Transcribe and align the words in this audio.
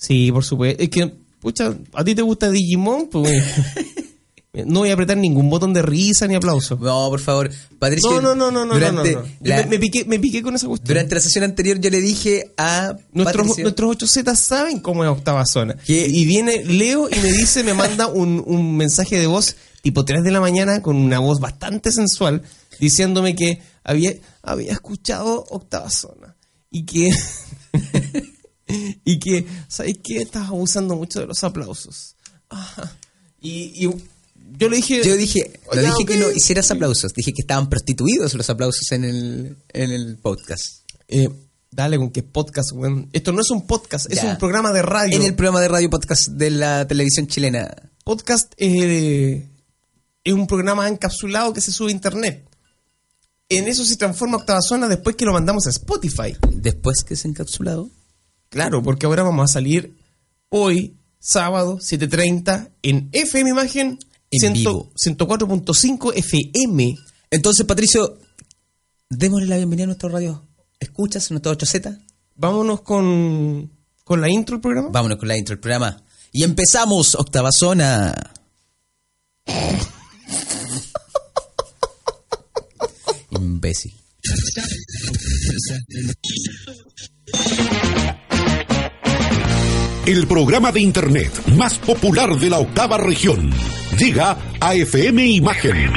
Sí, 0.00 0.32
por 0.32 0.44
supuesto. 0.44 0.82
Es 0.82 0.88
que, 0.88 1.12
pucha, 1.40 1.74
¿a 1.92 2.02
ti 2.04 2.14
te 2.14 2.22
gusta 2.22 2.50
Digimon? 2.50 3.08
Pues, 3.10 3.30
no 4.66 4.80
voy 4.80 4.90
a 4.90 4.94
apretar 4.94 5.16
ningún 5.18 5.50
botón 5.50 5.74
de 5.74 5.82
risa 5.82 6.26
ni 6.26 6.34
aplauso. 6.34 6.76
No, 6.80 7.08
por 7.10 7.20
favor. 7.20 7.50
Patricio. 7.78 8.10
No, 8.20 8.34
no, 8.34 8.34
no, 8.34 8.50
no, 8.50 8.64
no, 8.64 8.78
no, 8.92 9.04
no. 9.04 9.22
la- 9.42 9.56
Me, 9.58 9.66
me 9.66 9.78
piqué, 9.78 10.04
me 10.06 10.18
piqué 10.18 10.42
con 10.42 10.54
esa 10.56 10.66
cuestión. 10.68 10.88
Durante 10.88 11.14
la 11.16 11.20
sesión 11.20 11.44
anterior 11.44 11.78
yo 11.80 11.90
le 11.90 12.00
dije 12.00 12.50
a 12.56 12.96
Nuestros, 13.12 13.48
Patricio 13.48 13.62
nuestros 13.64 13.98
8Z 13.98 14.34
saben 14.36 14.80
cómo 14.80 15.04
es 15.04 15.10
octava 15.10 15.44
zona. 15.44 15.76
¿Qué? 15.86 16.06
Y 16.08 16.24
viene 16.24 16.64
Leo 16.64 17.08
y 17.10 17.16
me 17.16 17.32
dice, 17.32 17.62
me 17.62 17.74
manda 17.74 18.06
un, 18.06 18.42
un 18.46 18.76
mensaje 18.76 19.18
de 19.18 19.26
voz 19.26 19.54
tipo 19.82 20.04
3 20.04 20.22
de 20.24 20.30
la 20.30 20.40
mañana 20.40 20.80
con 20.82 20.96
una 20.96 21.18
voz 21.18 21.40
bastante 21.40 21.92
sensual 21.92 22.42
diciéndome 22.80 23.36
que 23.36 23.60
había, 23.84 24.14
había 24.42 24.72
escuchado 24.72 25.44
octava 25.50 25.90
zona 25.90 26.34
y 26.70 26.84
que 26.84 27.10
y 29.04 29.18
que 29.18 29.46
¿sabes 29.68 29.96
qué? 30.02 30.18
Estás 30.22 30.48
abusando 30.48 30.96
mucho 30.96 31.20
de 31.20 31.26
los 31.26 31.42
aplausos. 31.44 32.16
Y, 33.40 33.84
y 33.86 33.90
yo 34.58 34.68
le 34.68 34.76
dije 34.76 35.02
Yo 35.04 35.16
dije, 35.16 35.60
no 35.74 35.80
dije 35.80 36.04
que 36.04 36.16
no 36.16 36.30
hicieras 36.30 36.70
aplausos, 36.70 37.12
dije 37.14 37.32
que 37.32 37.42
estaban 37.42 37.68
prostituidos 37.68 38.34
los 38.34 38.50
aplausos 38.50 38.90
en 38.92 39.04
el, 39.04 39.56
en 39.72 39.90
el 39.90 40.18
podcast. 40.18 40.82
eh, 41.08 41.28
dale 41.70 41.98
con 41.98 42.10
que 42.10 42.22
podcast. 42.22 42.70
Esto 43.12 43.32
no 43.32 43.40
es 43.42 43.50
un 43.50 43.66
podcast, 43.66 44.10
es 44.10 44.22
un 44.24 44.38
programa 44.38 44.72
de 44.72 44.82
radio. 44.82 45.16
En 45.16 45.22
el 45.22 45.34
programa 45.34 45.60
de 45.60 45.68
radio 45.68 45.88
podcast 45.90 46.28
de 46.28 46.50
la 46.50 46.86
televisión 46.86 47.26
chilena. 47.26 47.74
podcast 48.04 48.52
eh, 48.56 49.48
es 50.24 50.32
un 50.32 50.46
programa 50.46 50.88
encapsulado 50.88 51.52
que 51.52 51.60
se 51.60 51.72
sube 51.72 51.88
a 51.90 51.92
internet. 51.92 52.46
En 53.48 53.66
eso 53.66 53.84
se 53.84 53.96
transforma 53.96 54.36
Octava 54.36 54.60
Zona 54.62 54.88
después 54.88 55.16
que 55.16 55.24
lo 55.24 55.32
mandamos 55.32 55.66
a 55.66 55.70
Spotify. 55.70 56.36
Después 56.52 57.02
que 57.04 57.14
es 57.14 57.24
encapsulado. 57.24 57.90
Claro, 58.50 58.82
porque 58.82 59.06
ahora 59.06 59.22
vamos 59.22 59.48
a 59.48 59.52
salir 59.52 59.96
hoy, 60.48 60.96
sábado, 61.20 61.78
7.30, 61.78 62.72
en 62.82 63.08
FM 63.12 63.50
Imagen 63.50 64.00
En 64.32 64.40
100 64.40 64.52
vivo. 64.54 64.90
104.5 64.96 66.12
FM. 66.16 66.96
Entonces, 67.30 67.64
Patricio, 67.64 68.18
démosle 69.08 69.46
la 69.46 69.56
bienvenida 69.56 69.84
a 69.84 69.86
nuestro 69.86 70.08
radio. 70.08 70.48
¿Escuchas 70.80 71.30
nuestro 71.30 71.56
8Z? 71.56 71.96
Vámonos 72.34 72.82
con, 72.82 73.70
con 74.02 74.20
la 74.20 74.28
intro 74.28 74.56
del 74.56 74.62
programa. 74.62 74.88
Vámonos 74.88 75.18
con 75.18 75.28
la 75.28 75.38
intro 75.38 75.54
del 75.54 75.60
programa. 75.60 76.02
Y 76.32 76.42
empezamos, 76.42 77.14
octava 77.14 77.50
zona. 77.52 78.32
Imbécil. 83.30 83.94
El 90.06 90.26
programa 90.26 90.72
de 90.72 90.80
Internet 90.80 91.30
más 91.56 91.78
popular 91.78 92.34
de 92.38 92.48
la 92.48 92.58
octava 92.58 92.96
región 92.96 93.52
llega 93.98 94.38
a 94.58 94.74
FM 94.74 95.26
Imagen. 95.26 95.92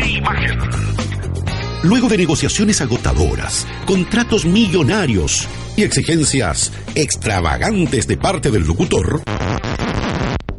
Luego 1.83 2.09
de 2.09 2.17
negociaciones 2.17 2.81
agotadoras, 2.81 3.65
contratos 3.85 4.43
millonarios 4.45 5.47
y 5.77 5.83
exigencias 5.83 6.73
extravagantes 6.95 8.05
de 8.05 8.17
parte 8.17 8.51
del 8.51 8.67
locutor, 8.67 9.23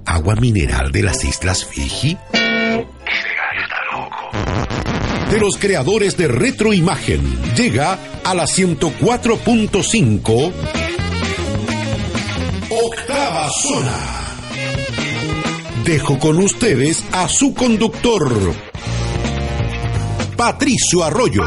agua 0.07 0.37
mineral 0.37 0.91
de 0.91 1.03
las 1.03 1.23
Islas 1.23 1.67
Fiji. 1.67 2.17
De 5.31 5.39
los 5.39 5.59
creadores 5.59 6.17
de 6.17 6.29
Retroimagen 6.29 7.21
llega 7.55 7.99
a 8.25 8.35
la 8.35 8.45
104.5 8.45 10.84
Octava 12.87 13.49
Zona. 13.49 13.99
Dejo 15.85 16.19
con 16.19 16.39
ustedes 16.39 17.03
a 17.13 17.27
su 17.29 17.55
conductor, 17.55 18.55
Patricio 20.37 21.03
Arroyo. 21.03 21.45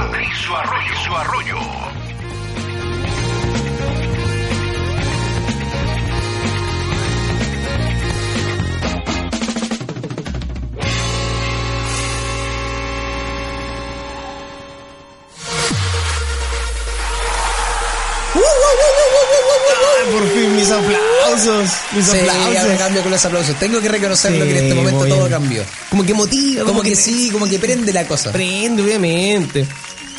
Ay, 18.50 20.13
por 20.13 20.30
fin, 20.34 20.56
mis 20.56 20.69
aplausos. 20.72 21.69
Mis 21.94 22.06
Sí, 22.06 22.18
aplausos. 22.19 22.78
cambio 22.78 23.02
con 23.03 23.12
los 23.12 23.25
aplausos. 23.25 23.56
Tengo 23.59 23.81
que 23.81 23.90
reconocerlo 23.90 24.44
Sí, 24.46 24.52
que 24.52 24.58
en 24.59 24.63
este 24.66 24.75
momento 24.75 25.08
todo 25.08 25.30
cambió. 25.30 25.63
Como 25.90 26.03
que 26.03 26.13
motiva. 26.13 26.63
Como 26.66 26.81
que 26.81 26.96
sí, 26.96 27.30
como 27.31 27.47
que 27.47 27.59
prende 27.59 27.91
la 27.94 28.06
cosa. 28.08 28.31
Prende, 28.31 28.84
obviamente. 28.84 29.68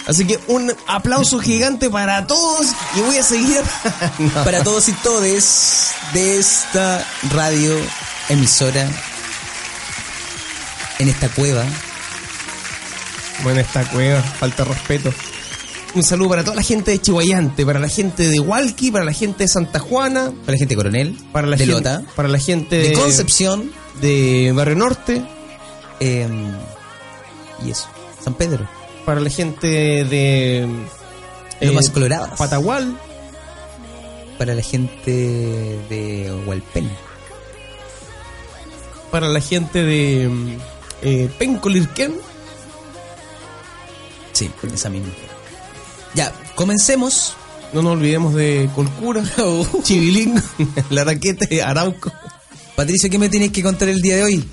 Así 0.06 0.26
que 0.26 0.38
un 0.46 0.74
aplauso 0.86 1.38
gigante 1.40 1.90
para 1.90 2.26
todos 2.26 2.66
y 2.96 3.00
voy 3.00 3.18
a 3.18 3.22
seguir. 3.22 3.62
No. 4.18 4.44
Para 4.44 4.62
todos 4.64 4.88
y 4.88 4.92
todes 4.94 5.90
de 6.12 6.38
esta 6.38 7.06
radio 7.30 7.74
emisora 8.28 8.88
en 10.98 11.08
esta 11.08 11.28
cueva. 11.28 11.64
Bueno, 13.44 13.60
esta 13.60 13.84
cueva, 13.90 14.20
falta 14.22 14.64
respeto. 14.64 15.12
Un 15.94 16.02
saludo 16.02 16.28
para 16.28 16.44
toda 16.44 16.56
la 16.56 16.62
gente 16.62 16.90
de 16.92 17.00
Chihuayante, 17.00 17.64
para 17.64 17.80
la 17.80 17.88
gente 17.88 18.28
de 18.28 18.38
Hualqui, 18.40 18.90
para 18.90 19.04
la 19.04 19.12
gente 19.12 19.44
de 19.44 19.48
Santa 19.48 19.78
Juana, 19.78 20.30
Para 20.44 20.52
la 20.52 20.58
gente 20.58 20.74
de 20.74 20.76
Coronel, 20.76 21.16
para 21.32 21.46
la 21.46 21.56
de 21.56 21.64
gente, 21.64 21.72
Lota, 21.72 22.02
para 22.14 22.28
la 22.28 22.38
gente 22.38 22.76
de 22.76 22.92
Concepción 22.92 23.72
de 24.00 24.52
Barrio 24.54 24.76
Norte, 24.76 25.24
eh, 26.00 26.28
y 27.64 27.70
eso. 27.70 27.88
San 28.22 28.34
Pedro. 28.34 28.68
para 29.04 29.20
la 29.20 29.30
gente 29.30 29.66
de 30.04 30.58
eh, 31.60 31.66
Lomas 31.66 31.88
Coloradas. 31.90 32.38
Patagual, 32.38 32.96
Para 34.36 34.54
la 34.54 34.62
gente 34.62 35.10
de 35.88 36.42
Hualpén. 36.46 36.88
para 39.10 39.26
la 39.28 39.40
gente 39.40 39.82
de 39.82 40.30
eh, 41.02 41.30
Pencolirquén. 41.38 42.14
Sí, 44.32 44.50
esa 44.72 44.90
misma. 44.90 45.08
Ya, 46.14 46.32
comencemos. 46.54 47.34
No 47.72 47.82
nos 47.82 47.92
olvidemos 47.92 48.34
de 48.34 48.68
Colcura, 48.74 49.22
Chivilingo, 49.82 50.40
La 50.90 51.04
Raquete, 51.04 51.62
Arauco. 51.62 52.10
Patricio, 52.74 53.10
¿qué 53.10 53.18
me 53.18 53.28
tienes 53.28 53.50
que 53.52 53.62
contar 53.62 53.88
el 53.88 54.00
día 54.00 54.16
de 54.16 54.24
hoy? 54.24 54.48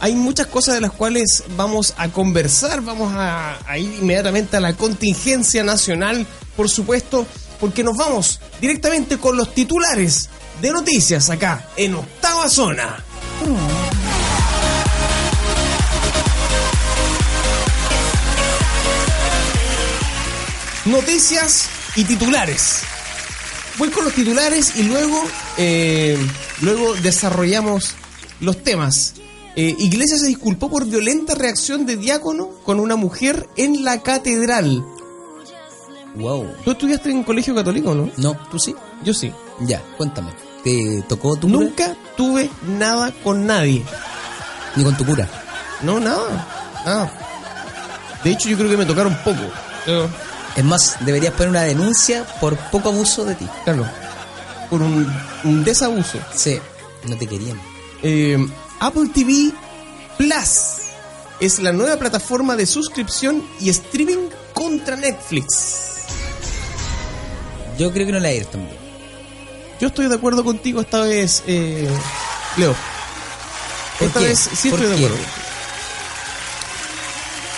Hay 0.00 0.14
muchas 0.14 0.46
cosas 0.46 0.74
de 0.74 0.80
las 0.80 0.92
cuales 0.92 1.44
vamos 1.56 1.94
a 1.96 2.08
conversar, 2.08 2.82
vamos 2.82 3.12
a, 3.14 3.58
a 3.66 3.78
ir 3.78 3.98
inmediatamente 4.00 4.56
a 4.56 4.60
la 4.60 4.74
contingencia 4.74 5.62
nacional, 5.64 6.26
por 6.56 6.68
supuesto, 6.68 7.26
porque 7.60 7.84
nos 7.84 7.96
vamos 7.96 8.40
directamente 8.60 9.18
con 9.18 9.36
los 9.36 9.54
titulares 9.54 10.28
de 10.60 10.72
noticias 10.72 11.30
acá 11.30 11.68
en 11.76 11.94
Octava 11.94 12.48
Zona. 12.48 13.04
Noticias 20.90 21.68
y 21.96 22.04
titulares. 22.04 22.80
Voy 23.76 23.90
con 23.90 24.04
los 24.04 24.14
titulares 24.14 24.74
y 24.76 24.84
luego, 24.84 25.22
eh, 25.58 26.16
luego 26.62 26.94
desarrollamos 26.94 27.94
los 28.40 28.62
temas. 28.62 29.14
Eh, 29.54 29.76
Iglesia 29.78 30.16
se 30.16 30.28
disculpó 30.28 30.70
por 30.70 30.86
violenta 30.86 31.34
reacción 31.34 31.84
de 31.84 31.96
diácono 31.96 32.48
con 32.64 32.80
una 32.80 32.96
mujer 32.96 33.48
en 33.56 33.84
la 33.84 34.02
catedral. 34.02 34.82
Wow. 36.14 36.46
Tú 36.64 36.70
estudiaste 36.70 37.10
en 37.10 37.22
colegio 37.22 37.54
católico, 37.54 37.94
¿no? 37.94 38.10
No, 38.16 38.34
¿tú 38.50 38.58
sí? 38.58 38.74
Yo 39.04 39.12
sí. 39.12 39.30
Ya, 39.60 39.82
cuéntame. 39.98 40.32
¿Te 40.64 41.02
tocó 41.06 41.36
tu 41.36 41.48
cura? 41.48 41.60
Nunca 41.60 41.96
tuve 42.16 42.48
nada 42.66 43.12
con 43.22 43.46
nadie. 43.46 43.84
Ni 44.74 44.84
con 44.84 44.96
tu 44.96 45.04
cura. 45.04 45.28
No, 45.82 46.00
nada. 46.00 46.46
Nada. 46.86 47.12
De 48.24 48.30
hecho, 48.30 48.48
yo 48.48 48.56
creo 48.56 48.70
que 48.70 48.76
me 48.78 48.86
tocaron 48.86 49.14
poco. 49.22 49.42
Pero, 49.84 50.08
Es 50.56 50.64
más, 50.64 50.96
deberías 51.00 51.32
poner 51.34 51.50
una 51.50 51.62
denuncia 51.62 52.24
por 52.40 52.56
poco 52.56 52.88
abuso 52.88 53.24
de 53.24 53.34
ti. 53.34 53.46
claro. 53.64 53.86
Por 54.70 54.82
un, 54.82 55.10
un 55.44 55.64
desabuso. 55.64 56.18
Sí, 56.34 56.58
no 57.04 57.16
te 57.16 57.26
querían. 57.26 57.58
Eh, 58.02 58.36
Apple 58.80 59.08
TV 59.14 59.50
Plus 60.18 60.48
es 61.40 61.58
la 61.60 61.72
nueva 61.72 61.96
plataforma 61.98 62.54
de 62.54 62.66
suscripción 62.66 63.42
y 63.60 63.70
streaming 63.70 64.28
contra 64.52 64.94
Netflix. 64.96 65.76
Yo 67.78 67.90
creo 67.92 68.04
que 68.06 68.12
no 68.12 68.20
la 68.20 68.28
eres 68.30 68.50
también. 68.50 68.76
Yo 69.80 69.88
estoy 69.88 70.08
de 70.08 70.16
acuerdo 70.16 70.44
contigo 70.44 70.80
esta 70.82 71.00
vez, 71.00 71.42
eh, 71.46 71.88
Leo. 72.58 72.74
¿Por 73.98 74.08
Esta 74.08 74.20
qué? 74.20 74.26
vez 74.26 74.38
sí 74.54 74.68
¿Por 74.70 74.80
estoy 74.80 74.98
de 74.98 75.04
acuerdo. 75.06 75.24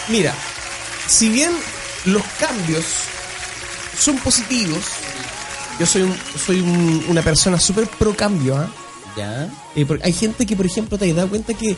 Mira, 0.09 0.35
si 1.07 1.29
bien 1.29 1.51
los 2.07 2.23
cambios 2.39 2.85
son 3.99 4.17
positivos, 4.19 4.83
yo 5.79 5.87
soy 5.87 6.03
un- 6.03 6.17
soy 6.47 6.61
un- 6.61 7.05
una 7.09 7.23
persona 7.23 7.59
súper 7.59 7.87
pro 7.89 8.15
cambio, 8.17 8.57
¿ah? 8.57 8.71
Ya. 9.17 9.51
Eh, 9.75 9.85
porque 9.87 10.05
hay 10.05 10.13
gente 10.13 10.47
que, 10.47 10.57
por 10.57 10.67
ejemplo, 10.67 10.97
te 10.99 11.11
has 11.11 11.17
dado 11.17 11.29
cuenta 11.29 11.55
que 11.55 11.77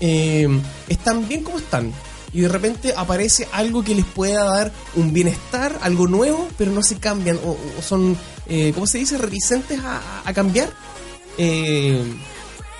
eh, 0.00 0.46
están 0.88 1.26
bien 1.26 1.42
como 1.42 1.56
están. 1.58 1.90
Y 2.34 2.42
de 2.42 2.48
repente 2.48 2.92
aparece 2.94 3.48
algo 3.52 3.82
que 3.82 3.94
les 3.94 4.04
pueda 4.04 4.44
dar 4.44 4.70
un 4.94 5.12
bienestar, 5.14 5.78
algo 5.80 6.06
nuevo, 6.06 6.48
pero 6.58 6.70
no 6.70 6.82
se 6.82 6.96
cambian 6.98 7.38
o, 7.42 7.56
o 7.78 7.82
son, 7.82 8.14
eh, 8.46 8.72
¿cómo 8.74 8.86
se 8.86 8.98
dice?, 8.98 9.16
reticentes 9.16 9.80
a, 9.80 9.96
a- 9.96 10.22
a 10.28 10.34
cambiar. 10.34 10.70
Eh, 11.38 12.04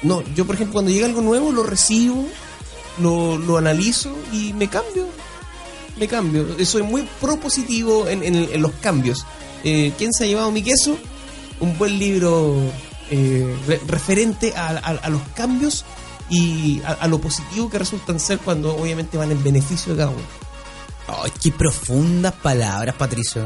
no, 0.03 0.23
yo, 0.35 0.45
por 0.45 0.57
ejemplo, 0.57 0.75
cuando 0.75 0.91
llega 0.91 1.07
algo 1.07 1.23
nuevo, 1.23 1.53
lo 1.53 1.63
recibo, 1.63 2.27
lo, 2.99 3.39
lo 3.39 3.57
analizo 3.57 4.15
y 4.31 4.53
me 4.53 4.69
cambio. 4.69 5.07
Me 5.97 6.07
cambio. 6.09 6.47
Soy 6.65 6.83
muy 6.83 7.09
propositivo 7.21 8.07
en, 8.09 8.23
en, 8.23 8.35
en 8.37 8.63
los 8.63 8.73
cambios. 8.81 9.25
Eh, 9.65 9.93
¿Quién 9.97 10.13
se 10.13 10.25
ha 10.25 10.27
llevado 10.27 10.51
mi 10.51 10.63
queso? 10.63 10.97
Un 11.61 11.79
buen 11.79 11.99
libro 11.99 12.55
eh, 13.11 13.57
re- 13.67 13.81
referente 13.87 14.53
a, 14.57 14.69
a- 14.69 14.99
a 15.03 15.09
los 15.09 15.23
cambios 15.35 15.85
y 16.29 16.83
a, 16.85 16.93
a 16.93 17.09
lo 17.09 17.19
positivo 17.21 17.71
que 17.71 17.79
resultan 17.79 18.21
ser 18.21 18.39
cuando 18.39 18.77
obviamente 18.77 19.17
van 19.17 19.31
en 19.33 19.43
beneficio 19.43 19.93
de 19.95 19.99
cada 19.99 20.11
uno. 20.11 20.23
Ay, 21.09 21.33
qué 21.43 21.51
profundas 21.53 22.35
palabras, 22.35 22.95
Patricio. 22.97 23.45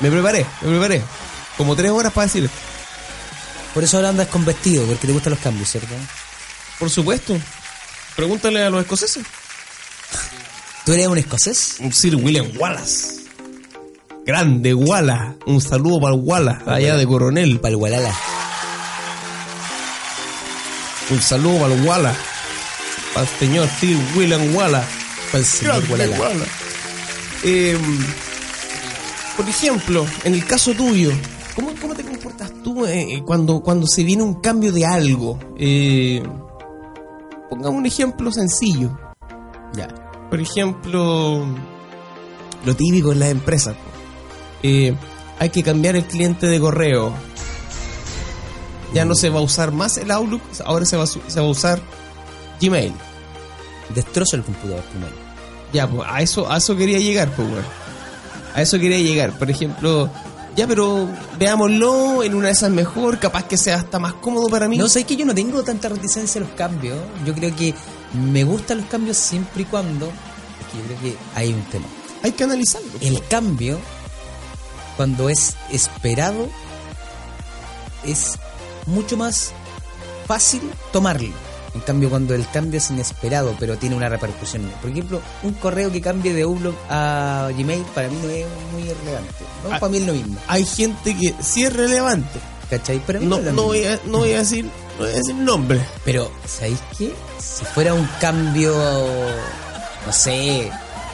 Me 0.00 0.10
preparé, 0.10 0.46
me 0.62 0.68
preparé. 0.70 1.02
Como 1.58 1.74
tres 1.76 1.90
horas 1.90 2.12
para 2.12 2.26
decirle. 2.26 2.48
Por 3.74 3.84
eso 3.84 3.96
ahora 3.98 4.08
andas 4.10 4.28
con 4.28 4.44
vestido, 4.44 4.84
porque 4.86 5.06
te 5.06 5.12
gustan 5.12 5.32
los 5.32 5.40
cambios, 5.40 5.68
¿cierto? 5.70 5.92
Por 6.78 6.88
supuesto. 6.88 7.36
Pregúntale 8.14 8.62
a 8.62 8.70
los 8.70 8.80
escoceses. 8.80 9.24
¿Tú 10.86 10.92
eres 10.92 11.08
un 11.08 11.18
escocés? 11.18 11.78
Un 11.80 11.92
Sir 11.92 12.14
William 12.14 12.46
Wallace. 12.60 13.16
Grande 14.24 14.72
Wallace. 14.72 15.36
Un 15.44 15.60
saludo 15.60 16.00
para 16.00 16.14
el 16.14 16.20
Wallace, 16.22 16.62
allá 16.64 16.96
de 16.96 17.04
Coronel. 17.04 17.58
Para 17.58 17.70
el 17.70 17.76
Gualala. 17.76 18.14
Un 21.10 21.20
saludo 21.20 21.62
para 21.62 21.74
el 21.74 21.84
Wallace. 21.84 22.20
Para 23.12 23.26
el 23.26 23.36
señor 23.36 23.68
Sir 23.80 23.98
William 24.14 24.54
Wallace. 24.54 24.86
Para 25.32 25.38
el 25.38 25.44
señor 25.44 25.88
Grande. 25.88 26.20
Wallace. 26.20 26.50
Eh, 27.42 27.76
por 29.36 29.48
ejemplo, 29.48 30.06
en 30.22 30.34
el 30.34 30.46
caso 30.46 30.72
tuyo, 30.72 31.10
¿cómo, 31.56 31.72
cómo 31.80 31.96
te 31.96 32.04
comportas 32.04 32.52
tú 32.62 32.86
eh, 32.86 33.24
cuando, 33.26 33.60
cuando 33.60 33.88
se 33.88 34.04
viene 34.04 34.22
un 34.22 34.40
cambio 34.40 34.70
de 34.70 34.86
algo? 34.86 35.36
Eh, 35.58 36.22
pongamos 37.50 37.76
un 37.76 37.86
ejemplo 37.86 38.30
sencillo. 38.30 38.96
Ya. 39.74 40.05
Por 40.30 40.40
ejemplo, 40.40 41.46
lo 42.64 42.76
típico 42.76 43.12
en 43.12 43.20
las 43.20 43.30
empresas. 43.30 43.76
Eh, 44.62 44.94
hay 45.38 45.50
que 45.50 45.62
cambiar 45.62 45.96
el 45.96 46.04
cliente 46.04 46.46
de 46.46 46.58
correo. 46.58 47.12
Ya 48.92 49.04
no 49.04 49.14
se 49.14 49.30
va 49.30 49.40
a 49.40 49.42
usar 49.42 49.72
más 49.72 49.98
el 49.98 50.10
Outlook, 50.10 50.42
ahora 50.64 50.84
se 50.84 50.96
va 50.96 51.06
se 51.06 51.20
va 51.40 51.46
a 51.46 51.50
usar 51.50 51.80
Gmail. 52.60 52.92
Destrozo 53.94 54.36
el 54.36 54.42
computador 54.42 54.82
primero. 54.84 55.14
Ya, 55.72 55.88
pues 55.88 56.08
a 56.10 56.22
eso, 56.22 56.50
a 56.50 56.56
eso 56.56 56.76
quería 56.76 56.98
llegar, 56.98 57.30
pues. 57.34 57.48
A 58.54 58.62
eso 58.62 58.78
quería 58.78 58.98
llegar. 58.98 59.38
Por 59.38 59.50
ejemplo, 59.50 60.10
ya, 60.56 60.66
pero 60.66 61.06
veámoslo, 61.38 62.22
en 62.22 62.34
una 62.34 62.46
de 62.46 62.52
esas 62.52 62.70
mejor, 62.70 63.18
capaz 63.18 63.44
que 63.44 63.58
sea 63.58 63.76
hasta 63.76 63.98
más 63.98 64.14
cómodo 64.14 64.48
para 64.48 64.68
mí. 64.68 64.78
No, 64.78 64.88
sé 64.88 65.04
que 65.04 65.14
yo 65.14 65.26
no 65.26 65.34
tengo 65.34 65.62
tanta 65.62 65.90
reticencia 65.90 66.40
a 66.40 66.44
los 66.44 66.54
cambios. 66.54 66.98
Yo 67.26 67.34
creo 67.34 67.54
que 67.54 67.74
me 68.14 68.42
gustan 68.42 68.78
los 68.78 68.86
cambios 68.86 69.18
siempre 69.18 69.62
y 69.62 69.64
cuando. 69.66 70.06
Yo 70.06 70.82
creo 70.86 71.00
que 71.00 71.16
hay 71.34 71.52
un 71.52 71.62
tema. 71.64 71.86
Hay 72.22 72.32
que 72.32 72.44
analizarlo. 72.44 72.88
El 73.02 73.22
cambio, 73.28 73.78
cuando 74.96 75.28
es 75.28 75.56
esperado, 75.70 76.48
es 78.04 78.38
mucho 78.86 79.18
más 79.18 79.52
fácil 80.26 80.62
tomarlo. 80.90 81.45
En 81.76 81.82
cambio, 81.82 82.08
cuando 82.08 82.34
el 82.34 82.48
cambio 82.48 82.78
es 82.78 82.90
inesperado, 82.90 83.54
pero 83.60 83.76
tiene 83.76 83.94
una 83.94 84.08
repercusión. 84.08 84.62
Por 84.80 84.90
ejemplo, 84.90 85.20
un 85.42 85.52
correo 85.52 85.92
que 85.92 86.00
cambie 86.00 86.32
de 86.32 86.40
Outlook 86.42 86.74
a 86.88 87.50
Gmail 87.54 87.82
para 87.94 88.08
mí 88.08 88.16
no 88.22 88.30
es 88.30 88.46
muy 88.72 88.82
relevante. 88.82 89.44
¿no? 89.62 89.74
Ah. 89.74 89.78
para 89.78 89.90
mí 89.92 89.98
es 89.98 90.06
lo 90.06 90.12
mismo. 90.14 90.38
Hay 90.48 90.64
gente 90.64 91.14
que 91.14 91.34
sí 91.42 91.64
es 91.64 91.72
relevante. 91.74 92.40
¿Cachai? 92.70 93.00
Pero 93.06 93.20
No, 93.20 93.36
no, 93.36 93.42
mismo. 93.42 93.62
voy 93.64 93.84
a, 93.84 94.00
no 94.06 94.18
voy 94.18 94.32
a 94.32 94.38
decir, 94.38 94.64
no 94.64 95.04
voy 95.04 95.08
a 95.12 95.16
decir 95.16 95.34
nombre. 95.34 95.80
Pero, 96.04 96.30
¿sabéis 96.46 96.80
qué? 96.96 97.12
Si 97.38 97.64
fuera 97.66 97.92
un 97.92 98.08
cambio, 98.20 98.74
no 100.06 100.12
sé, 100.12 100.70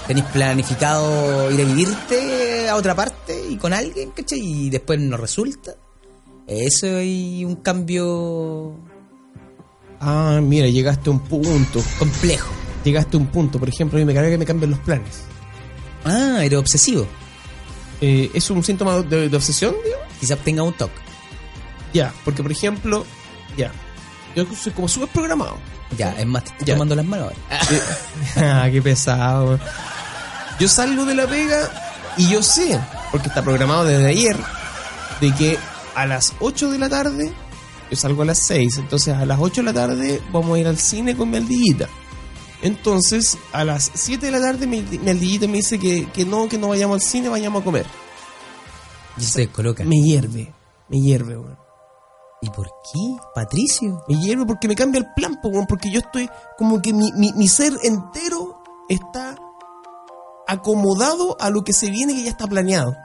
tenéis 0.06 0.26
planificado 0.26 1.50
ir 1.50 1.60
a 1.60 1.64
vivirte 1.64 2.68
a 2.68 2.76
otra 2.76 2.94
parte 2.94 3.38
y 3.50 3.56
con 3.56 3.72
alguien, 3.72 4.12
¿cachai? 4.12 4.38
Y 4.38 4.70
después 4.70 4.98
no 5.00 5.16
resulta. 5.16 5.74
Eso 6.46 6.86
es 6.86 7.44
un 7.44 7.56
cambio 7.56 8.74
Ah, 10.02 10.40
mira, 10.42 10.66
llegaste 10.66 11.08
a 11.08 11.12
un 11.12 11.20
punto. 11.20 11.82
complejo. 11.98 12.50
Llegaste 12.84 13.16
a 13.16 13.20
un 13.20 13.26
punto. 13.26 13.58
Por 13.58 13.68
ejemplo, 13.68 13.96
a 13.96 14.00
mí 14.00 14.04
me 14.04 14.12
carga 14.14 14.30
que 14.30 14.38
me 14.38 14.44
cambien 14.44 14.70
los 14.70 14.80
planes. 14.80 15.22
Ah, 16.04 16.40
eres 16.42 16.58
obsesivo. 16.58 17.06
Eh, 18.00 18.30
¿Es 18.34 18.50
un 18.50 18.64
síntoma 18.64 18.98
de, 19.02 19.28
de 19.28 19.36
obsesión, 19.36 19.74
digo? 19.84 19.96
Quizás 20.18 20.38
tenga 20.40 20.64
un 20.64 20.72
toque. 20.72 20.92
Ya, 21.94 22.12
porque 22.24 22.42
por 22.42 22.50
ejemplo, 22.50 23.04
ya. 23.56 23.70
Yo 24.34 24.44
soy 24.60 24.72
como 24.72 24.88
súper 24.88 25.08
programado. 25.10 25.56
Ya, 25.96 26.10
es 26.18 26.26
más, 26.26 26.42
te 26.44 26.50
estoy 26.50 26.66
Ya. 26.66 26.74
tomando 26.74 26.96
las 26.96 27.04
manos 27.04 27.30
ahora. 27.30 27.60
ah, 28.64 28.68
qué 28.72 28.82
pesado. 28.82 29.60
Yo 30.58 30.66
salgo 30.68 31.04
de 31.04 31.14
la 31.14 31.26
pega 31.28 31.70
y 32.16 32.28
yo 32.30 32.42
sé, 32.42 32.80
porque 33.12 33.28
está 33.28 33.42
programado 33.42 33.84
desde 33.84 34.06
ayer, 34.08 34.36
de 35.20 35.32
que 35.34 35.58
a 35.94 36.06
las 36.06 36.32
8 36.40 36.70
de 36.70 36.78
la 36.78 36.88
tarde, 36.88 37.32
yo 37.92 37.96
salgo 37.96 38.22
a 38.22 38.24
las 38.24 38.38
6, 38.38 38.78
entonces 38.78 39.12
a 39.12 39.26
las 39.26 39.38
8 39.38 39.60
de 39.60 39.64
la 39.64 39.74
tarde 39.74 40.22
vamos 40.32 40.56
a 40.56 40.60
ir 40.60 40.66
al 40.66 40.78
cine 40.78 41.14
con 41.14 41.28
mi 41.28 41.36
aldillita. 41.36 41.90
Entonces, 42.62 43.36
a 43.52 43.64
las 43.64 43.90
7 43.92 44.24
de 44.24 44.32
la 44.32 44.40
tarde 44.40 44.64
aldillita 44.64 45.46
me 45.46 45.58
dice 45.58 45.78
que, 45.78 46.08
que 46.10 46.24
no, 46.24 46.48
que 46.48 46.56
no 46.56 46.68
vayamos 46.68 46.94
al 46.94 47.00
cine, 47.02 47.28
vayamos 47.28 47.60
a 47.60 47.64
comer. 47.66 47.84
Y 49.18 49.24
se 49.24 49.48
coloca. 49.48 49.84
Me 49.84 50.00
hierve, 50.00 50.54
me 50.88 51.02
hierve, 51.02 51.36
weón. 51.36 51.58
¿Y 52.40 52.48
por 52.48 52.64
qué? 52.66 53.16
Patricio. 53.34 54.02
Me 54.08 54.18
hierve 54.18 54.46
porque 54.46 54.68
me 54.68 54.74
cambia 54.74 55.00
el 55.00 55.08
plan, 55.14 55.38
weón, 55.44 55.66
porque 55.66 55.90
yo 55.90 56.00
estoy 56.00 56.30
como 56.56 56.80
que 56.80 56.94
mi, 56.94 57.12
mi, 57.12 57.34
mi 57.34 57.46
ser 57.46 57.74
entero 57.82 58.62
está 58.88 59.36
acomodado 60.48 61.36
a 61.38 61.50
lo 61.50 61.62
que 61.62 61.74
se 61.74 61.90
viene 61.90 62.14
que 62.14 62.22
ya 62.22 62.30
está 62.30 62.46
planeado. 62.46 62.96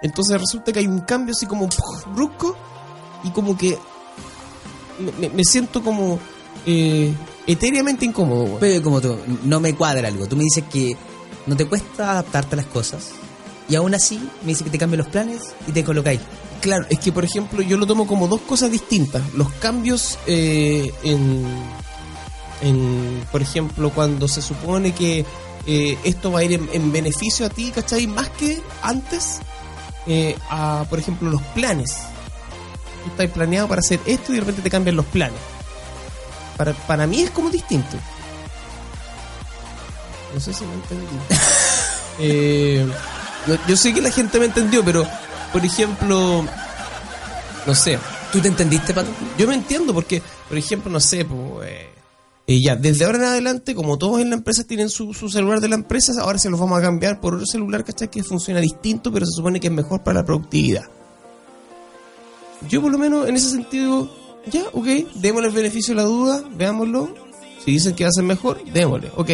Entonces 0.00 0.40
resulta 0.40 0.72
que 0.72 0.78
hay 0.78 0.86
un 0.86 1.00
cambio 1.00 1.34
así 1.34 1.44
como 1.44 1.68
brusco 2.14 2.56
y 3.22 3.32
como 3.32 3.54
que 3.58 3.78
me, 5.18 5.28
me- 5.30 5.44
siento 5.44 5.82
como 5.82 6.18
eh, 6.66 7.12
etéreamente 7.46 8.04
incómodo. 8.04 8.58
Pero 8.60 8.82
como 8.82 9.00
tú, 9.00 9.16
no 9.44 9.60
me 9.60 9.74
cuadra 9.74 10.08
algo. 10.08 10.26
Tú 10.26 10.36
me 10.36 10.44
dices 10.44 10.64
que 10.70 10.96
no 11.46 11.56
te 11.56 11.66
cuesta 11.66 12.12
adaptarte 12.12 12.54
a 12.54 12.58
las 12.58 12.66
cosas. 12.66 13.10
Y 13.68 13.76
aún 13.76 13.94
así 13.94 14.18
me 14.42 14.48
dices 14.48 14.64
que 14.64 14.70
te 14.70 14.78
cambian 14.78 14.98
los 14.98 15.08
planes 15.08 15.40
y 15.66 15.72
te 15.72 15.84
colocáis. 15.84 16.20
Claro, 16.60 16.84
es 16.90 16.98
que 16.98 17.12
por 17.12 17.24
ejemplo 17.24 17.62
yo 17.62 17.76
lo 17.78 17.86
tomo 17.86 18.06
como 18.06 18.28
dos 18.28 18.40
cosas 18.42 18.70
distintas. 18.70 19.22
Los 19.34 19.48
cambios 19.54 20.18
eh, 20.26 20.92
en, 21.04 21.44
en, 22.62 23.24
por 23.32 23.42
ejemplo, 23.42 23.90
cuando 23.90 24.28
se 24.28 24.42
supone 24.42 24.92
que 24.92 25.24
eh, 25.66 25.98
esto 26.04 26.32
va 26.32 26.40
a 26.40 26.44
ir 26.44 26.52
en, 26.54 26.68
en 26.72 26.92
beneficio 26.92 27.46
a 27.46 27.48
ti, 27.48 27.70
¿cachai? 27.70 28.06
Más 28.06 28.28
que 28.30 28.60
antes, 28.82 29.38
eh, 30.06 30.36
a, 30.50 30.84
por 30.90 30.98
ejemplo, 30.98 31.30
los 31.30 31.42
planes. 31.54 31.96
Tú 33.04 33.10
estás 33.10 33.30
planeado 33.30 33.68
para 33.68 33.80
hacer 33.80 34.00
esto 34.06 34.32
y 34.32 34.34
de 34.34 34.40
repente 34.40 34.62
te 34.62 34.70
cambian 34.70 34.96
los 34.96 35.06
planes. 35.06 35.38
Para, 36.56 36.72
para 36.72 37.06
mí 37.06 37.22
es 37.22 37.30
como 37.30 37.50
distinto. 37.50 37.96
No 40.34 40.40
sé 40.40 40.52
si 40.52 40.64
me 40.64 40.74
entendí. 40.74 41.06
Eh, 42.22 42.86
yo, 43.46 43.56
yo 43.66 43.76
sé 43.78 43.94
que 43.94 44.02
la 44.02 44.10
gente 44.10 44.38
me 44.38 44.44
entendió, 44.44 44.84
pero, 44.84 45.08
por 45.54 45.64
ejemplo, 45.64 46.44
no 47.66 47.74
sé, 47.74 47.98
¿Tú 48.32 48.40
te 48.40 48.46
entendiste, 48.46 48.94
Pato? 48.94 49.10
yo 49.36 49.48
me 49.48 49.54
entiendo 49.54 49.92
porque, 49.92 50.22
por 50.48 50.56
ejemplo, 50.56 50.90
no 50.90 51.00
sé, 51.00 51.24
pues, 51.24 51.68
eh, 51.68 51.88
eh, 52.46 52.60
ya, 52.62 52.76
desde 52.76 53.04
ahora 53.04 53.18
en 53.18 53.24
adelante, 53.24 53.74
como 53.74 53.98
todos 53.98 54.20
en 54.20 54.30
la 54.30 54.36
empresa 54.36 54.62
tienen 54.64 54.88
su, 54.88 55.12
su 55.14 55.28
celular 55.28 55.60
de 55.60 55.68
la 55.68 55.74
empresa, 55.74 56.12
ahora 56.20 56.38
se 56.38 56.48
los 56.48 56.60
vamos 56.60 56.78
a 56.78 56.82
cambiar 56.82 57.20
por 57.20 57.34
otro 57.34 57.46
celular, 57.46 57.82
¿cachai? 57.82 58.08
Que 58.08 58.22
funciona 58.22 58.60
distinto, 58.60 59.10
pero 59.10 59.26
se 59.26 59.32
supone 59.32 59.58
que 59.58 59.66
es 59.66 59.72
mejor 59.72 60.04
para 60.04 60.20
la 60.20 60.24
productividad. 60.24 60.84
Yo 62.68 62.82
por 62.82 62.92
lo 62.92 62.98
menos 62.98 63.28
en 63.28 63.36
ese 63.36 63.50
sentido, 63.50 64.10
ya, 64.46 64.64
ok, 64.72 64.86
démosle 65.14 65.48
el 65.48 65.54
beneficio 65.54 65.94
de 65.94 66.02
la 66.02 66.06
duda, 66.06 66.44
veámoslo. 66.54 67.14
Si 67.64 67.72
dicen 67.72 67.94
que 67.94 68.04
va 68.04 68.08
a 68.08 68.12
ser 68.12 68.24
mejor, 68.24 68.62
démosle, 68.72 69.10
ok. 69.16 69.30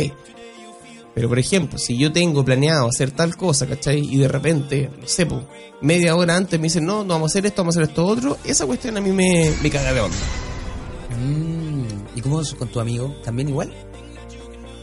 Pero 1.14 1.28
por 1.28 1.38
ejemplo, 1.38 1.78
si 1.78 1.96
yo 1.96 2.12
tengo 2.12 2.44
planeado 2.44 2.88
hacer 2.88 3.10
tal 3.10 3.36
cosa, 3.36 3.66
¿cachai? 3.66 4.00
Y 4.00 4.18
de 4.18 4.28
repente, 4.28 4.90
no 5.00 5.08
sé, 5.08 5.24
pues, 5.24 5.42
media 5.80 6.14
hora 6.14 6.36
antes 6.36 6.60
me 6.60 6.64
dicen, 6.64 6.84
no, 6.84 7.04
no 7.04 7.14
vamos 7.14 7.30
a 7.30 7.32
hacer 7.32 7.46
esto, 7.46 7.62
vamos 7.62 7.76
a 7.76 7.80
hacer 7.80 7.90
esto 7.90 8.04
otro, 8.04 8.38
esa 8.44 8.66
cuestión 8.66 8.96
a 8.96 9.00
mí 9.00 9.10
me, 9.10 9.50
me 9.62 9.70
caga 9.70 9.92
de 9.92 10.00
onda. 10.00 10.16
Mm, 11.18 12.18
¿Y 12.18 12.20
cómo 12.20 12.40
es 12.40 12.54
con 12.54 12.68
tu 12.68 12.80
amigo? 12.80 13.16
¿También 13.24 13.48
igual? 13.48 13.72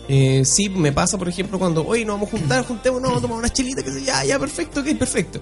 Eh, 0.08 0.44
sí, 0.44 0.70
me 0.70 0.92
pasa, 0.92 1.18
por 1.18 1.30
ejemplo, 1.30 1.60
cuando, 1.60 1.86
oye, 1.86 2.04
nos 2.04 2.16
vamos 2.16 2.34
a 2.34 2.38
juntar, 2.38 2.66
juntémonos, 2.66 3.10
vamos 3.10 3.20
a 3.20 3.22
tomar 3.22 3.38
una 3.38 3.50
chelita, 3.50 3.84
que 3.84 3.92
sé, 3.92 4.04
ya, 4.04 4.26
ya, 4.26 4.40
perfecto, 4.40 4.82
ok, 4.82 4.88
perfecto. 4.98 5.40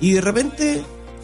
Y 0.00 0.12
de 0.12 0.20
repente 0.20 0.82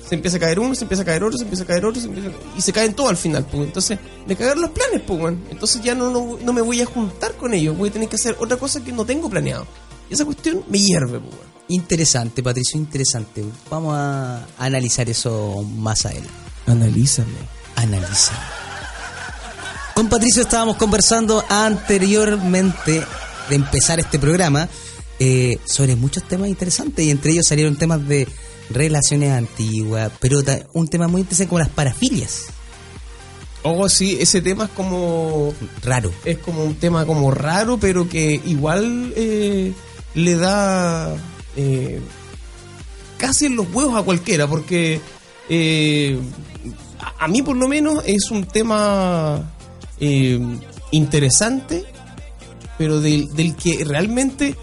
se 0.08 0.14
empieza 0.14 0.36
a 0.36 0.40
caer 0.40 0.58
uno, 0.60 0.74
se 0.74 0.84
empieza 0.84 1.02
a 1.02 1.06
caer 1.06 1.24
otro, 1.24 1.36
se 1.38 1.44
empieza 1.44 1.64
a 1.64 1.66
caer 1.66 1.84
otro, 1.84 2.00
se 2.00 2.06
empieza 2.08 2.28
a- 2.28 2.58
y 2.58 2.60
se 2.62 2.72
caen 2.72 2.94
todos 2.94 3.10
al 3.10 3.16
final, 3.16 3.44
pues. 3.50 3.64
Entonces, 3.66 3.98
me 4.26 4.36
cagaron 4.36 4.62
los 4.62 4.70
planes, 4.70 5.02
pues. 5.06 5.34
Entonces 5.50 5.82
ya 5.82 5.94
no, 5.94 6.10
no, 6.10 6.38
no 6.42 6.52
me 6.52 6.62
voy 6.62 6.80
a 6.80 6.86
juntar 6.86 7.34
con 7.36 7.52
ellos, 7.54 7.76
voy 7.76 7.88
a 7.88 7.92
tener 7.92 8.08
que 8.08 8.16
hacer 8.16 8.36
otra 8.38 8.56
cosa 8.56 8.82
que 8.84 8.92
no 8.92 9.04
tengo 9.04 9.28
planeado. 9.28 9.66
Y 10.08 10.14
esa 10.14 10.24
cuestión 10.24 10.62
me 10.68 10.78
hierve, 10.78 11.18
pues. 11.20 11.34
Interesante, 11.68 12.42
Patricio, 12.42 12.78
interesante. 12.78 13.44
Vamos 13.68 13.94
a 13.96 14.46
analizar 14.58 15.08
eso 15.10 15.64
más 15.76 16.06
adelante. 16.06 16.30
Analízame. 16.66 17.32
Analiza. 17.74 18.32
Con 19.94 20.08
Patricio 20.08 20.42
estábamos 20.42 20.76
conversando 20.76 21.44
anteriormente 21.48 23.02
de 23.48 23.54
empezar 23.56 23.98
este 23.98 24.18
programa 24.18 24.68
eh, 25.18 25.58
sobre 25.64 25.96
muchos 25.96 26.22
temas 26.24 26.48
interesantes 26.48 27.04
y 27.04 27.10
entre 27.10 27.32
ellos 27.32 27.46
salieron 27.46 27.76
temas 27.76 28.06
de 28.06 28.28
relaciones 28.70 29.32
antiguas, 29.32 30.10
pero 30.20 30.40
un 30.72 30.88
tema 30.88 31.08
muy 31.08 31.22
interesante 31.22 31.48
como 31.48 31.58
las 31.60 31.68
parafilias. 31.68 32.46
Oh, 33.62 33.88
sí, 33.88 34.16
ese 34.20 34.42
tema 34.42 34.64
es 34.64 34.70
como 34.70 35.52
Raro. 35.82 36.12
es 36.24 36.38
como 36.38 36.62
un 36.64 36.76
tema 36.76 37.04
como 37.04 37.32
raro, 37.32 37.78
pero 37.78 38.08
que 38.08 38.40
igual 38.44 39.12
eh, 39.16 39.72
le 40.14 40.36
da 40.36 41.16
eh, 41.56 42.00
casi 43.18 43.46
en 43.46 43.56
los 43.56 43.66
huevos 43.74 43.98
a 43.98 44.02
cualquiera, 44.02 44.46
porque 44.46 45.00
eh, 45.48 46.18
a, 47.18 47.28
mí 47.28 47.42
por 47.42 47.56
lo 47.56 47.66
menos 47.68 48.02
es 48.06 48.30
un 48.30 48.44
tema 48.44 49.52
eh, 50.00 50.40
interesante, 50.90 51.84
pero 52.78 53.00
del, 53.00 53.34
del 53.34 53.56
que 53.56 53.84
realmente 53.84 54.54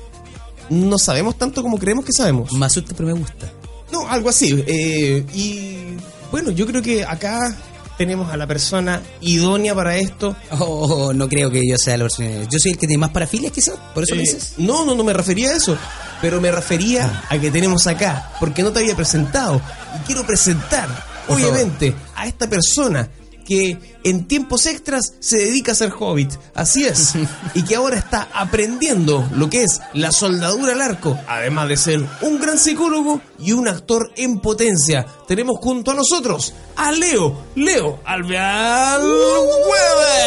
no 0.70 0.98
sabemos 0.98 1.38
tanto 1.38 1.62
como 1.62 1.78
creemos 1.78 2.06
que 2.06 2.14
sabemos. 2.14 2.50
Asusta, 2.62 2.94
pero 2.96 3.08
me 3.08 3.20
gusta. 3.20 3.52
No, 3.94 4.10
algo 4.10 4.30
así. 4.30 4.64
eh, 4.68 5.24
y 5.34 5.96
bueno, 6.32 6.52
yo 6.52 6.66
creo 6.66 6.82
que 6.82 7.04
acá 7.06 7.56
tenemos 7.98 8.32
a 8.32 8.38
la 8.38 8.48
persona 8.48 9.02
idónea 9.22 9.76
para 9.76 9.96
esto. 9.98 10.36
Oh, 10.60 11.14
no 11.14 11.30
creo 11.30 11.52
que 11.52 11.62
yo 11.68 11.78
sea 11.78 11.96
la 11.98 12.06
persona. 12.06 12.44
Yo 12.50 12.58
soy 12.60 12.72
el 12.72 12.78
que 12.80 12.88
tiene 12.88 12.98
más 13.00 13.12
parafilias, 13.12 13.52
quizás. 13.54 13.76
Por 13.94 14.04
eso 14.04 14.16
me 14.16 14.22
Eh, 14.24 14.26
dices. 14.26 14.54
no, 14.58 14.84
no, 14.84 14.96
no 14.96 15.04
me 15.04 15.14
refería 15.14 15.52
a 15.52 15.56
eso. 15.58 15.78
Pero 16.22 16.42
me 16.42 16.52
refería 16.52 17.24
a 17.30 17.38
que 17.38 17.52
tenemos 17.52 17.86
acá, 17.86 18.32
porque 18.40 18.64
no 18.64 18.72
te 18.72 18.80
había 18.80 18.96
presentado. 18.96 19.62
Y 20.02 20.06
quiero 20.08 20.26
presentar, 20.26 20.88
Por 21.28 21.38
favor. 21.40 21.54
obviamente, 21.54 21.94
a 22.16 22.26
esta 22.28 22.50
persona 22.50 23.08
que 23.46 23.78
en 24.04 24.28
tiempos 24.28 24.66
extras 24.66 25.14
se 25.20 25.38
dedica 25.38 25.72
a 25.72 25.76
ser 25.76 25.92
hobbit. 25.98 26.32
Así 26.54 26.86
es. 26.86 27.14
y 27.54 27.64
que 27.64 27.76
ahora 27.76 27.98
está 27.98 28.30
aprendiendo 28.34 29.28
lo 29.34 29.50
que 29.50 29.64
es 29.64 29.82
la 29.94 30.12
soldadura 30.12 30.74
al 30.74 30.82
arco. 30.82 31.20
Además 31.28 31.70
de 31.70 31.78
ser 31.78 32.06
un 32.22 32.40
gran 32.40 32.58
psicólogo 32.58 33.22
y 33.40 33.52
un 33.52 33.68
actor 33.68 34.12
en 34.16 34.40
potencia. 34.40 35.06
Tenemos 35.28 35.58
junto 35.60 35.92
a 35.92 35.96
nosotros 35.96 36.54
a 36.76 36.92
Leo, 36.92 37.46
Leo 37.56 38.00
Alvear 38.06 39.02
Weber. 39.02 40.24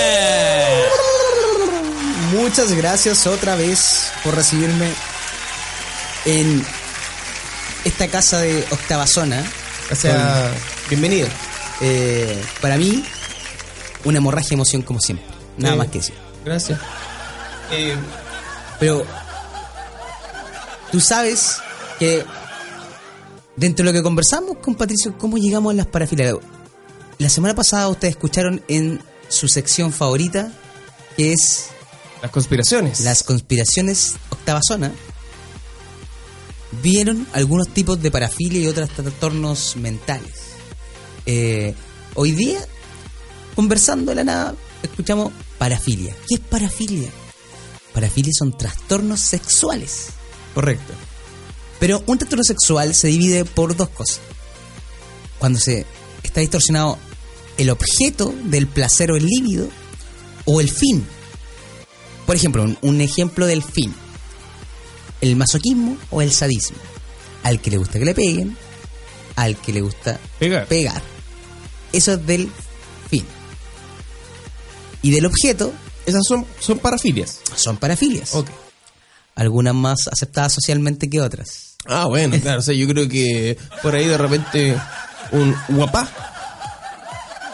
Muchas 2.33 2.73
gracias 2.73 3.27
otra 3.27 3.57
vez 3.57 4.11
por 4.25 4.35
recibirme 4.35 4.91
en 6.25 6.65
esta 7.85 8.09
casa 8.09 8.41
de 8.41 8.65
octava 8.71 9.07
zona. 9.07 9.45
O 9.91 9.95
sea, 9.95 10.53
bienvenido. 10.89 11.29
Eh, 11.81 12.43
para 12.61 12.77
mí, 12.77 13.05
una 14.05 14.19
hemorragia 14.19 14.51
de 14.51 14.55
emoción 14.55 14.83
como 14.83 15.01
siempre. 15.01 15.27
Nada 15.59 15.75
Eh, 15.75 15.79
más 15.79 15.89
que 15.89 15.99
decir. 15.99 16.15
Gracias. 16.45 16.81
Eh, 17.73 17.97
Pero 18.79 19.05
tú 20.93 21.01
sabes 21.01 21.57
que 21.99 22.25
dentro 23.57 23.85
de 23.85 23.93
lo 23.93 23.99
que 23.99 24.03
conversamos 24.03 24.59
con 24.59 24.75
Patricio, 24.75 25.17
¿cómo 25.19 25.39
llegamos 25.39 25.73
a 25.73 25.77
las 25.77 25.87
parafilias? 25.87 26.37
La 27.19 27.29
semana 27.31 27.55
pasada 27.55 27.89
ustedes 27.89 28.13
escucharon 28.15 28.63
en 28.69 29.01
su 29.29 29.49
sección 29.49 29.93
favorita, 29.93 30.53
que 31.17 31.33
es 31.33 31.67
las 32.23 32.31
conspiraciones. 32.31 33.01
las 33.01 33.23
conspiraciones 33.23 34.15
octava 34.31 34.61
zona, 34.67 34.93
vieron 36.83 37.27
algunos 37.33 37.69
tipos 37.69 38.01
de 38.01 38.11
parafilia 38.11 38.61
y 38.61 38.67
otros 38.67 38.91
trastornos 38.91 39.77
mentales. 39.77 40.46
Eh, 41.27 41.75
hoy 42.15 42.33
día, 42.33 42.61
conversando 43.55 44.11
de 44.11 44.17
la 44.17 44.25
nada, 44.25 44.55
escuchamos 44.83 45.33
parafilia. 45.59 46.15
¿Qué 46.29 46.37
es 46.37 46.41
parafilia? 46.41 47.09
Parafilia 47.93 48.33
son 48.37 48.57
trastornos 48.57 49.21
sexuales. 49.21 50.07
Correcto. 50.55 50.93
Pero 51.81 52.03
un 52.07 52.19
trastorno 52.19 52.45
sexual 52.45 52.95
se 52.95 53.09
divide 53.09 53.45
por 53.45 53.77
dos 53.77 53.89
cosas. 53.91 54.21
Cuando 55.39 55.59
se 55.59 55.85
está 56.23 56.41
distorsionado 56.41 56.99
el 57.59 57.71
objeto 57.71 58.35
del 58.45 58.67
placer 58.67 59.11
o 59.11 59.17
el 59.17 59.27
líbido 59.27 59.69
o 60.45 60.61
el 60.61 60.71
fin. 60.71 61.05
Por 62.27 62.37
ejemplo, 62.37 62.63
un, 62.63 62.79
un 62.83 63.01
ejemplo 63.01 63.47
del 63.47 63.63
fin. 63.63 63.95
El 65.21 65.37
masoquismo 65.37 65.97
o 66.11 66.23
el 66.23 66.33
sadismo. 66.33 66.77
Al 67.43 67.61
que 67.61 67.71
le 67.71 67.79
gusta 67.79 67.99
que 67.99 68.05
le 68.05 68.15
peguen, 68.15 68.57
al 69.37 69.57
que 69.57 69.73
le 69.73 69.81
gusta 69.81 70.19
Pegar. 70.39 70.67
pegar. 70.67 71.03
Eso 71.97 72.13
es 72.13 72.27
del 72.27 72.51
fin. 73.11 73.25
Y 75.03 75.11
del 75.11 75.27
objeto 75.27 75.73
Esas 76.07 76.23
son, 76.27 76.47
son 76.61 76.79
parafilias. 76.79 77.41
son 77.55 77.77
parafilias. 77.77 78.35
Ok. 78.35 78.49
Algunas 79.35 79.75
más 79.75 80.09
aceptadas 80.09 80.53
socialmente 80.53 81.09
que 81.11 81.21
otras. 81.21 81.77
Ah, 81.87 82.07
bueno, 82.07 82.37
claro. 82.43 82.59
O 82.61 82.63
sea, 82.63 82.75
yo 82.75 82.87
creo 82.89 83.09
que 83.09 83.59
por 83.83 83.95
ahí 83.95 84.07
de 84.07 84.17
repente 84.19 84.77
un 85.33 85.55
guapá 85.69 86.09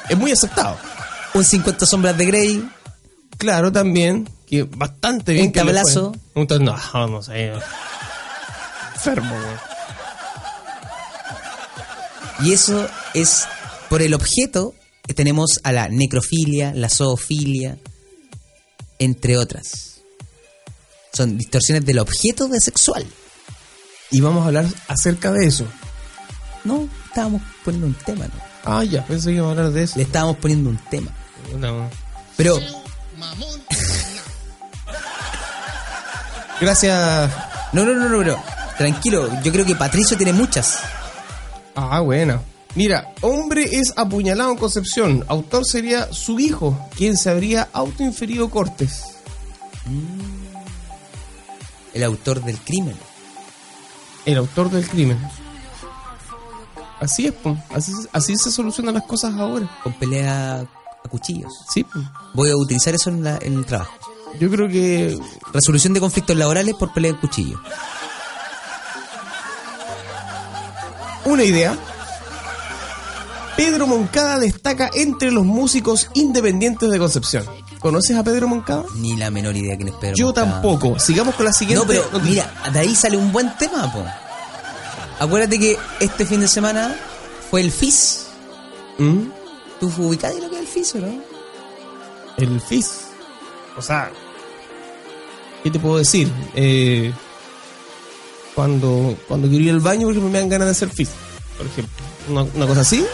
es 0.09 0.17
muy 0.17 0.31
aceptado. 0.33 0.77
Un 1.35 1.45
50 1.45 1.87
sombras 1.87 2.17
de 2.19 2.27
Grey, 2.27 2.69
Claro, 3.39 3.73
también. 3.73 4.29
Que 4.47 4.63
bastante 4.65 5.33
bien. 5.33 5.47
Un 5.47 5.53
que 5.53 5.59
tablazo. 5.61 6.15
Un 6.35 6.47
tab- 6.47 6.61
No, 6.61 7.07
no 7.09 7.23
sé. 7.23 7.53
Enfermo, 8.95 9.35
güey. 9.35 9.57
Y 12.49 12.53
eso 12.53 12.89
es 13.15 13.47
por 13.93 14.01
el 14.01 14.15
objeto 14.15 14.75
que 15.07 15.13
tenemos 15.13 15.61
a 15.65 15.71
la 15.71 15.87
necrofilia, 15.91 16.73
la 16.75 16.89
zoofilia, 16.89 17.77
entre 18.99 19.37
otras. 19.37 20.01
Son 21.13 21.37
distorsiones 21.37 21.85
del 21.85 21.99
objeto 21.99 22.49
de 22.49 22.59
sexual. 22.59 23.05
Y 24.11 24.23
vamos 24.23 24.45
a 24.45 24.47
hablar 24.47 24.65
acerca 24.89 25.31
de 25.31 25.47
eso. 25.47 25.67
No, 26.65 26.89
estábamos 27.07 27.43
poniendo 27.67 27.87
un 27.87 27.93
tema, 27.93 28.29
¿no? 28.29 28.33
Ah, 28.65 28.83
ya, 28.83 29.05
pensé 29.05 29.29
que 29.29 29.35
íbamos 29.35 29.59
a 29.59 29.61
hablar 29.61 29.75
de 29.75 29.83
eso. 29.83 29.99
Le 29.99 30.05
estábamos 30.05 30.39
poniendo 30.39 30.71
un 30.71 30.79
tema. 30.89 31.15
No. 31.59 31.91
Pero 32.39 32.59
Gracias. 36.63 37.31
No, 37.75 37.85
no, 37.85 37.93
no, 37.93 38.09
no, 38.09 38.19
pero 38.21 38.43
tranquilo, 38.79 39.29
yo 39.43 39.53
creo 39.53 39.67
que 39.67 39.77
Patricio 39.77 40.17
tiene 40.17 40.33
muchas. 40.33 40.79
Ah, 41.75 42.01
bueno. 42.01 42.52
Mira, 42.75 43.13
hombre 43.21 43.65
es 43.71 43.93
apuñalado 43.97 44.51
en 44.53 44.57
Concepción. 44.57 45.25
Autor 45.29 45.65
sería 45.67 46.11
su 46.13 46.41
hijo, 46.41 46.79
quien 46.97 47.17
se 47.19 47.29
habría 47.31 47.69
autoinferido 47.73 48.49
cortes. 48.49 49.05
El 51.93 52.03
autor 52.05 52.43
del 52.43 52.59
crimen. 52.59 52.97
El 54.25 54.39
autor 54.39 54.71
del 54.71 54.89
crimen. 54.89 55.19
Así 57.01 57.27
es, 57.27 57.33
po. 57.33 57.59
Así, 57.75 57.93
así 58.13 58.37
se 58.37 58.51
solucionan 58.51 58.95
las 58.95 59.03
cosas 59.05 59.35
ahora. 59.35 59.69
Con 59.83 59.93
pelea 59.95 60.61
a 60.61 61.09
cuchillos. 61.11 61.53
Sí, 61.69 61.85
po. 61.85 61.99
Voy 62.33 62.49
a 62.51 62.57
utilizar 62.57 62.95
eso 62.95 63.11
en, 63.11 63.23
la- 63.25 63.39
en 63.43 63.55
el 63.55 63.67
trabajo. 63.67 63.93
yo 64.41 64.49
creo 64.51 64.69
que 64.69 65.19
Resolución 65.53 65.93
de 65.93 66.01
conflictos 66.01 66.37
laborales 66.37 66.75
por 66.77 66.93
pelea 66.95 67.13
de 67.13 67.19
cuchillo. 67.21 67.61
una 71.27 71.45
idea. 71.45 71.77
Pedro 73.57 73.87
Moncada 73.87 74.39
destaca 74.39 74.91
entre 74.95 75.31
los 75.31 75.45
músicos 75.45 76.09
independientes 76.15 76.91
de 76.91 76.99
Concepción. 76.99 77.45
¿Conoces 77.81 78.17
a 78.17 78.25
Pedro 78.25 78.49
Moncada? 78.49 78.85
Ni 78.97 79.17
la 79.17 79.31
menor 79.31 79.57
idea 79.57 79.77
quién 79.77 79.89
es 79.89 79.95
Pedro 79.95 80.17
Yo 80.17 80.27
Moncada. 80.27 80.53
tampoco. 80.53 80.99
Sigamos 80.99 81.35
con 81.35 81.45
la 81.47 81.53
siguiente. 81.53 81.85
No, 81.85 81.87
pero 81.87 82.03
noticia. 82.13 82.51
mira, 82.63 82.71
de 82.73 82.79
ahí 82.79 82.95
sale 82.95 83.17
un 83.17 83.31
buen 83.33 83.57
tema, 83.59 83.93
po. 83.93 84.05
Acuérdate 85.19 85.59
que 85.59 85.77
este 86.01 86.25
fin 86.27 86.41
de 86.41 86.49
semana 86.49 86.97
fue 87.51 87.61
el 87.61 87.71
FIS. 87.71 88.27
¿Mm? 88.99 89.19
¿Tú 89.81 89.93
ubicás 89.99 90.35
lo 90.37 90.49
que 90.49 90.57
es 90.57 90.61
el 90.63 90.67
FIS 90.69 90.95
o 90.95 90.99
no? 90.99 91.23
El 92.39 92.61
FIS. 92.61 92.91
O 93.77 93.83
sea, 93.83 94.11
¿qué 95.63 95.71
te 95.71 95.79
puedo 95.79 95.99
decir? 95.99 96.31
Eh, 96.55 97.13
cuando, 98.55 99.17
cuando 99.29 99.49
quiero 99.49 99.65
ir 99.65 99.71
al 99.71 99.81
baño, 99.81 100.07
porque 100.07 100.21
me 100.21 100.39
dan 100.39 100.49
ganas 100.49 100.67
de 100.69 100.73
hacer 100.73 100.89
FIS, 100.91 101.11
por 101.59 101.67
ejemplo. 101.67 101.95
Una, 102.29 102.43
una 102.43 102.67
cosa 102.67 102.81
así. 102.83 103.05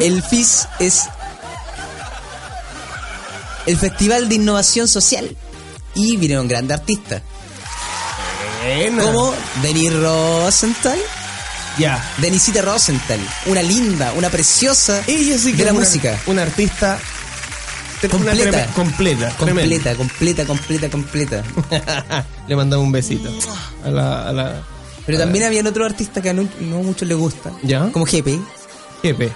El 0.00 0.22
FIS 0.22 0.68
es 0.78 1.04
el 3.66 3.76
Festival 3.76 4.28
de 4.28 4.34
Innovación 4.36 4.88
Social. 4.88 5.36
Y 5.94 6.16
vinieron 6.16 6.46
grandes 6.48 6.78
artistas. 6.78 7.22
Buena. 8.62 9.02
Como 9.02 9.34
Denis 9.62 9.92
Rosenthal, 9.94 10.98
Ya. 11.78 12.02
Denisita 12.18 12.62
Rosenthal, 12.62 13.18
una 13.46 13.62
linda, 13.62 14.12
una 14.16 14.28
preciosa 14.28 15.02
Ella 15.06 15.38
sí 15.38 15.52
que 15.52 15.58
de 15.58 15.64
la 15.66 15.70
una, 15.72 15.80
música. 15.80 16.18
Una 16.26 16.42
artista 16.42 16.98
Completa. 18.10 18.50
treme- 18.66 18.72
completa. 18.74 19.30
Completa, 19.36 19.94
completa, 20.46 20.88
completa. 20.90 21.42
Le 22.48 22.56
mandamos 22.56 22.84
un 22.86 22.92
besito 22.92 23.30
a 23.84 23.90
la, 23.90 24.28
a 24.28 24.32
la 24.32 24.62
Pero 25.06 25.18
también 25.18 25.44
habían 25.44 25.66
otros 25.66 25.86
artistas 25.90 26.22
que 26.22 26.30
a 26.30 26.32
no, 26.34 26.48
no 26.60 26.76
mucho 26.82 27.04
les 27.04 27.16
gusta. 27.16 27.50
¿Ya? 27.62 27.90
Como 27.92 28.04
GP, 28.06 28.38
jefe. 29.02 29.32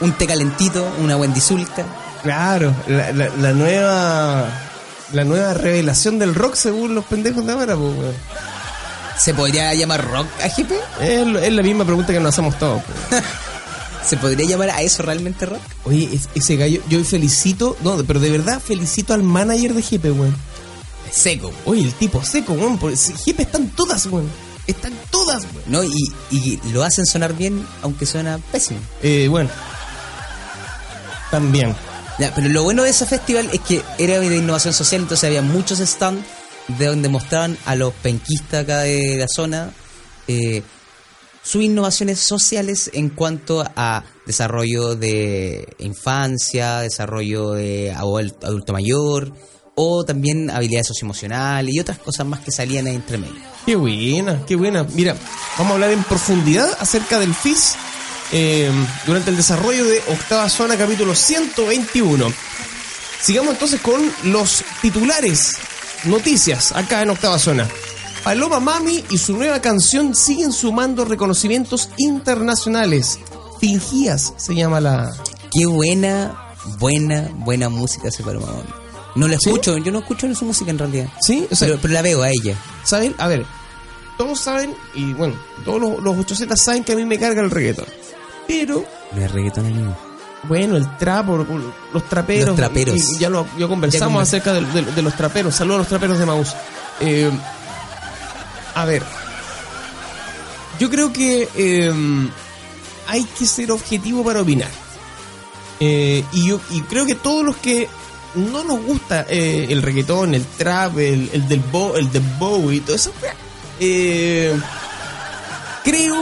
Un 0.00 0.12
té 0.12 0.26
calentito, 0.26 0.86
una 1.02 1.16
Wendy 1.16 1.40
Zulka. 1.40 1.84
Claro, 2.22 2.74
la, 2.86 3.12
la, 3.12 3.28
la 3.28 3.52
nueva 3.52 4.48
la 5.12 5.24
nueva 5.24 5.54
revelación 5.54 6.18
del 6.18 6.34
rock 6.34 6.54
según 6.54 6.94
los 6.94 7.04
pendejos 7.04 7.46
de 7.46 7.52
ahora, 7.52 7.76
pues, 7.76 7.96
weón. 7.98 8.14
¿Se 9.18 9.32
podría 9.34 9.72
llamar 9.74 10.04
rock 10.10 10.26
a 10.42 10.48
GP? 10.48 10.72
es, 11.00 11.52
la 11.52 11.62
misma 11.62 11.84
pregunta 11.84 12.12
que 12.12 12.18
nos 12.20 12.30
hacemos 12.34 12.58
todos. 12.58 12.82
pues. 12.82 13.22
¿Se 14.08 14.16
podría 14.16 14.46
llamar 14.46 14.70
a 14.70 14.82
eso 14.82 15.02
realmente 15.02 15.46
rock? 15.46 15.60
Oye, 15.84 16.08
es- 16.12 16.28
ese 16.34 16.56
gallo, 16.56 16.80
yo 16.88 17.02
felicito, 17.04 17.76
no, 17.82 17.96
pero 18.04 18.18
de 18.20 18.30
verdad 18.30 18.60
felicito 18.60 19.14
al 19.14 19.22
manager 19.22 19.72
de 19.74 19.82
Jepe, 19.82 20.10
weón. 20.10 20.34
Seco. 21.12 21.52
Oye, 21.64 21.82
el 21.82 21.92
tipo 21.94 22.22
seco, 22.24 22.54
weón, 22.54 22.78
Jepe 23.24 23.42
están 23.44 23.68
todas, 23.70 24.06
weón. 24.06 24.28
Están 24.66 24.92
todas, 25.10 25.44
weón. 25.44 25.62
¿No? 25.68 25.84
Y, 25.84 25.92
y 26.30 26.60
lo 26.72 26.82
hacen 26.82 27.06
sonar 27.06 27.34
bien, 27.34 27.64
aunque 27.82 28.04
suena 28.06 28.38
pésimo. 28.50 28.80
Eh, 29.02 29.28
bueno. 29.30 29.48
También. 31.34 31.74
Ya, 32.18 32.32
pero 32.32 32.48
lo 32.48 32.62
bueno 32.62 32.84
de 32.84 32.90
ese 32.90 33.06
festival 33.06 33.48
es 33.52 33.60
que 33.60 33.82
era 33.98 34.20
de 34.20 34.36
innovación 34.36 34.72
social, 34.72 35.02
entonces 35.02 35.24
había 35.24 35.42
muchos 35.42 35.80
stands 35.80 36.24
de 36.68 36.86
donde 36.86 37.08
mostraban 37.08 37.58
a 37.66 37.74
los 37.74 37.92
penquistas 37.94 38.62
acá 38.62 38.80
de 38.80 39.16
la 39.18 39.26
zona 39.28 39.72
eh, 40.28 40.62
sus 41.42 41.62
innovaciones 41.64 42.20
sociales 42.20 42.88
en 42.94 43.08
cuanto 43.10 43.64
a 43.74 44.04
desarrollo 44.26 44.94
de 44.94 45.74
infancia, 45.80 46.78
desarrollo 46.78 47.50
de 47.50 47.92
adul- 47.92 48.34
adulto 48.44 48.72
mayor 48.72 49.32
o 49.74 50.04
también 50.04 50.50
habilidades 50.50 50.86
socioemocionales 50.86 51.74
y 51.74 51.80
otras 51.80 51.98
cosas 51.98 52.24
más 52.26 52.40
que 52.40 52.52
salían 52.52 52.86
ahí 52.86 52.94
entre 52.94 53.18
medio. 53.18 53.34
Qué 53.66 53.74
buena, 53.74 54.46
qué 54.46 54.54
buena. 54.54 54.84
Mira, 54.94 55.16
vamos 55.58 55.72
a 55.72 55.74
hablar 55.74 55.90
en 55.90 56.04
profundidad 56.04 56.68
acerca 56.78 57.18
del 57.18 57.34
FIS 57.34 57.74
eh, 58.32 58.70
durante 59.06 59.30
el 59.30 59.36
desarrollo 59.36 59.84
de 59.84 60.02
Octava 60.08 60.48
Zona, 60.48 60.76
capítulo 60.76 61.14
121. 61.14 62.32
Sigamos 63.20 63.52
entonces 63.52 63.80
con 63.80 64.00
los 64.24 64.64
titulares, 64.82 65.54
noticias 66.04 66.72
acá 66.72 67.02
en 67.02 67.10
Octava 67.10 67.38
Zona. 67.38 67.68
Paloma 68.22 68.58
Mami 68.58 69.04
y 69.10 69.18
su 69.18 69.36
nueva 69.36 69.60
canción 69.60 70.14
siguen 70.14 70.52
sumando 70.52 71.04
reconocimientos 71.04 71.90
internacionales. 71.98 73.18
Fingías 73.60 74.32
se 74.36 74.54
llama 74.54 74.80
la... 74.80 75.12
Qué 75.52 75.66
buena, 75.66 76.54
buena, 76.78 77.30
buena 77.34 77.68
música 77.68 78.08
hace 78.08 78.22
Paloma 78.22 78.46
Mami. 78.46 78.84
No 79.16 79.28
la 79.28 79.38
¿Sí? 79.38 79.50
escucho, 79.50 79.78
yo 79.78 79.92
no 79.92 80.00
escucho 80.00 80.34
su 80.34 80.44
música 80.44 80.70
en 80.70 80.78
realidad. 80.78 81.08
¿Sí? 81.20 81.46
O 81.50 81.54
sea, 81.54 81.68
pero, 81.68 81.80
pero 81.80 81.94
la 81.94 82.02
veo 82.02 82.22
a 82.22 82.30
ella. 82.30 82.56
¿Saben? 82.82 83.14
A 83.18 83.28
ver, 83.28 83.46
todos 84.16 84.40
saben, 84.40 84.74
y 84.94 85.12
bueno, 85.12 85.34
todos 85.64 85.80
los, 85.80 86.02
los 86.02 86.18
800 86.18 86.60
saben 86.60 86.84
que 86.84 86.92
a 86.92 86.96
mí 86.96 87.04
me 87.04 87.18
carga 87.18 87.42
el 87.42 87.50
reggaetón. 87.50 87.86
Pero, 88.46 88.84
No 89.12 89.20
es 89.24 89.30
reggaetón 89.32 89.66
amigo. 89.66 89.96
bueno, 90.44 90.76
el 90.76 90.96
trapo, 90.98 91.36
los 91.92 92.08
traperos. 92.08 92.48
Los 92.48 92.56
traperos. 92.56 92.96
y 92.96 93.18
ya 93.18 93.28
lo 93.30 93.46
ya 93.58 93.66
conversamos 93.68 94.16
Ya 94.18 94.22
acerca 94.22 94.52
de, 94.52 94.60
de- 94.82 94.92
de 94.92 95.02
los 95.02 95.14
traperos. 95.16 95.54
Saludos 95.54 95.76
a 95.76 95.78
los 95.80 95.88
traperos 95.88 96.18
de 96.18 96.26
Maús. 96.26 96.54
Eh, 97.00 97.30
a 98.74 98.84
ver, 98.84 99.02
yo 100.78 100.90
creo 100.90 101.12
que 101.12 101.48
eh, 101.54 101.92
hay 103.08 103.24
que 103.24 103.46
ser 103.46 103.70
objetivo 103.72 104.24
para 104.24 104.42
opinar. 104.42 104.70
Eh, 105.80 106.24
y 106.32 106.46
yo 106.48 106.60
y 106.70 106.80
creo 106.82 107.04
que 107.06 107.14
todos 107.14 107.44
los 107.44 107.56
que 107.56 107.88
no 108.34 108.64
nos 108.64 108.80
gusta 108.82 109.26
eh, 109.28 109.66
el 109.70 109.82
reggaetón, 109.82 110.34
el 110.34 110.44
trap, 110.44 110.98
el, 110.98 111.30
el 111.32 111.48
del 111.48 111.60
bo, 111.60 111.96
el 111.96 112.10
del 112.12 112.22
Bowie 112.38 112.76
y 112.78 112.80
todo 112.80 112.96
eso, 112.96 113.12
eh, 113.80 114.56
creo 115.84 116.16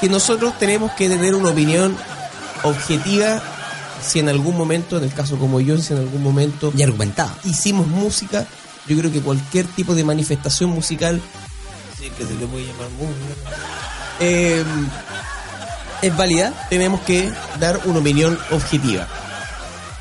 que 0.00 0.08
nosotros 0.08 0.58
tenemos 0.58 0.92
que 0.92 1.08
tener 1.08 1.34
una 1.34 1.50
opinión 1.50 1.96
objetiva 2.62 3.42
si 4.02 4.18
en 4.18 4.28
algún 4.28 4.56
momento, 4.56 4.98
en 4.98 5.04
el 5.04 5.12
caso 5.14 5.38
como 5.38 5.60
yo, 5.60 5.78
si 5.78 5.92
en 5.94 6.00
algún 6.00 6.22
momento 6.22 6.72
Y 6.76 6.82
argumentada. 6.82 7.34
hicimos 7.44 7.86
música, 7.86 8.46
yo 8.86 8.96
creo 8.98 9.10
que 9.10 9.20
cualquier 9.20 9.66
tipo 9.66 9.94
de 9.94 10.04
manifestación 10.04 10.70
musical, 10.70 11.20
sí 11.98 12.10
que 12.10 12.26
se 12.26 12.34
le 12.34 12.46
puede 12.46 12.66
llamar 12.66 12.90
música, 12.90 13.56
eh, 14.20 14.62
¿Es 16.02 16.16
válida? 16.16 16.52
tenemos 16.68 17.00
que 17.00 17.32
dar 17.58 17.80
una 17.86 18.00
opinión 18.00 18.38
objetiva. 18.50 19.08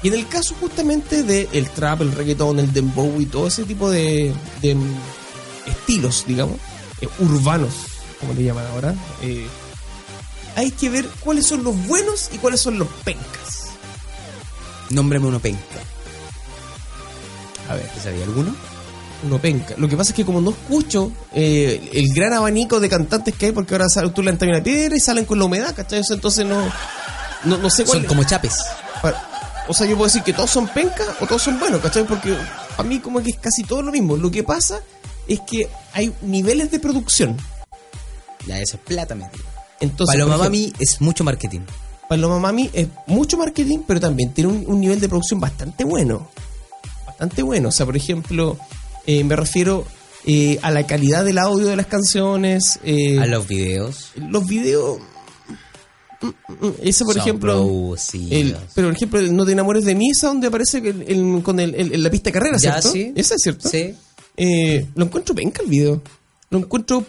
Y 0.01 0.09
en 0.09 0.15
el 0.15 0.27
caso 0.27 0.53
justamente 0.59 1.23
del 1.23 1.47
el 1.53 1.69
trap, 1.69 2.01
el 2.01 2.11
reggaetón, 2.11 2.59
el 2.59 2.73
dembow 2.73 3.21
y 3.21 3.25
todo 3.25 3.47
ese 3.47 3.63
tipo 3.63 3.89
de, 3.89 4.33
de, 4.61 4.75
estilos, 5.65 6.25
digamos, 6.27 6.57
eh, 6.99 7.07
urbanos, 7.19 7.73
como 8.19 8.33
le 8.33 8.43
llaman 8.43 8.65
ahora, 8.73 8.93
eh, 9.21 9.47
hay 10.55 10.71
que 10.71 10.89
ver 10.89 11.07
cuáles 11.19 11.45
son 11.47 11.63
los 11.63 11.75
buenos 11.87 12.29
y 12.33 12.37
cuáles 12.37 12.61
son 12.61 12.79
los 12.79 12.87
pencas. 13.03 13.69
Nómbrame 14.89 15.27
uno 15.27 15.39
penca. 15.39 15.61
A 17.69 17.75
ver, 17.75 17.87
¿Te 17.87 17.99
sabía 18.01 18.23
alguno? 18.23 18.53
uno 19.23 19.39
penca. 19.39 19.73
Lo 19.77 19.87
que 19.87 19.95
pasa 19.95 20.11
es 20.11 20.15
que 20.15 20.25
como 20.25 20.41
no 20.41 20.51
escucho 20.51 21.11
eh, 21.33 21.89
el 21.93 22.13
gran 22.13 22.33
abanico 22.33 22.79
de 22.79 22.89
cantantes 22.89 23.33
que 23.35 23.47
hay, 23.47 23.51
porque 23.53 23.73
ahora 23.73 23.87
sale, 23.89 24.09
tú 24.09 24.21
le 24.21 24.29
entras 24.31 24.49
una 24.49 24.61
piedra 24.61 24.95
y 24.95 24.99
salen 24.99 25.25
con 25.25 25.39
la 25.39 25.45
humedad, 25.45 25.73
¿cachai? 25.73 26.01
Entonces 26.09 26.45
no, 26.45 26.61
no, 27.45 27.57
no 27.57 27.69
sé 27.69 27.85
cuál 27.85 27.99
Son 27.99 28.07
como 28.07 28.23
chapes. 28.25 28.57
O 29.69 29.73
sea, 29.73 29.87
yo 29.87 29.95
puedo 29.95 30.07
decir 30.07 30.23
que 30.23 30.33
todos 30.33 30.49
son 30.49 30.67
pencas 30.67 31.07
o 31.21 31.25
todos 31.25 31.41
son 31.41 31.57
buenos, 31.57 31.81
¿cachai? 31.81 32.03
Porque 32.05 32.35
a 32.77 32.83
mí 32.83 32.99
como 32.99 33.23
que 33.23 33.29
es 33.29 33.37
casi 33.37 33.63
todo 33.63 33.81
lo 33.81 33.91
mismo. 33.93 34.17
Lo 34.17 34.29
que 34.29 34.43
pasa 34.43 34.81
es 35.27 35.39
que 35.47 35.69
hay 35.93 36.13
niveles 36.21 36.69
de 36.69 36.79
producción. 36.79 37.37
Ya, 38.45 38.59
eso 38.59 38.75
es 38.75 38.83
plata, 38.83 39.15
me 39.15 39.29
digo. 39.31 39.52
Entonces, 39.83 40.15
Paloma 40.15 40.35
ejemplo, 40.35 40.45
Mami 40.45 40.73
es 40.79 41.01
mucho 41.01 41.23
marketing. 41.23 41.61
Paloma 42.09 42.39
Mami 42.39 42.69
es 42.73 42.87
mucho 43.07 43.37
marketing, 43.37 43.79
pero 43.87 43.99
también 43.99 44.33
tiene 44.33 44.51
un, 44.51 44.63
un 44.67 44.79
nivel 44.79 44.99
de 44.99 45.07
producción 45.09 45.39
bastante 45.39 45.83
bueno. 45.83 46.29
Bastante 47.05 47.43
bueno. 47.43 47.69
O 47.69 47.71
sea, 47.71 47.85
por 47.85 47.95
ejemplo, 47.97 48.57
eh, 49.05 49.23
me 49.23 49.35
refiero 49.35 49.85
eh, 50.25 50.59
a 50.61 50.71
la 50.71 50.85
calidad 50.87 51.23
del 51.25 51.37
audio 51.37 51.67
de 51.67 51.75
las 51.75 51.87
canciones. 51.87 52.79
eh, 52.83 53.19
A 53.19 53.25
los 53.25 53.47
videos. 53.47 54.11
los 54.15 54.45
videos... 54.45 54.99
mm, 56.21 56.27
mm, 56.27 56.65
mm, 56.67 56.73
Ese, 56.83 57.03
por 57.05 57.13
son 57.15 57.21
ejemplo... 57.21 57.95
El, 58.13 58.57
pero, 58.75 58.87
por 58.87 58.95
ejemplo, 58.95 59.19
el 59.19 59.35
No 59.35 59.45
te 59.45 59.51
enamores 59.53 59.85
de 59.85 59.95
mí, 59.95 60.09
esa 60.11 60.27
donde 60.27 60.47
aparece 60.47 60.77
el- 60.79 61.01
el- 61.07 61.43
con 61.43 61.57
la 61.57 62.09
pista 62.09 62.29
de 62.29 62.33
carrera, 62.33 62.57
Ya, 62.57 62.71
¿cierto? 62.81 62.91
sí. 62.91 63.11
Esa 63.15 63.35
es 63.35 63.41
cierto. 63.41 63.69
Sí. 63.69 63.95
Eh, 64.37 64.87
lo 64.95 65.05
encuentro 65.05 65.33
penca 65.35 65.61
el 65.63 65.69
video. 65.69 66.01
Lo 66.49 66.59
encuentro 66.59 67.05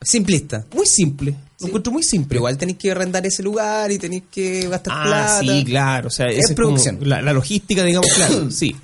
Simplista. 0.00 0.64
muy 0.74 0.86
simple. 0.86 1.34
Lo 1.60 1.64
Sí. 1.64 1.66
encuentro 1.70 1.92
muy 1.92 2.02
simple. 2.04 2.38
Igual 2.38 2.56
tenéis 2.56 2.78
que 2.78 2.90
arrendar 2.92 3.26
ese 3.26 3.42
lugar 3.42 3.90
y 3.90 3.98
tenéis 3.98 4.22
que 4.30 4.68
gastar 4.68 4.92
ah, 4.96 5.02
plata. 5.04 5.40
sí, 5.40 5.64
claro. 5.64 6.06
O 6.08 6.10
sea, 6.10 6.26
Es 6.28 6.44
como 6.46 6.54
producción. 6.56 6.98
la, 7.02 7.20
la 7.20 7.32
logística, 7.32 7.82
digamos, 7.84 8.12
claro, 8.14 8.50
sí. 8.50 8.76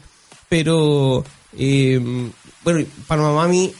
Pero, 0.48 1.24
eh, 1.56 2.00
bueno, 2.64 2.86
Paloma 3.06 3.32
Mami, 3.34 3.72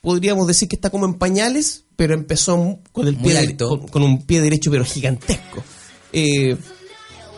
podríamos 0.00 0.46
decir 0.46 0.68
que 0.68 0.76
está 0.76 0.90
como 0.90 1.06
en 1.06 1.14
pañales, 1.14 1.84
pero 1.96 2.14
empezó 2.14 2.78
con 2.92 3.06
el 3.08 3.16
pie 3.16 3.34
de- 3.34 3.56
con, 3.56 3.86
con 3.88 4.02
un 4.02 4.22
pie 4.24 4.40
derecho, 4.40 4.70
pero 4.70 4.84
gigantesco. 4.84 5.62
Eh, 6.12 6.56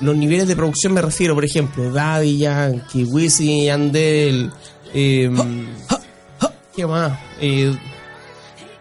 los 0.01 0.17
niveles 0.17 0.47
de 0.49 0.57
producción 0.57 0.93
me 0.93 1.03
refiero, 1.03 1.35
por 1.35 1.45
ejemplo, 1.45 1.91
Daddy 1.93 2.39
Yankee, 2.39 3.05
Wisin 3.05 3.49
y 3.51 3.65
Yandel, 3.67 4.51
eh, 4.95 5.31
¿qué 6.77 6.87
más? 6.87 7.19
Eh, 7.41 7.77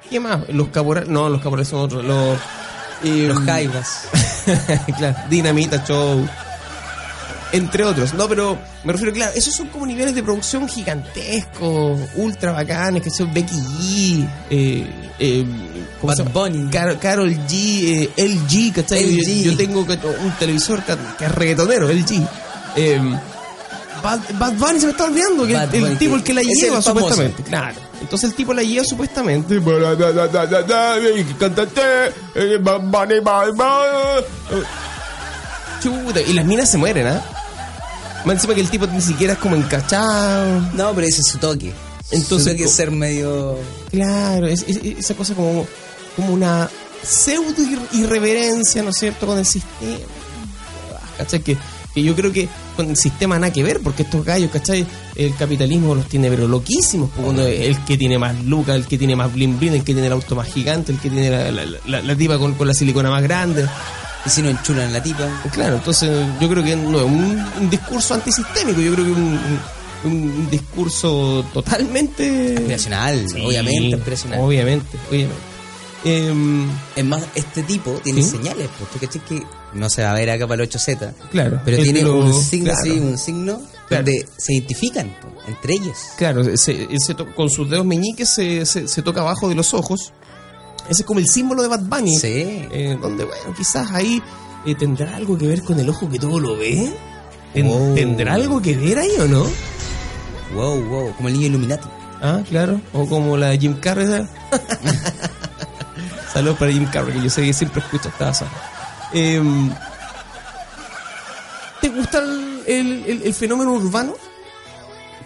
¿Qué 0.10 0.20
más? 0.20 0.48
Los 0.50 0.70
caporales, 0.70 1.10
no, 1.10 1.30
los 1.30 1.42
caporales 1.42 1.68
son 1.68 1.82
otros, 1.82 2.04
los... 2.04 2.38
eh, 3.04 3.26
Los 3.28 3.40
jaivas. 3.44 4.08
claro, 4.98 5.18
Dinamita 5.30 5.84
Show. 5.86 6.28
Entre 7.54 7.84
otros. 7.86 8.14
No, 8.14 8.28
pero 8.28 8.58
me 8.84 8.92
refiero, 8.92 9.14
claro, 9.14 9.32
esos 9.36 9.54
son 9.56 9.68
como 9.68 9.86
niveles 9.86 10.14
de 10.14 10.22
producción 10.24 10.68
gigantescos, 10.68 12.00
ultra 12.16 12.52
bacanes, 12.52 13.02
que 13.04 13.10
son 13.10 13.34
Becky 13.34 13.56
G, 13.56 14.30
eh, 14.50 14.86
eh. 15.20 15.46
Bunny. 16.34 16.70
Car- 16.70 17.00
Carol 17.00 17.30
G, 17.48 17.50
eh, 17.54 18.10
LG, 18.18 18.74
¿cachai? 18.76 19.04
LG. 19.18 19.44
Yo, 19.44 19.52
yo 19.52 19.58
tengo 19.58 19.80
un 19.82 20.32
televisor 20.40 20.84
que, 20.84 20.96
que 21.18 21.26
es 21.26 21.32
reggaetonero, 21.32 21.88
LG. 21.90 22.28
Eh, 22.76 23.02
Bad, 24.04 24.20
Bad 24.40 24.54
Bunny 24.54 24.80
se 24.80 24.86
me 24.88 24.92
está 24.92 25.06
olvidando, 25.06 25.46
que 25.48 25.54
Bad 25.54 25.74
el, 25.76 25.98
tipo 25.98 26.16
el 26.16 26.24
que 26.24 26.34
la 26.34 26.42
es 26.42 26.48
el 26.48 26.54
lleva 26.56 26.82
famoso. 26.82 27.02
supuestamente. 27.10 27.44
Claro. 27.44 27.76
Entonces 28.02 28.30
el 28.30 28.36
tipo 28.36 28.54
la 28.54 28.62
lleva 28.64 28.86
supuestamente. 28.86 29.56
Eh. 34.52 34.64
Chuta, 35.82 36.22
y 36.22 36.34
las 36.34 36.46
minas 36.46 36.70
se 36.70 36.78
mueren, 36.78 37.08
¿ah? 37.08 37.22
Más 38.26 38.36
encima 38.36 38.56
que 38.56 38.62
el 38.62 38.70
tipo 38.70 38.88
ni 38.88 39.02
siquiera 39.02 39.34
es 39.34 39.40
como 39.40 39.56
encachado. 39.56 40.60
No, 40.74 40.94
pero 40.94 41.08
ese 41.08 41.22
es 41.22 41.28
su 41.28 41.38
toque. 41.38 41.72
Entonces, 42.12 42.48
Tuve 42.54 42.58
que 42.58 42.64
co- 42.66 42.70
ser 42.70 42.92
medio. 42.92 43.58
Claro, 43.92 44.48
es, 44.48 44.64
es- 44.68 44.80
esa 44.84 45.14
cosa 45.14 45.34
como, 45.36 45.68
como 46.16 46.34
una 46.34 46.70
pseudo 47.04 47.62
ir- 47.64 47.88
irreverencia, 47.94 48.82
¿no 48.82 48.90
es 48.90 48.98
cierto?, 48.98 49.28
con 49.28 49.38
el 49.38 49.46
sistema. 49.46 49.98
¿Cachai? 51.18 51.42
Que, 51.42 51.58
que 51.98 52.04
yo 52.04 52.16
creo 52.16 52.32
que 52.32 52.48
con 52.76 52.90
el 52.90 52.96
sistema 52.98 53.40
nada 53.40 53.52
que 53.52 53.64
ver, 53.64 53.80
porque 53.82 54.04
estos 54.04 54.24
gallos, 54.24 54.52
¿cachai? 54.52 54.86
El 55.16 55.36
capitalismo 55.36 55.96
los 55.96 56.06
tiene 56.08 56.30
pero 56.30 56.48
loquísimos, 56.48 57.10
porque 57.16 57.30
uno- 57.30 57.44
el 57.46 57.78
que 57.86 57.98
tiene 57.98 58.18
más 58.20 58.44
lucas, 58.46 58.76
el 58.76 58.86
que 58.86 58.98
tiene 58.98 59.16
más 59.16 59.34
blin 59.34 59.58
blin, 59.58 59.74
el 59.74 59.80
que 59.84 59.94
tiene 59.94 60.08
el 60.08 60.14
auto 60.14 60.36
más 60.36 60.48
gigante, 60.48 60.92
el 60.92 61.00
que 61.00 61.10
tiene 61.10 61.30
la, 61.30 61.52
la, 61.52 61.66
la- 61.88 62.02
la 62.02 62.16
tipa 62.16 62.38
con, 62.38 62.54
con 62.54 62.68
la 62.68 62.74
silicona 62.74 63.10
más 63.10 63.24
grande. 63.24 63.66
Y 64.26 64.30
si 64.30 64.42
no 64.42 64.50
enchulan 64.50 64.92
la 64.92 65.02
tipa. 65.02 65.26
Claro, 65.54 65.76
entonces 65.78 66.10
yo 66.42 66.50
creo 66.50 66.64
que 66.64 66.76
no 66.76 67.00
es 67.00 67.06
un, 67.06 67.46
un 67.62 67.70
discurso 67.70 68.14
antisistémico, 68.14 68.82
yo 68.82 68.94
creo 68.94 69.06
que 69.06 69.12
un, 69.12 69.40
un, 70.04 70.12
un 70.12 70.50
discurso 70.50 71.46
totalmente... 71.54 72.56
Aspiracional, 72.58 73.28
Sí, 73.30 73.42
obviamente, 73.46 73.96
aspiracional. 73.96 74.40
Obviamente, 74.42 74.98
obviamente. 75.10 75.42
Em, 76.04 76.70
Es 76.96 77.04
más, 77.06 77.24
este 77.36 77.64
tipo 77.64 77.92
tiene 78.04 78.22
Sí. 78.22 78.30
señales, 78.32 78.70
pues 78.78 78.90
tú 78.92 79.00
cachai 79.00 79.22
que 79.26 79.44
no 79.74 79.90
se 79.90 80.04
va 80.04 80.12
a 80.12 80.14
ver 80.14 80.30
acá 80.30 80.48
para 80.48 80.62
el 80.64 80.70
8Z. 80.70 81.14
claro. 81.32 81.60
Pero 81.66 81.78
el 81.78 81.84
tiene 81.84 82.02
lo- 82.04 82.18
un 82.20 82.34
signo 82.34 82.72
claro, 82.72 82.80
así, 82.82 82.90
un 82.92 83.18
signo 83.18 83.62
Claro. 83.88 84.04
donde 84.06 84.26
se 84.38 84.54
identifican 84.54 85.16
po, 85.22 85.28
entre 85.48 85.74
ellos. 85.74 85.98
Claro, 86.18 86.44
se- 86.58 86.88
se 86.98 87.14
to- 87.16 87.34
con 87.36 87.50
sus 87.50 87.70
dedos 87.70 87.86
meñiques 87.86 88.30
se, 88.30 88.66
se, 88.66 88.88
se 88.88 89.02
toca 89.02 89.22
abajo 89.22 89.50
de 89.50 89.56
los 89.56 89.74
ojos. 89.74 90.14
Ese 90.90 91.02
es 91.02 91.06
como 91.06 91.20
el 91.20 91.28
símbolo 91.28 91.62
de 91.64 91.68
Bad 91.68 91.82
Bunny. 91.82 92.18
Sí. 92.18 92.28
Eh, 92.72 92.98
donde, 93.02 93.26
bueno, 93.26 93.54
quizás 93.58 93.92
ahí 93.92 94.22
eh, 94.66 94.76
tendrá 94.76 95.16
algo 95.16 95.38
que 95.38 95.48
ver 95.48 95.64
con 95.64 95.80
el 95.80 95.90
ojo 95.90 96.08
que 96.10 96.20
todo 96.20 96.40
lo 96.40 96.56
ve. 96.58 96.94
Ten- 97.54 97.68
Wow. 97.68 97.96
¿Tendrá 97.96 98.34
algo 98.36 98.62
que 98.62 98.76
ver 98.78 99.00
ahí 99.00 99.12
o 99.20 99.28
no? 99.28 99.46
Wow, 100.54 100.82
wow, 100.84 101.14
como 101.16 101.28
el 101.30 101.34
niño 101.36 101.48
Illuminati. 101.48 101.88
Ah, 102.22 102.42
claro. 102.48 102.80
O 102.94 103.06
como 103.08 103.36
la 103.38 103.56
Jim 103.58 103.74
Carrey. 103.80 104.08
Saludos 106.34 106.58
para 106.58 106.72
Jim 106.72 106.86
Carrey, 106.92 107.14
que 107.16 107.24
yo 107.24 107.30
sé 107.30 107.42
que 107.44 107.54
siempre 107.54 107.82
escucha 107.82 108.10
esta 108.10 108.34
sala. 108.34 108.52
Em, 109.14 109.72
¿Te 111.82 111.90
gusta 111.90 112.20
el, 112.20 112.64
el- 112.68 113.06
el- 113.08 113.22
el 113.24 113.34
fenómeno 113.34 113.74
urbano? 113.74 114.14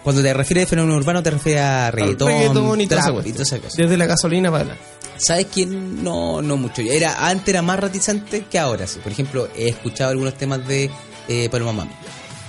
Cuando 0.02 0.20
te 0.22 0.34
refieres 0.34 0.66
a 0.66 0.70
fenómeno 0.70 0.96
urbano, 0.96 1.22
te 1.22 1.30
refieres 1.30 1.62
a 1.62 1.90
reggaetón, 1.90 2.28
Reggaetón 2.28 2.80
y 2.80 2.86
trap 2.86 3.26
y 3.26 3.32
toda 3.32 3.44
esa 3.44 3.58
cosa. 3.58 3.76
Desde 3.80 3.96
la 3.96 4.06
gasolina 4.06 4.50
para 4.50 4.62
adelante. 4.64 4.84
¿Sabes 5.16 5.46
quién? 5.52 6.02
No, 6.02 6.42
no 6.42 6.56
mucho. 6.56 6.82
Era, 6.82 7.26
antes 7.28 7.48
era 7.48 7.62
más 7.62 7.78
ratizante 7.78 8.44
que 8.50 8.58
ahora. 8.58 8.86
Sí. 8.86 8.98
Por 9.02 9.12
ejemplo, 9.12 9.48
he 9.56 9.68
escuchado 9.68 10.10
algunos 10.10 10.34
temas 10.34 10.66
de 10.66 10.90
eh, 11.28 11.48
Paloma 11.50 11.72
Mami. 11.72 11.92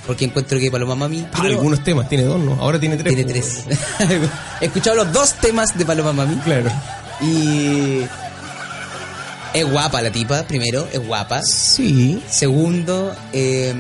Porque 0.08 0.26
encuentro 0.26 0.58
que 0.60 0.72
Paloma 0.72 0.96
Mami 0.96 1.26
Ah, 1.32 1.42
algunos 1.44 1.84
temas, 1.84 2.10
tiene 2.10 2.24
dos, 2.26 2.40
¿no? 2.40 2.54
Ahora 2.56 2.80
tiene 2.80 2.98
tres. 2.98 3.14
tiene 3.16 3.32
tres. 3.32 3.64
he 4.62 4.66
escuchado 4.66 4.98
los 4.98 5.14
dos 5.14 5.34
temas 5.36 5.78
de 5.78 5.86
Paloma 5.86 6.12
Mami. 6.14 6.36
Claro. 6.38 6.72
Y 7.22 8.02
es 9.54 9.70
guapa 9.70 10.02
la 10.02 10.12
tipa, 10.12 10.44
primero, 10.48 10.88
es 10.92 11.06
guapa. 11.06 11.42
Sí. 11.44 12.22
Segundo, 12.30 13.16
eh, 13.32 13.74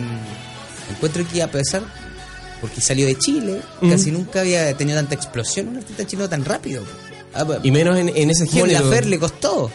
encuentro 0.91 1.25
que 1.27 1.41
a 1.43 1.49
pesar, 1.51 1.83
porque 2.61 2.79
salió 2.81 3.05
de 3.07 3.17
Chile, 3.17 3.61
Mm. 3.81 3.89
casi 3.91 4.11
nunca 4.11 4.41
había 4.41 4.75
tenido 4.77 4.97
tanta 4.97 5.15
explosión 5.15 5.69
un 5.69 5.77
artista 5.77 6.05
chileno 6.05 6.29
tan 6.29 6.45
rápido. 6.45 6.83
Ah, 7.33 7.45
Y 7.63 7.71
menos 7.71 7.97
en, 7.97 8.09
en 8.09 8.29
ese 8.29 8.45
Mon 8.45 8.53
género. 8.53 8.83
Laferte 8.85 9.09
le 9.09 9.19
costó. 9.19 9.71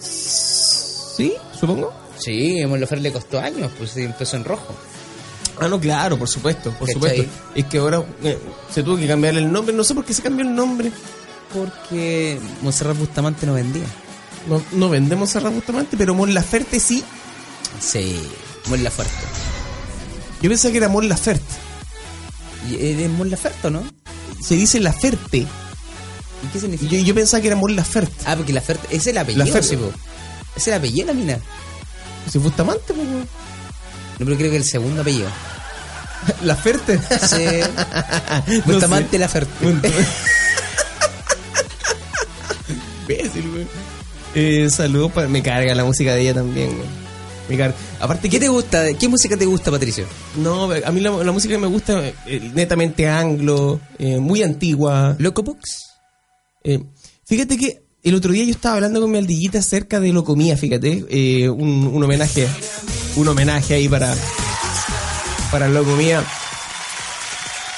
Sí, 0.00 1.34
supongo. 1.58 1.92
Sí, 2.18 2.64
Mon 2.66 2.80
Laferte 2.80 3.02
le 3.02 3.12
costó 3.12 3.38
años, 3.40 3.70
pues 3.78 3.96
empezó 3.96 4.36
en 4.36 4.44
rojo. 4.44 4.74
Ah, 5.60 5.68
no, 5.68 5.78
claro, 5.78 6.18
por 6.18 6.28
supuesto, 6.28 6.70
por 6.72 6.88
¿Cachai? 6.88 6.94
supuesto. 6.94 7.24
Es 7.54 7.64
que 7.66 7.78
ahora 7.78 8.02
eh, 8.24 8.38
se 8.72 8.82
tuvo 8.82 8.96
que 8.96 9.06
cambiar 9.06 9.36
el 9.36 9.50
nombre. 9.52 9.74
No 9.74 9.84
sé 9.84 9.94
por 9.94 10.04
qué 10.04 10.14
se 10.14 10.22
cambió 10.22 10.44
el 10.46 10.54
nombre. 10.54 10.90
Porque 11.52 12.38
Monserrat 12.62 12.96
Bustamante 12.96 13.44
no 13.44 13.54
vendía. 13.54 13.84
No, 14.48 14.62
no 14.72 14.88
vendemos 14.88 15.34
a 15.36 15.40
Bustamante, 15.40 15.96
pero 15.96 16.14
Mon 16.14 16.32
Laferte 16.32 16.80
sí. 16.80 17.04
Sí, 17.80 18.20
Mon 18.68 18.82
Laferte. 18.82 19.12
Yo 20.42 20.48
pensaba 20.48 20.72
que 20.72 20.78
era 20.78 20.88
Mon 20.88 21.08
Laferte. 21.08 21.44
¿Y 22.68 22.74
¿Eres 22.92 23.10
Mon 23.10 23.30
Laferte 23.30 23.70
no? 23.70 23.82
Se 24.42 24.54
dice 24.54 24.80
Laferte. 24.80 25.38
¿Y 25.38 26.46
qué 26.52 26.58
significa? 26.60 26.90
yo, 26.92 26.98
yo 27.00 27.14
pensaba 27.14 27.40
que 27.40 27.48
era 27.48 27.56
Mon 27.56 27.76
Laferte. 27.76 28.14
Ah, 28.26 28.34
porque 28.36 28.52
Laferte, 28.52 28.86
ese 28.88 28.96
es 28.96 29.06
el 29.08 29.18
apellido, 29.18 29.44
Laferte. 29.44 29.68
sí, 29.68 29.76
po. 29.76 29.92
Es 30.56 30.66
el 30.68 30.74
apellido 30.74 31.06
la 31.08 31.12
mina. 31.14 31.38
Si 32.30 32.38
Bustamante, 32.38 32.94
pues. 32.94 33.06
No, 33.06 33.26
pero 34.18 34.36
creo 34.36 34.50
que 34.50 34.56
el 34.56 34.64
segundo 34.64 35.02
apellido. 35.02 35.28
Laferte. 36.42 36.98
Sí. 36.98 37.60
No 38.66 38.72
Bustamante 38.72 39.10
sé. 39.12 39.18
Laferte. 39.18 39.66
Imbécil, 43.02 43.50
güey. 43.50 43.66
Eh, 44.34 44.68
saludos 44.70 45.12
para. 45.12 45.28
Me 45.28 45.42
carga 45.42 45.74
la 45.74 45.84
música 45.84 46.14
de 46.14 46.22
ella 46.22 46.34
también, 46.34 46.68
güey. 46.76 46.88
Me 47.48 47.56
carga. 47.56 47.76
Aparte, 47.98 48.28
¿Qué 48.28 48.38
te 48.38 48.48
gusta? 48.48 48.92
¿Qué 48.94 49.08
música 49.08 49.36
te 49.36 49.44
gusta, 49.44 49.70
Patricio? 49.70 50.06
No, 50.36 50.70
a 50.70 50.90
mí 50.90 51.00
la, 51.00 51.10
la 51.10 51.32
música 51.32 51.54
que 51.54 51.60
me 51.60 51.66
gusta 51.66 52.00
eh, 52.26 52.50
netamente 52.54 53.08
anglo, 53.08 53.80
eh, 53.98 54.18
muy 54.18 54.42
antigua. 54.42 55.16
¿Locobox? 55.18 55.86
Eh, 56.62 56.80
fíjate 57.26 57.56
que 57.56 57.82
el 58.02 58.14
otro 58.14 58.32
día 58.32 58.44
yo 58.44 58.52
estaba 58.52 58.76
hablando 58.76 59.00
con 59.00 59.10
mi 59.10 59.18
aldillita 59.18 59.58
acerca 59.58 60.00
de 60.00 60.12
Locomía, 60.12 60.56
fíjate, 60.56 61.04
eh, 61.10 61.48
un, 61.48 61.86
un 61.86 62.02
homenaje, 62.02 62.48
un 63.16 63.28
homenaje 63.28 63.74
ahí 63.74 63.88
para 63.88 64.14
para 65.50 65.68
Locomía. 65.68 66.24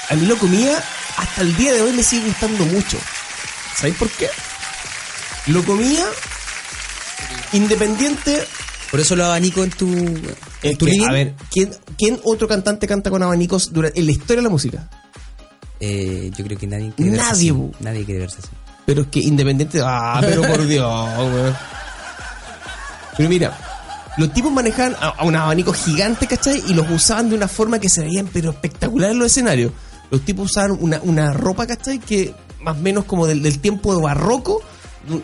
A 0.09 0.15
mí 0.15 0.25
Locomía 0.27 0.81
hasta 1.17 1.41
el 1.41 1.55
día 1.57 1.73
de 1.73 1.81
hoy 1.81 1.93
me 1.93 2.03
sigue 2.03 2.27
gustando 2.27 2.63
mucho. 2.65 2.97
¿Sabéis 3.75 3.97
por 3.97 4.09
qué? 4.11 4.29
Locomía 5.47 6.05
independiente 7.53 8.43
Por 8.91 8.99
eso 8.99 9.15
lo 9.15 9.25
abanico 9.25 9.63
en 9.63 9.69
tu, 9.71 9.87
en 9.87 10.77
tu 10.77 10.85
que, 10.85 10.91
living. 10.91 11.05
a 11.07 11.11
ver, 11.11 11.35
¿quién, 11.51 11.71
¿quién 11.97 12.19
otro 12.23 12.47
cantante 12.47 12.87
canta 12.87 13.09
con 13.09 13.23
abanicos 13.23 13.71
durante, 13.73 13.99
en 13.99 14.05
la 14.05 14.11
historia 14.11 14.37
de 14.37 14.43
la 14.43 14.49
música? 14.49 14.89
Eh, 15.79 16.31
yo 16.35 16.45
creo 16.45 16.57
que 16.57 16.67
nadie 16.67 16.91
quiere 16.95 17.11
verse 17.11 17.25
Nadie, 17.25 17.51
así. 17.51 17.71
Nadie 17.79 18.05
quiere 18.05 18.19
verse 18.21 18.37
así. 18.39 18.49
Pero 18.85 19.01
es 19.03 19.07
que 19.07 19.19
independiente. 19.19 19.81
Ah, 19.83 20.19
pero 20.21 20.41
por 20.43 20.65
Dios, 20.67 20.85
weón. 21.17 21.55
Pero 23.17 23.29
mira, 23.29 23.57
los 24.17 24.33
tipos 24.33 24.51
manejaban 24.51 24.95
a, 24.99 25.09
a 25.09 25.23
un 25.25 25.35
abanico 25.35 25.73
gigante, 25.73 26.27
¿cachai? 26.27 26.63
Y 26.67 26.73
los 26.73 26.89
usaban 26.89 27.29
de 27.29 27.35
una 27.35 27.47
forma 27.47 27.79
que 27.79 27.89
se 27.89 28.01
veían, 28.01 28.29
pero 28.31 28.51
espectacular 28.51 29.11
en 29.11 29.19
los 29.19 29.27
escenarios. 29.27 29.71
Los 30.09 30.21
tipos 30.23 30.51
usaban 30.51 30.77
una, 30.79 30.99
una 31.03 31.33
ropa, 31.33 31.65
¿cachai? 31.67 31.99
Que 31.99 32.33
más 32.61 32.77
o 32.77 32.81
menos 32.81 33.05
como 33.05 33.27
del, 33.27 33.41
del 33.41 33.59
tiempo 33.59 33.95
de 33.95 34.01
barroco. 34.01 34.61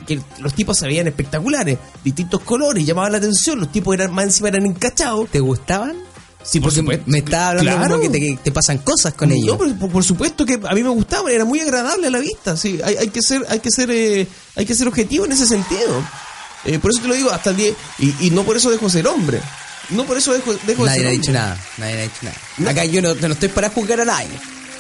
Que 0.06 0.20
los 0.39 0.54
tipos 0.54 0.78
se 0.78 0.86
veían 0.88 1.08
espectaculares, 1.08 1.78
distintos 2.04 2.42
colores, 2.42 2.86
llamaban 2.86 3.12
la 3.13 3.18
atención. 3.20 3.60
Los 3.60 3.72
tipos 3.72 3.94
eran 3.94 4.12
más 4.13 4.26
encima 4.26 4.50
eran 4.50 4.65
encachados. 4.65 5.30
¿Te 5.30 5.39
gustaban? 5.39 5.96
Sí, 6.44 6.60
por 6.60 6.70
Porque 6.70 6.80
supuesto. 6.82 7.04
me 7.08 7.18
estaba 7.20 7.50
hablando 7.50 7.72
Claro. 7.78 7.96
como 8.00 8.02
que 8.02 8.10
te, 8.10 8.20
que 8.20 8.38
te 8.44 8.52
pasan 8.52 8.78
cosas 8.80 9.13
con 9.13 9.32
ellos. 9.32 9.58
No, 9.60 9.78
por, 9.78 9.89
por 9.92 10.04
supuesto 10.04 10.46
que 10.46 10.54
a 10.68 10.74
mí 10.74 10.84
me 10.84 10.89
gustaba, 10.89 11.32
era 11.32 11.44
muy 11.46 11.60
agradable 11.60 12.08
a 12.08 12.10
la 12.10 12.20
vista. 12.20 12.56
Sí, 12.58 12.80
hay, 12.84 12.96
hay 12.96 13.08
que 13.10 13.22
ser, 13.22 13.46
hay 13.50 13.60
que 13.60 13.70
ser, 13.72 13.92
eh, 13.92 14.28
hay 14.56 14.65
que 14.65 14.74
ser 14.74 14.88
objetivo 14.88 15.26
en 15.26 15.34
ese 15.34 15.46
sentido. 15.46 16.02
Eh, 16.65 16.80
por 16.80 16.92
eso 16.92 17.02
te 17.02 17.08
lo 17.08 17.13
digo 17.13 17.30
hasta 17.32 17.50
el 17.52 17.58
día 17.58 17.72
y, 18.00 18.13
y 18.28 18.30
no 18.32 18.44
por 18.44 18.58
eso 18.58 18.70
dejo 18.72 18.86
de 18.86 18.92
ser 18.92 19.08
hombre. 19.08 19.39
No 19.92 20.04
por 20.06 20.18
eso 20.18 20.34
dejo, 20.34 20.54
dejo 20.68 20.84
de 20.84 20.89
Nadie 20.89 21.00
ser 21.00 21.08
ha 21.08 21.10
hombre. 21.10 21.12
dicho 21.12 21.32
nada. 21.32 21.58
Nadie 21.78 21.94
ha 22.00 22.04
dicho 22.04 22.15
nada. 22.24 22.36
No. 22.58 22.70
Acá 22.70 22.86
yo 22.86 23.02
no, 23.02 23.13
no 23.15 23.28
estoy 23.34 23.50
para 23.50 23.70
juzgar 23.70 24.02
a 24.02 24.06
nadie. 24.06 24.28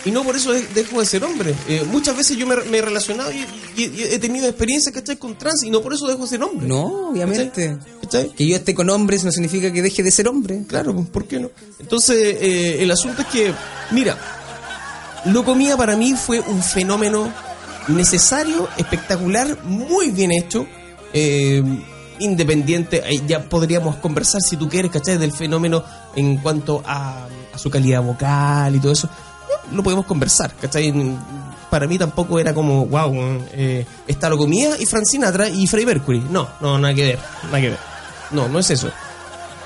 Y 0.05 0.11
no 0.11 0.23
por 0.23 0.35
eso 0.35 0.53
de- 0.53 0.65
dejo 0.67 0.99
de 0.99 1.05
ser 1.05 1.23
hombre. 1.25 1.53
Eh, 1.67 1.83
muchas 1.91 2.15
veces 2.15 2.37
yo 2.37 2.47
me, 2.47 2.55
me 2.55 2.77
he 2.77 2.81
relacionado 2.81 3.31
y, 3.31 3.45
y- 3.75 3.85
y 3.85 4.03
he 4.11 4.17
tenido 4.19 4.47
experiencias, 4.47 4.93
¿cachai? 4.95 5.17
Con 5.17 5.37
trans 5.37 5.61
y 5.63 5.69
no 5.69 5.81
por 5.81 5.93
eso 5.93 6.07
dejo 6.07 6.21
de 6.23 6.27
ser 6.29 6.41
hombre. 6.43 6.67
No, 6.67 7.09
obviamente. 7.09 7.77
¿Cachai? 8.01 8.29
Que 8.29 8.47
yo 8.47 8.55
esté 8.55 8.73
con 8.73 8.89
hombres 8.89 9.23
no 9.25 9.31
significa 9.31 9.71
que 9.73 9.81
deje 9.81 10.01
de 10.01 10.11
ser 10.11 10.27
hombre. 10.29 10.63
Claro, 10.67 10.95
pues, 10.95 11.09
¿por 11.09 11.25
qué 11.25 11.39
no? 11.39 11.49
Entonces, 11.79 12.17
eh, 12.39 12.77
el 12.81 12.89
asunto 12.91 13.23
es 13.23 13.27
que, 13.27 13.53
mira, 13.91 14.17
Locomía 15.25 15.75
para 15.75 15.97
mí 15.97 16.13
fue 16.13 16.39
un 16.39 16.63
fenómeno 16.63 17.31
necesario, 17.89 18.69
espectacular, 18.77 19.63
muy 19.65 20.11
bien 20.11 20.31
hecho, 20.31 20.65
eh, 21.11 21.61
independiente. 22.19 23.01
eh, 23.05 23.21
ya 23.27 23.43
podríamos 23.43 23.97
conversar, 23.97 24.41
si 24.41 24.55
tú 24.57 24.69
quieres, 24.69 24.91
¿cachai? 24.91 25.17
Del 25.17 25.33
fenómeno 25.33 25.83
en 26.15 26.37
cuanto 26.37 26.81
a, 26.85 27.27
a 27.53 27.57
su 27.57 27.69
calidad 27.69 28.01
vocal 28.01 28.75
y 28.75 28.79
todo 28.79 28.91
eso. 28.93 29.09
Lo 29.71 29.83
podemos 29.83 30.05
conversar, 30.05 30.53
¿cachai? 30.55 30.93
Para 31.69 31.87
mí 31.87 31.97
tampoco 31.97 32.39
era 32.39 32.53
como, 32.53 32.85
wow, 32.87 33.13
eh, 33.53 33.85
está 34.07 34.29
Locomía 34.29 34.71
y 34.79 34.85
Frank 34.85 35.05
Sinatra 35.05 35.49
y 35.49 35.67
Freddie 35.67 35.85
Mercury. 35.85 36.23
No, 36.29 36.47
no, 36.61 36.77
nada 36.79 36.93
que 36.93 37.03
ver, 37.03 37.19
nada 37.45 37.61
que 37.61 37.69
ver. 37.69 37.79
No, 38.31 38.47
no 38.47 38.59
es 38.59 38.69
eso 38.71 38.89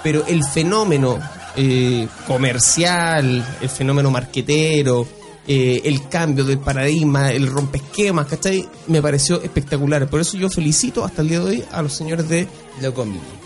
pero 0.04 0.26
el 0.28 0.44
fenómeno 0.44 1.18
eh, 1.56 2.08
comercial, 2.28 3.44
el 3.62 3.70
fenómeno 3.70 4.12
marquetero, 4.12 5.08
eh, 5.48 5.82
el 5.86 6.08
cambio 6.10 6.44
del 6.44 6.60
paradigma, 6.60 7.32
el 7.32 7.48
rompesquemas, 7.48 8.28
¿cachai? 8.28 8.68
Me 8.88 9.02
pareció 9.02 9.42
espectacular. 9.42 10.08
Por 10.08 10.20
eso 10.20 10.38
yo 10.38 10.50
felicito 10.50 11.06
hasta 11.06 11.22
el 11.22 11.30
día 11.30 11.40
de 11.40 11.46
hoy 11.46 11.64
a 11.72 11.82
los 11.82 11.94
señores 11.94 12.28
de, 12.28 12.48
Lo 12.82 12.94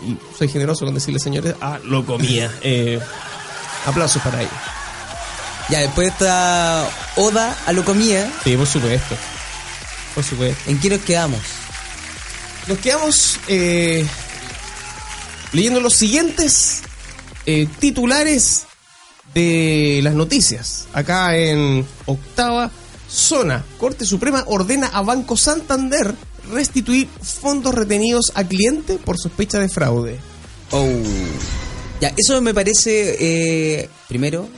y 0.06 0.18
soy 0.36 0.48
generoso 0.48 0.84
con 0.84 0.94
decirle 0.94 1.20
señores, 1.20 1.54
a 1.60 1.78
Lo 1.84 2.04
Comía. 2.04 2.50
Eh, 2.62 2.98
aplausos 3.86 4.20
para 4.20 4.40
ellos. 4.40 4.77
Ya, 5.70 5.80
después 5.80 6.06
de 6.06 6.12
esta 6.12 6.88
oda 7.16 7.56
a 7.66 7.72
lo 7.72 7.84
comía, 7.84 8.30
Sí, 8.42 8.56
por 8.56 8.66
supuesto. 8.66 9.14
Por 10.14 10.24
supuesto. 10.24 10.70
¿en 10.70 10.80
qué 10.80 10.88
nos 10.88 11.00
quedamos? 11.00 11.40
Nos 12.66 12.78
quedamos 12.78 13.38
eh, 13.48 14.06
leyendo 15.52 15.80
los 15.80 15.94
siguientes 15.94 16.80
eh, 17.46 17.68
titulares 17.78 18.64
de 19.34 20.00
las 20.02 20.14
noticias. 20.14 20.86
Acá 20.92 21.36
en 21.36 21.86
octava 22.06 22.70
zona, 23.08 23.64
Corte 23.78 24.04
Suprema 24.04 24.44
ordena 24.46 24.88
a 24.88 25.02
Banco 25.02 25.36
Santander 25.36 26.14
restituir 26.50 27.08
fondos 27.22 27.74
retenidos 27.74 28.32
a 28.34 28.44
cliente 28.44 28.96
por 28.96 29.18
sospecha 29.18 29.58
de 29.58 29.68
fraude. 29.68 30.18
Oh. 30.70 30.86
Ya, 32.00 32.12
eso 32.16 32.40
me 32.40 32.54
parece, 32.54 33.16
eh, 33.18 33.88
primero, 34.08 34.48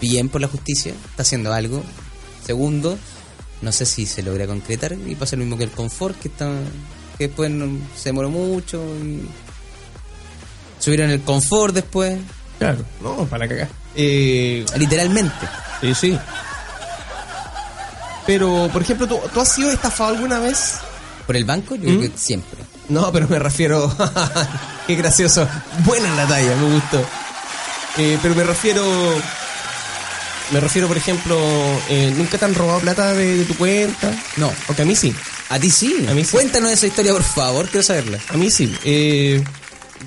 bien 0.00 0.28
por 0.28 0.40
la 0.40 0.48
justicia, 0.48 0.92
está 1.10 1.22
haciendo 1.22 1.52
algo. 1.52 1.82
Segundo, 2.44 2.98
no 3.62 3.72
sé 3.72 3.86
si 3.86 4.06
se 4.06 4.22
logra 4.22 4.46
concretar 4.46 4.92
y 5.06 5.14
pasa 5.14 5.36
lo 5.36 5.42
mismo 5.42 5.56
que 5.58 5.64
el 5.64 5.70
confort, 5.70 6.18
que, 6.20 6.28
está, 6.28 6.48
que 7.18 7.26
después 7.28 7.50
no- 7.50 7.78
se 7.96 8.10
demoró 8.10 8.30
mucho 8.30 8.82
y 9.02 9.22
subieron 10.78 11.10
el 11.10 11.22
confort 11.22 11.74
después, 11.74 12.18
Claro, 12.58 12.84
no, 13.02 13.26
para 13.26 13.46
cagar. 13.46 13.68
Eh, 13.94 14.64
literalmente. 14.78 15.46
sí, 15.82 15.94
sí. 15.94 16.18
Pero, 18.26 18.68
por 18.72 18.82
ejemplo, 18.82 19.06
¿tú, 19.06 19.18
tú 19.32 19.40
has 19.40 19.52
sido 19.52 19.70
estafado 19.70 20.10
alguna 20.14 20.38
vez? 20.38 20.74
Por 21.26 21.36
el 21.36 21.44
banco, 21.44 21.74
yo 21.76 21.90
¿Mm? 21.90 21.98
creo 21.98 22.12
que 22.12 22.18
siempre. 22.18 22.58
No, 22.88 23.12
pero 23.12 23.28
me 23.28 23.38
refiero. 23.38 23.92
Qué 24.86 24.94
gracioso. 24.96 25.46
Buena 25.84 26.14
la 26.14 26.26
talla, 26.26 26.54
me 26.56 26.72
gustó. 26.74 27.04
Eh, 27.98 28.18
pero 28.22 28.34
me 28.34 28.44
refiero. 28.44 28.82
Me 30.52 30.60
refiero, 30.60 30.86
por 30.86 30.96
ejemplo, 30.96 31.36
eh, 31.88 32.12
¿nunca 32.16 32.38
te 32.38 32.44
han 32.44 32.54
robado 32.54 32.80
plata 32.80 33.12
de, 33.14 33.38
de 33.38 33.44
tu 33.44 33.56
cuenta? 33.56 34.12
No. 34.36 34.52
Porque 34.66 34.82
a 34.82 34.84
mí 34.84 34.94
sí. 34.94 35.12
A 35.48 35.58
ti 35.58 35.70
sí. 35.70 36.06
A 36.08 36.14
mí 36.14 36.24
sí. 36.24 36.32
Cuéntanos 36.32 36.70
esa 36.70 36.86
historia, 36.86 37.12
por 37.12 37.24
favor, 37.24 37.66
quiero 37.66 37.82
saberla. 37.82 38.20
A 38.28 38.36
mí 38.36 38.50
sí. 38.50 38.72
Eh, 38.84 39.42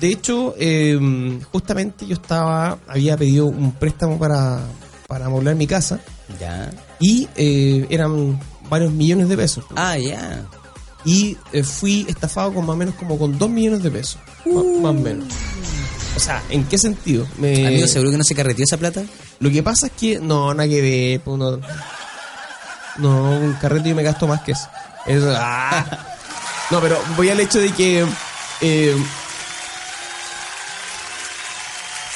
de 0.00 0.08
hecho, 0.08 0.54
eh, 0.58 0.98
justamente 1.52 2.06
yo 2.06 2.14
estaba. 2.14 2.78
Había 2.88 3.16
pedido 3.16 3.46
un 3.46 3.72
préstamo 3.72 4.18
para, 4.18 4.60
para 5.06 5.26
amoblar 5.26 5.56
mi 5.56 5.66
casa. 5.66 6.00
Ya. 6.40 6.70
Y 6.98 7.28
eh, 7.36 7.86
eran 7.90 8.40
varios 8.70 8.92
millones 8.92 9.28
de 9.28 9.36
pesos. 9.36 9.64
Ah, 9.76 9.98
ya. 9.98 10.46
Y 11.04 11.36
eh, 11.52 11.62
fui 11.62 12.06
estafado 12.08 12.54
con 12.54 12.64
más 12.64 12.74
o 12.74 12.76
menos 12.76 12.94
como 12.94 13.18
con 13.18 13.38
dos 13.38 13.50
millones 13.50 13.82
de 13.82 13.90
pesos. 13.90 14.18
Más 14.46 14.90
o 14.90 14.94
menos. 14.94 15.26
O 16.16 16.20
sea, 16.20 16.42
¿en 16.50 16.64
qué 16.64 16.76
sentido? 16.78 17.26
Me... 17.38 17.66
Amigo, 17.66 17.86
¿seguro 17.86 18.10
que 18.10 18.18
no 18.18 18.24
se 18.24 18.34
carreteó 18.34 18.64
esa 18.64 18.76
plata? 18.76 19.02
Lo 19.40 19.50
que 19.50 19.62
pasa 19.62 19.86
es 19.86 19.92
que, 19.92 20.18
no, 20.18 20.52
nada 20.52 20.68
que 20.68 20.80
ver, 20.80 21.20
pues, 21.22 21.38
no, 21.38 21.58
no, 22.98 23.30
un 23.30 23.54
carrete 23.54 23.88
yo 23.88 23.94
me 23.94 24.02
gasto 24.02 24.26
más 24.26 24.42
que 24.42 24.52
eso. 24.52 24.68
Eso, 25.06 25.32
ah. 25.34 25.84
No, 26.70 26.80
pero 26.80 27.02
voy 27.16 27.30
al 27.30 27.40
hecho 27.40 27.58
de 27.58 27.72
que 27.72 28.06
eh, 28.60 28.96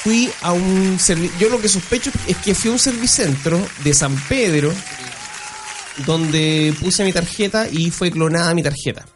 fui 0.03 0.31
a 0.43 0.53
un 0.53 0.99
servicio, 1.01 1.37
yo 1.41 1.49
lo 1.49 1.61
que 1.61 1.69
sospecho 1.69 2.11
es 2.29 2.37
que 2.37 2.55
fui 2.55 2.71
a 2.71 2.75
un 2.75 2.79
servicentro 2.79 3.59
de 3.83 3.95
San 3.95 4.15
Pedro 4.29 4.73
donde 6.07 6.75
puse 6.79 7.05
mi 7.05 7.13
tarjeta 7.13 7.69
y 7.69 7.91
fue 7.91 8.11
clonada 8.11 8.55
mi 8.55 8.63
tarjeta. 8.63 9.07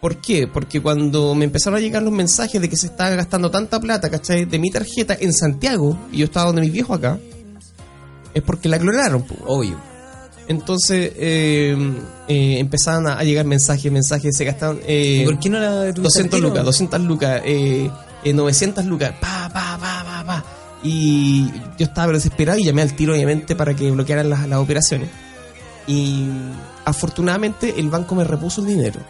¿Por 0.00 0.16
qué? 0.16 0.48
Porque 0.48 0.80
cuando 0.80 1.34
me 1.34 1.44
empezaron 1.44 1.78
a 1.78 1.80
llegar 1.80 2.02
los 2.02 2.12
mensajes 2.12 2.60
de 2.60 2.68
que 2.68 2.76
se 2.76 2.86
estaba 2.86 3.10
gastando 3.10 3.50
tanta 3.52 3.78
plata, 3.78 4.10
¿cachai? 4.10 4.46
De 4.46 4.58
mi 4.58 4.70
tarjeta 4.70 5.16
en 5.20 5.32
Santiago, 5.32 5.96
y 6.10 6.18
yo 6.18 6.24
estaba 6.24 6.46
donde 6.46 6.62
mis 6.62 6.72
viejos 6.72 6.98
acá, 6.98 7.20
es 8.34 8.42
porque 8.42 8.68
la 8.68 8.78
clonaron. 8.78 9.24
Obvio. 9.46 9.76
Entonces 10.48 11.12
eh, 11.16 11.76
eh, 12.28 12.58
empezaban 12.58 13.06
a, 13.06 13.22
llegar 13.22 13.46
mensajes, 13.46 13.90
mensajes, 13.90 14.36
se 14.36 14.44
gastaban 14.44 14.80
eh, 14.86 15.20
¿Y 15.22 15.24
por 15.24 15.38
qué 15.38 15.48
no 15.48 15.60
la 15.60 15.80
detuviste 15.82 16.02
200 16.02 16.34
al 16.34 16.40
tiro? 16.40 16.48
lucas, 16.48 16.64
200 16.64 17.00
lucas, 17.02 17.42
eh, 17.44 17.90
eh, 18.24 18.32
900 18.32 18.84
lucas, 18.86 19.12
pa, 19.20 19.48
pa, 19.52 19.78
pa, 19.78 20.04
pa, 20.04 20.24
pa. 20.26 20.44
Y 20.82 21.48
yo 21.78 21.86
estaba 21.86 22.12
desesperado 22.12 22.58
y 22.58 22.64
llamé 22.64 22.82
al 22.82 22.94
tiro, 22.94 23.14
obviamente, 23.14 23.54
para 23.54 23.74
que 23.74 23.90
bloquearan 23.90 24.28
las, 24.28 24.48
las 24.48 24.58
operaciones. 24.58 25.08
Y 25.86 26.26
afortunadamente 26.84 27.74
el 27.78 27.88
banco 27.88 28.14
me 28.16 28.24
repuso 28.24 28.60
el 28.62 28.66
dinero. 28.66 29.00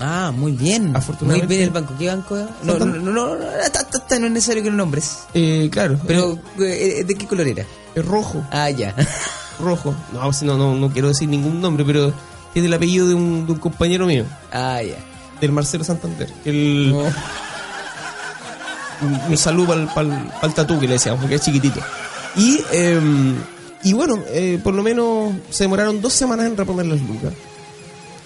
Ah, 0.00 0.32
muy 0.34 0.52
bien. 0.52 0.92
Muy 1.20 1.40
bien 1.42 1.62
el 1.62 1.70
banco. 1.70 1.94
¿Qué 1.98 2.08
banco 2.08 2.36
es? 2.36 2.46
No, 2.62 2.78
no, 2.78 2.84
no, 2.84 2.96
no, 2.98 3.12
no, 3.12 3.36
no, 3.36 3.46
ta, 3.72 3.84
ta, 3.84 4.18
no 4.18 4.26
es 4.26 4.32
necesario 4.32 4.62
que 4.62 4.70
lo 4.70 4.76
nombres. 4.76 5.20
Eh, 5.34 5.68
claro, 5.70 5.98
Pero, 6.06 6.38
eh, 6.60 7.04
¿de 7.06 7.14
qué 7.14 7.26
color 7.26 7.46
era? 7.46 7.64
Es 7.94 8.04
rojo, 8.04 8.44
Ah, 8.50 8.70
ya. 8.70 8.94
rojo. 9.60 9.94
No, 10.12 10.32
si 10.32 10.44
no, 10.44 10.56
no, 10.56 10.74
no 10.74 10.90
quiero 10.90 11.08
decir 11.08 11.28
ningún 11.28 11.60
nombre, 11.60 11.84
pero 11.84 12.12
tiene 12.52 12.68
el 12.68 12.74
apellido 12.74 13.06
de 13.08 13.14
un, 13.14 13.46
de 13.46 13.52
un 13.52 13.58
compañero 13.58 14.06
mío, 14.06 14.24
Ah, 14.52 14.80
ya. 14.82 14.96
del 15.40 15.52
Marcelo 15.52 15.84
Santander. 15.84 16.32
El, 16.44 16.90
No. 16.92 16.98
un, 19.02 19.20
un 19.30 19.36
saludo 19.36 19.74
para 19.94 20.08
el 20.42 20.54
tatú 20.54 20.78
que 20.80 20.86
le 20.86 20.94
decíamos, 20.94 21.20
porque 21.20 21.36
es 21.36 21.42
chiquitito. 21.42 21.80
Y, 22.36 22.60
eh, 22.72 23.00
y 23.84 23.92
bueno, 23.92 24.18
eh, 24.28 24.58
por 24.62 24.74
lo 24.74 24.82
menos 24.82 25.32
se 25.50 25.64
demoraron 25.64 26.00
dos 26.00 26.12
semanas 26.12 26.46
en 26.46 26.56
reponer 26.56 26.86
las 26.86 27.00
lucas. 27.00 27.32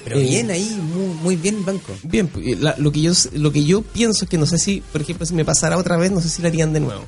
Pero 0.04 0.20
Eh, 0.20 0.22
bien 0.22 0.50
ahí, 0.50 0.80
muy, 0.94 1.06
muy 1.22 1.36
bien 1.36 1.56
el 1.56 1.64
banco. 1.64 1.92
Bien, 2.04 2.28
pues, 2.28 2.58
la- 2.60 2.74
lo, 2.78 2.92
que 2.92 3.00
yo, 3.02 3.12
lo 3.34 3.52
que 3.52 3.64
yo 3.64 3.82
pienso 3.82 4.24
es 4.24 4.30
que 4.30 4.38
no 4.38 4.46
sé 4.46 4.58
si, 4.58 4.80
por 4.92 5.00
ejemplo, 5.02 5.26
si 5.26 5.34
me 5.34 5.44
pasara 5.44 5.76
otra 5.76 5.96
vez, 5.96 6.10
no 6.12 6.20
sé 6.20 6.28
si 6.28 6.40
la 6.42 6.48
harían 6.48 6.72
de 6.72 6.80
nuevo. 6.80 7.02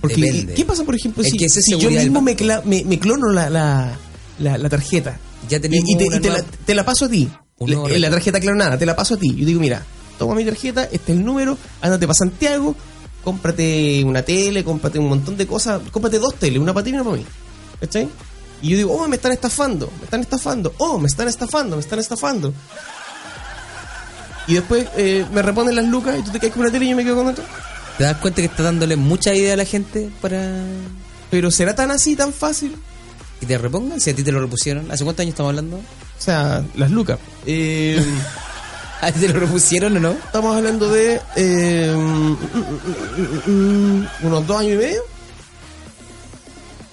Porque, 0.00 0.16
Depende. 0.20 0.54
¿qué 0.54 0.64
pasa, 0.64 0.84
por 0.84 0.94
ejemplo, 0.94 1.22
si, 1.22 1.38
yo 1.78 1.90
mismo 1.90 2.20
me, 2.22 2.34
clono 2.34 3.28
la, 3.30 3.48
la, 3.50 3.96
la, 4.38 4.58
la 4.58 4.68
tarjeta? 4.68 5.18
Ya 5.48 5.58
Y, 5.58 5.60
y 5.60 5.96
te, 5.96 6.04
y 6.04 6.08
te 6.08 6.10
la, 6.10 6.18
nueva- 6.20 6.44
te 6.66 6.74
la 6.74 6.84
paso 6.84 7.04
a 7.04 7.08
ti. 7.08 7.28
La, 7.58 7.66
récord. 7.66 8.10
tarjeta 8.10 8.40
clonada, 8.40 8.78
te 8.78 8.86
la 8.86 8.96
paso 8.96 9.14
a 9.14 9.16
ti. 9.18 9.34
Yo 9.36 9.46
digo, 9.46 9.60
mira, 9.60 9.84
toma 10.18 10.34
mi 10.34 10.44
tarjeta, 10.44 10.84
este 10.84 11.12
es 11.12 11.18
el 11.18 11.24
número, 11.24 11.56
ándate 11.82 12.06
para 12.06 12.14
Santiago, 12.14 12.74
cómprate 13.22 14.02
una 14.04 14.22
tele, 14.22 14.64
cómprate 14.64 14.98
un 14.98 15.08
montón 15.08 15.36
de 15.36 15.46
cosas, 15.46 15.80
cómprate 15.90 16.18
dos 16.18 16.34
teles, 16.36 16.58
una 16.60 16.72
para 16.74 16.84
ti 16.84 16.90
y 16.90 16.94
una 16.94 17.04
para 17.04 17.16
mí. 17.16 17.24
¿Cachai? 17.80 18.08
Y 18.62 18.70
yo 18.70 18.76
digo, 18.76 18.92
oh, 18.94 19.06
me 19.08 19.16
están 19.16 19.32
estafando, 19.32 19.90
me 19.98 20.04
están 20.04 20.20
estafando, 20.20 20.74
oh, 20.78 20.98
me 20.98 21.06
están 21.06 21.28
estafando, 21.28 21.76
me 21.76 21.82
están 21.82 21.98
estafando. 21.98 22.52
Y 24.46 24.54
después 24.54 24.88
eh, 24.96 25.24
me 25.32 25.42
reponen 25.42 25.76
las 25.76 25.84
lucas 25.86 26.18
y 26.18 26.22
tú 26.22 26.30
te 26.32 26.40
quedas 26.40 26.52
con 26.54 26.62
una 26.62 26.70
tele 26.72 26.86
y 26.86 26.90
yo 26.90 26.96
me 26.96 27.04
quedo 27.04 27.16
con 27.16 27.26
otra. 27.28 27.44
¿Te 28.00 28.04
das 28.04 28.16
cuenta 28.16 28.40
que 28.40 28.46
está 28.46 28.62
dándole 28.62 28.96
mucha 28.96 29.34
idea 29.34 29.52
a 29.52 29.56
la 29.58 29.66
gente 29.66 30.08
para 30.22 30.64
Pero 31.30 31.50
¿será 31.50 31.74
tan 31.74 31.90
así, 31.90 32.16
tan 32.16 32.32
fácil? 32.32 32.74
que 33.38 33.44
te 33.44 33.58
repongan? 33.58 34.00
Si 34.00 34.08
a 34.08 34.16
ti 34.16 34.22
te 34.22 34.32
lo 34.32 34.40
repusieron. 34.40 34.90
¿Hace 34.90 35.04
cuántos 35.04 35.22
años 35.22 35.34
estamos 35.34 35.50
hablando? 35.50 35.76
O 35.76 35.82
sea, 36.16 36.64
las 36.76 36.90
lucas. 36.90 37.18
Eh, 37.44 38.02
¿A 39.02 39.12
ti 39.12 39.20
te 39.20 39.28
lo 39.28 39.40
repusieron 39.40 39.98
o 39.98 40.00
no? 40.00 40.12
estamos 40.12 40.56
hablando 40.56 40.90
de 40.90 41.20
eh, 41.36 41.92
unos 44.22 44.46
dos 44.46 44.58
años 44.58 44.72
y 44.72 44.76
medio. 44.76 45.02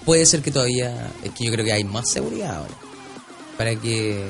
Puede 0.04 0.26
ser 0.26 0.42
que 0.42 0.50
todavía. 0.50 1.10
Es 1.24 1.30
que 1.30 1.46
yo 1.46 1.52
creo 1.52 1.64
que 1.64 1.72
hay 1.72 1.84
más 1.84 2.10
seguridad 2.10 2.54
ahora. 2.54 2.74
Para 3.56 3.74
que. 3.76 4.26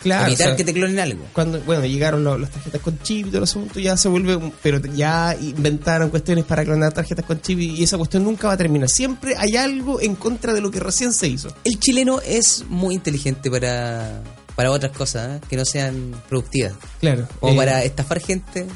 Claro. 0.00 0.26
evitar 0.28 0.46
o 0.46 0.48
sea, 0.50 0.56
que 0.56 0.64
te 0.64 0.72
clonen 0.72 0.98
algo. 0.98 1.24
cuando 1.34 1.60
bueno 1.60 1.84
llegaron 1.84 2.24
lo- 2.24 2.38
las 2.38 2.50
tarjetas 2.50 2.80
con 2.80 2.98
chip 3.02 3.26
y 3.26 3.28
todo 3.30 3.38
el 3.38 3.44
asunto 3.44 3.78
ya 3.80 3.96
se 3.98 4.08
vuelve 4.08 4.34
un- 4.36 4.52
pero 4.62 4.78
ya 4.94 5.36
inventaron 5.40 6.08
cuestiones 6.10 6.44
para 6.46 6.64
clonar 6.64 6.92
tarjetas 6.92 7.24
con 7.26 7.40
chip 7.40 7.58
y 7.58 7.82
esa 7.82 7.98
cuestión 7.98 8.24
nunca 8.24 8.48
va 8.48 8.54
a 8.54 8.56
terminar 8.56 8.88
siempre 8.88 9.34
hay 9.36 9.56
algo 9.56 10.00
en 10.00 10.14
contra 10.16 10.54
de 10.54 10.60
lo 10.62 10.70
que 10.70 10.80
recién 10.80 11.12
se 11.12 11.28
hizo 11.28 11.48
El 11.64 11.78
chileno 11.78 12.20
es 12.24 12.64
muy 12.68 12.94
inteligente 12.94 13.50
para. 13.50 14.22
Para 14.56 14.70
otras 14.72 14.92
cosas, 14.92 15.36
¿eh? 15.38 15.46
que 15.48 15.56
no 15.56 15.64
sean 15.64 16.12
productivas. 16.28 16.72
claro 17.00 17.26
Como 17.38 17.52
Eh, 17.52 17.56
para 17.56 17.82
estafar 17.84 18.20
gente, 18.20 18.66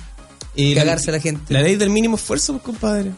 eh, 0.57 0.75
cagarse 0.75 1.11
a 1.11 1.13
la 1.15 1.21
gente. 1.21 1.53
la 1.53 1.61
ley 1.63 1.77
del 1.77 1.91
mínimo 1.91 2.17
esfuerzo 2.17 2.59
compadre 2.61 3.11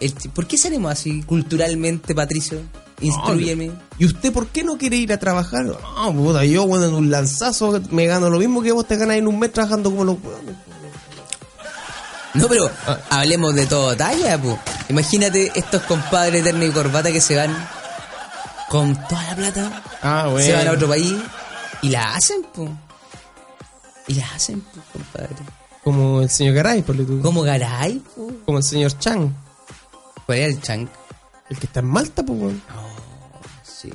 El- 0.00 0.12
¿Por 0.34 0.46
qué 0.46 0.56
seremos 0.58 0.90
así 0.92 1.22
culturalmente, 1.22 2.14
Patricio? 2.14 2.60
Instruyeme. 3.06 3.70
¿Y 3.98 4.06
usted 4.06 4.32
por 4.32 4.46
qué 4.48 4.64
no 4.64 4.76
quiere 4.78 4.96
ir 4.96 5.12
a 5.12 5.18
trabajar? 5.18 5.64
No, 5.64 6.12
puta, 6.14 6.44
yo, 6.44 6.66
bueno, 6.66 6.86
en 6.86 6.94
un 6.94 7.10
lanzazo 7.10 7.80
me 7.90 8.06
gano 8.06 8.30
lo 8.30 8.38
mismo 8.38 8.62
que 8.62 8.72
vos 8.72 8.86
te 8.86 8.96
ganas 8.96 9.16
en 9.16 9.28
un 9.28 9.38
mes 9.38 9.52
trabajando 9.52 9.90
como 9.90 10.04
los... 10.04 10.16
No, 12.34 12.48
pero 12.48 12.68
hablemos 13.10 13.54
de 13.54 13.66
todo 13.66 13.96
talla, 13.96 14.40
pu. 14.40 14.58
Imagínate 14.88 15.52
estos 15.54 15.82
compadres 15.82 16.40
eterno 16.40 16.64
y 16.64 16.70
corbata 16.70 17.12
que 17.12 17.20
se 17.20 17.36
van 17.36 17.54
con 18.68 18.94
toda 19.06 19.22
la 19.22 19.36
plata, 19.36 19.82
Ah, 20.02 20.28
se 20.40 20.52
van 20.52 20.66
a 20.66 20.72
otro 20.72 20.88
país 20.88 21.14
y 21.82 21.90
la 21.90 22.14
hacen, 22.14 22.42
pu. 22.52 22.68
Y 24.08 24.14
la 24.14 24.26
hacen, 24.34 24.60
pu, 24.62 24.80
compadre. 24.92 25.36
Como 25.84 26.22
el 26.22 26.30
señor 26.30 26.54
Garay, 26.54 26.82
por 26.82 26.96
tú. 26.96 27.20
¿Cómo 27.22 27.42
garay, 27.42 28.02
pu? 28.14 28.40
Como 28.44 28.58
el 28.58 28.64
señor 28.64 28.98
Chang, 28.98 29.30
¿Cuál 30.26 30.38
era 30.38 30.46
el 30.48 30.60
chank? 30.60 30.88
el 31.50 31.58
que 31.58 31.66
está 31.66 31.80
en 31.80 31.86
Malta, 31.86 32.22
pues, 32.24 32.40
weón. 32.40 32.62
Sí. 33.84 33.90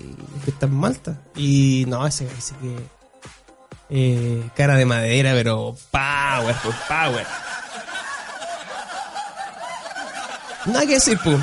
Que 0.45 0.51
está 0.51 0.67
en 0.67 0.75
Malta. 0.75 1.21
Y 1.35 1.85
no, 1.87 2.05
ese 2.05 2.25
que... 2.25 2.99
Eh, 3.91 4.47
cara 4.55 4.75
de 4.75 4.85
madera, 4.85 5.33
pero 5.33 5.75
power, 5.89 6.55
pues, 6.63 6.75
power. 6.87 7.25
Nada 10.67 10.85
que 10.85 10.93
decir, 10.93 11.17
pues. 11.23 11.37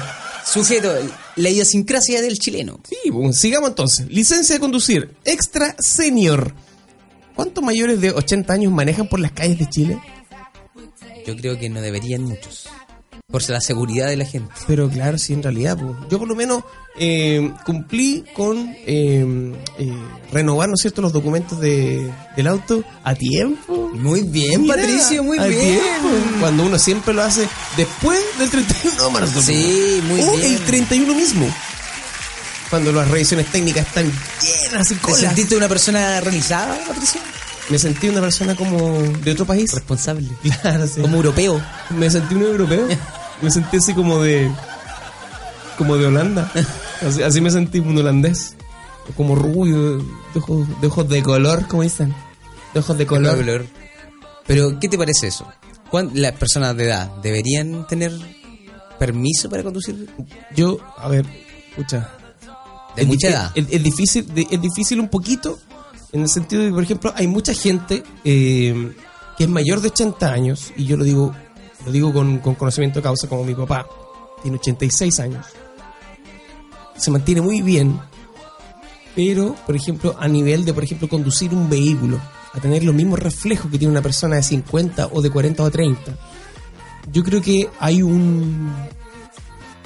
Sujeto, 0.44 0.94
la 1.35 1.50
idiosincrasia 1.50 2.22
del 2.22 2.38
chileno. 2.38 2.78
Sí, 2.88 3.11
pues, 3.11 3.37
sigamos 3.37 3.70
entonces. 3.70 4.06
Licencia 4.09 4.54
de 4.54 4.61
conducir 4.61 5.16
extra 5.24 5.74
senior. 5.80 6.54
¿Cuántos 7.35 7.64
mayores 7.64 8.00
de 8.00 8.12
80 8.12 8.52
años 8.52 8.72
manejan 8.72 9.09
por 9.09 9.18
las 9.18 9.32
calles 9.32 9.59
de 9.59 9.68
Chile? 9.68 10.00
Yo 11.26 11.37
creo 11.37 11.59
que 11.59 11.68
no 11.68 11.80
deberían 11.80 12.22
muchos. 12.22 12.68
Por 13.28 13.48
la 13.50 13.60
seguridad 13.60 14.06
de 14.06 14.16
la 14.16 14.24
gente. 14.24 14.54
Pero 14.68 14.88
claro, 14.88 15.18
sí, 15.18 15.32
en 15.32 15.42
realidad, 15.42 15.76
pues, 15.76 15.96
yo 16.08 16.20
por 16.20 16.28
lo 16.28 16.36
menos 16.36 16.62
eh, 16.96 17.52
cumplí 17.64 18.24
con 18.36 18.56
eh, 18.86 19.52
eh, 19.78 19.92
renovar, 20.30 20.68
¿no 20.68 20.74
es 20.76 20.80
cierto?, 20.82 21.02
los 21.02 21.12
documentos 21.12 21.58
de, 21.60 22.08
del 22.36 22.46
auto 22.46 22.84
a 23.02 23.16
tiempo. 23.16 23.90
Muy 23.94 24.22
bien, 24.22 24.62
Mira, 24.62 24.76
Patricio, 24.76 25.24
muy 25.24 25.40
bien. 25.40 25.58
tiempo. 25.60 26.08
Cuando 26.38 26.62
uno 26.66 26.78
siempre 26.78 27.12
lo 27.12 27.22
hace 27.24 27.48
después 27.76 28.20
del 28.38 28.48
31 28.48 29.02
de 29.04 29.10
marzo. 29.10 29.42
Sí, 29.42 30.00
muy 30.06 30.20
o 30.22 30.32
bien. 30.36 30.52
el 30.54 30.60
31 30.64 31.12
mismo. 31.12 31.52
Cuando 32.70 32.92
las 32.92 33.08
revisiones 33.10 33.46
técnicas 33.50 33.88
están 33.88 34.04
llenas 34.04 34.88
y 34.92 34.94
¿Te 34.94 35.00
colas. 35.00 35.18
sentiste 35.20 35.56
una 35.56 35.68
persona 35.68 36.20
realizada, 36.20 36.78
Patricio? 36.86 37.20
Me 37.68 37.79
sentí 37.79 38.09
una 38.09 38.20
persona 38.20 38.55
como 38.55 38.92
de 39.00 39.33
otro 39.33 39.44
país. 39.44 39.72
Responsable. 39.72 40.29
Claro, 40.62 40.87
sí. 40.87 41.00
Como 41.00 41.16
europeo. 41.16 41.61
Me 41.90 42.09
sentí 42.11 42.35
un 42.35 42.42
europeo. 42.42 42.87
Me 43.42 43.50
sentí 43.50 43.76
así 43.76 43.92
como 43.92 44.22
de. 44.22 44.50
como 45.76 45.96
de 45.96 46.07
Holanda. 46.07 46.50
Así, 47.07 47.22
así 47.22 47.40
me 47.42 47.50
sentí 47.50 47.81
un 47.81 47.98
holandés. 47.98 48.57
Como 49.14 49.35
rubio, 49.35 49.98
de 49.98 50.05
ojos, 50.40 50.81
de 50.81 50.87
ojos 50.87 51.09
de 51.09 51.22
color, 51.22 51.66
como 51.68 51.83
dicen. 51.83 52.14
De 52.72 52.81
ojos 52.81 52.96
de 52.96 53.07
color. 53.07 53.66
Pero, 54.46 54.79
¿qué 54.81 54.88
te 54.88 54.96
parece 54.96 55.26
eso? 55.26 55.46
¿Cuán- 55.90 56.11
¿Las 56.14 56.33
personas 56.33 56.74
de 56.76 56.85
edad 56.85 57.11
deberían 57.22 57.87
tener 57.87 58.12
permiso 58.98 59.50
para 59.50 59.62
conducir? 59.62 60.09
Yo, 60.55 60.79
a 60.96 61.09
ver, 61.09 61.26
escucha. 61.70 62.09
De 62.96 63.02
es, 63.02 63.09
mucha 63.09 63.29
edad. 63.29 63.52
Es, 63.55 63.66
es 63.70 63.83
difícil, 63.83 64.26
es 64.50 64.61
difícil 64.62 64.98
un 64.98 65.09
poquito 65.09 65.59
en 66.12 66.23
el 66.23 66.29
sentido 66.29 66.62
de, 66.62 66.71
por 66.71 66.83
ejemplo, 66.83 67.12
hay 67.16 67.27
mucha 67.27 67.53
gente 67.55 68.03
eh, 68.25 68.92
que 69.37 69.45
es 69.45 69.51
mayor 69.51 69.81
de 69.81 69.88
80 69.88 70.33
años, 70.33 70.73
y 70.77 70.85
yo 70.87 70.97
lo 70.97 71.05
digo, 71.05 71.33
lo 71.85 71.92
digo 71.92 72.12
con, 72.12 72.38
con 72.38 72.55
conocimiento 72.55 72.99
de 73.01 73.03
causa, 73.05 73.29
como 73.29 73.45
mi 73.45 73.55
papá, 73.55 73.87
tiene 74.42 74.57
86 74.59 75.21
años. 75.21 75.47
Se 76.97 77.11
mantiene 77.11 77.40
muy 77.42 77.61
bien, 77.61 77.99
pero, 79.14 79.55
por 79.66 79.77
ejemplo, 79.77 80.14
a 80.19 80.29
nivel 80.29 80.64
de, 80.64 80.73
por 80.73 80.85
ejemplo, 80.85 81.09
conducir 81.09 81.53
un 81.53 81.69
vehículo, 81.69 82.21
a 82.53 82.61
tener 82.61 82.85
los 82.85 82.95
mismos 82.95 83.19
reflejos 83.19 83.71
que 83.71 83.79
tiene 83.79 83.92
una 83.92 84.03
persona 84.03 84.37
de 84.37 84.42
50 84.42 85.09
o 85.12 85.21
de 85.21 85.31
40 85.31 85.62
o 85.62 85.71
30, 85.71 86.16
yo 87.12 87.23
creo 87.23 87.40
que 87.42 87.69
hay 87.79 88.03
un 88.03 88.73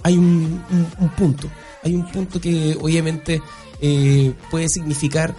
hay 0.02 0.16
un, 0.16 0.62
un- 0.70 0.88
un 0.98 1.08
punto. 1.10 1.48
Hay 1.82 1.94
un 1.94 2.10
punto 2.10 2.40
que 2.40 2.76
obviamente 2.80 3.42
eh, 3.80 4.32
puede 4.50 4.68
significar 4.68 5.34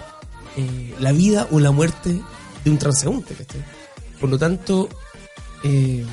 eh, 0.57 0.95
la 0.99 1.11
vida 1.11 1.47
o 1.51 1.59
la 1.59 1.71
muerte 1.71 2.19
de 2.63 2.69
un 2.71 2.77
transeúnte. 2.77 3.33
¿cachai? 3.35 3.61
Por 4.19 4.29
lo 4.29 4.37
tanto, 4.37 4.89
eh, 5.63 6.05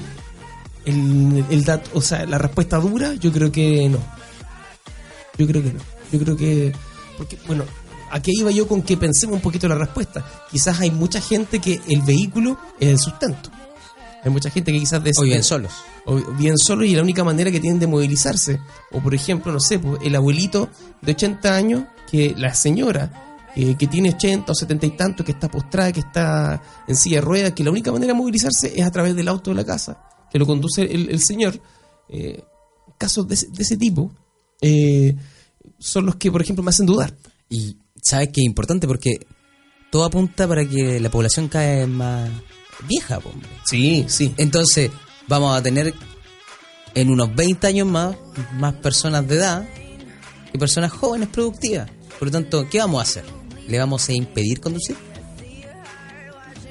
el, 0.85 1.45
el 1.51 1.65
dat- 1.65 1.89
o 1.95 2.01
sea, 2.01 2.25
la 2.27 2.39
respuesta 2.39 2.79
dura, 2.79 3.15
yo 3.15 3.33
creo 3.33 3.51
que 3.53 3.89
no. 3.89 3.99
Yo 5.37 5.47
creo 5.47 5.63
que 5.63 5.73
no. 5.73 5.81
Yo 6.13 6.19
creo 6.19 6.37
que. 6.37 6.73
Porque, 7.17 7.37
bueno, 7.47 7.65
aquí 8.11 8.33
iba 8.39 8.51
yo 8.51 8.67
con 8.67 8.83
que 8.83 8.97
pensemos 8.97 9.37
un 9.37 9.43
poquito 9.43 9.69
la 9.69 9.75
respuesta. 9.75 10.25
Quizás 10.51 10.81
hay 10.81 10.91
mucha 10.91 11.21
gente 11.21 11.61
que 11.61 11.81
el 11.89 12.03
vehículo 12.03 12.59
es 12.81 12.89
el 12.89 12.99
sustento. 12.99 13.51
Hay 14.25 14.31
mucha 14.33 14.51
gente 14.51 14.73
que 14.73 14.81
quizás... 14.81 15.03
des- 15.05 15.17
O 15.19 15.23
viven 15.23 15.45
solos. 15.45 15.73
o 16.05 16.17
bien 16.33 16.59
solo 16.59 16.85
y 16.85 16.95
la 16.95 17.03
única 17.03 17.23
manera 17.23 17.51
que 17.53 17.61
tienen 17.61 17.79
de 17.79 17.87
movilizarse. 17.87 18.59
O 18.91 19.01
por 19.01 19.15
ejemplo, 19.15 19.53
no 19.53 19.61
sé, 19.61 19.79
pues, 19.79 20.01
el 20.03 20.17
abuelito 20.17 20.69
de 21.03 21.13
80 21.13 21.55
años, 21.55 21.85
que 22.11 22.35
la 22.37 22.53
señora 22.55 23.28
eh, 23.59 23.75
que 23.77 23.87
tiene 23.89 24.11
80 24.11 24.53
o 24.53 24.55
70 24.55 24.87
y 24.87 24.91
tanto, 24.97 25.25
que 25.25 25.33
está 25.33 25.51
postrada, 25.51 25.93
que 25.93 26.01
está 26.01 26.63
en 26.87 26.95
silla 26.97 27.17
de 27.17 27.21
ruedas, 27.23 27.53
que 27.53 27.65
la 27.65 27.71
única 27.73 27.91
manera 27.93 28.13
de 28.13 28.19
movilizarse 28.19 28.73
es 28.79 28.87
a 28.87 28.91
través 28.91 29.15
del 29.17 29.27
auto 29.29 29.51
de 29.51 29.57
la 29.57 29.65
casa, 29.65 30.01
que 30.31 30.39
lo 30.39 30.47
conduce 30.47 30.83
el, 30.83 31.11
el 31.11 31.21
señor. 31.21 31.61
Eh, 32.09 32.43
casos 32.97 33.27
de, 33.29 33.35
ese- 33.35 33.49
de 33.49 33.63
ese 33.63 33.77
tipo 33.77 34.11
eh, 34.61 35.15
son 35.79 36.07
los 36.07 36.17
que, 36.17 36.31
por 36.33 36.41
ejemplo, 36.41 36.63
me 36.63 36.71
hacen 36.71 36.87
dudar. 36.87 37.15
Y 37.51 37.77
sabes 38.03 38.29
que 38.33 38.41
es 38.41 38.47
importante 38.47 38.87
porque 38.87 39.27
todo 39.91 40.05
apunta 40.05 40.47
para 40.49 40.65
que 40.67 41.01
la 41.01 41.11
población 41.11 41.49
vez 41.53 41.89
más 41.89 42.31
vieja, 42.89 43.19
hombre. 43.19 43.49
Sí, 43.65 44.05
sí. 44.09 44.35
Entonces, 44.37 44.91
vamos 45.27 45.57
a 45.57 45.63
tener 45.63 45.95
en 46.95 47.11
unos 47.11 47.35
20 47.35 47.67
años 47.67 47.87
más, 47.89 48.17
más 48.55 48.75
personas 48.75 49.27
de 49.29 49.37
edad 49.37 49.69
y 50.53 50.59
personas 50.59 50.93
jóvenes 50.93 51.29
productivas. 51.29 51.91
Por 52.19 52.29
lo 52.29 52.33
tanto, 52.33 52.69
¿qué 52.69 52.79
vamos 52.79 53.01
a 53.01 53.03
hacer? 53.03 53.25
¿Le 53.69 53.79
vamos 53.79 54.09
a 54.09 54.13
impedir 54.13 54.61
conducir? 54.61 54.97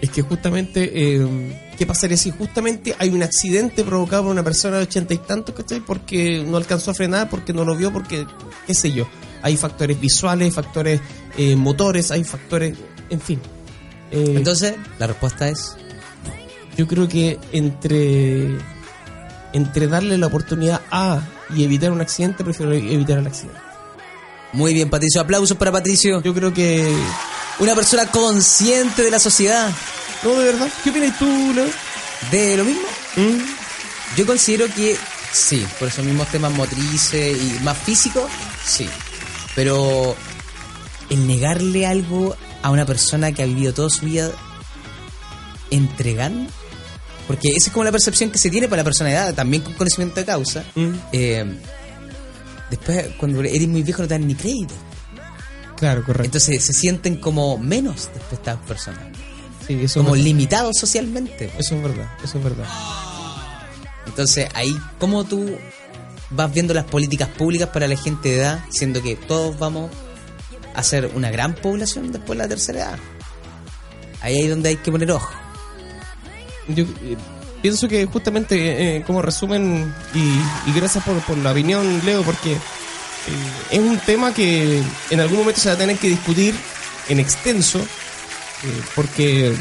Es 0.01 0.09
que 0.09 0.21
justamente, 0.21 0.91
eh, 0.93 1.61
¿qué 1.77 1.85
pasaría 1.85 2.17
si 2.17 2.31
justamente 2.31 2.95
hay 2.99 3.09
un 3.09 3.23
accidente 3.23 3.83
provocado 3.83 4.23
por 4.23 4.31
una 4.31 4.43
persona 4.43 4.77
de 4.77 4.83
ochenta 4.83 5.13
y 5.13 5.17
tantos, 5.17 5.55
¿cachai? 5.55 5.79
Porque 5.79 6.43
no 6.45 6.57
alcanzó 6.57 6.91
a 6.91 6.93
frenar, 6.93 7.29
porque 7.29 7.53
no 7.53 7.65
lo 7.65 7.75
vio, 7.75 7.91
porque, 7.91 8.25
qué 8.67 8.73
sé 8.73 8.91
yo. 8.91 9.07
Hay 9.41 9.57
factores 9.57 9.99
visuales, 9.99 10.53
factores 10.53 11.01
eh, 11.37 11.55
motores, 11.55 12.11
hay 12.11 12.23
factores, 12.23 12.77
en 13.09 13.21
fin. 13.21 13.39
Eh, 14.11 14.33
Entonces, 14.35 14.75
la 14.99 15.07
respuesta 15.07 15.49
es 15.49 15.75
yo 16.77 16.87
creo 16.87 17.07
que 17.07 17.39
entre, 17.51 18.55
entre 19.53 19.87
darle 19.87 20.17
la 20.19 20.27
oportunidad 20.27 20.81
a 20.91 21.21
y 21.55 21.63
evitar 21.63 21.91
un 21.91 22.01
accidente, 22.01 22.43
prefiero 22.43 22.71
evitar 22.71 23.17
el 23.17 23.27
accidente. 23.27 23.66
Muy 24.57 24.73
bien, 24.73 24.89
Patricio. 24.89 25.21
Aplausos 25.21 25.55
para 25.55 25.71
Patricio. 25.71 26.21
Yo 26.23 26.33
creo 26.33 26.51
que... 26.51 26.91
Una 27.59 27.75
persona 27.75 28.07
consciente 28.07 29.03
de 29.03 29.11
la 29.11 29.19
sociedad. 29.19 29.71
No, 30.23 30.31
de 30.31 30.45
verdad. 30.45 30.67
¿Qué 30.83 30.89
opinas 30.89 31.17
tú, 31.19 31.53
Leo? 31.53 31.67
¿De 32.31 32.57
lo 32.57 32.65
mismo? 32.65 32.81
¿Mm? 33.15 34.17
Yo 34.17 34.25
considero 34.25 34.65
que 34.73 34.97
sí, 35.31 35.63
por 35.77 35.87
esos 35.87 36.03
mismos 36.03 36.27
temas 36.29 36.51
motrices 36.53 37.37
y 37.37 37.63
más 37.63 37.77
físicos, 37.77 38.29
sí. 38.65 38.89
Pero 39.55 40.15
el 41.11 41.27
negarle 41.27 41.85
algo 41.85 42.35
a 42.63 42.71
una 42.71 42.85
persona 42.85 43.31
que 43.31 43.43
ha 43.43 43.45
vivido 43.45 43.73
toda 43.73 43.89
su 43.91 44.05
vida 44.05 44.31
entregando, 45.69 46.49
porque 47.27 47.49
esa 47.49 47.67
es 47.67 47.73
como 47.73 47.83
la 47.83 47.91
percepción 47.91 48.31
que 48.31 48.39
se 48.39 48.49
tiene 48.49 48.67
para 48.67 48.81
la 48.81 48.85
persona 48.85 49.09
de 49.09 49.15
edad, 49.15 49.35
también 49.35 49.61
con 49.61 49.73
conocimiento 49.73 50.19
de 50.19 50.25
causa. 50.25 50.63
¿Mm? 50.75 50.93
eh, 51.11 51.45
después, 52.69 53.07
cuando 53.17 53.41
eres 53.41 53.67
muy 53.67 53.83
viejo, 53.83 54.01
no 54.01 54.07
te 54.07 54.13
dan 54.15 54.27
ni 54.27 54.35
crédito. 54.35 54.73
Claro, 55.77 56.03
correcto. 56.03 56.25
Entonces 56.25 56.65
se 56.65 56.73
sienten 56.73 57.17
como 57.17 57.57
menos 57.57 58.09
después 58.13 58.33
estas 58.33 58.57
personas, 58.57 58.99
Sí, 59.67 59.73
eso, 59.75 59.99
es 59.99 60.05
como 60.05 60.15
limitados 60.15 60.77
socialmente. 60.79 61.51
eso 61.57 61.75
es 61.75 61.83
verdad, 61.83 62.07
eso 62.23 62.37
es 62.37 62.43
verdad. 62.43 62.65
Entonces, 64.05 64.47
ahí, 64.55 64.73
¿cómo 64.97 65.23
tú 65.25 65.55
vas 66.31 66.51
viendo 66.53 66.73
las 66.73 66.85
políticas 66.85 67.29
públicas 67.29 67.69
para 67.69 67.87
la 67.87 67.95
gente 67.95 68.29
de 68.29 68.37
edad, 68.37 68.63
siendo 68.69 69.01
que 69.03 69.15
todos 69.15 69.59
vamos 69.59 69.91
a 70.73 70.83
ser 70.83 71.11
una 71.13 71.29
gran 71.29 71.53
población 71.53 72.11
después 72.11 72.37
de 72.37 72.43
la 72.43 72.49
tercera 72.49 72.79
edad? 72.79 72.99
Ahí 74.21 74.41
es 74.41 74.49
donde 74.49 74.69
hay 74.69 74.77
que 74.77 74.91
poner 74.91 75.11
ojo. 75.11 75.31
Yo 76.69 76.85
pienso 77.61 77.87
que 77.87 78.05
justamente 78.05 78.97
eh, 78.97 79.03
como 79.03 79.21
resumen 79.21 79.93
y, 80.13 80.73
gracias 80.73 81.03
por, 81.03 81.37
la 81.37 81.51
opinión, 81.51 82.01
Leo, 82.05 82.23
porque 82.23 82.53
eh, 82.53 82.57
es 83.71 83.79
un 83.79 83.97
tema 83.99 84.33
que 84.33 84.81
en 85.09 85.19
algún 85.19 85.39
momento 85.39 85.61
se 85.61 85.69
va 85.69 85.75
a 85.75 85.77
tener 85.77 85.97
que 85.97 86.09
discutir 86.09 86.55
en 87.09 87.19
extenso, 87.19 87.79
eh, 87.79 88.81
porque 88.95 89.53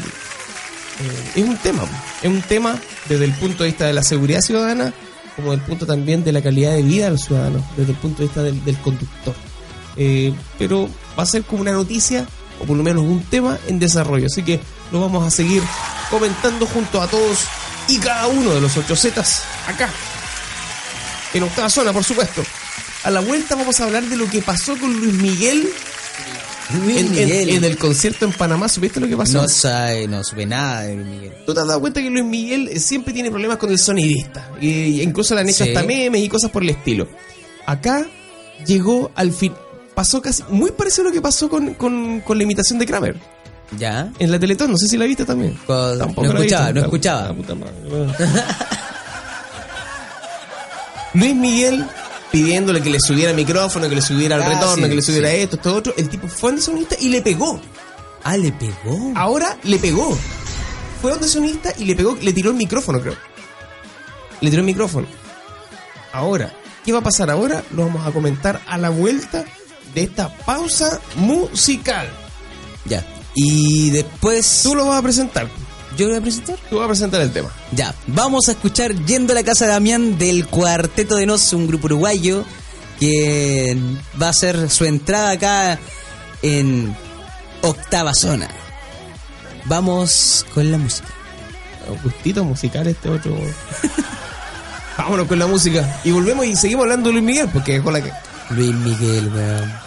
es 1.35 1.43
un 1.43 1.57
tema, 1.57 1.83
es 2.21 2.29
un 2.29 2.41
tema 2.41 2.79
desde 3.07 3.25
el 3.25 3.33
punto 3.33 3.63
de 3.63 3.69
vista 3.69 3.85
de 3.85 3.93
la 3.93 4.03
seguridad 4.03 4.41
ciudadana, 4.41 4.93
como 5.35 5.51
del 5.51 5.61
punto 5.61 5.85
también 5.85 6.23
de 6.23 6.31
la 6.31 6.41
calidad 6.41 6.71
de 6.71 6.81
vida 6.81 7.05
de 7.05 7.11
los 7.11 7.21
ciudadanos, 7.21 7.61
desde 7.77 7.91
el 7.91 7.97
punto 7.97 8.19
de 8.19 8.25
vista 8.25 8.43
del, 8.43 8.63
del 8.63 8.77
conductor. 8.77 9.35
Pero 10.57 10.89
va 11.17 11.23
a 11.23 11.25
ser 11.25 11.43
como 11.43 11.61
una 11.61 11.71
noticia, 11.71 12.25
o 12.59 12.65
por 12.65 12.75
lo 12.75 12.83
menos 12.83 13.03
un 13.03 13.21
tema 13.23 13.57
en 13.67 13.79
desarrollo, 13.79 14.25
así 14.27 14.43
que 14.43 14.59
lo 14.91 15.01
vamos 15.01 15.25
a 15.25 15.29
seguir 15.29 15.61
comentando 16.09 16.65
junto 16.65 17.01
a 17.01 17.07
todos 17.07 17.45
y 17.89 17.97
cada 17.99 18.27
uno 18.27 18.53
de 18.53 18.61
los 18.61 18.75
8 18.77 18.95
Zetas 18.95 19.43
acá, 19.67 19.89
en 21.33 21.43
octava 21.43 21.69
zona, 21.69 21.93
por 21.93 22.03
supuesto. 22.03 22.43
A 23.03 23.11
la 23.11 23.19
vuelta 23.21 23.55
vamos 23.55 23.79
a 23.79 23.85
hablar 23.85 24.03
de 24.03 24.17
lo 24.17 24.29
que 24.29 24.41
pasó 24.41 24.77
con 24.77 24.91
Luis 24.99 25.13
Miguel, 25.13 25.69
Luis 26.83 26.97
en, 26.97 27.11
Miguel. 27.11 27.49
en 27.49 27.63
el 27.63 27.77
concierto 27.77 28.25
en 28.25 28.33
Panamá. 28.33 28.67
¿Supiste 28.67 28.99
lo 28.99 29.07
que 29.07 29.15
pasó? 29.15 29.41
No 29.41 29.47
sabe, 29.47 30.07
no 30.07 30.23
supe 30.23 30.45
nada 30.45 30.81
de 30.81 30.95
Luis 30.95 31.07
Miguel. 31.07 31.33
¿Tú 31.45 31.53
te 31.53 31.61
has 31.61 31.67
dado 31.67 31.79
cuenta 31.79 32.01
que 32.01 32.09
Luis 32.09 32.25
Miguel 32.25 32.67
eh, 32.69 32.79
siempre 32.79 33.13
tiene 33.13 33.29
problemas 33.31 33.57
con 33.57 33.69
el 33.71 33.79
sonidista? 33.79 34.49
Y 34.59 35.01
incluso 35.01 35.35
le 35.35 35.41
han 35.41 35.49
hecho 35.49 35.63
Sí. 35.63 35.69
hasta 35.69 35.83
memes 35.87 36.21
y 36.21 36.27
cosas 36.27 36.51
por 36.51 36.63
el 36.63 36.69
estilo. 36.71 37.07
Acá 37.65 38.05
llegó 38.65 39.11
al 39.15 39.31
fin. 39.31 39.53
Pasó 39.95 40.21
casi 40.21 40.43
muy 40.49 40.71
parecido 40.71 41.03
a 41.03 41.05
lo 41.09 41.13
que 41.13 41.21
pasó 41.21 41.47
con, 41.49 41.73
con, 41.75 42.19
con 42.21 42.37
la 42.37 42.43
imitación 42.43 42.77
de 42.79 42.85
Kramer 42.85 43.15
¿Ya? 43.77 44.09
en 44.19 44.31
la 44.31 44.39
Teletón. 44.39 44.71
No 44.71 44.77
sé 44.77 44.87
si 44.87 44.97
la 44.97 45.05
viste 45.05 45.25
también. 45.25 45.59
Co- 45.65 45.97
Tampoco 45.97 46.27
no 46.27 46.33
la 46.33 46.39
escuchaba, 46.39 46.65
viste. 46.67 46.79
no 46.79 46.85
escuchaba. 46.85 47.21
la 47.27 47.33
puta 47.33 47.55
madre, 47.55 47.73
bueno. 47.89 48.13
Luis 51.13 51.35
Miguel 51.35 51.85
pidiéndole 52.31 52.81
que 52.81 52.89
le 52.89 52.99
subiera 52.99 53.31
el 53.31 53.37
micrófono, 53.37 53.89
que 53.89 53.95
le 53.95 54.01
subiera 54.01 54.35
el 54.35 54.43
Ah, 54.43 54.49
retorno, 54.49 54.83
sí, 54.83 54.89
que 54.89 54.95
le 54.95 55.01
subiera 55.01 55.29
sí. 55.31 55.35
esto, 55.37 55.55
esto, 55.55 55.75
otro. 55.75 55.93
El 55.97 56.09
tipo 56.09 56.27
fue 56.27 56.49
donde 56.51 56.61
sonista 56.61 56.95
y 56.99 57.09
le 57.09 57.21
pegó. 57.21 57.59
Ah, 58.23 58.37
le 58.37 58.51
pegó. 58.51 59.13
Ahora 59.15 59.57
le 59.63 59.79
pegó. 59.79 60.17
Fue 61.01 61.11
donde 61.11 61.27
sonista 61.27 61.71
y 61.77 61.85
le 61.85 61.95
pegó, 61.95 62.17
le 62.21 62.33
tiró 62.33 62.49
el 62.51 62.55
micrófono, 62.57 62.99
creo. 63.01 63.15
Le 64.41 64.49
tiró 64.49 64.59
el 64.61 64.65
micrófono. 64.65 65.07
Ahora, 66.11 66.51
¿qué 66.85 66.91
va 66.91 66.99
a 66.99 67.03
pasar 67.03 67.29
ahora? 67.29 67.63
Lo 67.71 67.85
vamos 67.85 68.05
a 68.05 68.11
comentar 68.11 68.61
a 68.67 68.77
la 68.77 68.89
vuelta 68.89 69.45
de 69.93 70.03
esta 70.03 70.29
pausa 70.29 70.99
musical. 71.15 72.07
Ya. 72.85 73.03
Y 73.33 73.91
después. 73.91 74.61
Tú 74.63 74.75
lo 74.75 74.85
vas 74.85 74.99
a 74.99 75.03
presentar. 75.03 75.47
¿Yo 75.97 76.05
lo 76.05 76.11
voy 76.11 76.19
a 76.19 76.21
presentar? 76.21 76.55
Tú 76.69 76.77
vas 76.77 76.85
a 76.85 76.87
presentar 76.87 77.21
el 77.21 77.31
tema. 77.31 77.49
Ya. 77.71 77.93
Vamos 78.07 78.47
a 78.49 78.51
escuchar 78.51 78.93
Yendo 79.05 79.33
a 79.33 79.35
la 79.35 79.43
casa 79.43 79.65
de 79.65 79.71
Damián 79.71 80.17
del 80.17 80.47
Cuarteto 80.47 81.15
de 81.15 81.25
Nos, 81.25 81.53
un 81.53 81.67
grupo 81.67 81.87
uruguayo 81.87 82.43
que 82.99 83.77
va 84.21 84.27
a 84.27 84.29
hacer 84.29 84.69
su 84.69 84.85
entrada 84.85 85.31
acá 85.31 85.79
en 86.41 86.95
Octava 87.61 88.13
Zona. 88.13 88.47
Vamos 89.65 90.45
con 90.53 90.71
la 90.71 90.77
música. 90.77 91.07
Gustito 92.03 92.43
musical 92.43 92.87
este 92.87 93.09
otro. 93.09 93.35
Vámonos 94.97 95.27
con 95.27 95.39
la 95.39 95.47
música. 95.47 95.99
Y 96.03 96.11
volvemos 96.11 96.45
y 96.45 96.55
seguimos 96.55 96.83
hablando 96.83 97.09
de 97.09 97.13
Luis 97.13 97.25
Miguel, 97.25 97.49
porque 97.51 97.73
dejó 97.73 97.91
la 97.91 98.01
que. 98.01 98.11
Luis 98.49 98.73
Miguel, 98.73 99.31
weón. 99.33 99.86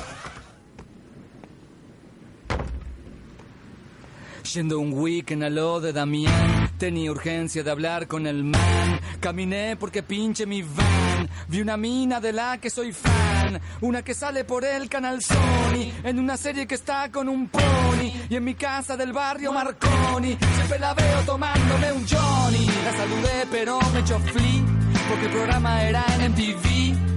Yendo 4.54 4.80
un 4.80 4.92
weekend 4.94 5.44
a 5.44 5.48
lo 5.48 5.80
de 5.80 5.92
Damián, 5.92 6.72
tenía 6.76 7.12
urgencia 7.12 7.62
de 7.62 7.70
hablar 7.70 8.08
con 8.08 8.26
el 8.26 8.42
man. 8.42 9.00
Caminé 9.20 9.76
porque 9.76 10.02
pinche 10.02 10.44
mi 10.44 10.62
van. 10.62 11.28
Vi 11.46 11.60
una 11.60 11.76
mina 11.76 12.18
de 12.20 12.32
la 12.32 12.58
que 12.58 12.68
soy 12.68 12.92
fan. 12.92 13.60
Una 13.80 14.02
que 14.02 14.12
sale 14.12 14.44
por 14.44 14.64
el 14.64 14.88
canal 14.88 15.22
Sony. 15.22 15.92
En 16.02 16.18
una 16.18 16.36
serie 16.36 16.66
que 16.66 16.74
está 16.74 17.12
con 17.12 17.28
un 17.28 17.48
pony. 17.48 18.10
Y 18.28 18.34
en 18.34 18.42
mi 18.42 18.54
casa 18.54 18.96
del 18.96 19.12
barrio 19.12 19.52
Marconi. 19.52 20.36
Siempre 20.56 20.80
la 20.80 20.94
veo 20.94 21.20
tomándome 21.24 21.92
un 21.92 22.06
Johnny. 22.08 22.66
La 22.84 22.92
saludé 22.92 23.46
pero 23.52 23.78
me 23.92 24.00
echó 24.00 24.18
flea. 24.18 24.64
Porque 25.08 25.26
el 25.26 25.32
programa 25.32 25.84
era 25.84 26.04
en 26.18 26.32
MTV. 26.32 27.09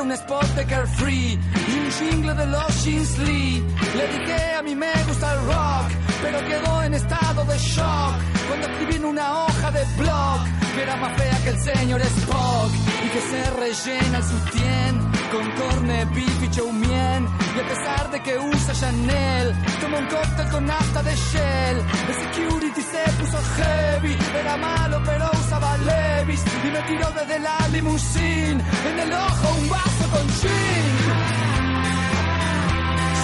Un 0.00 0.12
spot 0.12 0.46
de 0.54 0.64
Carefree 0.64 1.32
y 1.34 1.78
un 1.78 1.90
jingle 1.90 2.32
de 2.34 2.46
los 2.46 2.84
Jeans 2.84 3.18
Lee. 3.18 3.62
Le 3.96 4.06
dije 4.06 4.54
a 4.56 4.62
mí 4.62 4.74
me 4.74 4.92
gusta 5.08 5.34
el 5.34 5.40
rock, 5.40 5.90
pero 6.22 6.38
quedó 6.46 6.82
en 6.84 6.94
estado 6.94 7.44
de 7.44 7.58
shock 7.58 8.14
cuando 8.46 8.68
escribí 8.68 8.94
en 8.94 9.04
una 9.06 9.44
hoja 9.44 9.70
de 9.72 9.84
blog 9.96 10.38
que 10.74 10.82
era 10.82 10.96
más 10.96 11.20
fea 11.20 11.38
que 11.42 11.50
el 11.50 11.60
señor 11.60 12.00
Spock 12.00 12.70
y 13.04 13.08
que 13.08 13.20
se 13.20 13.50
rellena 13.50 14.18
el 14.18 14.24
sutién 14.24 14.98
con 15.32 15.50
corne, 15.52 16.04
beef 16.14 16.42
y 16.42 16.50
chow 16.50 16.70
mein. 16.72 17.47
A 17.58 17.62
pesar 17.68 18.10
de 18.12 18.20
que 18.22 18.38
usa 18.38 18.72
Chanel, 18.72 19.52
toma 19.80 19.98
un 19.98 20.06
cóctel 20.06 20.48
con 20.48 20.64
nafta 20.64 21.02
de 21.02 21.14
Shell. 21.16 21.78
El 22.08 22.14
security 22.22 22.82
se 22.82 23.02
puso 23.18 23.38
heavy, 23.56 24.16
era 24.38 24.56
malo 24.56 25.02
pero 25.04 25.28
usaba 25.32 25.76
Levis 25.78 26.42
y 26.64 26.70
me 26.70 26.80
tiró 26.82 27.10
desde 27.10 27.40
la 27.40 27.68
limusine 27.72 28.62
en 28.90 28.98
el 29.00 29.12
ojo 29.12 29.56
un 29.58 29.68
vaso 29.68 30.04
con 30.12 30.28
gin. 30.38 30.94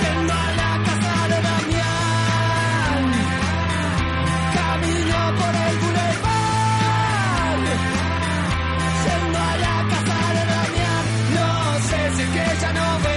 Yendo 0.01 0.33
a 0.33 0.53
la 0.61 0.73
casa 0.85 1.15
de 1.31 1.39
Damián, 1.49 3.03
camino 4.59 5.19
por 5.39 5.55
el 5.67 5.75
boulevard. 5.83 7.67
Yendo 9.05 9.39
a 9.39 9.57
la 9.65 9.77
casa 9.93 10.19
de 10.37 10.43
Damián, 10.55 11.05
no 11.37 11.49
sé 11.89 11.99
si 12.17 12.23
es 12.23 12.29
que 12.31 12.45
ya 12.61 12.73
no 12.73 12.85
ya 13.05 13.14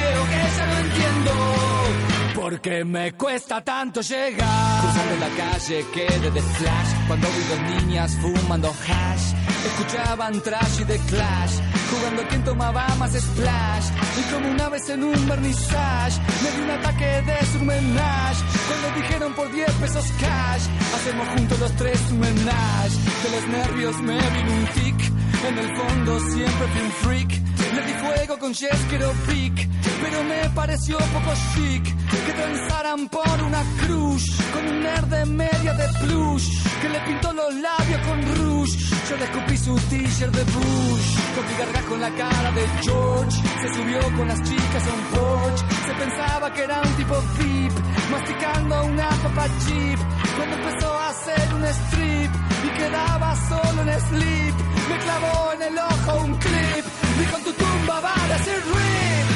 Porque 2.35 2.85
me 2.85 3.11
cuesta 3.13 3.61
tanto 3.61 3.99
llegar. 4.01 4.81
Cruzando 4.81 5.15
la 5.19 5.29
calle 5.35 5.85
quedé 5.93 6.31
de 6.31 6.41
flash. 6.41 7.07
Cuando 7.07 7.27
vi 7.27 7.43
dos 7.49 7.83
niñas 7.83 8.17
fumando 8.21 8.69
hash. 8.69 9.33
Escuchaban 9.65 10.41
trash 10.41 10.81
y 10.81 10.83
de 10.85 10.97
clash. 10.97 11.53
Jugando 11.91 12.21
a 12.21 12.27
quien 12.29 12.43
tomaba 12.45 12.87
más 12.99 13.11
splash. 13.11 13.85
Y 14.19 14.33
como 14.33 14.49
una 14.49 14.69
vez 14.69 14.89
en 14.89 15.03
un 15.03 15.27
vernissage. 15.27 16.21
Me 16.43 16.51
di 16.51 16.61
un 16.61 16.71
ataque 16.71 17.21
de 17.27 17.45
surmenage. 17.47 18.41
Cuando 18.67 19.01
dijeron 19.01 19.33
por 19.33 19.51
10 19.51 19.71
pesos 19.81 20.05
cash. 20.19 20.63
Hacemos 20.95 21.27
juntos 21.35 21.59
los 21.59 21.75
tres 21.75 21.99
un 22.11 22.19
menage. 22.19 22.95
De 23.23 23.29
los 23.35 23.47
nervios 23.49 23.95
me 24.03 24.17
vino 24.17 24.53
un 24.53 24.65
tic. 24.67 25.11
En 25.49 25.57
el 25.57 25.75
fondo 25.75 26.19
siempre 26.31 26.67
fui 26.67 26.81
un 26.81 26.91
freak. 26.91 27.46
Di 27.85 27.93
fuego 27.93 28.39
con 28.39 28.53
Jeskero 28.53 29.11
Pic, 29.27 29.67
pero 30.01 30.23
me 30.23 30.49
pareció 30.55 30.97
poco 30.97 31.33
chic 31.53 31.83
que 31.83 32.33
transaran 32.33 33.07
por 33.07 33.43
una 33.43 33.63
cruz 33.81 34.23
con 34.53 34.67
un 34.67 34.79
nerd 34.81 35.05
de 35.05 35.25
media 35.25 35.73
de 35.73 35.87
plush 35.99 36.47
que 36.81 36.89
le 36.89 36.99
pintó 37.01 37.33
los 37.33 37.53
labios 37.53 38.01
con 38.07 38.35
rouge. 38.35 38.77
Yo 39.09 39.15
le 39.15 39.23
escupí 39.23 39.57
su 39.57 39.75
t-shirt 39.89 40.33
de 40.35 40.43
Bush, 40.43 41.07
cogí 41.35 41.53
gargajo 41.57 41.95
en 41.95 42.01
la 42.01 42.11
cara 42.11 42.51
de 42.51 42.67
George, 42.81 43.37
se 43.61 43.73
subió 43.75 43.99
con 44.17 44.27
las 44.27 44.41
chicas 44.43 44.83
a 44.87 44.93
un 44.93 45.03
porch, 45.13 45.59
se 45.85 45.93
pensaba 45.93 46.53
que 46.53 46.63
era 46.63 46.81
un 46.81 46.93
tipo 46.97 47.15
VIP, 47.37 47.73
masticando 48.11 48.85
una 48.85 49.09
papa 49.09 49.47
chip, 49.65 49.99
cuando 50.35 50.55
empezó 50.57 50.93
a 50.93 51.09
hacer 51.09 51.53
un 51.53 51.63
strip 51.63 52.31
y 52.65 52.69
quedaba 52.77 53.35
solo 53.47 53.81
en 53.81 54.01
sleep, 54.09 54.55
me 54.89 54.97
clavó 54.99 55.53
en 55.53 55.61
el 55.61 55.77
ojo 55.77 56.23
un 56.25 56.35
clip, 56.35 56.85
y 57.21 57.25
con 57.31 57.41
tu 57.43 57.51
tumba 57.53 57.99
va 58.01 58.13
a 58.13 58.27
decir 58.33 58.59
rip. 58.73 59.27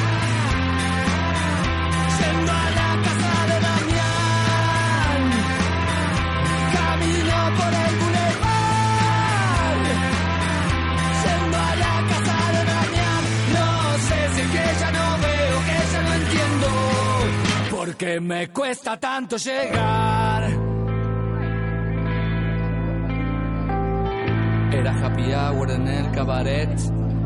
Yendo 2.20 2.52
a 2.52 2.70
la 2.80 2.90
casa 3.06 3.34
de 3.50 3.58
Damián, 3.68 5.22
camino 6.78 7.38
por 7.58 7.72
el 7.84 7.94
boulevard. 8.02 9.86
Yendo 11.24 11.58
a 11.58 11.76
la 11.84 11.96
casa 12.12 12.38
de 12.56 12.62
Damián, 12.72 13.24
no 13.56 13.68
sé 14.08 14.20
si 14.36 14.44
que 14.54 14.66
ya 14.82 14.90
no 14.98 15.06
veo, 15.26 15.58
que 15.68 15.78
ya 15.94 16.02
no 16.02 16.12
entiendo, 16.22 16.70
porque 17.76 18.12
me 18.20 18.42
cuesta 18.50 18.92
tanto 19.00 19.38
llegar. 19.38 20.44
Era 24.74 24.92
happy 25.06 25.34
hour 25.34 25.70
en 25.72 25.88
el 25.88 26.12
cabaret, 26.12 26.80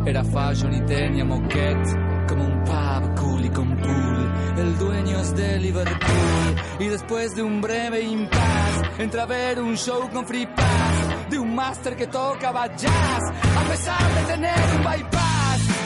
era 0.05 0.23
fashion 0.23 0.73
y 0.73 0.81
tenía 0.81 1.25
moquette, 1.25 2.27
como 2.27 2.45
un 2.45 2.63
pub 2.63 3.15
cool 3.19 3.45
y 3.45 3.49
con 3.49 3.75
pool. 3.77 4.33
El 4.57 4.77
dueño 4.77 5.19
es 5.19 5.35
de 5.35 5.59
Liverpool 5.59 6.55
y 6.79 6.85
después 6.85 7.35
de 7.35 7.41
un 7.41 7.61
breve 7.61 8.01
impasse, 8.01 8.81
entra 8.99 9.23
a 9.23 9.25
ver 9.25 9.59
un 9.61 9.75
show 9.75 10.09
con 10.11 10.25
free 10.25 10.45
pass 10.45 11.29
de 11.29 11.39
un 11.39 11.55
máster 11.55 11.95
que 11.95 12.07
tocaba 12.07 12.67
jazz, 12.75 13.23
a 13.57 13.69
pesar 13.69 14.15
de 14.15 14.33
tener 14.33 14.59
un 14.77 14.83
bypass. 14.83 15.35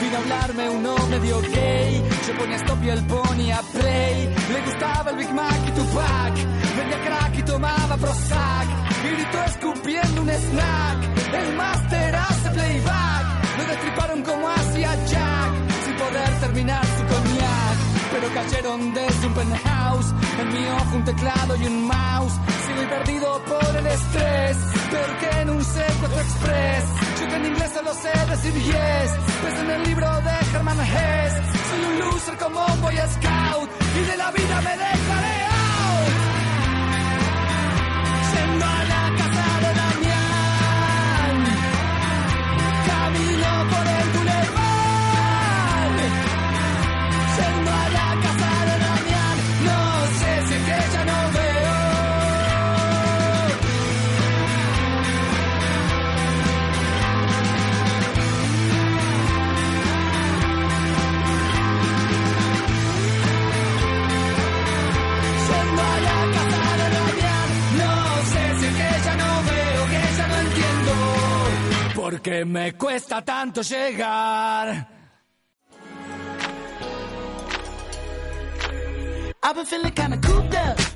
Vino 0.00 0.16
a 0.16 0.20
hablarme 0.20 0.70
uno 0.70 0.94
medio 1.08 1.40
gay, 1.42 2.02
yo 2.26 2.38
ponía 2.38 2.56
stop 2.56 2.82
y 2.84 2.88
él 2.88 3.06
ponía 3.06 3.60
play. 3.72 4.34
Le 4.52 4.60
gustaba 4.62 5.10
el 5.10 5.16
Big 5.16 5.32
Mac 5.32 5.60
y 5.66 5.70
Tupac, 5.72 6.34
vendía 6.76 7.04
crack 7.04 7.38
y 7.38 7.42
tomaba 7.42 7.96
Prozac. 7.96 8.66
Y 9.04 9.14
gritó 9.14 9.44
escupiendo 9.44 10.22
un 10.22 10.30
snack, 10.30 11.34
el 11.34 11.56
máster 11.56 12.14
hace 12.16 12.50
playback. 12.50 13.39
Lo 13.60 13.66
destriparon 13.66 14.22
como 14.22 14.48
hacía 14.48 14.94
Jack, 15.06 15.52
sin 15.84 15.94
poder 15.96 16.40
terminar 16.40 16.84
su 16.84 17.04
cognac. 17.04 17.76
Pero 18.12 18.34
cayeron 18.34 18.94
desde 18.94 19.26
un 19.26 19.34
penthouse, 19.34 20.14
en 20.40 20.48
mi 20.52 20.66
ojo 20.66 20.96
un 20.96 21.04
teclado 21.04 21.56
y 21.56 21.66
un 21.66 21.86
mouse. 21.86 22.32
Sigo 22.66 22.88
perdido 22.88 23.42
por 23.44 23.76
el 23.76 23.86
estrés, 23.86 24.56
peor 24.90 25.16
que 25.20 25.40
en 25.40 25.50
un 25.50 25.64
secuestro 25.64 26.20
express. 26.20 26.84
Yo 27.20 27.28
que 27.28 27.36
en 27.36 27.46
inglés 27.46 27.70
solo 27.74 27.94
sé 27.94 28.12
decir 28.30 28.54
yes, 28.54 29.10
pues 29.42 29.54
en 29.60 29.70
el 29.70 29.82
libro 29.84 30.08
de 30.22 30.56
Herman 30.56 30.80
Hess. 30.80 31.34
Soy 31.68 31.84
un 31.92 31.98
loser 32.00 32.36
como 32.38 32.64
un 32.64 32.80
boy 32.82 32.96
scout, 32.96 33.70
y 33.96 34.10
de 34.10 34.16
la 34.16 34.30
vida 34.32 34.60
me 34.62 34.76
dejaré 34.76 35.39
porque 72.10 72.44
me 72.44 72.72
cuesta 72.72 73.24
tanto 73.24 73.62
llegar. 73.62 74.88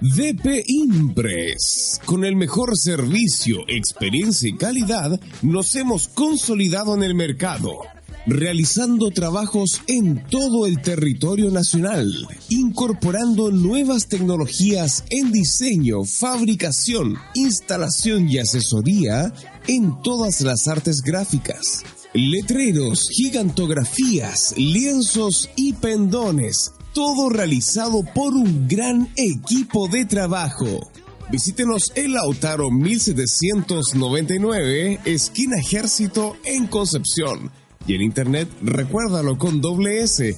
DP 0.01 0.65
Impres. 0.67 2.01
Con 2.05 2.25
el 2.25 2.35
mejor 2.35 2.77
servicio, 2.77 3.59
experiencia 3.69 4.49
y 4.49 4.57
calidad, 4.57 5.21
nos 5.43 5.77
hemos 5.77 6.09
consolidado 6.09 6.97
en 6.97 7.05
el 7.05 7.15
mercado 7.15 7.79
realizando 8.27 9.11
trabajos 9.11 9.83
en 9.87 10.25
todo 10.29 10.67
el 10.67 10.81
territorio 10.81 11.51
nacional, 11.51 12.27
incorporando 12.49 13.51
nuevas 13.51 14.09
tecnologías 14.09 15.05
en 15.11 15.33
diseño, 15.33 16.05
fabricación, 16.05 17.17
instalación 17.35 18.29
y 18.29 18.39
asesoría 18.39 19.33
en 19.67 20.01
todas 20.03 20.41
las 20.41 20.69
artes 20.69 21.03
gráficas. 21.03 21.83
Letreros, 22.15 23.09
gigantografías, 23.11 24.55
lienzos 24.57 25.51
y 25.57 25.73
pendones 25.73 26.73
todo 26.95 27.29
realizado 27.29 28.05
por 28.15 28.33
un 28.35 28.69
gran 28.69 29.09
equipo 29.17 29.89
de 29.89 30.07
trabajo. 30.07 30.93
Visítenos 31.31 31.93
en 31.97 32.13
Lautaro 32.13 32.71
1799, 32.71 35.01
esquina 35.05 35.59
Ejército 35.59 36.37
en 36.45 36.69
Concepción. 36.69 37.51
Y 37.87 37.95
en 37.95 38.03
internet, 38.03 38.49
recuérdalo 38.63 39.37
con 39.37 39.61
doble 39.61 40.03
S, 40.03 40.35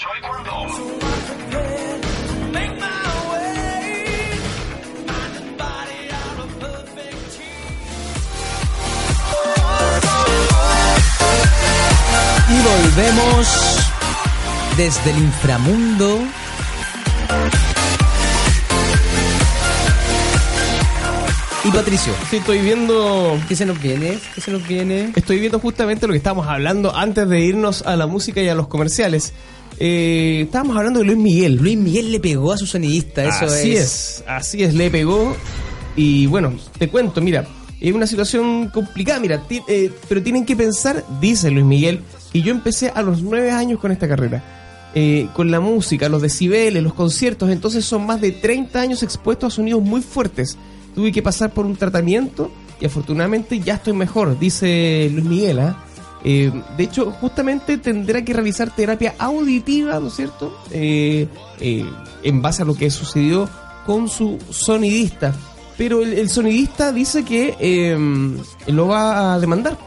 Y 0.00 0.06
volvemos 12.62 13.76
desde 14.78 15.10
el 15.10 15.18
inframundo. 15.18 16.18
Y 21.62 21.70
Patricio, 21.72 22.14
Sí, 22.30 22.36
estoy 22.36 22.60
viendo. 22.60 23.38
¿qué 23.46 23.54
se 23.54 23.66
nos 23.66 23.78
viene? 23.78 24.18
¿Qué 24.34 24.40
se 24.40 24.50
nos 24.50 24.66
viene? 24.66 25.12
Estoy 25.14 25.40
viendo 25.40 25.60
justamente 25.60 26.06
lo 26.06 26.14
que 26.14 26.16
estábamos 26.16 26.46
hablando 26.46 26.96
antes 26.96 27.28
de 27.28 27.40
irnos 27.40 27.82
a 27.82 27.96
la 27.96 28.06
música 28.06 28.40
y 28.40 28.48
a 28.48 28.54
los 28.54 28.66
comerciales. 28.66 29.34
Eh, 29.80 30.42
estábamos 30.42 30.76
hablando 30.76 31.00
de 31.00 31.06
Luis 31.06 31.18
Miguel. 31.18 31.56
Luis 31.56 31.76
Miguel 31.78 32.12
le 32.12 32.20
pegó 32.20 32.52
a 32.52 32.58
su 32.58 32.66
sonidista, 32.66 33.24
eso 33.24 33.46
así 33.46 33.72
es. 33.72 33.80
es. 33.82 34.24
así 34.26 34.62
es, 34.62 34.74
le 34.74 34.90
pegó. 34.90 35.34
Y 35.96 36.26
bueno, 36.26 36.52
te 36.78 36.88
cuento, 36.88 37.20
mira, 37.22 37.46
es 37.80 37.92
una 37.94 38.06
situación 38.06 38.68
complicada, 38.68 39.18
mira, 39.20 39.42
ti- 39.48 39.62
eh, 39.68 39.90
pero 40.08 40.22
tienen 40.22 40.44
que 40.44 40.54
pensar, 40.54 41.04
dice 41.20 41.50
Luis 41.50 41.64
Miguel, 41.64 42.00
y 42.32 42.42
yo 42.42 42.52
empecé 42.52 42.90
a 42.94 43.02
los 43.02 43.22
nueve 43.22 43.50
años 43.50 43.78
con 43.80 43.90
esta 43.90 44.06
carrera. 44.06 44.56
eh, 44.92 45.28
con 45.34 45.52
la 45.52 45.60
música, 45.60 46.08
los 46.08 46.20
decibeles, 46.20 46.82
los 46.82 46.94
conciertos, 46.94 47.48
entonces 47.50 47.84
son 47.84 48.06
más 48.06 48.20
de 48.20 48.32
30 48.32 48.80
años 48.80 49.04
expuestos 49.04 49.52
a 49.52 49.56
sonidos 49.56 49.80
muy 49.82 50.00
fuertes. 50.00 50.58
Tuve 50.96 51.12
que 51.12 51.22
pasar 51.22 51.54
por 51.54 51.64
un 51.64 51.76
tratamiento 51.76 52.50
y 52.80 52.86
afortunadamente 52.86 53.60
ya 53.60 53.74
estoy 53.74 53.92
mejor, 53.92 54.36
dice 54.36 55.08
Luis 55.12 55.24
Miguel. 55.26 55.60
¿ah? 55.60 55.78
Eh, 55.78 55.89
de 56.22 56.84
hecho, 56.84 57.10
justamente 57.12 57.78
tendrá 57.78 58.22
que 58.22 58.32
realizar 58.32 58.74
terapia 58.74 59.14
auditiva, 59.18 59.98
¿no 60.00 60.08
es 60.08 60.14
cierto? 60.14 60.56
Eh, 60.70 61.26
eh, 61.60 61.86
en 62.22 62.42
base 62.42 62.62
a 62.62 62.64
lo 62.64 62.74
que 62.74 62.90
sucedió 62.90 63.48
con 63.86 64.08
su 64.08 64.38
sonidista. 64.50 65.34
Pero 65.78 66.02
el, 66.02 66.28
sonidista 66.28 66.92
dice 66.92 67.24
que 67.24 67.54
eh, 67.58 67.96
lo 68.66 68.86
va 68.86 69.34
a 69.34 69.38
demandar. 69.40 69.78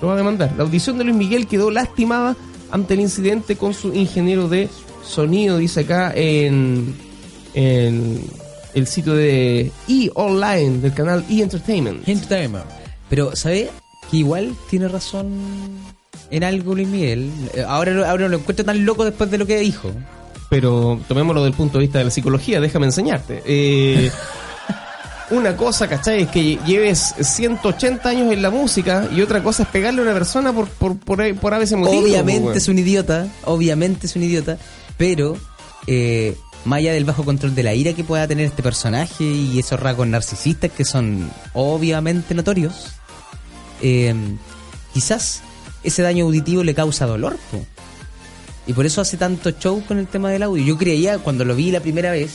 Lo 0.00 0.08
va 0.08 0.14
a 0.14 0.16
demandar. 0.16 0.52
La 0.56 0.62
audición 0.62 0.96
de 0.96 1.04
Luis 1.04 1.16
Miguel 1.16 1.46
quedó 1.48 1.70
lastimada 1.70 2.36
ante 2.70 2.94
el 2.94 3.00
incidente 3.00 3.56
con 3.56 3.74
su 3.74 3.92
ingeniero 3.92 4.48
de 4.48 4.68
sonido, 5.02 5.58
dice 5.58 5.80
acá 5.80 6.12
en, 6.14 6.94
en 7.54 8.22
el 8.74 8.86
sitio 8.86 9.14
de 9.14 9.72
E 9.88 10.10
Online 10.14 10.78
del 10.78 10.94
canal 10.94 11.24
E 11.28 11.42
Entertainment. 11.42 12.08
Entertainment. 12.08 12.64
Pero, 13.08 13.34
¿sabe? 13.34 13.70
Que 14.10 14.18
igual 14.18 14.54
tiene 14.68 14.88
razón 14.88 15.28
en 16.30 16.44
algo 16.44 16.74
Luis 16.74 16.88
Miguel. 16.88 17.30
Eh, 17.54 17.64
Ahora, 17.66 18.10
ahora 18.10 18.28
lo 18.28 18.36
encuentro 18.38 18.64
tan 18.64 18.84
loco 18.84 19.04
después 19.04 19.30
de 19.30 19.38
lo 19.38 19.46
que 19.46 19.58
dijo. 19.58 19.90
pero 20.48 20.98
tomémoslo 21.08 21.42
desde 21.42 21.50
el 21.52 21.56
punto 21.56 21.78
de 21.78 21.84
vista 21.84 21.98
de 21.98 22.04
la 22.04 22.10
psicología, 22.10 22.60
déjame 22.60 22.86
enseñarte. 22.86 23.42
Eh, 23.46 24.10
una 25.30 25.56
cosa, 25.56 25.86
¿cachai? 25.88 26.22
Es 26.22 26.28
que 26.28 26.58
lleves 26.66 27.14
180 27.20 28.08
años 28.08 28.32
en 28.32 28.42
la 28.42 28.50
música 28.50 29.08
y 29.14 29.22
otra 29.22 29.42
cosa 29.42 29.62
es 29.62 29.68
pegarle 29.68 30.00
a 30.00 30.04
una 30.04 30.12
persona 30.14 30.52
por, 30.52 30.68
por, 30.68 30.98
por, 30.98 31.34
por 31.36 31.54
a 31.54 31.58
veces 31.58 31.78
motivo. 31.78 32.02
obviamente 32.02 32.42
pues, 32.46 32.56
es 32.56 32.68
un 32.68 32.78
idiota, 32.78 33.28
obviamente 33.44 34.06
es 34.06 34.16
un 34.16 34.24
idiota, 34.24 34.58
pero 34.96 35.36
eh, 35.86 36.36
más 36.64 36.78
allá 36.78 36.92
del 36.92 37.04
bajo 37.04 37.24
control 37.24 37.54
de 37.54 37.62
la 37.62 37.74
ira 37.74 37.92
que 37.92 38.02
pueda 38.04 38.26
tener 38.26 38.44
este 38.46 38.62
personaje 38.62 39.22
y 39.24 39.58
esos 39.58 39.78
rasgos 39.78 40.06
narcisistas 40.08 40.70
que 40.72 40.84
son 40.84 41.30
obviamente 41.54 42.34
notorios, 42.34 42.88
eh, 43.82 44.14
quizás 44.94 45.42
ese 45.82 46.02
daño 46.02 46.24
auditivo 46.26 46.62
le 46.64 46.74
causa 46.74 47.06
dolor. 47.06 47.36
po. 47.50 47.64
Y 48.66 48.72
por 48.72 48.86
eso 48.86 49.00
hace 49.00 49.16
tanto 49.16 49.50
show 49.52 49.82
con 49.86 49.98
el 49.98 50.06
tema 50.06 50.30
del 50.30 50.42
audio. 50.42 50.62
Yo 50.64 50.78
creía, 50.78 51.18
cuando 51.18 51.44
lo 51.44 51.56
vi 51.56 51.70
la 51.70 51.80
primera 51.80 52.10
vez, 52.12 52.30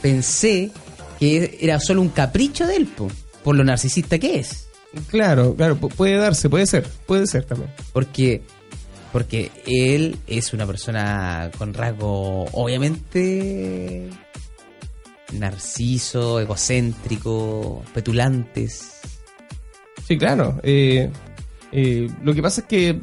pensé 0.00 0.70
que 1.18 1.58
era 1.60 1.80
solo 1.80 2.00
un 2.02 2.08
capricho 2.10 2.66
de 2.66 2.76
él, 2.76 2.86
po, 2.86 3.08
por 3.42 3.56
lo 3.56 3.64
narcisista 3.64 4.18
que 4.18 4.38
es. 4.40 4.66
Claro, 5.08 5.54
claro, 5.56 5.78
pu- 5.80 5.92
puede 5.92 6.16
darse, 6.16 6.50
puede 6.50 6.66
ser, 6.66 6.86
puede 7.06 7.26
ser 7.26 7.44
también. 7.44 7.70
Porque, 7.92 8.42
porque 9.12 9.50
él 9.66 10.18
es 10.26 10.52
una 10.52 10.66
persona 10.66 11.50
con 11.56 11.72
rasgo, 11.72 12.44
obviamente, 12.52 14.08
narciso, 15.32 16.40
egocéntrico, 16.40 17.82
petulantes. 17.94 19.00
Sí, 20.06 20.18
claro. 20.18 20.58
eh, 20.62 21.10
eh, 21.72 22.10
lo 22.22 22.34
que 22.34 22.42
pasa 22.42 22.60
es 22.62 22.66
que 22.66 23.00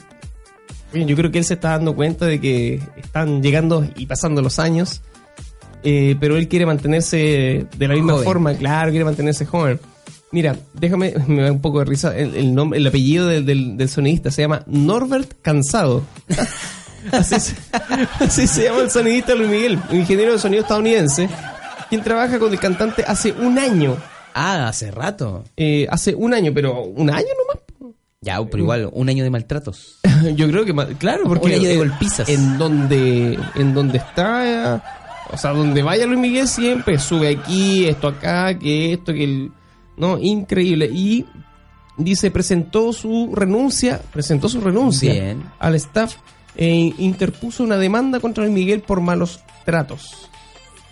yo 0.94 1.16
creo 1.16 1.32
que 1.32 1.38
él 1.40 1.46
se 1.46 1.56
está 1.56 1.70
dando 1.72 1.96
cuenta 1.96 2.26
de 2.26 2.40
que 2.42 2.82
están 2.98 3.42
llegando 3.44 3.86
y 3.96 4.06
pasando 4.06 4.42
los 4.42 4.60
años, 4.60 5.02
eh, 5.84 6.16
pero 6.20 6.36
él 6.38 6.48
quiere 6.48 6.66
mantenerse 6.66 7.68
de 7.78 7.88
la 7.88 7.94
misma 7.94 8.14
Joven. 8.14 8.26
forma, 8.26 8.54
claro, 8.56 8.90
quiere 8.92 9.06
mantenerse 9.06 9.46
joven. 9.46 9.80
Mira, 10.32 10.56
déjame, 10.74 11.14
me 11.28 11.44
da 11.44 11.52
un 11.52 11.62
poco 11.62 11.80
de 11.80 11.86
risa, 11.86 12.16
el, 12.18 12.36
el 12.36 12.54
nombre, 12.54 12.80
el 12.80 12.88
apellido 12.88 13.28
del, 13.28 13.46
del, 13.46 13.78
del 13.78 13.90
sonidista 13.90 14.30
se 14.32 14.42
llama 14.44 14.64
Norbert 14.68 15.34
Cansado. 15.42 16.04
así, 17.12 17.40
se, 17.40 17.56
así 18.20 18.46
se 18.48 18.64
llama 18.66 18.82
el 18.82 18.92
sonidista 18.92 19.34
Luis 19.36 19.50
Miguel, 19.50 19.80
un 19.92 19.98
ingeniero 19.98 20.34
de 20.34 20.40
sonido 20.40 20.64
estadounidense, 20.64 21.30
quien 21.90 22.04
trabaja 22.04 22.38
con 22.40 22.52
el 22.52 22.60
cantante 22.60 23.04
hace 23.08 23.32
un 23.32 23.58
año. 23.58 23.96
Ah, 24.34 24.68
hace 24.68 24.92
rato. 24.92 25.44
Eh, 25.58 25.88
hace 25.90 26.16
un 26.16 26.34
año, 26.34 26.52
pero 26.54 26.84
un 26.84 27.10
año 27.10 27.28
nomás. 27.38 27.96
Ya, 28.22 28.44
pero 28.44 28.64
igual, 28.64 28.90
un 28.92 29.08
año 29.08 29.24
de 29.24 29.30
maltratos. 29.30 30.00
Yo 30.36 30.48
creo 30.50 30.66
que, 30.66 30.96
claro, 30.98 31.24
porque 31.26 31.48
Un 31.48 31.54
año 31.54 31.70
de 31.70 31.78
golpizas. 31.78 32.28
en 32.28 32.58
donde, 32.58 33.40
en 33.56 33.74
donde 33.74 33.98
está, 33.98 34.84
o 35.32 35.38
sea, 35.38 35.52
donde 35.52 35.82
vaya 35.84 36.06
Luis 36.06 36.20
Miguel 36.20 36.48
siempre 36.48 37.00
sube 37.00 37.30
aquí, 37.30 37.86
esto 37.86 38.10
acá, 38.10 38.58
que 38.60 38.94
esto, 38.94 39.14
que 39.14 39.24
el, 39.24 39.52
no, 39.96 40.18
increíble. 40.18 40.90
Y 40.92 41.26
dice, 41.98 42.32
presentó 42.32 42.92
su 42.92 43.32
renuncia, 43.34 44.02
presentó 44.12 44.50
su 44.50 44.60
renuncia 44.60 45.14
Bien. 45.14 45.44
al 45.60 45.76
staff 45.76 46.16
e 46.56 46.94
interpuso 46.98 47.64
una 47.64 47.78
demanda 47.78 48.20
contra 48.20 48.44
Luis 48.44 48.56
Miguel 48.56 48.82
por 48.82 49.00
malos 49.02 49.40
tratos. 49.66 50.30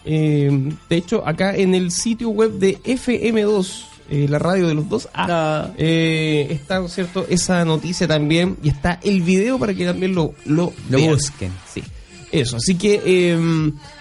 Eh, 0.10 0.70
de 0.90 0.96
hecho, 0.96 1.28
acá 1.28 1.54
en 1.56 1.76
el 1.76 1.92
sitio 1.92 2.30
web 2.30 2.54
de 2.54 2.78
FM2, 2.84 3.84
eh, 4.10 4.26
la 4.30 4.40
radio 4.40 4.68
de 4.68 4.74
los 4.74 4.88
dos, 4.88 5.10
Ah. 5.14 5.70
eh, 5.78 6.48
está, 6.50 6.80
¿no 6.80 6.86
es 6.86 6.94
¿cierto? 6.94 7.26
Esa 7.30 7.66
noticia 7.66 8.08
también 8.08 8.56
y 8.64 8.70
está 8.70 9.00
el 9.04 9.22
video 9.22 9.60
para 9.60 9.74
que 9.74 9.86
también 9.86 10.16
lo, 10.16 10.34
lo, 10.46 10.72
Lo 10.90 10.98
vean. 10.98 11.10
busquen. 11.14 11.52
Sí, 11.74 11.84
eso. 12.32 12.56
Así 12.56 12.76
que 12.76 13.02
eh, 13.06 13.38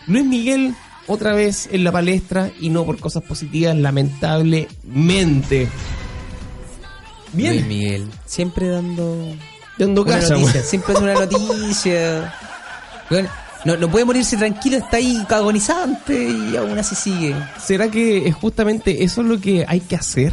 Luis 0.07 0.25
Miguel 0.25 0.75
otra 1.09 1.35
vez 1.35 1.69
en 1.73 1.83
la 1.85 1.91
palestra 1.93 2.51
y 2.61 2.69
no 2.71 2.85
por 2.85 2.99
cosas 2.99 3.25
positivas, 3.25 3.77
lamentablemente. 3.77 5.69
Luis 7.35 7.51
Bien, 7.53 7.69
Miguel, 7.69 8.07
siempre 8.25 8.69
dando 8.69 9.35
dando 9.79 10.03
una 10.03 10.13
casa. 10.21 10.35
noticia, 10.35 10.63
siempre 10.65 10.95
es 10.95 11.01
una 11.01 11.15
noticia. 11.15 12.35
Bueno, 13.11 13.29
no, 13.65 13.77
no 13.77 13.91
puede 13.91 14.05
morirse 14.05 14.37
tranquilo, 14.37 14.77
está 14.77 14.99
ahí 14.99 15.25
agonizante 15.29 16.29
y 16.29 16.57
aún 16.57 16.79
así 16.79 16.95
sigue. 16.95 17.35
¿Será 17.59 17.91
que 17.91 18.29
es 18.29 18.35
justamente 18.35 19.05
eso 19.05 19.23
es 19.23 19.27
lo 19.27 19.41
que 19.41 19.65
hay 19.67 19.81
que 19.81 19.97
hacer? 19.97 20.33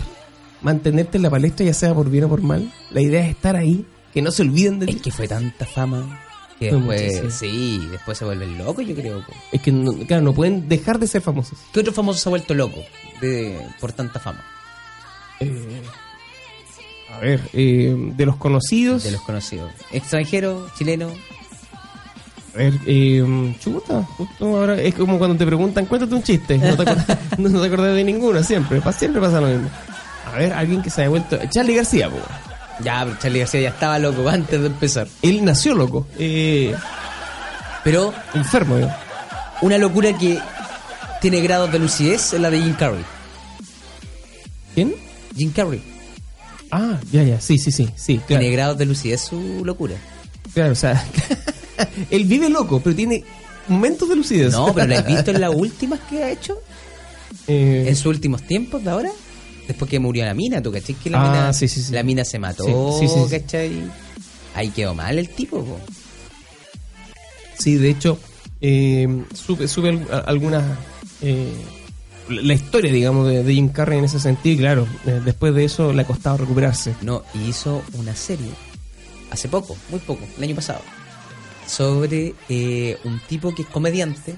Mantenerte 0.61 1.17
en 1.17 1.23
la 1.23 1.29
palestra, 1.29 1.65
ya 1.65 1.73
sea 1.73 1.93
por 1.93 2.09
bien 2.09 2.25
o 2.25 2.29
por 2.29 2.41
mal. 2.41 2.71
La 2.91 3.01
idea 3.01 3.23
es 3.23 3.31
estar 3.31 3.55
ahí, 3.55 3.85
que 4.13 4.21
no 4.21 4.31
se 4.31 4.43
olviden 4.43 4.79
de 4.79 4.87
ti. 4.87 4.95
Es 4.97 5.01
que 5.01 5.11
fue 5.11 5.27
tanta 5.27 5.65
fama 5.65 6.21
que 6.59 6.71
después, 6.71 7.33
sí, 7.33 7.87
después 7.91 8.17
se 8.17 8.25
vuelven 8.25 8.57
locos, 8.57 8.85
yo 8.85 8.95
creo. 8.95 9.25
Es 9.51 9.61
que, 9.61 9.71
no, 9.71 9.93
claro, 10.05 10.23
no 10.23 10.33
pueden 10.33 10.69
dejar 10.69 10.99
de 10.99 11.07
ser 11.07 11.21
famosos. 11.21 11.57
¿Qué 11.73 11.79
otro 11.79 11.93
famoso 11.93 12.19
se 12.19 12.29
ha 12.29 12.31
vuelto 12.31 12.53
loco 12.53 12.79
de, 13.21 13.59
por 13.79 13.91
tanta 13.91 14.19
fama? 14.19 14.43
Eh, 15.39 15.81
a 17.11 17.19
ver, 17.19 17.41
eh, 17.53 17.95
de 18.15 18.25
los 18.25 18.37
conocidos. 18.37 19.03
De 19.03 19.11
los 19.11 19.21
conocidos. 19.21 19.71
Extranjero, 19.91 20.69
chileno. 20.77 21.11
A 22.53 22.57
ver, 22.57 22.73
eh, 22.85 23.55
chuta, 23.59 24.03
justo 24.03 24.45
ahora 24.45 24.79
es 24.79 24.93
como 24.93 25.17
cuando 25.17 25.35
te 25.37 25.45
preguntan, 25.45 25.85
cuéntate 25.87 26.13
un 26.13 26.21
chiste. 26.23 26.57
No 26.57 26.75
te 26.75 26.83
acordás, 26.83 27.17
no 27.37 27.61
te 27.61 27.67
acordás 27.67 27.95
de 27.95 28.03
ninguno, 28.03 28.43
siempre. 28.43 28.81
Siempre 28.97 29.19
pasa 29.21 29.41
lo 29.41 29.47
mismo. 29.47 29.69
A 30.31 30.37
ver, 30.37 30.53
alguien 30.53 30.81
que 30.81 30.89
se 30.89 31.01
haya 31.01 31.09
vuelto. 31.09 31.37
Charlie 31.49 31.75
García, 31.75 32.09
po. 32.09 32.17
Ya, 32.83 33.03
pero 33.05 33.17
Charlie 33.19 33.39
García 33.39 33.61
ya 33.61 33.69
estaba 33.69 33.97
loco 33.99 34.27
antes 34.29 34.59
de 34.61 34.67
empezar. 34.67 35.07
Él 35.21 35.43
nació 35.43 35.73
loco. 35.75 36.07
Eh, 36.19 36.75
Pero 37.83 38.13
enfermo, 38.33 38.79
yo. 38.79 38.87
una 39.61 39.77
locura 39.77 40.15
que 40.17 40.39
tiene 41.21 41.41
grados 41.41 41.71
de 41.71 41.79
lucidez 41.79 42.33
es 42.33 42.39
la 42.39 42.49
de 42.49 42.61
Jim 42.61 42.73
Carrey. 42.73 43.03
¿Quién? 44.75 44.95
Jim 45.35 45.51
Carrey 45.51 45.81
Ah, 46.71 46.97
ya, 47.11 47.21
ya, 47.23 47.39
sí, 47.39 47.57
sí, 47.59 47.71
sí, 47.71 47.89
sí, 47.95 48.17
claro. 48.17 48.39
tiene 48.41 48.49
grados 48.55 48.77
de 48.79 48.85
lucidez 48.85 49.21
su 49.21 49.63
locura. 49.63 49.95
Claro, 50.55 50.71
o 50.71 50.75
sea, 50.75 51.03
él 52.09 52.25
vive 52.25 52.49
loco, 52.49 52.79
pero 52.83 52.95
tiene 52.95 53.23
momentos 53.67 54.09
de 54.09 54.15
lucidez. 54.15 54.51
No, 54.53 54.73
pero 54.73 54.87
¿la 54.87 54.99
has 54.99 55.05
visto 55.07 55.31
en 55.31 55.41
las 55.41 55.51
últimas 55.55 55.99
que 56.09 56.23
ha 56.23 56.31
hecho? 56.31 56.57
Eh, 57.47 57.85
En 57.87 57.95
sus 57.95 58.07
últimos 58.07 58.43
tiempos 58.43 58.83
de 58.83 58.89
ahora. 58.91 59.09
Después 59.67 59.89
que 59.89 59.97
murió 59.99 60.25
la 60.25 60.33
mina, 60.33 60.61
¿tú 60.61 60.71
cachai? 60.73 60.93
Que 60.95 61.09
la, 61.09 61.21
Ah, 61.21 61.31
mina, 61.31 61.53
sí, 61.53 61.67
sí, 61.69 61.81
sí. 61.81 61.93
la 61.93 62.03
mina 62.03 62.25
se 62.25 62.37
mató. 62.37 62.65
¿cachai? 63.29 63.71
Ahí 64.55 64.69
quedó 64.69 64.93
mal 64.93 65.17
el 65.17 65.29
tipo, 65.29 65.63
po. 65.63 65.79
Sí, 67.57 67.75
de 67.75 67.89
hecho, 67.89 68.19
eh, 68.61 69.07
al- 69.07 70.07
a- 70.11 70.17
algunas. 70.19 70.63
eh, 71.21 71.51
la 72.29 72.53
historia, 72.53 72.91
digamos, 72.91 73.27
de, 73.27 73.43
de 73.43 73.53
Jim 73.53 73.67
Carrey 73.69 73.99
en 73.99 74.05
ese 74.05 74.17
sentido, 74.19 74.55
y 74.55 74.57
claro, 74.57 74.87
después 75.25 75.53
de 75.53 75.65
eso 75.65 75.91
le 75.91 76.01
ha 76.03 76.05
costado 76.05 76.37
recuperarse. 76.37 76.95
No, 77.01 77.23
y 77.33 77.49
hizo 77.49 77.83
una 77.93 78.15
serie 78.15 78.49
hace 79.29 79.49
poco, 79.49 79.75
muy 79.89 79.99
poco, 79.99 80.21
el 80.37 80.43
año 80.43 80.55
pasado, 80.55 80.79
sobre 81.65 82.33
eh, 82.49 82.97
un 83.03 83.19
tipo 83.27 83.53
que 83.53 83.63
es 83.63 83.67
comediante 83.67 84.35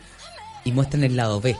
y 0.64 0.72
muestran 0.72 1.04
el 1.04 1.16
lado 1.16 1.42
B. 1.42 1.56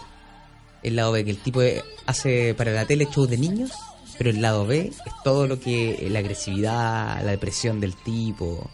El 0.84 0.96
lado 0.98 1.12
B, 1.12 1.26
que 1.26 1.32
el 1.32 1.38
tipo 1.38 1.62
eh, 1.62 1.84
hace 2.06 2.54
para 2.54 2.72
la 2.72 2.86
tele 2.86 3.08
shows 3.14 3.30
de 3.30 3.38
niños, 3.38 3.72
pero 4.18 4.30
el 4.30 4.42
lado 4.42 4.66
B 4.66 4.92
es 4.94 5.12
todo 5.24 5.48
lo 5.48 5.60
que 5.60 5.94
eh, 6.06 6.10
la 6.10 6.20
agresividad, 6.20 7.24
la 7.24 7.32
depresión 7.32 7.80
del 7.80 7.96
tipo. 7.96 8.70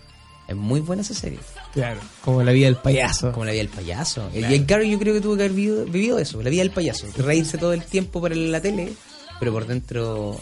Es 0.47 0.55
muy 0.55 0.81
buena 0.81 1.01
esa 1.03 1.13
serie, 1.13 1.39
Claro. 1.73 2.01
Como 2.21 2.43
la 2.43 2.51
vida 2.51 2.65
del 2.65 2.75
payaso. 2.75 3.31
como 3.31 3.45
la 3.45 3.51
vida 3.51 3.61
del 3.61 3.69
payaso. 3.69 4.29
El 4.33 4.47
Jim 4.47 4.65
Carrey 4.65 4.91
yo 4.91 4.99
creo 4.99 5.13
que 5.13 5.21
tuvo 5.21 5.37
que 5.37 5.43
haber 5.43 5.55
vivido, 5.55 5.85
vivido 5.85 6.19
eso, 6.19 6.41
la 6.41 6.49
vida 6.49 6.61
del 6.63 6.71
payaso. 6.71 7.07
Reírse 7.17 7.57
todo 7.57 7.71
el 7.71 7.85
tiempo 7.85 8.21
para 8.21 8.35
la 8.35 8.59
tele, 8.61 8.91
pero 9.39 9.53
por 9.53 9.65
dentro 9.65 10.37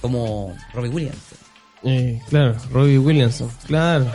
como 0.00 0.54
Robbie 0.72 0.90
Williams. 0.90 1.18
Eh, 1.82 2.20
claro, 2.28 2.54
Robbie 2.70 2.98
Williamson. 2.98 3.50
Claro. 3.66 4.06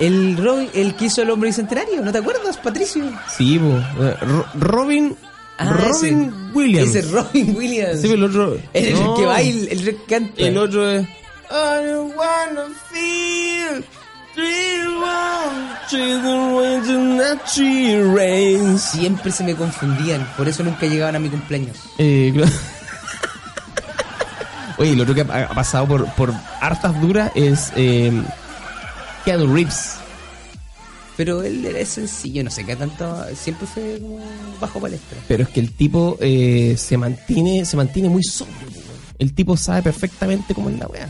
El, 0.00 0.36
Roy- 0.38 0.70
el 0.74 0.94
que 0.96 1.04
hizo 1.06 1.22
el 1.22 1.30
hombre 1.30 1.50
bicentenario, 1.50 2.00
¿no 2.02 2.10
te 2.10 2.18
acuerdas, 2.18 2.56
Patricio? 2.56 3.04
Sí, 3.36 3.58
po. 3.58 3.76
Eh, 4.04 4.16
Ro- 4.22 4.46
Robin. 4.58 5.14
Robin 5.58 6.22
ese. 6.22 6.56
Williams. 6.56 6.94
Ese 6.94 7.10
Robin 7.12 7.54
Williams. 7.56 8.00
Sí, 8.00 8.08
pero 8.08 8.14
el 8.14 8.24
otro. 8.24 8.58
el 8.72 8.94
no. 8.94 9.14
que 9.14 9.26
baila, 9.26 9.70
el 9.70 9.84
que 9.84 9.96
canta. 10.08 10.42
El 10.42 10.56
otro 10.56 10.90
es. 10.90 11.02
I 11.02 11.84
don't 11.84 12.16
wanna 12.16 12.62
feel 12.90 13.84
three 14.34 14.86
one, 14.86 15.76
children 15.90 16.54
waiting 16.54 17.18
that 17.18 17.38
she 17.46 18.00
rains. 18.02 18.80
Siempre 18.80 19.30
se 19.32 19.44
me 19.44 19.54
confundían, 19.54 20.26
por 20.36 20.48
eso 20.48 20.62
nunca 20.62 20.86
llegaban 20.86 21.16
a 21.16 21.18
mi 21.18 21.28
cumpleaños. 21.28 21.76
Eh, 21.98 22.30
claro. 22.34 22.52
Oye, 24.78 24.92
el 24.92 25.00
otro 25.00 25.14
que 25.14 25.20
ha, 25.22 25.44
ha 25.44 25.54
pasado 25.54 25.86
por, 25.86 26.06
por 26.14 26.32
hartas 26.60 26.98
duras 27.02 27.30
es 27.34 27.70
eh, 27.76 28.10
Keanu 29.24 29.52
Reeves. 29.52 29.96
Pero 31.16 31.42
él 31.42 31.64
era 31.64 31.84
sencillo, 31.84 32.42
no 32.44 32.50
sé 32.50 32.64
qué 32.64 32.76
tanto. 32.76 33.24
Siempre 33.34 33.66
fue 33.66 33.98
como 34.00 34.20
bajo 34.60 34.80
palestra. 34.80 35.18
Pero 35.28 35.42
es 35.42 35.50
que 35.50 35.60
el 35.60 35.72
tipo 35.72 36.16
eh, 36.20 36.74
se 36.78 36.96
mantiene 36.96 37.64
se 37.64 37.76
mantiene 37.76 38.08
muy 38.08 38.22
sobrio. 38.22 38.54
El 39.18 39.34
tipo 39.34 39.56
sabe 39.56 39.82
perfectamente 39.82 40.54
cómo 40.54 40.70
es 40.70 40.78
la 40.78 40.86
weá. 40.86 41.08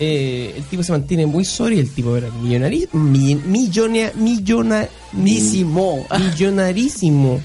Eh, 0.00 0.54
el 0.56 0.64
tipo 0.64 0.82
se 0.82 0.90
mantiene 0.90 1.26
muy 1.26 1.44
sobrio 1.44 1.76
y 1.76 1.80
el 1.80 1.90
tipo 1.90 2.16
era 2.16 2.28
millonario, 2.30 2.88
mi, 2.92 3.36
millonia, 3.36 4.10
millonarísimo, 4.16 6.08
millonarísimo. 6.08 7.40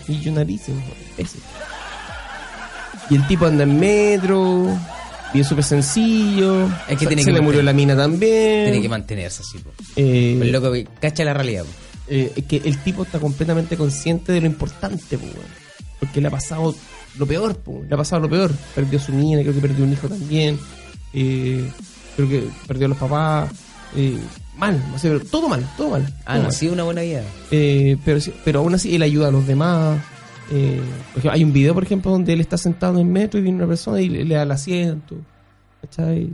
ese. 1.18 1.38
Y 3.12 3.16
el 3.16 3.28
tipo 3.28 3.46
anda 3.46 3.64
en 3.64 3.80
metro, 3.80 4.76
bien 5.34 5.46
súper 5.46 5.64
sencillo. 5.64 6.66
Es 6.88 6.98
que 6.98 7.00
se 7.00 7.08
tiene 7.08 7.22
se 7.24 7.30
que 7.30 7.34
le 7.34 7.42
murió 7.42 7.62
la 7.64 7.74
mina 7.74 7.96
también. 7.96 8.66
Tiene 8.66 8.82
que 8.82 8.90
mantenerse 8.90 9.42
así, 9.42 9.58
po. 9.60 9.72
Eh, 9.96 10.38
El 10.42 10.52
loco 10.52 10.72
que 10.72 10.88
cacha 11.02 11.24
la 11.24 11.34
realidad, 11.34 11.64
po. 11.64 11.70
eh, 12.10 12.32
es 12.36 12.46
que 12.46 12.58
el 12.64 12.78
tipo 12.80 13.04
está 13.04 13.20
completamente 13.20 13.78
consciente 13.78 14.32
de 14.32 14.42
lo 14.42 14.48
importante, 14.48 15.18
po, 15.18 15.26
porque 16.00 16.22
le 16.22 16.28
ha 16.28 16.32
pasado 16.32 16.76
lo 17.18 17.26
peor, 17.26 17.56
po, 17.58 17.84
le 17.88 17.94
ha 17.94 17.98
pasado 17.98 18.22
lo 18.22 18.30
peor. 18.30 18.52
Perdió 18.76 19.00
a 19.00 19.02
su 19.02 19.12
niña, 19.12 19.40
creo 19.42 19.54
que 19.54 19.62
perdió 19.62 19.84
un 19.84 19.94
hijo 19.94 20.08
también, 20.08 20.60
eh, 21.14 21.70
creo 22.16 22.30
que 22.30 22.44
perdió 22.68 22.86
a 22.86 22.90
los 22.90 22.98
papás, 22.98 23.50
eh, 23.96 24.18
mal, 24.58 24.82
o 24.96 25.00
sea, 25.00 25.18
todo 25.32 25.48
mal, 25.50 25.68
todo 25.78 25.92
mal. 25.92 26.06
Ah, 26.26 26.34
todo 26.34 26.38
no, 26.38 26.44
mal. 26.44 26.52
sí, 26.54 26.68
una 26.68 26.84
buena 26.84 27.02
vida. 27.02 27.24
Eh, 27.52 27.98
pero, 28.06 28.20
pero 28.46 28.60
aún 28.60 28.76
así 28.76 28.96
él 28.96 29.02
ayuda 29.02 29.30
a 29.30 29.32
los 29.32 29.48
demás. 29.48 30.00
Eh, 30.52 30.82
ejemplo, 31.12 31.32
hay 31.32 31.44
un 31.44 31.52
video, 31.54 31.74
por 31.74 31.84
ejemplo, 31.84 32.12
donde 32.12 32.34
él 32.34 32.40
está 32.42 32.58
sentado 32.58 32.94
en 32.94 33.00
el 33.08 33.12
metro 33.12 33.40
y 33.40 33.44
viene 33.44 33.58
una 33.58 33.68
persona 33.68 34.00
y 34.02 34.10
le, 34.10 34.24
le 34.24 34.36
da 34.36 34.44
el 34.44 34.52
asiento. 34.52 35.16
¿Cachai? 35.82 36.32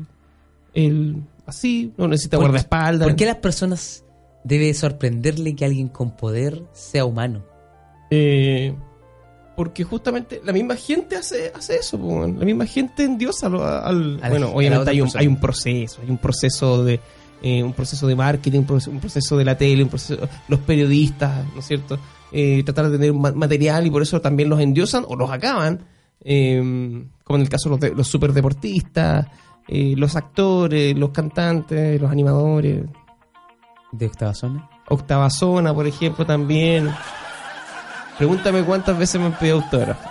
Él 0.74 1.18
así, 1.46 1.92
no 1.98 2.08
necesita 2.08 2.38
¿Por- 2.38 2.46
guardaespaldas. 2.46 3.08
¿Por 3.08 3.16
qué 3.16 3.26
las 3.26 3.38
personas 3.38 4.04
debe 4.44 4.74
sorprenderle 4.74 5.56
que 5.56 5.66
alguien 5.66 5.88
con 5.88 6.12
poder 6.16 6.64
sea 6.74 7.06
humano? 7.06 7.44
Eh, 8.12 8.74
porque 9.56 9.84
justamente 9.84 10.42
la 10.44 10.52
misma 10.54 10.76
gente 10.76 11.16
hace, 11.16 11.52
hace 11.56 11.76
eso, 11.78 12.00
po, 12.00 12.22
la 12.22 12.46
misma 12.46 12.66
gente 12.66 13.04
endiosa 13.04 13.48
al... 13.48 13.56
A 13.62 13.92
la- 13.92 14.30
bueno, 14.30 14.52
obviamente 14.54 14.90
hay 14.92 15.02
un, 15.02 15.10
hay 15.16 15.28
un 15.28 15.38
proceso, 15.40 16.02
hay 16.04 16.10
un 16.10 16.18
proceso 16.18 16.84
de 16.84 17.00
eh, 17.44 17.62
un 17.62 17.74
proceso 17.74 18.08
de 18.08 18.16
marketing, 18.16 18.60
un 18.60 18.66
proceso, 18.66 18.90
un 18.92 19.00
proceso 19.00 19.38
de 19.38 19.46
la 19.46 19.58
tele, 19.58 19.84
un 19.84 19.90
proceso, 19.90 20.28
los 20.48 20.60
periodistas, 20.62 21.46
¿no 21.54 21.60
es 21.60 21.66
cierto? 21.68 22.00
Eh, 22.34 22.64
tratar 22.66 22.90
de 22.90 22.98
tener 22.98 23.14
material 23.14 23.86
y 23.86 23.92
por 23.92 24.02
eso 24.02 24.20
también 24.20 24.50
los 24.50 24.60
endiosan 24.60 25.06
o 25.08 25.16
los 25.16 25.30
acaban, 25.32 25.86
eh, 26.22 27.06
como 27.24 27.38
en 27.38 27.42
el 27.44 27.50
caso 27.50 27.70
de 27.70 27.72
los, 27.72 27.80
de- 27.80 27.96
los 27.96 28.08
superdeportistas, 28.08 29.28
eh, 29.68 29.94
los 29.96 30.16
actores, 30.16 30.98
los 30.98 31.12
cantantes, 31.12 32.02
los 32.02 32.12
animadores, 32.12 32.86
¿De 33.92 34.08
octava 34.08 34.34
zona? 34.34 34.68
Octava 34.90 35.30
Zona, 35.30 35.72
por 35.74 35.86
ejemplo, 35.86 36.26
también. 36.26 36.90
Pregúntame 38.18 38.64
cuántas 38.64 38.98
veces 38.98 39.20
me 39.22 39.28
han 39.28 39.34
pedido 39.38 39.58
autógrafo. 39.62 40.10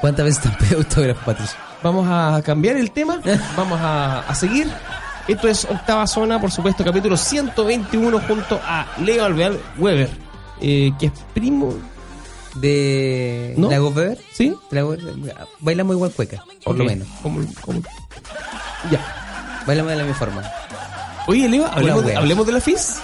¿Cuántas 0.00 0.24
veces 0.26 0.42
te 0.42 0.48
han 0.48 0.56
pedido 0.58 0.78
autógrafo, 0.78 1.24
Patricio? 1.24 1.58
Vamos 1.82 2.06
a 2.08 2.42
cambiar 2.44 2.76
el 2.76 2.90
tema. 2.90 3.18
Vamos 3.56 3.80
a, 3.80 4.20
a 4.20 4.34
seguir. 4.34 4.70
Esto 5.26 5.48
es 5.48 5.64
Octava 5.64 6.06
Zona, 6.06 6.40
por 6.40 6.50
supuesto, 6.50 6.84
capítulo 6.84 7.16
121 7.16 8.20
junto 8.20 8.60
a 8.62 8.86
Leo 9.02 9.24
Alvear 9.24 9.52
Weber, 9.78 10.10
eh, 10.60 10.92
que 10.98 11.06
es 11.06 11.12
primo, 11.34 11.74
De 12.54 13.54
¿No? 13.58 13.70
la 13.70 13.82
Weber. 13.82 14.18
¿sí? 14.32 14.54
La 14.70 14.84
Weber, 14.84 15.14
Bailamos 15.60 15.94
igual 15.96 16.10
cueca, 16.12 16.42
por 16.64 16.76
lo 16.76 16.84
menos. 16.84 17.06
¿Cómo- 17.22 17.40
cómo? 17.60 17.82
Ya. 18.90 19.62
Bailamos 19.66 19.90
de 19.92 19.96
la 19.98 20.04
misma 20.04 20.18
forma. 20.18 20.42
Oye, 21.26 21.48
Leo, 21.48 21.66
hablemos, 21.66 22.04
de, 22.06 22.16
hablemos 22.16 22.46
de 22.46 22.52
la 22.52 22.60
FIS. 22.60 22.96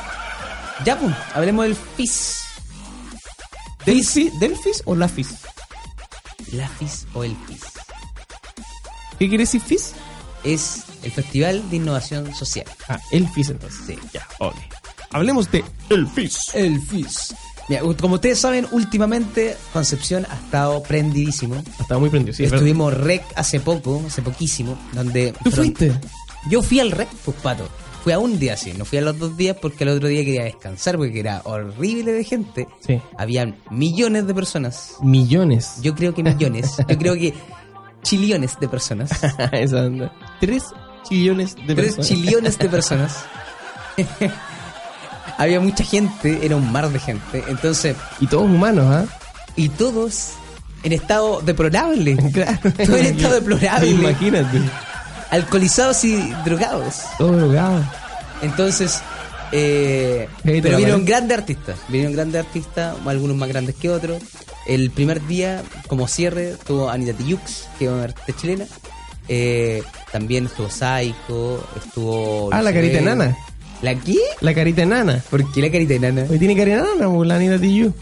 Ya, 0.85 0.97
pues, 0.99 1.15
hablemos 1.35 1.65
del 1.65 1.77
FIS. 1.77 2.39
¿Del 3.85 4.05
FIS, 4.05 4.39
¿Del 4.41 4.57
FIS 4.57 4.83
o 4.87 4.95
la 4.95 5.09
FIS? 5.09 5.35
La 6.53 6.69
FIS 6.69 7.07
o 7.15 7.25
el 7.25 7.37
FIS. 7.47 7.63
¿Qué 9.19 9.29
quiere 9.29 9.43
decir 9.45 9.61
FIS? 9.61 9.93
Es 10.45 10.85
el 11.03 11.13
Festival 11.13 11.69
de 11.71 11.77
Innovación 11.77 12.35
Social. 12.35 12.67
Ah, 12.89 12.99
el 13.11 13.29
FIS 13.29 13.51
entonces. 13.51 13.81
Sí. 13.87 13.99
Ya, 14.13 14.27
ok. 14.39 14.55
Hablemos 15.13 15.51
de 15.51 15.65
el 15.91 16.07
FIS. 16.07 16.51
El 16.55 16.81
FIS. 16.81 17.35
Mira, 17.69 17.83
como 18.01 18.15
ustedes 18.17 18.39
saben, 18.41 18.67
últimamente 18.73 19.57
Concepción 19.73 20.27
ha 20.29 20.35
estado 20.35 20.83
prendidísimo. 20.83 21.63
Estaba 21.79 22.01
muy 22.01 22.11
prendido, 22.11 22.35
sí. 22.35 22.45
Estuvimos 22.45 22.93
REC 22.95 23.23
hace 23.37 23.61
poco, 23.61 24.03
hace 24.07 24.21
poquísimo, 24.23 24.77
donde... 24.93 25.33
¿Tú 25.45 25.51
fuiste? 25.51 25.93
Yo 26.51 26.61
fui 26.63 26.81
al 26.81 26.91
REC, 26.91 27.09
pues 27.25 27.37
pato. 27.43 27.69
Fui 28.03 28.13
a 28.13 28.19
un 28.19 28.37
día 28.41 28.57
sí, 28.57 28.73
no 28.77 28.85
fui 28.85 28.99
a 28.99 29.01
los 29.03 29.17
dos 29.17 29.37
días 29.37 29.57
porque 29.63 29.85
el 29.85 29.91
otro 29.91 30.09
día 30.09 30.25
quería 30.25 30.43
descansar 30.43 30.97
porque 30.97 31.21
era 31.21 31.41
horrible 31.45 32.11
de 32.13 32.25
gente. 32.25 32.67
Sí. 32.85 33.01
Habían 33.17 33.57
millones 33.71 34.27
de 34.27 34.35
personas. 34.35 34.95
Millones. 35.03 35.75
Yo 35.83 35.95
creo 35.95 36.13
que 36.13 36.25
millones. 36.25 36.79
Yo 36.89 36.99
creo 36.99 37.15
que 37.15 37.33
chillones 38.03 38.59
de 38.59 38.69
personas. 38.69 39.13
Esa 39.53 39.83
onda. 39.87 40.13
Tres 40.41 40.65
chillones 41.09 41.55
de 41.55 41.77
Tres 41.77 41.95
personas. 41.95 42.09
chillones 42.09 42.59
de 42.59 42.69
personas. 42.69 43.25
Había 45.43 45.59
mucha 45.59 45.83
gente, 45.83 46.39
era 46.47 46.55
un 46.55 46.71
mar 46.71 46.89
de 46.89 47.01
gente. 47.01 47.43
Entonces, 47.49 47.97
Y 48.21 48.29
todos 48.29 48.45
humanos, 48.45 48.87
¿ah? 48.89 49.05
y 49.57 49.71
todos 49.71 50.35
en 50.85 50.93
estado 50.93 51.41
deplorable. 51.41 52.17
Claro. 52.33 52.59
Todo 52.87 52.97
en 52.97 53.07
estado 53.07 53.35
deplorable. 53.35 53.89
Imagínate. 53.91 54.61
Alcoholizados 55.31 56.05
y 56.05 56.33
drogados. 56.45 57.01
Todo 57.19 57.33
drogado. 57.33 57.83
Entonces, 58.43 59.03
eh, 59.51 60.29
Hey, 60.45 60.61
pero 60.63 60.77
vinieron 60.77 61.05
grandes 61.05 61.39
artistas. 61.39 61.81
Vinieron 61.89 62.15
grandes 62.15 62.45
artistas, 62.47 62.97
algunos 63.05 63.37
más 63.37 63.49
grandes 63.49 63.75
que 63.75 63.91
otros. 63.91 64.23
El 64.69 64.93
primer 64.93 65.27
día, 65.27 65.65
como 65.89 66.07
cierre, 66.07 66.51
estuvo 66.51 66.89
Anita 66.89 67.15
Tijoux, 67.15 67.69
que 67.81 67.87
es 67.87 67.91
una 67.91 68.05
artista 68.05 68.33
chilena. 68.41 68.67
Eh, 69.27 69.83
también 70.13 70.47
estuvo 70.47 70.71
Saiko, 70.71 71.67
estuvo... 71.77 72.49
Ah, 72.53 72.63
la 72.63 72.73
carita 72.73 72.99
enana. 72.99 73.37
¿La 73.83 73.95
qué? 73.97 74.17
La 74.41 74.55
carita 74.55 74.83
enana. 74.83 75.23
¿Por 75.31 75.51
qué 75.53 75.61
la 75.61 75.71
carita 75.71 75.95
enana? 75.95 76.25
Hoy 76.31 76.39
tiene 76.39 76.57
carita 76.57 76.79
enana, 76.79 77.09
pues, 77.15 77.29
la 77.29 77.37
Anita 77.37 77.59
Tijoux. 77.59 77.93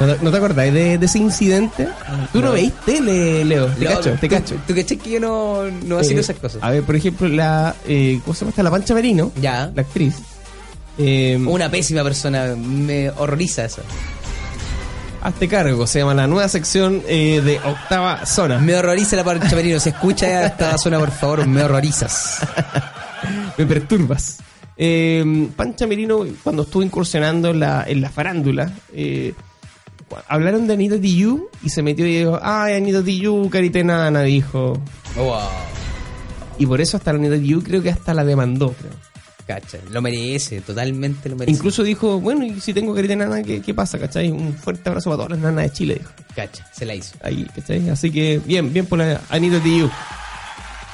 ¿No 0.00 0.06
te, 0.16 0.24
no 0.24 0.30
te 0.32 0.36
acordáis 0.36 0.74
de, 0.74 0.98
de 0.98 1.06
ese 1.06 1.18
incidente? 1.18 1.86
Tú 2.32 2.40
no, 2.40 2.48
No. 2.48 2.52
veis 2.54 2.72
tele, 2.84 3.44
Leo. 3.44 3.66
Te 3.68 3.84
No, 3.84 3.90
cacho, 3.90 4.10
te 4.20 4.28
tú- 4.28 4.34
cacho. 4.34 4.54
¿Tú 4.66 4.74
caché 4.74 4.96
que 4.98 5.10
yo 5.10 5.20
no, 5.20 5.62
no 5.84 5.98
hacía 5.98 6.16
Eh, 6.16 6.20
esas 6.20 6.36
cosas? 6.36 6.60
A 6.62 6.70
ver, 6.70 6.82
por 6.82 6.96
ejemplo, 6.96 7.28
la. 7.28 7.76
Eh, 7.86 8.18
¿Cómo 8.24 8.34
se 8.34 8.40
llama 8.40 8.50
esta? 8.50 8.62
La 8.64 8.70
Pancha 8.72 8.94
Merino. 8.94 9.30
Ya. 9.40 9.70
La 9.74 9.82
actriz. 9.82 10.16
Eh, 10.98 11.38
Una 11.46 11.70
pésima 11.70 12.02
persona, 12.02 12.54
me 12.56 13.10
horroriza 13.10 13.64
eso. 13.64 13.82
Hazte 15.22 15.46
cargo, 15.46 15.86
se 15.86 16.00
llama 16.00 16.14
la 16.14 16.26
nueva 16.26 16.48
sección 16.48 17.00
eh, 17.06 17.40
de 17.44 17.60
Octava 17.60 18.26
Zona. 18.26 18.58
Me 18.58 18.74
horroriza 18.74 19.14
la 19.14 19.22
parcha 19.22 19.54
Merino. 19.54 19.78
Si 19.78 19.90
escucha 19.90 20.46
esta 20.46 20.76
zona, 20.76 20.98
por 20.98 21.12
favor, 21.12 21.46
me 21.46 21.62
horrorizas. 21.62 22.40
me 23.56 23.64
perturbas. 23.64 24.38
Eh, 24.76 25.48
Pancha 25.54 25.86
Merino, 25.86 26.26
cuando 26.42 26.62
estuvo 26.62 26.82
incursionando 26.82 27.50
en 27.50 27.60
la, 27.60 27.84
en 27.86 28.00
la 28.00 28.10
farándula, 28.10 28.72
eh, 28.92 29.32
hablaron 30.26 30.66
de 30.66 30.74
Anita 30.74 31.00
Tijoux 31.00 31.48
y 31.62 31.68
se 31.68 31.84
metió 31.84 32.04
y 32.04 32.18
dijo, 32.18 32.40
ay, 32.42 32.74
Anita 32.74 33.00
Tijoux, 33.04 33.48
carita 33.48 33.78
enana, 33.78 34.22
dijo. 34.22 34.82
Wow. 35.14 35.38
Y 36.58 36.66
por 36.66 36.80
eso 36.80 36.96
hasta 36.96 37.12
la 37.12 37.20
Anita 37.20 37.38
Tijoux 37.38 37.62
creo 37.62 37.80
que 37.80 37.90
hasta 37.90 38.12
la 38.12 38.24
demandó, 38.24 38.72
creo. 38.72 39.11
Lo 39.90 40.02
merece, 40.02 40.60
totalmente 40.60 41.28
lo 41.28 41.36
merece. 41.36 41.56
Incluso 41.56 41.82
dijo, 41.82 42.20
bueno, 42.20 42.44
y 42.44 42.60
si 42.60 42.72
tengo 42.72 42.94
carita 42.94 43.12
enana, 43.14 43.42
¿qué, 43.42 43.60
qué 43.60 43.74
pasa, 43.74 43.98
cachai? 43.98 44.30
Un 44.30 44.54
fuerte 44.54 44.88
abrazo 44.88 45.10
para 45.10 45.16
todas 45.24 45.30
las 45.32 45.40
nanas 45.40 45.64
de 45.64 45.72
Chile, 45.72 45.94
dijo. 45.98 46.10
Cacha, 46.34 46.66
se 46.72 46.84
la 46.86 46.94
hizo. 46.94 47.14
Ahí, 47.22 47.46
¿cachai? 47.54 47.88
Así 47.90 48.10
que, 48.10 48.40
bien, 48.44 48.72
bien 48.72 48.86
por 48.86 48.98
la 48.98 49.20
Anita 49.28 49.60
Tijoux. 49.60 49.90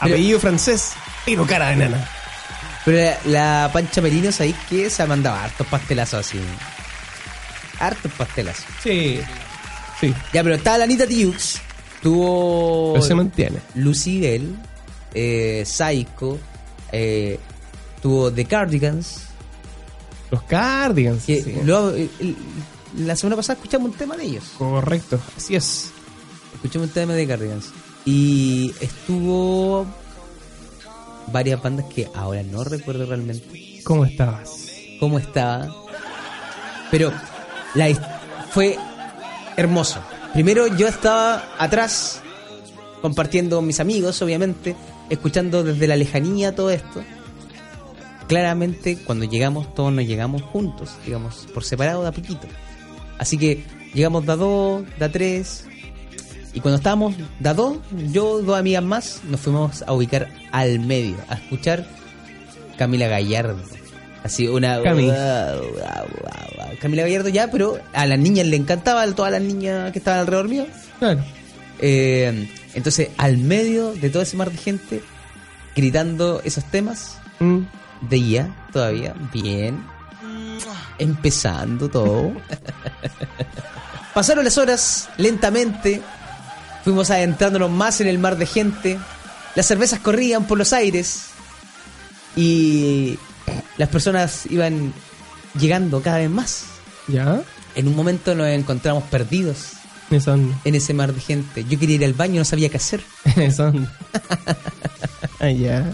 Apellido 0.01 0.39
francés, 0.39 0.93
pero 1.25 1.47
cara 1.47 1.71
de 1.71 1.77
nana. 1.77 2.09
Pero 2.85 2.99
la, 3.27 3.65
la 3.65 3.71
Pancha 3.73 4.01
Merino, 4.01 4.31
¿sabéis 4.33 4.57
qué? 4.69 4.89
Se 4.91 5.03
ha 5.03 5.07
mandado 5.07 5.37
hartos 5.37 5.67
pastelazos 5.67 6.21
así. 6.21 6.39
Hartos 7.81 8.11
pastelazos. 8.13 8.65
Sí, 8.83 9.21
sí, 10.01 10.15
Ya, 10.33 10.43
pero 10.43 10.55
estaba 10.55 10.79
la 10.79 10.85
Anita 10.85 11.07
Tijoux. 11.07 11.61
Tuvo 12.03 12.93
pero 12.95 13.05
se 13.05 13.15
mantiene. 13.15 13.59
Lucibel, 13.75 14.55
eh, 15.15 15.65
Psycho, 15.67 16.39
eh, 16.93 17.39
tuvo 18.03 18.33
The 18.33 18.45
Cardigans. 18.45 19.23
Los 20.31 20.43
Cardigans. 20.43 21.25
Que 21.25 21.43
sí. 21.43 21.51
eh, 21.51 22.09
el- 22.21 22.37
la 23.07 23.15
semana 23.17 23.37
pasada 23.37 23.55
escuchamos 23.59 23.91
un 23.91 23.97
tema 23.97 24.17
de 24.17 24.25
ellos. 24.25 24.45
Correcto, 24.57 25.19
así 25.37 25.55
es. 25.57 25.91
Escuchamos 26.55 26.89
un 26.89 26.95
tema 26.95 27.13
de 27.15 27.27
Cardigans. 27.27 27.67
Y 28.05 28.73
estuvo 28.81 29.87
varias 31.33 31.63
bandas 31.63 31.87
que 31.95 32.09
ahora 32.15 32.43
no 32.43 32.65
recuerdo 32.65 33.05
realmente 33.07 33.81
¿Cómo 33.85 34.05
estabas? 34.07 34.67
cómo 34.99 35.19
estaba. 35.19 35.69
Pero 36.91 37.13
la 37.75 37.89
fue 38.51 38.79
hermoso. 39.57 40.01
Primero 40.33 40.67
yo 40.69 40.89
estaba 40.89 41.45
atrás, 41.59 42.21
compartiendo 43.03 43.57
con 43.57 43.67
mis 43.67 43.79
amigos, 43.81 44.21
obviamente, 44.23 44.75
escuchando 45.11 45.63
desde 45.63 45.87
la 45.87 45.97
lejanía 45.97 46.55
todo 46.55 46.71
esto. 46.71 47.03
Claramente, 48.29 48.99
cuando 49.05 49.25
llegamos, 49.25 49.75
todos 49.75 49.93
nos 49.93 50.05
llegamos 50.05 50.43
juntos, 50.43 50.91
digamos, 51.05 51.49
por 51.53 51.65
separado 51.65 52.03
de 52.03 52.09
a 52.09 52.13
poquito. 52.13 52.47
Así 53.19 53.39
que 53.39 53.65
llegamos 53.95 54.27
de 54.27 54.33
a 54.33 54.37
dos, 54.37 54.85
de 54.99 55.05
a 55.05 55.11
tres. 55.11 55.65
Y 56.55 56.61
cuando 56.61 56.77
estábamos 56.77 57.15
de 57.41 57.49
a 57.49 57.55
dos, 57.55 57.79
yo, 58.13 58.43
dos 58.43 58.59
amigas 58.59 58.85
más, 58.85 59.21
nos 59.29 59.41
fuimos 59.41 59.83
a 59.83 59.93
ubicar 59.93 60.29
al 60.53 60.79
medio, 60.81 61.17
a 61.29 61.35
escuchar 61.35 61.87
Camila 62.77 63.09
Gallardo. 63.09 63.63
Así 64.23 64.47
una... 64.47 64.83
Cami. 64.83 65.11
Camila 66.81 67.03
Gallardo 67.03 67.29
ya, 67.29 67.51
pero 67.51 67.79
a 67.93 68.07
las 68.07 68.19
niñas 68.19 68.47
le 68.47 68.57
encantaba, 68.57 69.03
a 69.03 69.15
todas 69.15 69.33
las 69.33 69.43
niñas 69.43 69.91
que 69.93 69.99
estaban 69.99 70.21
alrededor 70.21 70.49
mío. 70.49 70.67
Claro. 70.99 71.21
Eh, 71.81 72.49
entonces, 72.75 73.09
al 73.17 73.39
medio 73.39 73.95
de 73.95 74.11
todo 74.11 74.23
ese 74.23 74.37
mar 74.37 74.51
de 74.51 74.59
gente, 74.59 75.03
gritando 75.75 76.43
esos 76.45 76.65
temas, 76.65 77.19
Mm. 77.41 77.61
De 78.01 78.19
IA 78.19 78.69
todavía, 78.73 79.15
bien. 79.33 79.85
Empezando 80.99 81.89
todo. 81.89 82.33
Pasaron 84.15 84.45
las 84.45 84.59
horas 84.59 85.09
lentamente. 85.17 86.03
Fuimos 86.85 87.11
adentrándonos 87.11 87.71
más 87.71 88.01
en 88.01 88.09
el 88.09 88.19
mar 88.19 88.37
de 88.37 88.47
gente. 88.47 88.99
Las 89.55 89.67
cervezas 89.67 90.01
corrían 90.01 90.47
por 90.47 90.59
los 90.59 90.73
aires. 90.73 91.27
Y 92.35 93.19
las 93.77 93.89
personas 93.89 94.47
iban 94.47 94.93
llegando 95.59 96.03
cada 96.03 96.19
vez 96.19 96.31
más. 96.31 96.65
¿Ya? 97.07 97.43
En 97.75 97.89
un 97.89 97.97
momento 97.97 98.35
nos 98.35 98.49
encontramos 98.49 99.05
perdidos 99.05 99.79
en 100.11 100.75
ese 100.75 100.95
mar 100.95 101.13
de 101.13 101.21
gente. 101.21 101.65
Yo 101.65 101.79
quería 101.79 101.97
ir 101.97 102.05
al 102.05 102.15
baño, 102.15 102.39
no 102.41 102.45
sabía 102.45 102.69
qué 102.69 102.79
hacer. 102.79 103.03
Esa 103.37 103.69
onda. 103.69 103.93
ah, 105.41 105.51
ya. 105.51 105.93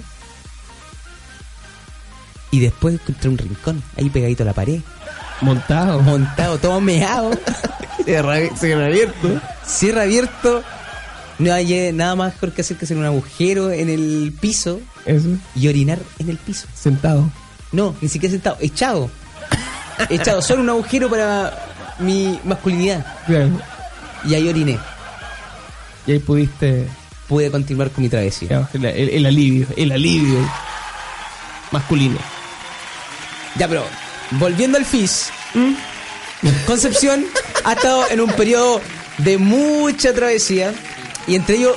Y 2.55 2.61
después 2.61 2.94
encontré 2.94 3.28
un 3.30 3.38
rincón, 3.38 3.82
ahí 3.96 4.11
pegadito 4.11 4.44
a 4.44 4.46
la 4.46 4.52
pared, 4.52 4.78
Montado. 5.40 6.00
montado, 6.02 6.57
todo 6.59 6.80
meado. 6.80 7.32
Cierra, 8.05 8.36
cierra 8.57 8.86
abierto. 8.86 9.40
cierre 9.66 10.02
abierto. 10.02 10.62
No 11.40 11.52
hay 11.52 11.90
nada 11.92 12.14
más 12.14 12.34
que 12.34 12.61
hacer 12.61 12.76
que 12.76 12.84
hacer 12.84 12.96
un 12.96 13.05
agujero 13.05 13.72
en 13.72 13.88
el 13.90 14.32
piso 14.40 14.80
Eso. 15.05 15.30
y 15.57 15.66
orinar 15.66 15.98
en 16.20 16.28
el 16.30 16.36
piso. 16.36 16.68
Sentado. 16.74 17.28
No, 17.72 17.92
ni 18.00 18.09
siquiera 18.09 18.32
sentado, 18.32 18.57
echado. 18.61 19.11
echado, 20.11 20.40
solo 20.40 20.62
un 20.62 20.70
agujero 20.70 21.11
para 21.11 21.52
mi 21.98 22.38
masculinidad. 22.44 23.05
Claro. 23.26 23.50
Y 24.24 24.34
ahí 24.34 24.48
oriné. 24.48 24.78
Y 26.07 26.12
ahí 26.12 26.18
pudiste. 26.20 26.86
Pude 27.26 27.50
continuar 27.50 27.90
con 27.90 28.05
mi 28.05 28.09
travesía. 28.09 28.48
digamos, 28.48 28.68
el, 28.74 28.84
el- 28.84 29.09
el 29.09 29.26
alivio. 29.26 29.66
El 29.76 29.90
alivio. 29.90 30.38
Masculino. 31.72 32.18
Ya, 33.59 33.68
pero 33.68 33.84
volviendo 34.32 34.78
al 34.78 34.84
FIS, 34.84 35.28
Concepción 36.66 37.24
ha 37.64 37.72
estado 37.72 38.05
en 38.11 38.20
un 38.20 38.30
periodo 38.32 38.80
de 39.18 39.38
mucha 39.38 40.12
travesía. 40.12 40.74
Y 41.26 41.36
entre 41.36 41.57
ellos, 41.57 41.74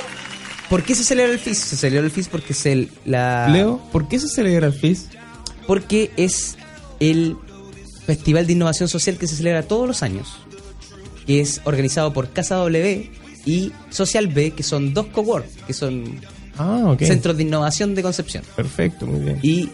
¿por 0.69 0.84
qué 0.84 0.95
se 0.95 1.03
celebra 1.03 1.34
el 1.34 1.39
FIS? 1.39 1.57
Se 1.57 1.78
celebra 1.78 2.05
el 2.05 2.11
FIS 2.11 2.28
porque 2.28 2.53
es 2.53 2.65
el, 2.65 2.89
la... 3.05 3.47
Leo, 3.49 3.80
¿por 3.91 4.07
qué 4.07 4.19
se 4.19 4.28
celebra 4.28 4.67
el 4.67 4.73
FIS? 4.73 5.07
Porque 5.65 6.11
es 6.17 6.57
el 6.99 7.38
Festival 8.05 8.47
de 8.47 8.53
Innovación 8.53 8.89
Social 8.89 9.17
que 9.17 9.28
se 9.28 9.36
celebra 9.36 9.63
todos 9.63 9.88
los 9.88 10.03
años. 10.03 10.38
Que 11.25 11.41
es 11.41 11.61
organizado 11.65 12.13
por 12.13 12.30
Casa 12.32 12.55
W 12.55 13.11
y 13.45 13.71
Social 13.89 14.28
B, 14.28 14.51
que 14.51 14.63
son 14.63 14.93
dos 14.93 15.07
cowork, 15.07 15.47
que 15.65 15.73
son 15.73 16.19
Ah, 16.59 16.95
centros 16.99 17.38
de 17.38 17.43
innovación 17.43 17.93
de 17.93 18.01
Concepción. 18.01 18.43
Perfecto, 18.55 19.05
muy 19.05 19.19
bien. 19.19 19.39
Y 19.43 19.69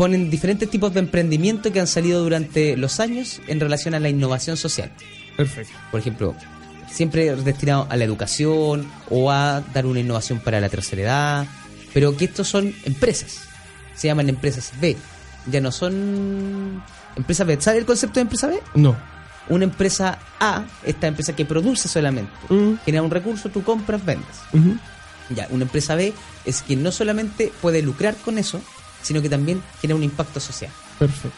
ponen 0.00 0.30
diferentes 0.30 0.70
tipos 0.70 0.94
de 0.94 1.00
emprendimiento 1.00 1.70
que 1.74 1.78
han 1.78 1.86
salido 1.86 2.22
durante 2.22 2.74
los 2.78 3.00
años 3.00 3.38
en 3.48 3.60
relación 3.60 3.92
a 3.92 4.00
la 4.00 4.08
innovación 4.08 4.56
social. 4.56 4.90
Perfecto. 5.36 5.74
Por 5.90 6.00
ejemplo, 6.00 6.34
siempre 6.90 7.36
destinado 7.36 7.86
a 7.90 7.98
la 7.98 8.04
educación 8.04 8.90
o 9.10 9.30
a 9.30 9.60
dar 9.74 9.84
una 9.84 10.00
innovación 10.00 10.38
para 10.38 10.58
la 10.58 10.70
tercera 10.70 11.02
edad, 11.02 11.46
pero 11.92 12.16
que 12.16 12.24
estos 12.24 12.48
son 12.48 12.74
empresas. 12.84 13.40
Se 13.94 14.06
llaman 14.08 14.30
empresas 14.30 14.72
B. 14.80 14.96
Ya 15.52 15.60
no 15.60 15.70
son 15.70 16.82
empresas 17.14 17.46
B. 17.46 17.60
¿Sabe 17.60 17.76
el 17.76 17.84
concepto 17.84 18.14
de 18.14 18.22
empresa 18.22 18.46
B? 18.46 18.58
No. 18.76 18.96
Una 19.50 19.64
empresa 19.64 20.18
A, 20.40 20.64
esta 20.82 21.08
empresa 21.08 21.36
que 21.36 21.44
produce 21.44 21.88
solamente, 21.88 22.32
Mm. 22.48 22.76
genera 22.86 23.02
un 23.02 23.10
recurso, 23.10 23.50
tú 23.50 23.62
compras, 23.62 24.02
vendes. 24.02 24.34
Ya, 25.28 25.46
una 25.50 25.64
empresa 25.64 25.94
B 25.94 26.14
es 26.46 26.62
que 26.62 26.74
no 26.74 26.90
solamente 26.90 27.52
puede 27.60 27.82
lucrar 27.82 28.16
con 28.16 28.38
eso, 28.38 28.62
sino 29.02 29.22
que 29.22 29.28
también 29.28 29.62
genera 29.80 29.96
un 29.96 30.02
impacto 30.02 30.40
social. 30.40 30.70
Perfecto. 30.98 31.36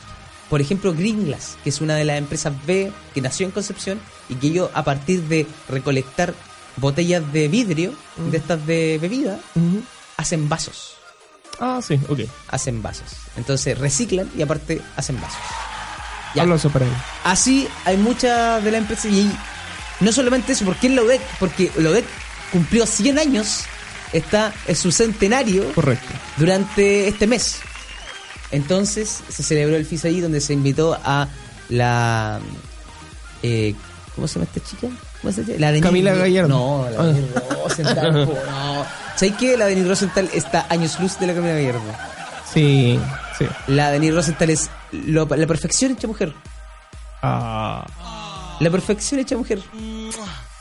Por 0.49 0.61
ejemplo, 0.61 0.93
Green-Glass, 0.93 1.57
que 1.65 1.71
es 1.71 1.81
una 1.81 1.97
de 1.97 2.05
las 2.05 2.19
empresas 2.19 2.53
B 2.67 2.93
que 3.15 3.21
nació 3.23 3.47
en 3.47 3.53
Concepción 3.53 3.99
y 4.29 4.35
que 4.35 4.49
ellos 4.49 4.71
a 4.75 4.85
partir 4.85 5.23
de 5.23 5.47
recolectar 5.69 6.35
botellas 6.77 7.33
de 7.33 7.49
vidrio, 7.49 7.95
de 8.31 8.37
estas 8.37 8.67
de 8.67 8.99
bebida, 9.01 9.39
hacen 10.17 10.49
vasos. 10.49 10.95
Ah, 11.59 11.81
sí, 11.83 11.99
ok. 12.09 12.21
Hacen 12.49 12.83
vasos. 12.83 13.09
Entonces 13.37 13.79
reciclan 13.79 14.31
y 14.37 14.43
aparte 14.43 14.83
hacen 14.97 15.21
vasos. 15.21 15.39
Ya. 16.35 16.45
Para 16.71 16.87
él. 16.87 16.93
Así 17.25 17.69
hay 17.85 17.97
muchas 17.97 18.63
de 18.65 18.71
las 18.71 18.81
empresas 18.81 19.07
y 19.07 19.31
no 20.01 20.13
solamente 20.13 20.53
eso, 20.53 20.65
porque 20.65 20.87
en 20.87 20.97
la 20.97 21.03
UDEC, 21.03 21.21
porque 21.39 21.71
la 21.77 21.91
UDEC 21.91 22.05
cumplió 22.51 22.87
100 22.87 23.19
años, 23.19 23.65
está 24.13 24.53
en 24.67 24.77
su 24.77 24.93
centenario 24.93 25.73
Correcto. 25.75 26.07
durante 26.37 27.09
este 27.09 27.27
mes. 27.27 27.61
Entonces 28.51 29.23
se 29.29 29.43
celebró 29.43 29.77
el 29.77 29.87
FIS 29.87 30.05
ahí 30.05 30.21
donde 30.21 30.41
se 30.41 30.53
invitó 30.53 30.99
a 31.05 31.29
la... 31.71 32.41
eh, 33.43 33.75
¿Cómo 34.15 34.29
se 34.29 34.35
llama 34.39 34.49
esta 34.55 34.69
chica? 34.69 34.89
¿Cómo 35.23 35.33
se 35.33 35.43
llama? 35.43 35.55
La 35.59 35.71
Denise- 35.73 35.83
Camila 35.83 36.15
Gallardo. 36.15 36.49
No, 36.49 36.91
la. 36.91 37.03
Denise 37.13 37.41
Rosenthal. 37.65 38.13
no. 38.51 38.87
¿Sabes 39.17 39.35
qué? 39.39 39.57
La 39.57 39.67
Denis 39.67 39.89
Rosenthal 39.89 40.29
está 40.35 40.67
años 40.69 40.99
luz 41.01 41.19
de 41.19 41.27
la 41.29 41.35
Camila 41.35 41.55
Gallardo. 41.55 41.81
Sí, 42.53 43.01
sí. 43.39 43.47
La 43.69 43.91
Denis 43.91 44.15
Rosenthal 44.15 44.51
es 44.51 44.69
lo- 44.93 45.25
la 45.27 45.47
perfección 45.47 45.93
hecha 45.93 46.07
mujer. 46.07 46.35
Ah, 47.23 47.87
La 48.61 48.71
perfección 48.71 49.21
hecha 49.21 49.37
mujer. 49.37 49.61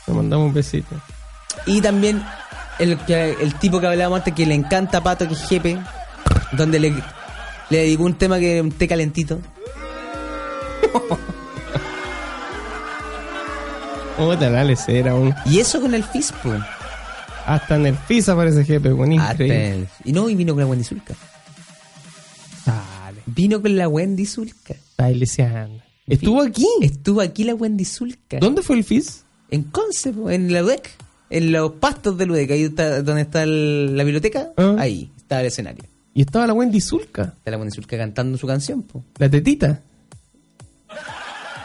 le 0.06 0.14
mandamos 0.14 0.46
un 0.46 0.54
besito. 0.54 0.94
Y 1.66 1.80
también 1.82 2.24
el, 2.78 2.98
que- 2.98 3.36
el 3.40 3.54
tipo 3.56 3.80
que 3.80 3.86
hablábamos 3.86 4.18
antes 4.20 4.34
que 4.34 4.46
le 4.46 4.54
encanta 4.54 4.98
a 4.98 5.02
Pato, 5.02 5.26
que 5.28 5.34
es 5.34 5.42
Jepe, 5.48 5.78
donde 6.52 6.78
le, 6.80 6.90
le 7.70 7.78
dedicó 7.78 8.04
un 8.04 8.14
tema 8.14 8.38
que 8.38 8.58
es 8.58 8.62
un 8.62 8.70
té 8.72 8.86
calentito. 8.88 9.38
Puta, 14.16 14.60
aún. 15.10 15.34
Y 15.46 15.58
eso 15.58 15.80
con 15.80 15.94
el 15.94 16.04
FISPO. 16.04 16.52
Hasta 17.46 17.76
en 17.76 17.86
el 17.86 17.96
FIS 17.96 18.28
aparece 18.28 18.64
jefe, 18.64 18.90
increíble. 18.90 19.88
Y 20.04 20.12
no, 20.12 20.28
y 20.28 20.34
vino 20.36 20.52
con 20.54 20.60
la 20.62 20.66
Wendy 20.68 20.84
Zulka. 20.84 21.14
Dale, 22.64 23.20
Vino 23.26 23.60
con 23.60 23.76
la 23.76 23.88
Wendy 23.88 24.26
Zulka. 24.26 24.74
baileseando. 24.96 25.82
¿Estuvo 26.06 26.42
aquí? 26.42 26.66
Estuvo 26.82 27.20
aquí 27.20 27.42
la 27.44 27.54
Wendy 27.54 27.84
Zulka. 27.84 28.38
¿Dónde 28.38 28.62
fue 28.62 28.76
el 28.76 28.84
FIS? 28.84 29.24
En 29.50 29.64
Conce, 29.64 30.12
en 30.28 30.52
la 30.52 30.62
UDEC. 30.62 30.90
En 31.32 31.50
los 31.50 31.72
pastos 31.72 32.16
de 32.18 32.26
la 32.26 32.32
UDEC, 32.34 32.50
ahí 32.50 32.62
está, 32.64 33.02
donde 33.02 33.22
está 33.22 33.42
el- 33.42 33.96
la 33.96 34.04
biblioteca. 34.04 34.50
Ah. 34.56 34.76
Ahí 34.78 35.10
está 35.16 35.40
el 35.40 35.46
escenario. 35.46 35.84
Y 36.14 36.20
estaba 36.20 36.46
la 36.46 36.52
Wendy 36.52 36.80
Zulka, 36.80 37.34
Está 37.38 37.50
la 37.52 37.56
Wendy 37.58 37.74
Zulka 37.74 37.96
cantando 37.96 38.36
su 38.36 38.46
canción, 38.46 38.82
po. 38.82 39.02
la 39.18 39.30
tetita. 39.30 39.80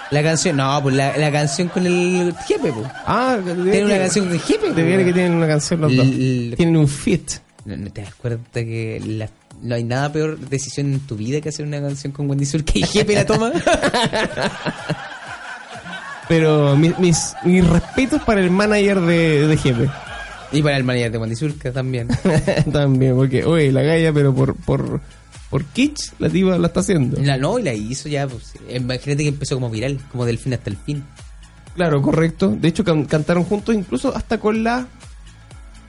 La 0.09 0.23
canción, 0.23 0.55
no, 0.55 0.79
pues 0.81 0.95
la, 0.95 1.17
la 1.17 1.29
canción 1.33 1.67
con 1.67 1.85
el 1.85 2.33
jefe, 2.47 2.71
po. 2.71 2.81
Ah, 3.05 3.37
Tiene 3.43 3.83
una 3.83 3.97
canción 3.97 4.25
con 4.25 4.33
el 4.35 4.39
jefe. 4.39 4.71
De 4.71 4.83
veras 4.83 5.05
que 5.05 5.11
tienen 5.13 5.33
una 5.33 5.47
canción 5.47 5.81
los 5.81 5.93
dos. 5.93 6.05
Tienen 6.55 6.77
un 6.77 6.87
fit. 6.87 7.29
¿No, 7.65 7.75
no 7.75 7.91
te 7.91 8.01
das 8.03 8.15
cuenta 8.15 8.63
que 8.63 9.01
la- 9.05 9.29
no 9.61 9.75
hay 9.75 9.83
nada 9.83 10.13
peor 10.13 10.39
decisión 10.39 10.93
en 10.93 10.99
tu 11.01 11.17
vida 11.17 11.41
que 11.41 11.49
hacer 11.49 11.65
una 11.65 11.81
canción 11.81 12.13
con 12.13 12.29
Wendy 12.29 12.45
Zulka 12.45 12.71
y 12.75 12.83
jefe 12.83 13.15
la 13.15 13.25
toma? 13.25 13.51
Pero 16.27 16.75
mi- 16.75 16.93
mis, 16.99 17.33
mis 17.45 17.67
respetos 17.67 18.21
para 18.23 18.41
el 18.41 18.51
manager 18.51 18.99
de, 19.01 19.47
de 19.47 19.57
jefe. 19.57 19.89
y 20.51 20.61
para 20.61 20.75
el 20.77 20.83
manager 20.83 21.11
de 21.11 21.17
Wendy 21.17 21.35
Zulka 21.35 21.71
también. 21.71 22.07
También, 22.71 23.15
porque, 23.15 23.45
oye, 23.45 23.71
la 23.71 23.81
galla, 23.81 24.11
pero 24.11 24.33
por, 24.33 24.55
por, 24.55 24.99
por 25.49 25.63
kitsch, 25.65 26.11
la 26.19 26.29
tipa 26.29 26.57
la 26.57 26.67
está 26.67 26.81
haciendo. 26.81 27.17
La 27.21 27.37
no, 27.37 27.57
y 27.59 27.63
la 27.63 27.73
hizo 27.73 28.09
ya, 28.09 28.27
pues. 28.27 28.53
Imagínate 28.69 29.23
que 29.23 29.29
empezó 29.29 29.55
como 29.55 29.69
viral, 29.69 29.99
como 30.11 30.25
del 30.25 30.37
fin 30.37 30.53
hasta 30.53 30.69
el 30.69 30.77
fin. 30.77 31.03
Claro, 31.75 32.01
correcto. 32.01 32.49
De 32.59 32.67
hecho, 32.67 32.83
can- 32.83 33.05
cantaron 33.05 33.43
juntos 33.45 33.73
incluso 33.75 34.13
hasta 34.15 34.37
con 34.39 34.63
la... 34.63 34.85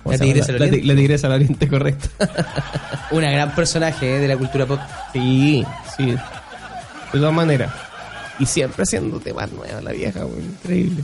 ¿cómo 0.04 0.12
La? 0.12 0.18
Tigresa 0.18 0.52
la, 0.52 0.58
Oriente. 0.66 0.84
la 0.84 0.94
tigresa 0.94 1.28
del 1.28 1.34
oriente, 1.36 1.68
correcto. 1.68 2.08
Una 3.10 3.30
gran 3.30 3.54
personaje 3.54 4.16
eh, 4.16 4.20
de 4.20 4.28
la 4.28 4.36
cultura 4.36 4.66
pop. 4.66 4.78
sí, 5.12 5.64
sí. 5.96 6.06
De 6.12 6.18
todas 7.18 7.32
maneras. 7.34 7.70
Y 8.38 8.46
siempre 8.46 8.82
haciendo 8.84 9.18
temas 9.20 9.50
nuevos 9.52 9.82
la 9.82 9.92
vieja, 9.92 10.22
güey. 10.22 10.44
Increíble. 10.44 11.02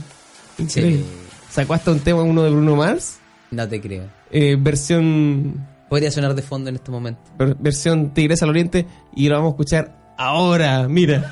Increíble. 0.57 1.03
Sí. 1.03 1.05
Sacó 1.51 1.73
hasta 1.73 1.91
un 1.91 1.99
tema 1.99 2.21
uno 2.23 2.43
de 2.43 2.49
Bruno 2.49 2.75
Mars. 2.75 3.17
No 3.51 3.67
te 3.67 3.79
creo. 3.81 4.05
eh, 4.31 4.55
versión 4.59 5.65
Podría 5.89 6.11
sonar 6.11 6.33
de 6.33 6.41
fondo 6.41 6.69
en 6.69 6.75
este 6.75 6.91
momento. 6.91 7.21
ver- 7.37 7.55
versión 7.59 8.13
Tigresa 8.13 8.45
al 8.45 8.49
Oriente 8.51 8.85
y 9.15 9.29
lo 9.29 9.35
vamos 9.35 9.49
a 9.49 9.53
escuchar 9.53 10.15
ahora, 10.17 10.87
mira. 10.87 11.31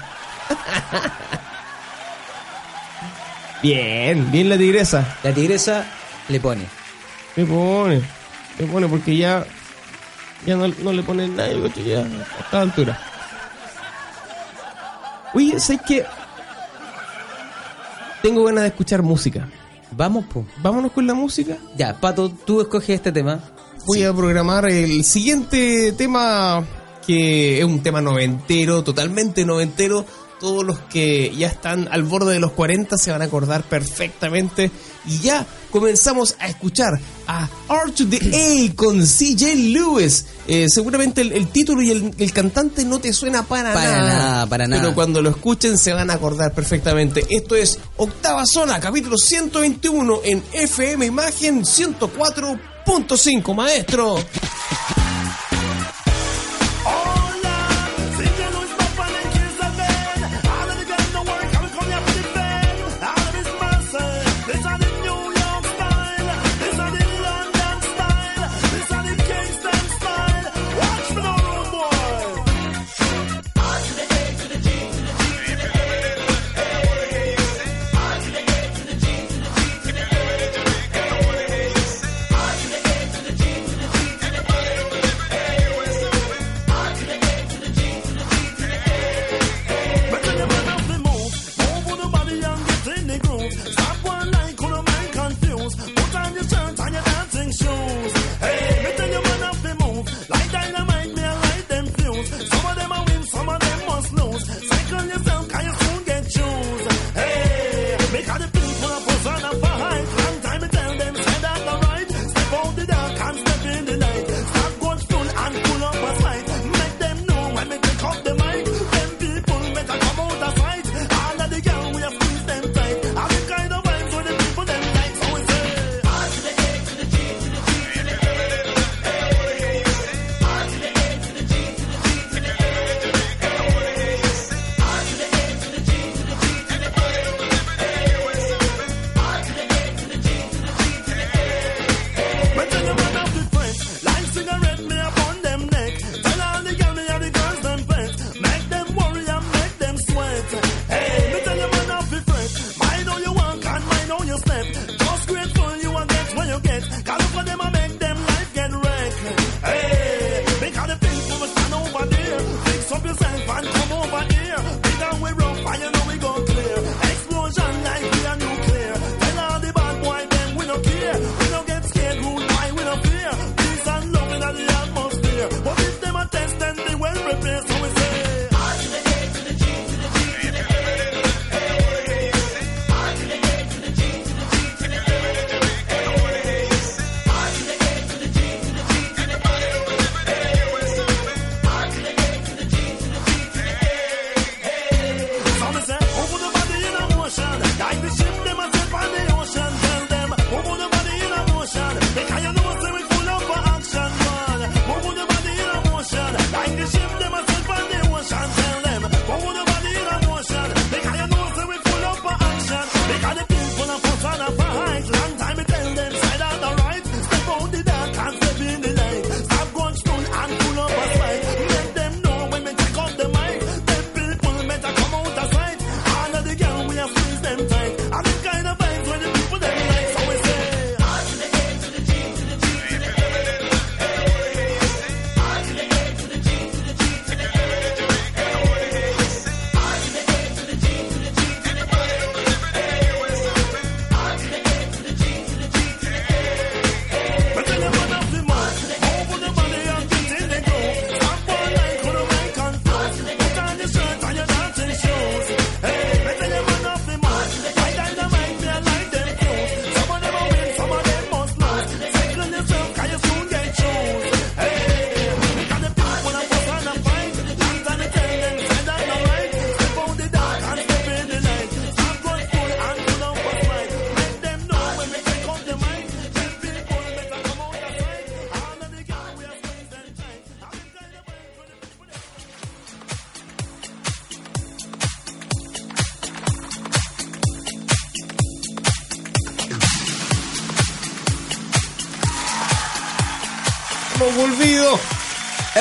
bien, 3.64 4.32
bien 4.32 4.50
la 4.50 4.58
tigresa. 4.58 5.18
La 5.24 5.34
tigresa 5.34 5.86
le 6.30 6.40
pone. 6.40 6.66
Me 7.36 7.46
pone, 7.46 8.02
me 8.60 8.66
pone 8.68 8.88
porque 8.88 9.18
ya 9.18 9.44
ya 10.46 10.56
no, 10.56 10.68
no 10.68 10.94
le 10.94 11.02
ponen 11.04 11.36
nada, 11.36 11.52
coche, 11.60 11.84
ya 11.84 12.00
a 12.02 12.40
esta 12.42 12.62
altura. 12.62 13.00
Oye, 15.34 15.60
¿sabes 15.60 15.82
qué? 15.88 16.06
Tengo 18.22 18.44
ganas 18.44 18.64
de 18.64 18.68
escuchar 18.70 19.02
música. 19.02 19.50
Vamos, 19.92 20.26
pues. 20.32 20.46
Vámonos 20.62 20.92
con 20.92 21.06
la 21.06 21.14
música. 21.14 21.58
Ya, 21.76 22.00
Pato, 22.00 22.30
tú 22.30 22.62
escoges 22.62 22.92
este 22.92 23.12
tema. 23.12 23.40
Voy 23.86 24.04
a 24.04 24.14
programar 24.14 24.70
el 24.70 25.04
siguiente 25.04 25.92
tema, 25.94 26.64
que 27.06 27.60
es 27.60 27.66
un 27.66 27.82
tema 27.82 28.02
noventero, 28.02 28.84
totalmente 28.84 29.46
noventero. 29.46 30.06
Todos 30.40 30.64
los 30.64 30.80
que 30.80 31.34
ya 31.36 31.48
están 31.48 31.88
al 31.92 32.04
borde 32.04 32.34
de 32.34 32.40
los 32.40 32.52
40 32.52 32.98
se 32.98 33.12
van 33.12 33.22
a 33.22 33.26
acordar 33.26 33.64
perfectamente. 33.64 34.72
Y 35.06 35.20
ya 35.20 35.46
comenzamos 35.72 36.36
a 36.40 36.48
escuchar 36.48 36.94
a 37.28 37.50
to 37.96 38.08
the 38.08 38.18
A 38.18 38.76
con 38.76 39.02
CJ 39.02 39.56
Lewis. 39.56 40.26
Eh, 40.48 40.68
seguramente 40.70 41.22
el, 41.22 41.32
el 41.32 41.48
título 41.48 41.82
y 41.82 41.92
el, 41.92 42.14
el 42.18 42.34
cantante 42.34 42.84
no 42.86 43.00
te 43.00 43.14
suena 43.14 43.44
para, 43.44 43.74
Para 43.74 43.92
nada. 43.92 44.08
nada, 44.08 44.46
para 44.48 44.68
nada. 44.68 44.82
Pero 44.82 44.96
cuando 44.96 45.22
lo 45.22 45.30
escuchen 45.30 45.78
se 45.78 45.94
van 45.94 46.10
a 46.10 46.14
acordar 46.14 46.54
perfectamente. 46.54 47.26
Esto 47.30 47.56
es 47.56 47.80
Octava 47.98 48.46
Zona, 48.46 48.80
capítulo 48.80 49.18
121 49.18 50.20
en 50.24 50.44
FM 50.54 51.06
Imagen 51.06 51.64
104.5, 51.64 53.56
maestro. 53.56 54.16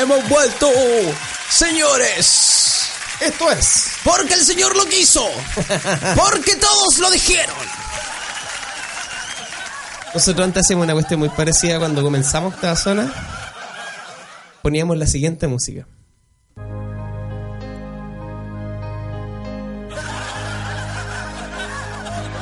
Hemos 0.03 0.29
vuelto, 0.29 0.69
señores. 1.49 2.91
Esto 3.21 3.53
es. 3.53 3.93
Porque 4.03 4.35
el 4.35 4.45
Señor 4.45 4.77
lo 4.77 4.85
quiso. 4.87 5.25
Porque 6.17 6.57
todos 6.57 6.99
lo 6.99 7.09
dijeron. 7.09 7.55
Nosotros 10.13 10.45
antes 10.45 10.65
hacíamos 10.67 10.87
una 10.87 10.95
cuestión 10.95 11.21
muy 11.21 11.29
parecida 11.29 11.79
cuando 11.79 12.03
comenzamos 12.03 12.53
esta 12.55 12.75
zona. 12.75 13.13
Poníamos 14.61 14.99
la 14.99 15.07
siguiente 15.07 15.47
música. 15.47 15.87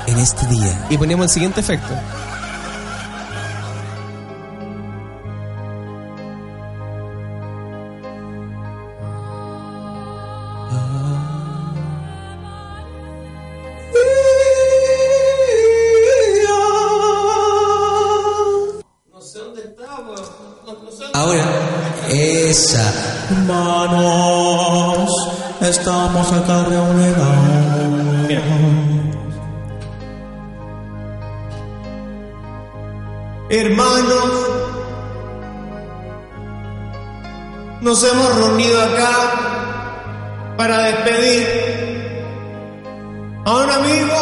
En 0.06 0.18
este 0.18 0.46
día, 0.46 0.86
Y 0.88 0.96
poníamos 0.96 1.26
el 1.26 1.30
siguiente 1.30 1.60
efecto. 1.60 1.94
Estamos 25.60 26.32
acá 26.32 26.64
reunidos. 26.64 27.28
Hermanos, 33.50 34.30
nos 37.80 38.04
hemos 38.04 38.36
reunido 38.36 38.80
acá 38.80 40.54
para 40.56 40.82
despedir 40.82 42.24
a 43.44 43.50
un 43.52 43.70
amigo, 43.70 44.16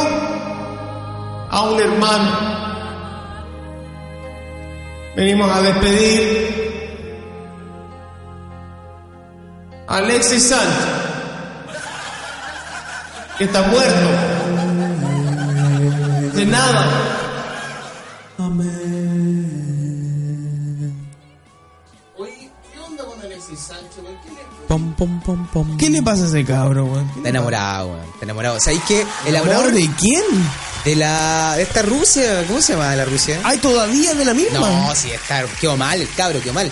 a 1.50 1.62
un 1.62 1.80
hermano. 1.80 2.30
Venimos 5.16 5.50
a 5.50 5.60
despedir 5.62 6.47
Alexis 9.88 10.48
Sánchez, 10.48 10.86
que 13.38 13.44
está 13.44 13.62
muerto. 13.62 14.08
De 16.34 16.44
nada. 16.46 16.86
Oye, 22.16 22.50
¿qué 22.72 22.80
onda 22.80 23.04
con 23.04 23.20
Alexis 23.20 23.58
Sánchez? 23.58 24.04
Pom, 24.68 24.92
pom, 24.94 25.20
pom, 25.20 25.46
pom. 25.48 25.76
¿Qué 25.78 25.88
le 25.88 26.02
pasa 26.02 26.24
a 26.24 26.26
ese 26.26 26.44
cabro, 26.44 26.84
weón? 26.84 27.10
Está 27.16 27.28
enamorado, 27.30 27.88
weón. 27.88 28.04
Está 28.12 28.24
enamorado. 28.24 28.60
¿Sabéis 28.60 28.82
que 28.82 29.00
el 29.00 29.06
¿Enamorado 29.34 29.60
amor 29.60 29.72
de 29.72 29.90
quién? 29.98 30.22
de 30.84 30.94
la 30.96 31.54
de 31.56 31.62
esta 31.64 31.82
Rusia, 31.82 32.44
¿cómo 32.46 32.60
se 32.60 32.72
llama 32.72 32.94
la 32.94 33.04
Rusia? 33.04 33.40
Ay, 33.44 33.58
todavía 33.58 34.14
de 34.14 34.24
la 34.24 34.32
misma. 34.32 34.58
No, 34.60 34.94
sí, 34.94 35.10
está, 35.10 35.44
quedó 35.60 35.76
mal, 35.76 36.00
el 36.00 36.08
cabro, 36.14 36.40
quedó 36.40 36.52
mal. 36.54 36.70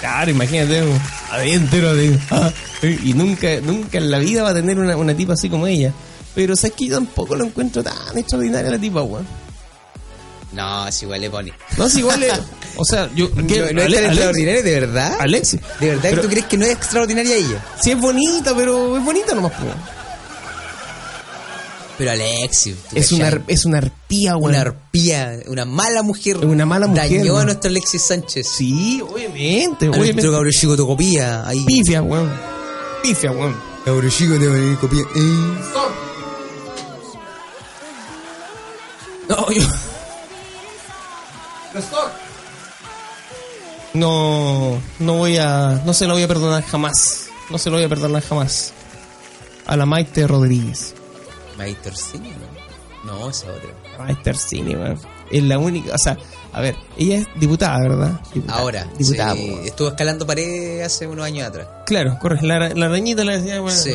Claro, 0.00 0.30
imagínate, 0.30 0.82
adentro 1.30 1.94
de. 1.94 2.18
ah, 2.30 2.50
y 2.82 3.12
nunca, 3.14 3.48
nunca 3.62 3.98
en 3.98 4.10
la 4.10 4.18
vida 4.18 4.42
va 4.44 4.50
a 4.50 4.54
tener 4.54 4.78
una, 4.78 4.96
una 4.96 5.14
tipa 5.14 5.32
así 5.34 5.48
como 5.50 5.66
ella. 5.66 5.92
Pero 6.34 6.54
sabes 6.54 6.76
que 6.76 6.86
yo 6.86 6.94
tampoco 6.94 7.34
lo 7.34 7.44
encuentro 7.44 7.82
tan 7.82 8.16
extraordinaria 8.16 8.70
la 8.70 8.78
tipa, 8.78 9.02
weón. 9.02 9.26
No, 10.52 10.90
si 10.90 11.04
igual 11.04 11.20
le 11.20 11.30
pone. 11.30 11.52
No, 11.76 11.86
es 11.86 11.96
igual. 11.96 12.22
es- 12.22 12.32
o 12.76 12.84
sea, 12.84 13.08
yo. 13.14 13.28
¿No, 13.34 13.46
¿qué? 13.46 13.72
no 13.72 13.80
es 13.80 13.86
Ale- 13.86 13.96
tan 13.96 14.04
extraordinaria, 14.06 14.62
de 14.62 14.80
verdad? 14.80 15.16
Alexis. 15.20 15.60
¿De 15.80 15.88
verdad 15.88 16.02
Pero- 16.02 16.16
que 16.16 16.22
tú 16.22 16.28
crees 16.30 16.46
que 16.46 16.56
no 16.56 16.64
es 16.66 16.72
extraordinaria 16.72 17.36
ella? 17.36 17.64
Sí, 17.80 17.90
es 17.90 18.00
bonita, 18.00 18.54
pero 18.54 18.96
es 18.96 19.04
bonita 19.04 19.34
nomás, 19.34 19.52
pues. 19.60 19.74
Pero 21.98 22.12
Alexis, 22.12 22.76
¿tú 22.88 22.96
Es 22.96 23.10
una, 23.10 23.42
es 23.48 23.64
una 23.64 23.78
arpía, 23.78 24.36
weón. 24.36 24.50
una 24.52 24.60
arpía, 24.60 25.40
una 25.48 25.64
mala 25.64 26.02
mujer. 26.02 26.36
Una 26.46 26.64
mala 26.64 26.86
mujer, 26.86 27.10
Dañó 27.10 27.32
a 27.32 27.34
weón. 27.34 27.46
nuestro 27.46 27.68
Alexis 27.70 28.02
Sánchez. 28.02 28.46
Sí, 28.48 29.02
obviamente, 29.02 29.86
A 29.86 29.88
nuestro 29.90 30.30
cabro 30.30 30.50
chico 30.52 30.76
te 30.76 30.82
copia. 30.82 31.46
Ahí. 31.46 31.64
Pifia, 31.64 32.00
weón. 32.02 32.30
Pifia, 33.02 33.32
weón. 33.32 33.56
Cabro 33.84 34.08
chico 34.10 34.34
te 34.38 34.76
copia. 34.80 35.00
Eh. 35.16 35.54
No, 39.28 39.50
yo. 39.50 39.62
No, 43.94 44.80
no 44.98 45.14
voy 45.14 45.36
a, 45.38 45.82
no 45.84 45.92
se 45.92 46.06
lo 46.06 46.14
voy 46.14 46.22
a 46.22 46.28
perdonar 46.28 46.62
jamás. 46.64 47.28
No 47.50 47.58
se 47.58 47.70
lo 47.70 47.76
voy 47.76 47.84
a 47.84 47.88
perdonar 47.88 48.22
jamás. 48.22 48.72
A 49.66 49.76
la 49.76 49.86
Maite 49.86 50.26
Rodríguez. 50.26 50.94
Maítor, 51.58 51.94
sí, 51.94 52.18
¿no? 52.18 53.12
No, 53.18 53.30
esa 53.30 53.46
otra. 53.48 53.70
Maite 53.98 54.30
Orsini, 54.30 54.74
weón. 54.74 54.98
Es 55.30 55.42
la 55.42 55.58
única, 55.58 55.94
o 55.94 55.98
sea, 55.98 56.16
a 56.52 56.60
ver, 56.60 56.74
ella 56.96 57.18
es 57.18 57.26
diputada, 57.38 57.78
¿verdad? 57.80 58.20
Diputada. 58.34 58.58
Ahora, 58.60 58.86
diputada. 58.98 59.34
sí, 59.34 59.56
estuvo 59.64 59.88
escalando 59.88 60.26
pared 60.26 60.80
hace 60.82 61.06
unos 61.06 61.24
años 61.26 61.46
atrás. 61.48 61.66
Claro, 61.86 62.18
corre, 62.20 62.40
la, 62.42 62.68
la 62.70 62.88
reñita 62.88 63.24
la 63.24 63.36
decía, 63.38 63.60
bueno. 63.60 63.78
Sí. 63.78 63.94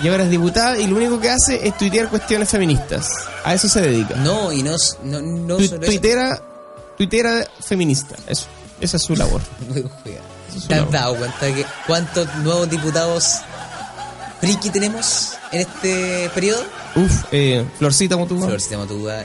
Y 0.00 0.08
ahora 0.08 0.24
es 0.24 0.30
diputada 0.30 0.78
y 0.78 0.86
lo 0.86 0.96
único 0.96 1.18
que 1.20 1.28
hace 1.30 1.66
es 1.66 1.76
tuitear 1.76 2.08
cuestiones 2.08 2.48
feministas. 2.48 3.08
A 3.44 3.54
eso 3.54 3.68
se 3.68 3.80
dedica. 3.82 4.14
No, 4.16 4.52
y 4.52 4.62
no, 4.62 4.76
no, 5.02 5.20
no 5.20 5.56
Tu- 5.56 5.66
solo 5.66 5.82
eso. 5.86 6.40
tuitera, 6.96 7.46
feminista, 7.60 8.14
eso. 8.26 8.46
Esa 8.80 8.96
es 8.96 9.02
su 9.02 9.16
labor. 9.16 9.40
es 10.54 10.66
¿Te 10.68 10.74
has 10.74 10.90
dado 10.90 11.16
cuenta 11.16 11.46
de 11.46 11.54
que 11.54 11.66
cuántos 11.86 12.32
nuevos 12.36 12.70
diputados 12.70 13.38
friki 14.40 14.70
tenemos 14.70 15.32
en 15.52 15.60
este 15.60 16.30
periodo? 16.34 16.62
Uf, 16.96 17.24
eh, 17.32 17.64
Florcita 17.78 18.16
Motuga. 18.16 18.46
Florcita 18.46 18.78
Motúa, 18.78 19.22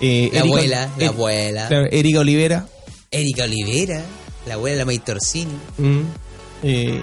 eh, 0.00 0.30
la 0.32 0.38
Erika- 0.40 0.40
abuela, 0.40 0.90
la 0.96 1.04
eh, 1.04 1.08
abuela, 1.08 1.68
claro, 1.68 1.86
Erika 1.90 2.20
Olivera. 2.20 2.66
Erika 3.10 3.44
Olivera, 3.44 4.02
la 4.46 4.54
abuela, 4.54 4.78
la 4.78 4.84
Maite 4.84 5.12
Orsini. 5.12 5.56
Mm, 5.78 6.00
eh, 6.62 7.02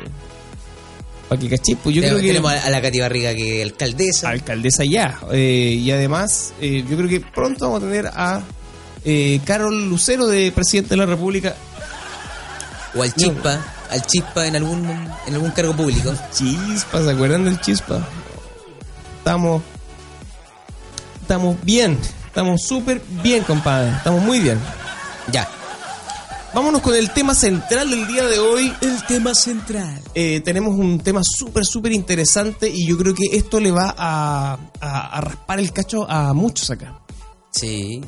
cachis, 1.29 1.77
pues 1.81 1.95
yo 1.95 2.01
Tenemos, 2.01 2.19
creo 2.21 2.21
que. 2.21 2.27
tenemos 2.27 2.51
a 2.51 2.69
la 2.69 2.81
Katy 2.81 2.99
Barriga 2.99 3.33
que 3.33 3.61
es 3.61 3.65
alcaldesa. 3.65 4.29
alcaldesa 4.29 4.83
ya. 4.83 5.19
Eh, 5.31 5.77
y 5.79 5.89
además, 5.91 6.53
eh, 6.59 6.83
yo 6.89 6.97
creo 6.97 7.07
que 7.09 7.21
pronto 7.21 7.65
vamos 7.69 7.83
a 7.83 7.85
tener 7.87 8.07
a 8.07 8.41
eh, 9.05 9.39
Carol 9.45 9.89
Lucero 9.89 10.27
de 10.27 10.51
presidente 10.51 10.89
de 10.89 10.97
la 10.97 11.05
República. 11.05 11.55
o 12.93 13.01
al 13.01 13.13
Chispa, 13.15 13.63
al 13.91 14.01
Chispa 14.07 14.47
en 14.47 14.55
algún 14.55 14.85
en 15.27 15.33
algún 15.33 15.51
cargo 15.51 15.75
público. 15.75 16.13
Chispa, 16.33 17.03
¿se 17.03 17.11
acuerdan 17.11 17.45
del 17.45 17.59
Chispa? 17.61 17.99
Estamos. 19.19 19.61
Estamos 21.21 21.55
bien. 21.63 21.97
Estamos 22.25 22.61
súper 22.65 23.01
bien, 23.21 23.43
compadre. 23.43 23.91
Estamos 23.91 24.21
muy 24.23 24.39
bien. 24.39 24.59
Ya. 25.31 25.47
Vámonos 26.53 26.81
con 26.81 26.93
el 26.95 27.11
tema 27.11 27.33
central 27.33 27.89
del 27.89 28.07
día 28.07 28.25
de 28.25 28.39
hoy. 28.39 28.73
El 28.81 29.01
tema 29.05 29.33
central. 29.35 30.01
Eh, 30.13 30.41
tenemos 30.43 30.73
un 30.77 30.99
tema 30.99 31.21
súper, 31.23 31.65
súper 31.65 31.93
interesante 31.93 32.69
y 32.69 32.85
yo 32.87 32.97
creo 32.97 33.13
que 33.13 33.23
esto 33.37 33.59
le 33.59 33.71
va 33.71 33.93
a, 33.97 34.57
a- 34.81 35.17
a 35.17 35.21
raspar 35.21 35.59
el 35.59 35.71
cacho 35.71 36.09
a 36.09 36.33
muchos 36.33 36.69
acá. 36.71 36.99
Sí. 37.51 38.01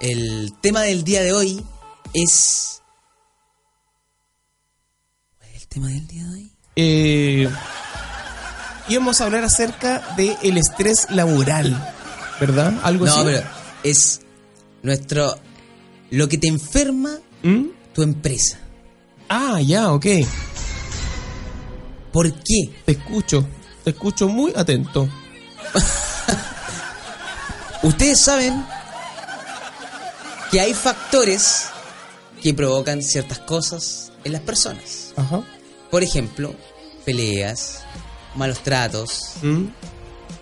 El 0.00 0.52
tema 0.60 0.80
del 0.82 1.04
día 1.04 1.22
de 1.22 1.32
hoy 1.32 1.64
es. 2.12 2.81
¿Cuál 5.72 5.72
es 5.72 5.72
el 5.72 5.72
tema 5.72 5.88
del 5.88 6.06
día 6.06 6.24
de 6.24 6.30
hoy? 6.34 6.50
Eh, 6.76 7.48
íbamos 8.88 9.20
a 9.20 9.24
hablar 9.24 9.44
acerca 9.44 10.14
del 10.16 10.56
estrés 10.56 11.06
laboral, 11.10 11.76
¿verdad? 12.40 12.72
Algo 12.82 13.06
No, 13.06 13.12
así. 13.12 13.20
pero 13.24 13.42
es 13.82 14.20
nuestro. 14.82 15.38
Lo 16.10 16.28
que 16.28 16.38
te 16.38 16.46
enferma 16.48 17.18
¿Mm? 17.42 17.66
tu 17.94 18.02
empresa. 18.02 18.58
Ah, 19.28 19.60
ya, 19.60 19.92
ok. 19.92 20.06
¿Por 22.12 22.32
qué? 22.32 22.70
Te 22.84 22.92
escucho. 22.92 23.46
Te 23.84 23.90
escucho 23.90 24.28
muy 24.28 24.52
atento. 24.54 25.08
Ustedes 27.82 28.20
saben 28.20 28.64
que 30.50 30.60
hay 30.60 30.74
factores 30.74 31.66
que 32.42 32.52
provocan 32.54 33.02
ciertas 33.02 33.38
cosas 33.40 34.12
en 34.24 34.32
las 34.32 34.42
personas. 34.42 35.12
Ajá. 35.16 35.42
Por 35.92 36.02
ejemplo, 36.02 36.54
peleas, 37.04 37.80
malos 38.34 38.60
tratos 38.62 39.34
Mm, 39.42 39.64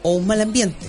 o 0.04 0.12
un 0.12 0.24
mal 0.28 0.40
ambiente. 0.40 0.86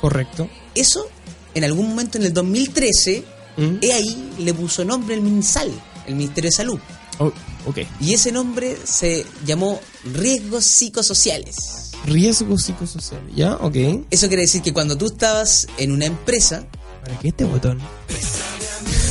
Correcto. 0.00 0.48
Eso, 0.74 1.06
en 1.52 1.62
algún 1.64 1.90
momento 1.90 2.16
en 2.16 2.24
el 2.24 2.32
2013, 2.32 3.22
Mm. 3.58 3.76
he 3.82 3.92
ahí 3.92 4.32
le 4.38 4.54
puso 4.54 4.82
nombre 4.82 5.14
el 5.14 5.20
MinSal, 5.20 5.70
el 6.06 6.14
Ministerio 6.14 6.48
de 6.48 6.56
Salud. 6.56 6.80
Oh, 7.18 7.30
ok. 7.66 7.78
Y 8.00 8.14
ese 8.14 8.32
nombre 8.32 8.78
se 8.82 9.26
llamó 9.44 9.78
riesgos 10.04 10.64
psicosociales. 10.64 11.90
Riesgos 12.06 12.62
psicosociales. 12.62 13.34
¿Ya? 13.36 13.56
Ok. 13.56 13.76
Eso 14.10 14.28
quiere 14.28 14.42
decir 14.44 14.62
que 14.62 14.72
cuando 14.72 14.96
tú 14.96 15.04
estabas 15.06 15.66
en 15.76 15.92
una 15.92 16.06
empresa, 16.06 16.64
¿Para 17.04 17.18
qué 17.20 17.28
este 17.28 17.44
botón? 17.44 17.78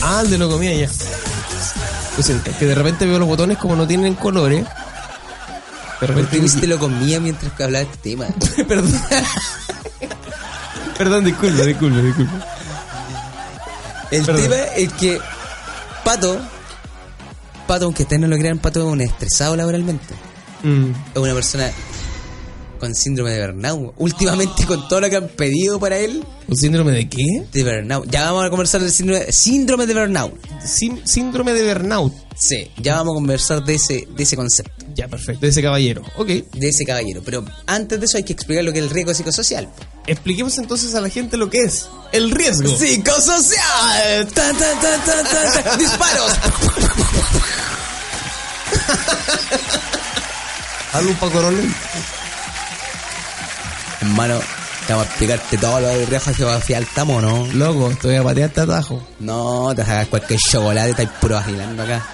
Ah, 0.02 0.22
el 0.24 0.30
de 0.32 0.38
lo 0.40 0.50
comía 0.50 0.74
ya. 0.74 0.90
Lo 2.18 2.24
siento, 2.24 2.50
que 2.58 2.66
de 2.66 2.74
repente 2.74 3.06
veo 3.06 3.20
los 3.20 3.28
botones 3.28 3.58
como 3.60 3.76
no 3.76 3.86
tienen 3.88 4.16
colores. 4.16 4.66
De 6.02 6.08
repente. 6.08 6.40
viste 6.40 6.68
lo 6.68 6.78
comía 6.80 7.20
mientras 7.20 7.52
que 7.54 7.64
hablaba 7.64 7.86
de 7.86 7.92
este 7.92 8.10
tema. 8.12 8.28
Perdón. 8.68 9.02
Perdón, 10.98 11.26
disculpa, 11.26 11.64
disculpa, 11.64 11.98
disculpa. 12.02 12.46
El 14.12 14.24
Perdón. 14.26 14.42
tema 14.44 14.56
es 14.76 14.94
que 14.94 15.20
Pato, 16.04 16.40
Pato, 17.68 17.86
aunque 17.86 18.04
ustedes 18.04 18.22
no 18.22 18.28
lo 18.28 18.38
crean, 18.38 18.58
Pato 18.60 18.80
es 18.88 18.94
un 18.94 19.02
estresado 19.02 19.56
laboralmente. 19.56 20.14
Mm, 20.64 20.92
Es 21.14 21.22
una 21.22 21.34
persona 21.34 21.70
con 22.78 22.94
síndrome 22.96 23.32
de 23.32 23.46
burnout. 23.48 23.94
Últimamente 23.98 24.66
con 24.66 24.88
todo 24.88 25.02
lo 25.02 25.10
que 25.10 25.16
han 25.18 25.28
pedido 25.30 25.80
para 25.80 25.98
él, 25.98 26.24
¿Un 26.48 26.56
síndrome 26.58 26.92
de 26.94 27.10
qué? 27.10 27.24
de 27.52 27.64
burnout. 27.64 28.10
Ya 28.10 28.26
vamos 28.26 28.46
a 28.46 28.50
conversar 28.50 28.82
del 28.82 28.92
síndrome, 28.92 29.32
síndrome 29.32 29.86
de 29.86 29.94
burnout. 29.94 30.34
Sin- 30.66 31.06
síndrome 31.08 31.54
de 31.54 31.74
burnout. 31.74 32.14
Sí, 32.40 32.70
ya 32.78 32.96
vamos 32.98 33.14
a 33.14 33.16
conversar 33.16 33.64
de 33.66 33.74
ese, 33.76 34.08
de 34.16 34.24
ese 34.24 34.36
concepto, 34.36 34.86
Ya, 34.94 35.08
perfecto. 35.08 35.42
De 35.42 35.48
ese 35.48 35.62
caballero. 35.62 36.04
Ok. 36.18 36.28
de 36.28 36.70
ese 36.70 36.86
caballero. 36.86 37.22
Pero 37.26 37.44
antes 37.66 38.00
de 38.00 38.06
eso 38.06 38.18
hay 38.18 38.24
que 38.24 38.34
explicar 38.34 38.64
lo 38.64 38.72
que 38.72 38.78
es 38.80 38.86
el 38.86 38.92
riesgo 38.92 39.14
psicosocial. 39.14 39.68
Expliquemos 40.06 40.58
entonces 40.60 40.94
a 40.96 41.02
la 41.02 41.10
gente 41.10 41.36
lo 41.36 41.50
que 41.50 41.64
es 41.64 41.88
el 42.12 42.30
riesgo. 42.32 42.70
¡Psicosocial! 42.78 44.28
¡Disparos! 45.80 46.32
Hazle 50.94 51.10
un 51.12 51.16
Paco. 51.18 51.42
Hermano, 54.10 54.40
te 54.86 54.94
vamos 54.94 55.06
a 55.08 55.10
explicarte 55.10 55.58
todo 55.58 55.80
lo 55.82 55.88
del 55.88 56.08
riesgo 56.08 56.34
psicosocial, 56.34 56.84
¿estamos 56.84 57.24
o 57.24 57.28
no? 57.28 57.48
Loco, 57.54 57.92
te 58.02 58.08
voy 58.08 58.16
a 58.18 58.24
patear 58.24 58.50
este 58.50 58.62
atajo. 58.62 59.02
No, 59.20 59.74
te 59.76 59.82
hagas 59.82 60.08
cualquier 60.08 60.40
chocolate, 60.40 60.90
estás 60.92 61.08
puro 61.20 61.36
vacilando 61.36 61.84
acá. 61.84 62.06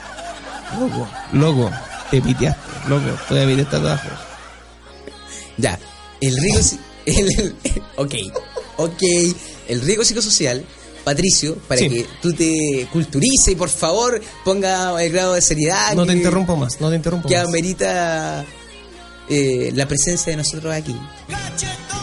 Loco. 0.80 1.08
Loco, 1.34 1.72
te 2.10 2.22
piteaste. 2.22 2.62
Loco, 2.90 3.06
te 3.28 3.34
voy 3.36 3.44
a 3.44 3.46
pitear 3.48 3.60
este 3.60 3.76
atajo. 3.78 4.10
Ya, 5.58 5.80
el 6.22 6.36
riesgo... 6.38 6.78
El, 7.06 7.40
el- 7.40 7.56
ok, 7.98 8.14
ok. 8.78 9.04
El 9.68 9.82
riesgo 9.82 10.04
psicosocial, 10.04 10.66
Patricio, 11.04 11.56
para 11.68 11.80
Sí. 11.80 11.90
que 11.90 12.08
tú 12.22 12.34
te 12.34 12.88
culturices 12.92 13.50
y 13.50 13.56
por 13.56 13.70
favor 13.70 14.20
ponga 14.44 15.02
el 15.04 15.12
grado 15.12 15.34
de 15.34 15.42
seriedad 15.42 15.94
No 15.94 16.06
te 16.06 16.14
que- 16.14 16.18
interrumpo 16.18 16.56
más, 16.56 16.80
no 16.82 16.90
te 16.90 16.96
interrumpo 16.96 17.28
que 17.30 17.36
más. 17.38 17.48
amerita 17.48 18.46
eh, 19.30 19.72
la 19.74 19.88
presencia 19.88 20.32
de 20.32 20.38
nosotros 20.38 20.74
aquí. 20.74 20.96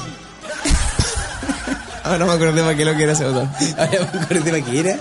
Ahora 2.03 2.25
me 2.25 2.33
acordé 2.33 2.63
para 2.63 2.77
qué 2.77 2.85
lo 2.85 2.97
que 2.97 3.03
era 3.05 3.13
ese 3.13 3.25
botón. 3.25 3.51
Ahora 3.77 4.11
me 4.13 4.21
acordé 4.21 4.51
para 4.51 4.65
qué 4.65 4.81
era. 4.81 4.99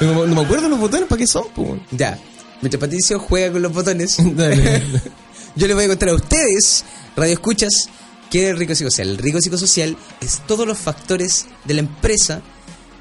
No, 0.00 0.26
no 0.26 0.34
me 0.34 0.42
acuerdo 0.42 0.68
los 0.68 0.78
botones, 0.78 1.08
¿para 1.08 1.18
qué 1.18 1.26
son? 1.26 1.44
Ya, 1.90 2.18
mientras 2.60 2.80
Patricio 2.80 3.18
juega 3.18 3.52
con 3.52 3.62
los 3.62 3.72
botones, 3.72 4.16
Dale. 4.36 4.82
yo 5.56 5.66
les 5.66 5.76
voy 5.76 5.84
a 5.84 5.88
contar 5.88 6.10
a 6.10 6.14
ustedes, 6.14 6.84
radio 7.16 7.34
escuchas, 7.34 7.88
qué 8.30 8.44
es 8.44 8.50
el 8.50 8.56
riesgo 8.56 8.74
psicosocial. 8.74 9.08
El 9.08 9.18
riesgo 9.18 9.40
psicosocial 9.40 9.96
es 10.20 10.40
todos 10.46 10.66
los 10.66 10.78
factores 10.78 11.46
de 11.64 11.74
la 11.74 11.80
empresa 11.80 12.42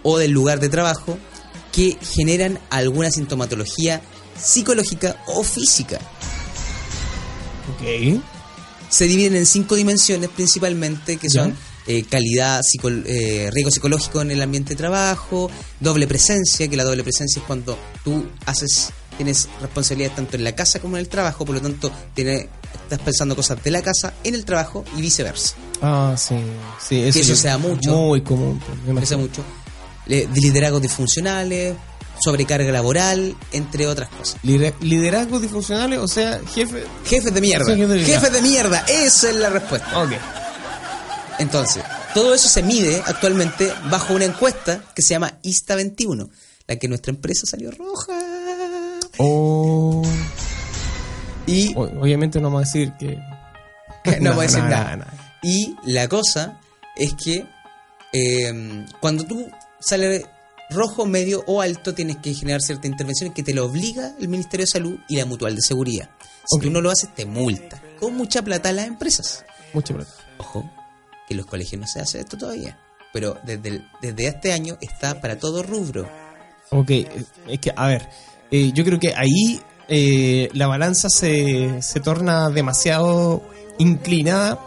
o 0.01 0.17
del 0.17 0.31
lugar 0.31 0.59
de 0.59 0.69
trabajo 0.69 1.17
que 1.71 1.97
generan 2.01 2.59
alguna 2.69 3.09
sintomatología 3.09 4.01
psicológica 4.39 5.17
o 5.27 5.43
física. 5.43 5.99
Ok. 7.71 8.21
Se 8.89 9.05
dividen 9.05 9.35
en 9.35 9.45
cinco 9.45 9.75
dimensiones 9.75 10.29
principalmente, 10.29 11.17
que 11.17 11.29
son 11.29 11.55
eh, 11.87 12.03
calidad, 12.03 12.61
psico- 12.61 12.89
eh, 13.05 13.49
riesgo 13.51 13.71
psicológico 13.71 14.21
en 14.21 14.31
el 14.31 14.41
ambiente 14.41 14.69
de 14.71 14.75
trabajo, 14.75 15.49
doble 15.79 16.07
presencia, 16.07 16.67
que 16.67 16.77
la 16.77 16.83
doble 16.83 17.03
presencia 17.03 17.39
es 17.41 17.45
cuando 17.45 17.77
tú 18.03 18.25
haces, 18.45 18.91
tienes 19.17 19.49
responsabilidades 19.61 20.15
tanto 20.15 20.35
en 20.37 20.43
la 20.43 20.55
casa 20.55 20.79
como 20.79 20.95
en 20.97 21.01
el 21.01 21.09
trabajo, 21.09 21.43
por 21.43 21.55
lo 21.55 21.61
tanto 21.61 21.91
tiene, 22.13 22.47
estás 22.83 22.99
pensando 22.99 23.35
cosas 23.35 23.61
de 23.63 23.71
la 23.71 23.81
casa 23.81 24.13
en 24.23 24.35
el 24.35 24.45
trabajo 24.45 24.85
y 24.95 25.01
viceversa. 25.01 25.55
Ah, 25.81 26.15
sí. 26.17 26.35
sí 26.79 27.01
eso, 27.01 27.19
eso 27.19 27.29
yo- 27.29 27.35
sea 27.35 27.57
mucho. 27.57 27.91
Muy 27.95 28.21
común. 28.21 28.61
me 28.85 28.91
imagino. 28.91 29.17
mucho. 29.17 29.43
Liderazgos 30.05 30.81
disfuncionales, 30.81 31.75
sobrecarga 32.23 32.71
laboral, 32.71 33.35
entre 33.51 33.87
otras 33.87 34.09
cosas. 34.09 34.37
Lider- 34.43 34.75
Liderazgos 34.81 35.41
disfuncionales, 35.41 35.99
o 35.99 36.07
sea, 36.07 36.39
jefe. 36.53 36.83
Jefes 37.05 37.33
de 37.33 37.41
mierda. 37.41 37.65
Jefe 37.75 37.87
de- 37.87 38.05
Jefes 38.05 38.31
de 38.31 38.41
mierda. 38.41 38.85
Esa 38.87 39.29
es 39.29 39.35
la 39.35 39.49
respuesta. 39.49 40.01
Ok. 40.03 40.11
Entonces, 41.39 41.83
todo 42.13 42.33
eso 42.33 42.47
se 42.47 42.61
mide 42.63 43.01
actualmente 43.05 43.71
bajo 43.89 44.13
una 44.13 44.25
encuesta 44.25 44.83
que 44.95 45.01
se 45.01 45.09
llama 45.15 45.33
ISTA 45.41 45.75
21, 45.75 46.29
la 46.67 46.75
que 46.77 46.87
nuestra 46.87 47.11
empresa 47.11 47.45
salió 47.47 47.71
roja. 47.71 48.13
Oh. 49.17 50.03
Y 51.45 51.73
O- 51.75 51.81
Obviamente 52.01 52.39
no 52.39 52.49
vamos 52.49 52.63
a 52.63 52.65
decir 52.65 52.93
que. 52.99 53.17
no 54.21 54.33
voy 54.33 54.45
a 54.45 54.47
decir 54.47 54.63
no, 54.63 54.69
nada. 54.69 54.95
no. 54.95 55.05
Y 55.41 55.75
la 55.85 56.07
cosa 56.07 56.59
es 56.95 57.13
que 57.15 57.45
eh, 58.13 58.85
cuando 59.01 59.25
tú 59.25 59.49
sales 59.79 60.25
rojo, 60.73 61.05
medio 61.05 61.43
o 61.47 61.61
alto, 61.61 61.93
tienes 61.93 62.17
que 62.17 62.33
generar 62.33 62.61
cierta 62.61 62.87
intervención 62.87 63.31
que 63.33 63.43
te 63.43 63.53
lo 63.53 63.65
obliga 63.65 64.13
el 64.19 64.27
Ministerio 64.27 64.63
de 64.65 64.71
Salud 64.71 64.99
y 65.07 65.17
la 65.17 65.25
Mutual 65.25 65.55
de 65.55 65.61
Seguridad. 65.61 66.09
Si 66.45 66.57
Ok. 66.57 66.63
tú 66.63 66.69
no 66.71 66.81
lo 66.81 66.89
haces, 66.91 67.13
te 67.15 67.25
multa. 67.25 67.81
Con 67.99 68.15
mucha 68.15 68.41
plata 68.41 68.69
a 68.69 68.71
las 68.73 68.87
empresas. 68.87 69.45
Mucha 69.73 69.93
plata. 69.93 70.11
Ojo, 70.37 70.69
que 71.27 71.33
en 71.33 71.37
los 71.37 71.45
colegios 71.45 71.79
no 71.79 71.87
se 71.87 71.99
hace 72.01 72.19
esto 72.19 72.37
todavía. 72.37 72.77
Pero 73.13 73.37
desde, 73.45 73.69
el- 73.69 73.87
desde 74.01 74.27
este 74.27 74.51
año 74.53 74.77
está 74.81 75.21
para 75.21 75.37
todo 75.37 75.63
rubro. 75.63 76.09
Ok, 76.71 76.89
es 77.47 77.59
que, 77.61 77.71
a 77.75 77.87
ver, 77.87 78.09
eh, 78.51 78.71
yo 78.73 78.83
creo 78.83 78.99
que 78.99 79.13
ahí 79.15 79.61
eh, 79.87 80.49
la 80.53 80.65
balanza 80.67 81.09
se, 81.09 81.81
se 81.81 81.99
torna 81.99 82.49
demasiado 82.49 83.43
inclinada 83.77 84.59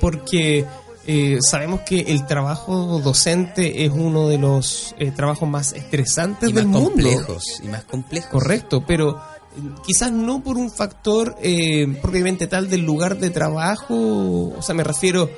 porque 0.00 0.66
eh, 1.12 1.38
sabemos 1.40 1.80
que 1.80 1.98
el 2.00 2.24
trabajo 2.26 3.00
docente 3.02 3.84
es 3.84 3.90
uno 3.90 4.28
de 4.28 4.38
los 4.38 4.94
eh, 4.98 5.10
trabajos 5.10 5.48
más 5.48 5.72
estresantes 5.72 6.50
Y 6.50 6.52
del 6.52 6.66
más 6.66 6.74
mundo. 6.80 6.90
complejos. 6.90 7.44
Y 7.64 7.66
más 7.68 7.84
complejos. 7.84 8.30
Correcto, 8.30 8.84
pero 8.86 9.10
eh, 9.18 9.60
quizás 9.84 10.12
no 10.12 10.40
por 10.42 10.56
un 10.56 10.70
factor 10.70 11.34
eh, 11.42 11.98
propiamente 12.00 12.46
tal 12.46 12.68
del 12.70 12.82
lugar 12.82 13.18
de 13.18 13.30
trabajo, 13.30 14.52
o 14.56 14.62
sea, 14.62 14.74
me 14.74 14.84
refiero 14.84 15.28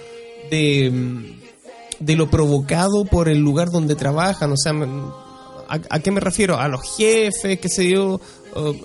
de, 0.50 0.90
mm, 0.90 2.04
de 2.04 2.16
lo 2.16 2.28
provocado 2.28 3.04
por 3.06 3.28
el 3.28 3.38
lugar 3.38 3.70
donde 3.70 3.94
trabajan, 3.94 4.52
o 4.52 4.56
sea, 4.56 4.72
¿a, 4.72 5.80
a 5.88 6.00
qué 6.00 6.10
me 6.10 6.20
refiero? 6.20 6.58
A 6.58 6.68
los 6.68 6.82
jefes, 6.96 7.58
qué 7.60 7.68
sé 7.70 7.88
yo, 7.88 8.20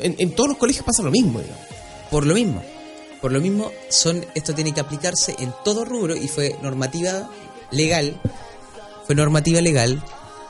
en, 0.01 0.15
en 0.19 0.31
todos 0.31 0.49
los 0.49 0.57
colegios 0.57 0.85
pasa 0.85 1.03
lo 1.03 1.11
mismo. 1.11 1.39
digamos. 1.39 1.61
Por 2.09 2.25
lo 2.25 2.33
mismo. 2.33 2.63
Por 3.21 3.31
lo 3.31 3.39
mismo, 3.41 3.71
son 3.89 4.25
esto 4.35 4.53
tiene 4.53 4.73
que 4.73 4.79
aplicarse 4.81 5.35
en 5.39 5.53
todo 5.65 5.85
rubro 5.85 6.15
y 6.15 6.27
fue 6.27 6.55
normativa 6.61 7.29
legal, 7.71 8.19
fue 9.05 9.15
normativa 9.15 9.59
legal 9.61 10.03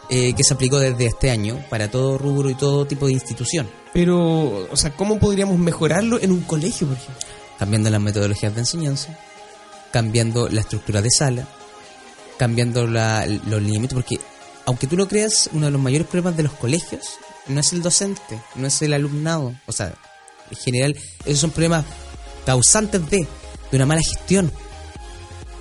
eh, 0.09 0.33
que 0.33 0.43
se 0.43 0.53
aplicó 0.53 0.79
desde 0.79 1.05
este 1.07 1.31
año 1.31 1.63
para 1.69 1.89
todo 1.89 2.17
rubro 2.17 2.49
y 2.49 2.55
todo 2.55 2.85
tipo 2.85 3.07
de 3.07 3.13
institución, 3.13 3.69
Pero, 3.93 4.67
o 4.71 4.75
sea, 4.77 4.91
¿cómo 4.91 5.17
podríamos 5.19 5.57
mejorarlo 5.59 6.19
en 6.21 6.31
un 6.31 6.41
colegio, 6.41 6.87
por 6.87 6.97
ejemplo? 6.97 7.27
cambiando 7.57 7.89
las 7.89 7.99
metodologías 8.01 8.53
de 8.53 8.59
enseñanza, 8.61 9.17
cambiando 9.91 10.47
la 10.49 10.61
estructura 10.61 11.01
de 11.01 11.09
sala, 11.09 11.47
cambiando 12.37 12.85
la- 12.85 13.25
los 13.25 13.61
lineamientos, 13.61 13.95
porque 13.95 14.19
aunque 14.65 14.85
tú 14.87 14.95
lo 14.95 15.07
creas, 15.07 15.49
uno 15.53 15.65
de 15.65 15.71
los 15.71 15.81
mayores 15.81 16.07
problemas 16.07 16.37
de 16.37 16.43
los 16.43 16.53
colegios 16.53 17.13
no 17.47 17.59
es 17.59 17.73
el 17.73 17.81
docente, 17.81 18.39
no 18.55 18.67
es 18.67 18.81
el 18.81 18.93
alumnado, 18.93 19.55
o 19.65 19.71
sea, 19.71 19.93
en 20.51 20.57
general 20.57 20.95
esos 21.25 21.39
son 21.39 21.51
problemas 21.51 21.85
causantes 22.47 23.07
de, 23.11 23.27
de 23.71 23.75
una 23.77 23.85
mala 23.85 24.01
gestión. 24.01 24.51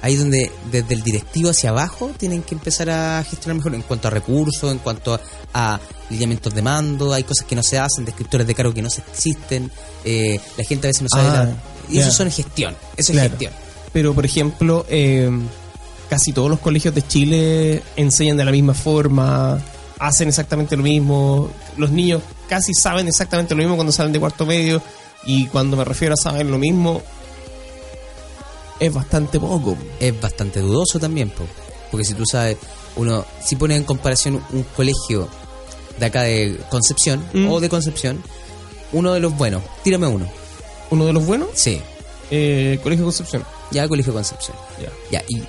Ahí 0.03 0.15
donde 0.15 0.53
desde 0.71 0.95
el 0.95 1.03
directivo 1.03 1.51
hacia 1.51 1.71
abajo 1.71 2.13
tienen 2.17 2.43
que 2.43 2.55
empezar 2.55 2.89
a 2.91 3.25
gestionar 3.29 3.57
mejor 3.57 3.75
en 3.75 3.83
cuanto 3.83 4.07
a 4.07 4.11
recursos, 4.11 4.71
en 4.71 4.79
cuanto 4.79 5.15
a, 5.15 5.21
a 5.53 5.81
lineamientos 6.11 6.55
de 6.55 6.63
mando, 6.63 7.13
hay 7.13 7.25
cosas 7.25 7.45
que 7.47 7.57
no 7.57 7.63
se 7.63 7.79
hacen, 7.79 8.05
descriptores 8.05 8.47
de 8.47 8.55
cargo 8.55 8.73
que 8.73 8.83
no 8.83 8.91
se 8.91 9.01
existen, 9.01 9.71
eh, 10.05 10.39
la 10.57 10.65
gente 10.65 10.87
a 10.87 10.91
veces 10.91 11.03
no 11.03 11.09
sabe... 11.09 11.29
Ah, 11.29 11.45
la- 11.45 11.57
y 11.89 11.95
ya. 11.97 12.03
eso 12.03 12.13
son 12.13 12.31
gestión, 12.31 12.77
eso 12.97 13.13
Claro. 13.13 13.27
es 13.27 13.31
gestión. 13.33 13.53
Pero, 13.93 14.15
por 14.15 14.25
ejemplo, 14.25 14.85
eh, 14.89 15.31
casi 16.11 16.33
todos 16.33 16.51
los 16.51 16.61
colegios 16.61 16.95
de 16.95 17.03
Chile 17.07 17.83
enseñan 17.97 18.37
de 18.37 18.45
la 18.45 18.53
misma 18.53 18.75
forma, 18.75 19.59
hacen 19.99 20.29
exactamente 20.29 20.77
lo 20.77 20.83
mismo. 20.85 21.49
Los 21.79 21.91
niños 21.91 22.23
casi 22.49 22.75
saben 22.75 23.09
exactamente 23.09 23.55
lo 23.55 23.59
mismo 23.59 23.75
cuando 23.77 23.93
salen 23.93 24.13
de 24.13 24.21
cuarto 24.21 24.45
medio. 24.47 24.81
Y 25.27 25.47
cuando 25.49 25.77
me 25.77 25.85
refiero 25.85 26.15
a 26.15 26.17
saber 26.17 26.47
lo 26.47 26.57
mismo, 26.59 27.03
es 28.79 28.93
bastante 28.93 29.41
poco. 29.41 29.77
es 30.01 30.19
bastante 30.21 30.61
dudoso 30.61 30.99
también, 30.99 31.31
po. 31.31 31.45
porque 31.91 32.05
si 32.05 32.15
tú 32.15 32.25
sabes, 32.31 32.57
uno, 32.97 33.25
si 33.45 33.57
pones 33.57 33.77
en 33.79 33.85
comparación 33.85 34.43
un 34.53 34.63
colegio 34.77 35.29
de 35.99 36.07
acá 36.07 36.23
de 36.23 36.59
Concepción 36.69 37.25
Mm. 37.33 37.49
o 37.51 37.61
de 37.61 37.69
Concepción, 37.69 38.23
uno 38.93 39.13
de 39.15 39.21
los 39.21 39.37
buenos, 39.37 39.63
tírame 39.83 40.07
uno, 40.07 40.27
Uno 40.91 41.05
de 41.07 41.13
los 41.13 41.27
buenos, 41.27 41.49
sí, 41.55 41.81
eh, 42.31 42.79
Colegio 42.83 43.05
Concepción. 43.07 43.45
ya 43.73 43.89
Colegio 43.89 44.13
Concepción, 44.13 44.57
Ya. 44.81 44.91
ya, 45.11 45.25
y 45.29 45.43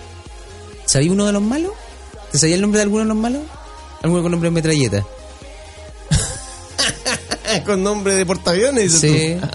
¿sabía 0.85 1.11
uno 1.11 1.25
de 1.25 1.33
los 1.33 1.41
malos? 1.41 1.73
¿Te 2.31 2.39
sabía 2.39 2.55
el 2.55 2.61
nombre 2.61 2.79
de 2.79 2.83
alguno 2.83 3.03
de 3.03 3.09
los 3.09 3.17
malos? 3.17 3.43
Alguno 4.01 4.21
con 4.23 4.31
nombre 4.31 4.49
de 4.49 4.53
metralleta. 4.55 5.05
Con 7.65 7.83
nombre 7.83 8.15
de 8.15 8.25
portaaviones. 8.25 8.93
Sí. 8.93 9.37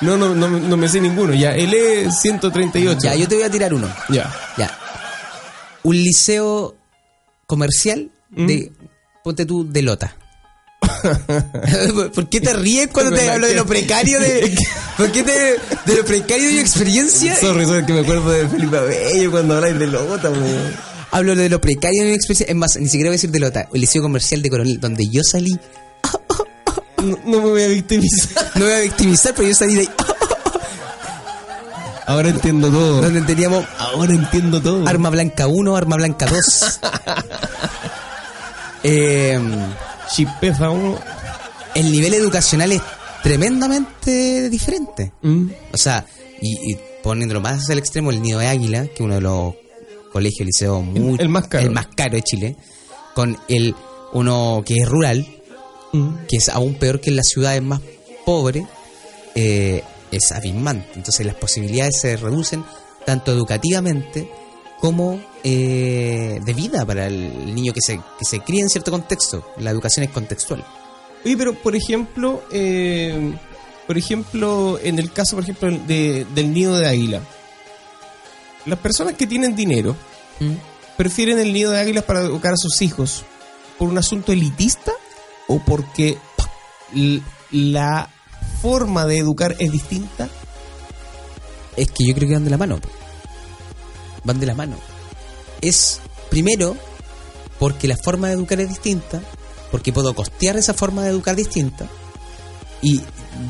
No, 0.00 0.16
no, 0.16 0.34
no, 0.34 0.48
no 0.48 0.76
me 0.78 0.88
sé 0.88 0.98
ninguno. 0.98 1.34
Ya, 1.34 1.54
el 1.54 1.70
E138. 1.70 3.02
Ya, 3.02 3.14
yo 3.14 3.28
te 3.28 3.34
voy 3.34 3.44
a 3.44 3.50
tirar 3.50 3.74
uno. 3.74 3.86
Ya. 4.08 4.34
Ya. 4.56 4.78
Un 5.82 5.94
liceo 5.94 6.74
comercial 7.46 8.10
de, 8.30 8.72
ponte 9.22 9.44
tú, 9.44 9.70
de 9.70 9.82
Lota. 9.82 10.16
¿Por 12.14 12.30
qué 12.30 12.40
te 12.40 12.54
ríes 12.54 12.88
cuando 12.88 13.10
te 13.10 13.18
¿Verdad 13.18 13.34
hablo 13.34 13.46
de 13.46 13.54
lo 13.56 13.66
precario 13.66 14.18
de... 14.20 14.56
¿Por 14.96 15.12
qué 15.12 15.22
te, 15.22 15.32
de 15.32 15.98
lo 15.98 16.04
precario 16.06 16.46
de 16.46 16.54
mi 16.54 16.60
experiencia? 16.60 17.36
Sorry, 17.36 17.66
sorry, 17.66 17.84
que 17.84 17.92
me 17.92 18.00
acuerdo 18.00 18.30
de 18.30 18.48
Felipe 18.48 18.78
Abello 18.78 19.30
cuando 19.30 19.56
habláis 19.56 19.78
de 19.78 19.86
Lota, 19.86 20.30
weón. 20.30 20.76
Hablo 21.10 21.36
de 21.36 21.48
lo 21.48 21.60
precario 21.60 22.04
de 22.04 22.08
mi 22.08 22.14
experiencia. 22.14 22.46
Es 22.46 22.56
más, 22.56 22.76
ni 22.78 22.88
siquiera 22.88 23.08
voy 23.10 23.14
a 23.14 23.18
decir 23.18 23.30
de 23.30 23.40
Lota. 23.40 23.68
El 23.72 23.80
liceo 23.80 24.00
comercial 24.00 24.40
de 24.40 24.50
Coronel, 24.50 24.80
donde 24.80 25.08
yo 25.10 25.22
salí. 25.22 25.58
No, 27.02 27.18
no 27.24 27.42
me 27.42 27.50
voy 27.50 27.62
a 27.62 27.68
victimizar. 27.68 28.50
No 28.54 28.64
me 28.64 28.70
voy 28.70 28.78
a 28.78 28.80
victimizar, 28.82 29.34
pero 29.34 29.48
yo 29.48 29.54
salí 29.54 29.74
de 29.74 29.80
ahí. 29.80 29.88
Ahora 32.06 32.30
entiendo 32.30 32.70
todo. 32.70 33.02
Donde 33.02 33.20
teníamos 33.22 33.66
Ahora 33.78 34.14
entiendo 34.14 34.62
todo. 34.62 34.88
Arma 34.88 35.10
Blanca 35.10 35.46
1, 35.46 35.76
Arma 35.76 35.96
Blanca 35.96 36.26
2. 36.26 36.80
eh, 38.82 39.38
Chipefa 40.10 40.70
uno. 40.70 40.98
el 41.74 41.92
nivel 41.92 42.14
educacional 42.14 42.72
es 42.72 42.80
tremendamente 43.22 44.48
diferente. 44.48 45.12
Mm. 45.20 45.48
O 45.72 45.76
sea, 45.76 46.06
y, 46.40 46.72
y 46.72 46.78
poniéndolo 47.02 47.40
más 47.40 47.62
hacia 47.62 47.74
el 47.74 47.78
extremo, 47.78 48.10
el 48.10 48.22
Nido 48.22 48.38
de 48.38 48.46
Águila, 48.46 48.86
que 48.86 48.94
es 48.94 49.00
uno 49.00 49.14
de 49.16 49.20
los 49.20 49.54
colegios, 50.12 50.46
liceos 50.46 50.82
muy... 50.82 51.16
el 51.18 51.28
más 51.28 51.48
caro. 51.48 51.64
El 51.64 51.70
más 51.72 51.88
caro 51.94 52.14
de 52.14 52.22
Chile. 52.22 52.56
Con 53.14 53.36
el 53.48 53.74
uno 54.12 54.62
que 54.64 54.76
es 54.78 54.88
rural, 54.88 55.26
Mm. 55.92 56.26
que 56.28 56.36
es 56.36 56.48
aún 56.48 56.74
peor 56.74 57.00
que 57.00 57.10
en 57.10 57.16
las 57.16 57.28
ciudades 57.28 57.62
más 57.62 57.80
pobres, 58.26 58.64
eh, 59.34 59.82
es 60.10 60.32
abismante. 60.32 60.88
Entonces 60.96 61.24
las 61.26 61.34
posibilidades 61.36 62.00
se 62.00 62.16
reducen 62.16 62.64
tanto 63.06 63.32
educativamente 63.32 64.30
como 64.80 65.20
eh, 65.44 66.40
de 66.44 66.54
vida 66.54 66.84
para 66.86 67.06
el 67.06 67.54
niño 67.54 67.72
que 67.72 67.80
se, 67.80 67.96
que 68.18 68.24
se 68.24 68.40
cría 68.40 68.62
en 68.62 68.68
cierto 68.68 68.90
contexto. 68.90 69.44
La 69.58 69.70
educación 69.70 70.04
es 70.04 70.10
contextual. 70.10 70.64
Oye, 71.24 71.36
pero 71.36 71.54
por 71.54 71.74
ejemplo, 71.74 72.42
eh, 72.52 73.32
por 73.86 73.96
ejemplo, 73.98 74.78
en 74.82 74.98
el 74.98 75.10
caso, 75.12 75.36
por 75.36 75.42
ejemplo, 75.44 75.70
de- 75.86 76.26
del 76.34 76.52
nido 76.52 76.78
de 76.78 76.86
águila, 76.86 77.20
las 78.66 78.78
personas 78.78 79.14
que 79.14 79.26
tienen 79.26 79.56
dinero 79.56 79.96
prefieren 80.96 81.38
el 81.38 81.52
nido 81.52 81.70
de 81.72 81.80
águilas 81.80 82.04
para 82.04 82.20
educar 82.20 82.52
a 82.52 82.56
sus 82.56 82.80
hijos 82.82 83.24
por 83.78 83.88
un 83.88 83.98
asunto 83.98 84.32
elitista 84.32 84.92
o 85.48 85.58
porque 85.58 86.18
la 87.50 88.08
forma 88.62 89.06
de 89.06 89.18
educar 89.18 89.56
es 89.58 89.72
distinta. 89.72 90.28
Es 91.76 91.90
que 91.90 92.06
yo 92.06 92.14
creo 92.14 92.28
que 92.28 92.34
van 92.34 92.44
de 92.44 92.50
la 92.50 92.58
mano. 92.58 92.78
Van 94.24 94.38
de 94.40 94.46
la 94.46 94.54
mano. 94.54 94.76
Es, 95.60 96.00
primero, 96.30 96.76
porque 97.58 97.88
la 97.88 97.96
forma 97.96 98.28
de 98.28 98.34
educar 98.34 98.60
es 98.60 98.68
distinta, 98.68 99.20
porque 99.70 99.92
puedo 99.92 100.14
costear 100.14 100.56
esa 100.56 100.74
forma 100.74 101.02
de 101.02 101.10
educar 101.10 101.34
distinta, 101.36 101.88
y 102.80 103.00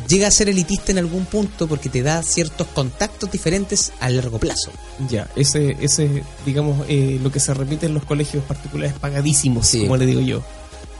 llega 0.09 0.29
a 0.29 0.31
ser 0.31 0.49
elitista 0.49 0.93
en 0.93 0.99
algún 0.99 1.27
punto 1.27 1.66
porque 1.66 1.89
te 1.89 2.03
da 2.03 2.23
ciertos 2.23 2.66
contactos 2.69 3.31
diferentes 3.31 3.93
a 4.01 4.09
largo 4.11 4.39
plazo. 4.39 4.70
Ya, 5.09 5.29
ese, 5.37 5.77
ese, 5.81 6.23
digamos, 6.47 6.87
eh, 6.89 7.19
lo 7.23 7.31
que 7.31 7.41
se 7.41 7.53
repite 7.55 7.87
en 7.87 7.95
los 7.95 8.05
colegios 8.05 8.43
particulares 8.45 8.95
pagadísimos, 8.99 9.66
Sí. 9.66 9.83
como 9.83 9.97
le 9.99 10.07
digo 10.07 10.20
yo. 10.20 10.43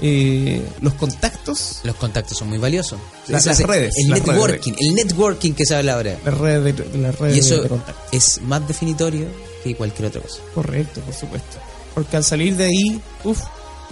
Eh, 0.01 0.63
los 0.81 0.95
contactos, 0.95 1.81
Los 1.83 1.97
contactos 1.97 2.39
son 2.39 2.49
muy 2.49 2.59
valiosos. 2.59 2.99
Las- 3.27 3.47
las 3.47 3.59
es 3.61 3.67
redes, 3.67 3.95
El 3.97 4.11
las 4.11 4.21
networking, 4.25 4.73
el 4.79 4.95
networking 4.95 5.53
que 5.53 5.65
se 5.67 5.75
habla 5.75 5.95
ahora. 5.95 6.17
las 6.25 6.39
redes 6.39 6.77
de, 6.93 6.99
las 6.99 7.19
redes 7.19 7.37
Y 7.37 7.41
eso 7.41 7.63
de 7.63 7.69
contacto. 7.69 8.01
es 8.13 8.41
más 8.43 8.67
definitorio 8.69 9.27
que 9.65 9.75
cualquier 9.75 10.09
otra 10.09 10.21
cosa. 10.21 10.39
Correcto, 10.55 11.01
por 11.01 11.15
supuesto. 11.15 11.59
Porque 11.95 12.17
al 12.17 12.25
salir 12.25 12.57
de 12.57 12.65
ahí, 12.67 13.01
uff, 13.25 13.41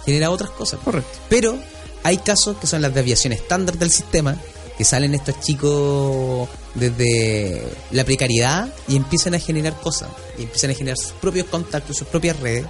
Genera 0.04 0.30
otras 0.30 0.50
cosas. 0.50 0.78
correcto. 0.84 1.18
Pero 1.28 1.58
hay 2.04 2.18
casos 2.18 2.56
que 2.58 2.68
son 2.68 2.80
las 2.82 2.94
desviaciones 2.94 3.40
estándar 3.40 3.76
del 3.76 3.90
sistema, 3.90 4.36
que 4.78 4.84
salen 4.84 5.14
estos 5.14 5.40
chicos 5.40 6.48
desde 6.76 7.64
la 7.90 8.04
precariedad 8.04 8.68
y 8.86 8.94
empiezan 8.94 9.34
a 9.34 9.40
generar 9.40 9.80
cosas, 9.80 10.08
y 10.38 10.42
empiezan 10.42 10.70
a 10.70 10.74
generar 10.74 10.96
sus 10.98 11.12
propios 11.12 11.46
contactos, 11.46 11.96
sus 11.96 12.06
propias 12.06 12.38
redes, 12.38 12.64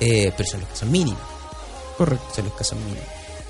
eh, 0.00 0.32
pero 0.36 0.48
son 0.50 0.60
los 0.60 0.68
casos 0.70 0.88
mínimos, 0.90 1.20
Correcto. 2.00 2.24
son 2.34 2.44
los 2.46 2.54
casos 2.54 2.78
mínimos. 2.78 3.04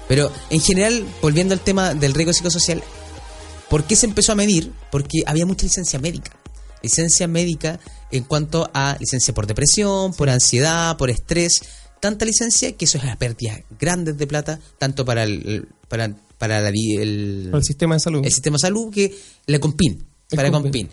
Pero 0.09 0.29
en 0.51 0.61
general, 0.61 1.07
volviendo 1.23 1.55
al 1.55 1.61
tema 1.61 1.95
del 1.95 2.15
riesgo 2.15 2.33
psicosocial, 2.33 2.83
¿por 3.69 3.85
qué 3.85 3.95
se 3.95 4.07
empezó 4.07 4.33
a 4.33 4.35
medir? 4.35 4.73
Porque 4.91 5.23
había 5.25 5.47
mucha 5.47 5.67
licencia 5.67 6.01
médica. 6.01 6.33
Licencia 6.83 7.29
médica 7.29 7.79
en 8.11 8.25
cuanto 8.25 8.69
a 8.75 8.97
licencia 8.99 9.33
por 9.33 9.47
depresión, 9.47 10.13
por 10.15 10.29
ansiedad, 10.29 10.97
por 10.97 11.11
estrés. 11.11 11.61
Tanta 12.01 12.25
licencia 12.25 12.77
que 12.77 12.87
eso 12.87 12.99
es 12.99 13.17
pérdidas 13.19 13.61
grandes 13.79 14.19
de 14.19 14.27
plata, 14.27 14.59
tanto 14.79 15.05
para 15.05 15.23
el, 15.23 15.69
para, 15.87 16.13
para 16.39 16.61
la 16.61 16.71
el, 16.71 17.47
Para 17.53 17.59
el 17.59 17.65
sistema 17.65 17.95
de 17.95 18.01
salud. 18.01 18.25
el 18.25 18.33
sistema 18.33 18.57
de 18.57 18.67
salud 18.67 18.93
que 18.93 19.17
la 19.47 19.61
Compin, 19.61 20.05
para 20.35 20.51
Compin. 20.51 20.89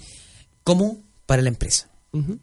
Como 0.64 1.00
para 1.26 1.42
la 1.42 1.50
empresa. 1.50 1.90
Ujú. 2.12 2.38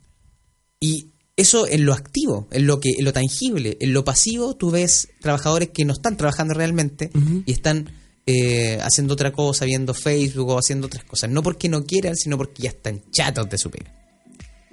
Y 0.81 1.14
eso 1.37 1.67
en 1.67 1.85
lo 1.85 1.93
activo, 1.93 2.47
en 2.51 2.67
lo 2.67 2.81
que, 2.81 2.91
en 2.99 3.05
lo 3.05 3.13
tangible, 3.13 3.77
en 3.81 3.93
lo 3.93 4.05
pasivo, 4.05 4.55
tú 4.55 4.71
ves 4.71 5.09
trabajadores 5.21 5.71
que 5.71 5.85
no 5.85 5.93
están 5.93 6.17
trabajando 6.17 6.55
realmente 6.55 7.11
y 7.45 7.51
están 7.51 7.91
eh, 8.27 8.79
haciendo 8.81 9.15
otra 9.15 9.33
cosa, 9.33 9.65
viendo 9.65 9.95
Facebook 9.95 10.49
o 10.49 10.59
haciendo 10.59 10.87
otras 10.87 11.05
cosas. 11.05 11.31
No 11.31 11.43
porque 11.43 11.69
no 11.69 11.85
quieran, 11.85 12.17
sino 12.17 12.37
porque 12.37 12.63
ya 12.63 12.71
están 12.71 13.03
chatos 13.11 13.51
de 13.51 13.59
su 13.59 13.71
pega. 13.71 13.93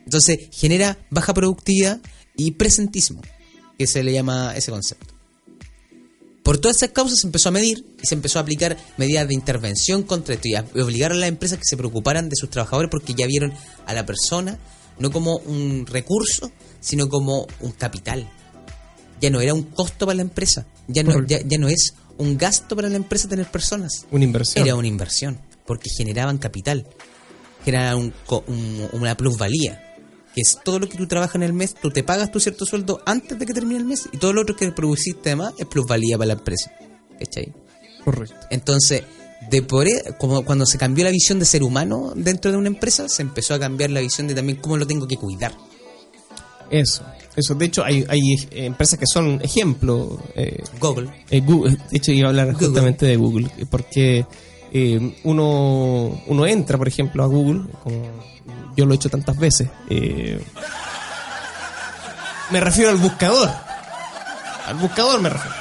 Entonces 0.05 0.49
genera 0.51 0.97
baja 1.09 1.33
productividad 1.33 1.99
y 2.37 2.51
presentismo, 2.51 3.21
que 3.77 3.87
se 3.87 4.03
le 4.03 4.13
llama 4.13 4.53
ese 4.55 4.71
concepto. 4.71 5.15
Por 6.43 6.57
todas 6.57 6.77
esas 6.77 6.91
causas 6.91 7.19
se 7.19 7.27
empezó 7.27 7.49
a 7.49 7.51
medir 7.51 7.85
y 8.01 8.07
se 8.07 8.15
empezó 8.15 8.39
a 8.39 8.41
aplicar 8.41 8.77
medidas 8.97 9.27
de 9.27 9.33
intervención 9.33 10.01
contra 10.03 10.33
esto 10.35 10.47
y 10.47 10.55
a 10.55 10.65
obligar 10.75 11.11
a 11.11 11.15
las 11.15 11.29
empresas 11.29 11.59
que 11.59 11.65
se 11.65 11.77
preocuparan 11.77 12.29
de 12.29 12.35
sus 12.35 12.49
trabajadores 12.49 12.89
porque 12.89 13.13
ya 13.13 13.27
vieron 13.27 13.53
a 13.85 13.93
la 13.93 14.05
persona 14.05 14.57
no 15.01 15.11
como 15.11 15.37
un 15.37 15.85
recurso, 15.85 16.51
sino 16.79 17.09
como 17.09 17.47
un 17.59 17.71
capital. 17.71 18.29
Ya 19.19 19.29
no 19.29 19.41
era 19.41 19.53
un 19.53 19.63
costo 19.63 20.05
para 20.05 20.15
la 20.15 20.21
empresa, 20.23 20.65
ya 20.87 21.03
no, 21.03 21.25
ya, 21.25 21.41
ya 21.41 21.57
no 21.57 21.67
es 21.67 21.93
un 22.17 22.37
gasto 22.37 22.75
para 22.75 22.89
la 22.89 22.95
empresa 22.95 23.27
tener 23.27 23.49
personas, 23.51 24.05
Una 24.11 24.23
inversión. 24.23 24.65
era 24.65 24.75
una 24.75 24.87
inversión, 24.87 25.39
porque 25.65 25.89
generaban 25.95 26.37
capital, 26.37 26.87
generaban 27.65 27.97
un 27.97 28.13
un- 28.47 28.89
una 28.93 29.15
plusvalía, 29.17 29.83
que 30.33 30.41
es 30.41 30.57
todo 30.63 30.79
lo 30.79 30.87
que 30.89 30.97
tú 30.97 31.07
trabajas 31.07 31.35
en 31.35 31.43
el 31.43 31.53
mes, 31.53 31.75
tú 31.75 31.91
te 31.91 32.03
pagas 32.03 32.31
tu 32.31 32.39
cierto 32.39 32.65
sueldo 32.65 33.01
antes 33.05 33.37
de 33.37 33.45
que 33.45 33.53
termine 33.53 33.79
el 33.79 33.85
mes 33.85 34.07
y 34.11 34.17
todo 34.17 34.33
lo 34.33 34.41
otro 34.41 34.55
que 34.55 34.71
produciste 34.71 35.29
además 35.29 35.53
es 35.59 35.65
plusvalía 35.67 36.17
para 36.17 36.27
la 36.27 36.33
empresa. 36.33 36.71
¿Cachai? 37.19 37.53
Correcto. 38.03 38.35
Entonces, 38.49 39.03
de 39.51 39.61
por 39.61 39.87
e- 39.87 40.15
como 40.17 40.43
cuando 40.43 40.65
se 40.65 40.77
cambió 40.79 41.03
la 41.03 41.11
visión 41.11 41.37
de 41.37 41.45
ser 41.45 41.61
humano 41.61 42.13
dentro 42.15 42.51
de 42.51 42.57
una 42.57 42.67
empresa, 42.67 43.07
se 43.09 43.21
empezó 43.21 43.53
a 43.53 43.59
cambiar 43.59 43.91
la 43.91 43.99
visión 43.99 44.27
de 44.27 44.33
también 44.33 44.57
cómo 44.59 44.77
lo 44.77 44.87
tengo 44.87 45.07
que 45.07 45.17
cuidar. 45.17 45.53
Eso. 46.69 47.03
Eso. 47.35 47.53
De 47.55 47.65
hecho, 47.65 47.83
hay, 47.83 48.05
hay 48.09 48.19
empresas 48.51 48.97
que 48.97 49.05
son 49.05 49.39
ejemplo. 49.41 50.19
Eh, 50.35 50.63
Google. 50.79 51.09
eh, 51.29 51.41
Google, 51.41 51.77
de 51.89 51.97
hecho, 51.97 52.11
iba 52.13 52.27
a 52.27 52.29
hablar 52.29 52.53
Google. 52.53 52.67
justamente 52.67 53.05
de 53.05 53.15
Google. 53.17 53.49
Porque 53.69 54.25
eh, 54.73 55.17
uno, 55.23 56.21
uno 56.27 56.45
entra, 56.47 56.77
por 56.77 56.87
ejemplo, 56.87 57.23
a 57.23 57.27
Google, 57.27 57.61
como 57.83 58.03
yo 58.77 58.85
lo 58.85 58.93
he 58.93 58.95
hecho 58.95 59.09
tantas 59.09 59.37
veces. 59.37 59.67
eh, 59.89 60.41
me 62.51 62.59
refiero 62.59 62.89
al 62.91 62.97
buscador. 62.97 63.49
Al 64.65 64.75
buscador 64.75 65.21
me 65.21 65.29
refiero. 65.29 65.55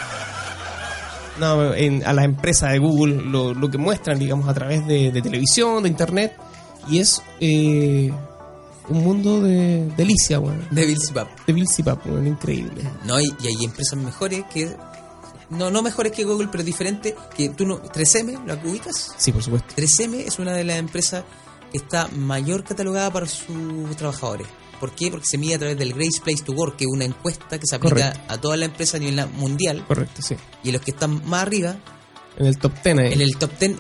No, 1.41 1.75
en- 1.75 2.05
a 2.07 2.13
las 2.13 2.25
empresas 2.25 2.73
de 2.73 2.79
Google 2.79 3.23
lo, 3.23 3.55
lo 3.55 3.69
que 3.71 3.79
muestran, 3.79 4.19
digamos, 4.19 4.49
a 4.49 4.55
través 4.55 4.87
de, 4.87 5.11
de 5.11 5.23
televisión, 5.23 5.83
de 5.83 5.89
internet, 5.89 6.37
y 6.89 6.99
es 6.99 7.23
eh, 7.41 8.13
un 8.89 8.99
mundo 9.05 9.41
de 9.41 9.87
delicia, 9.97 10.39
bueno, 10.39 10.63
De 10.71 10.85
Bill 10.87 10.99
Zipap. 11.01 11.29
de 11.47 11.53
Bill 11.53 11.69
Zipap, 11.69 12.07
bueno, 12.07 12.29
increíble. 12.29 12.83
No, 13.05 13.21
y, 13.21 13.25
y 13.43 13.47
hay 13.49 13.65
empresas 13.65 13.99
mejores 13.99 14.45
que. 14.53 14.77
No, 15.51 15.69
no 15.71 15.83
mejores 15.83 16.13
que 16.13 16.23
Google, 16.25 16.49
pero 16.53 16.63
diferentes. 16.63 17.15
Que 17.37 17.49
tú 17.49 17.67
no. 17.67 17.83
3M, 17.83 18.45
¿la 18.47 18.55
ubicas? 18.55 19.15
Sí, 19.17 19.33
por 19.33 19.43
supuesto. 19.43 19.75
3M 19.77 20.15
es 20.27 20.39
una 20.39 20.53
de 20.53 20.63
las 20.63 20.77
empresas 20.77 21.25
que 21.73 21.79
está 21.79 22.07
mayor 22.17 22.63
catalogada 22.63 23.11
para 23.13 23.27
sus 23.27 23.97
trabajadores. 23.97 24.47
¿Por 24.81 24.93
qué? 24.93 25.11
Porque 25.11 25.27
se 25.27 25.37
mide 25.39 25.55
a 25.57 25.59
través 25.59 25.79
del 25.79 25.93
Great 25.93 26.19
Place 26.25 26.43
to 26.43 26.53
Work, 26.53 26.77
que 26.77 26.85
es 26.85 26.91
una 26.91 27.05
encuesta 27.05 27.59
que 27.59 27.67
se 27.67 27.77
aplica 27.77 27.95
Correcto. 28.13 28.21
a 28.33 28.41
todas 28.41 28.59
las 28.59 28.69
empresas 28.71 28.95
a 28.95 28.99
nivel 28.99 29.27
mundial. 29.35 29.85
Correcto, 29.87 30.23
sí. 30.23 30.35
Y 30.65 30.73
los 30.73 30.81
que 30.81 30.91
están 30.93 31.23
más 31.29 31.43
arriba, 31.43 31.77
En 32.39 32.47
el 32.47 32.57
top 32.59 32.73
10 32.83 32.99
ahí. 32.99 33.13
en 33.13 33.21
el 33.21 33.37
top 33.37 33.51
10, 33.59 33.73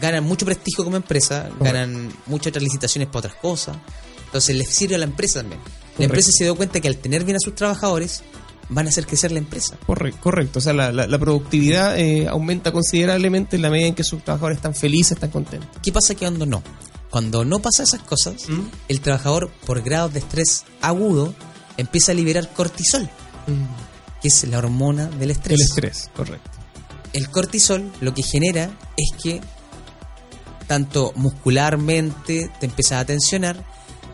ganan 0.00 0.24
mucho 0.24 0.44
prestigio 0.44 0.84
como 0.84 0.96
empresa, 0.96 1.48
ganan 1.60 2.12
muchas 2.26 2.48
otras 2.48 2.62
licitaciones 2.64 3.08
para 3.08 3.18
otras 3.20 3.34
cosas. 3.36 3.76
Entonces 4.26 4.56
les 4.56 4.68
sirve 4.68 4.96
a 4.96 4.98
la 4.98 5.04
empresa 5.04 5.40
también. 5.40 5.60
La 5.60 5.66
Correcto. 5.68 6.02
empresa 6.04 6.30
se 6.32 6.44
dio 6.44 6.56
cuenta 6.56 6.80
que 6.80 6.88
al 6.88 6.96
tener 6.98 7.24
bien 7.24 7.36
a 7.36 7.40
sus 7.40 7.54
trabajadores, 7.54 8.22
van 8.70 8.84
a 8.84 8.90
hacer 8.90 9.06
crecer 9.06 9.32
la 9.32 9.38
empresa. 9.38 9.78
Corre- 9.86 10.12
correcto, 10.12 10.58
o 10.58 10.62
sea, 10.62 10.74
la, 10.74 10.92
la- 10.92 11.06
la 11.06 11.18
productividad 11.18 11.98
eh, 11.98 12.28
aumenta 12.28 12.70
considerablemente 12.70 13.56
en 13.56 13.62
la 13.62 13.70
medida 13.70 13.86
en 13.86 13.94
que 13.94 14.04
sus 14.04 14.22
trabajadores 14.22 14.56
están 14.58 14.74
felices, 14.74 15.12
están 15.12 15.30
contentos. 15.30 15.70
¿Qué 15.82 15.90
pasa 15.90 16.14
que 16.14 16.20
cuando 16.26 16.44
no? 16.44 16.62
Cuando 17.10 17.44
no 17.44 17.60
pasa 17.60 17.82
esas 17.82 18.02
cosas, 18.02 18.48
¿Mm? 18.48 18.60
el 18.88 19.00
trabajador, 19.00 19.50
por 19.66 19.82
grados 19.82 20.12
de 20.12 20.18
estrés 20.18 20.64
agudo, 20.82 21.34
empieza 21.76 22.12
a 22.12 22.14
liberar 22.14 22.52
cortisol, 22.52 23.08
que 24.20 24.28
es 24.28 24.44
la 24.44 24.58
hormona 24.58 25.06
del 25.06 25.30
estrés. 25.30 25.58
El 25.58 25.66
estrés, 25.66 26.10
correcto. 26.14 26.50
El 27.12 27.30
cortisol 27.30 27.90
lo 28.00 28.12
que 28.12 28.22
genera 28.22 28.70
es 28.96 29.12
que 29.22 29.40
tanto 30.66 31.12
muscularmente 31.16 32.50
te 32.60 32.66
empiezas 32.66 33.00
a 33.00 33.06
tensionar, 33.06 33.64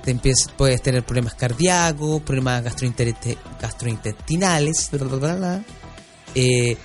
te 0.04 0.12
empiezas, 0.12 0.52
puedes 0.56 0.80
tener 0.80 1.04
problemas 1.04 1.34
cardíacos, 1.34 2.22
problemas 2.22 2.62
gastrointestinales, 2.62 4.90
bla, 4.92 5.04
bla, 5.04 5.16
bla, 5.16 5.34
bla. 5.34 5.64
Eh, 6.34 6.76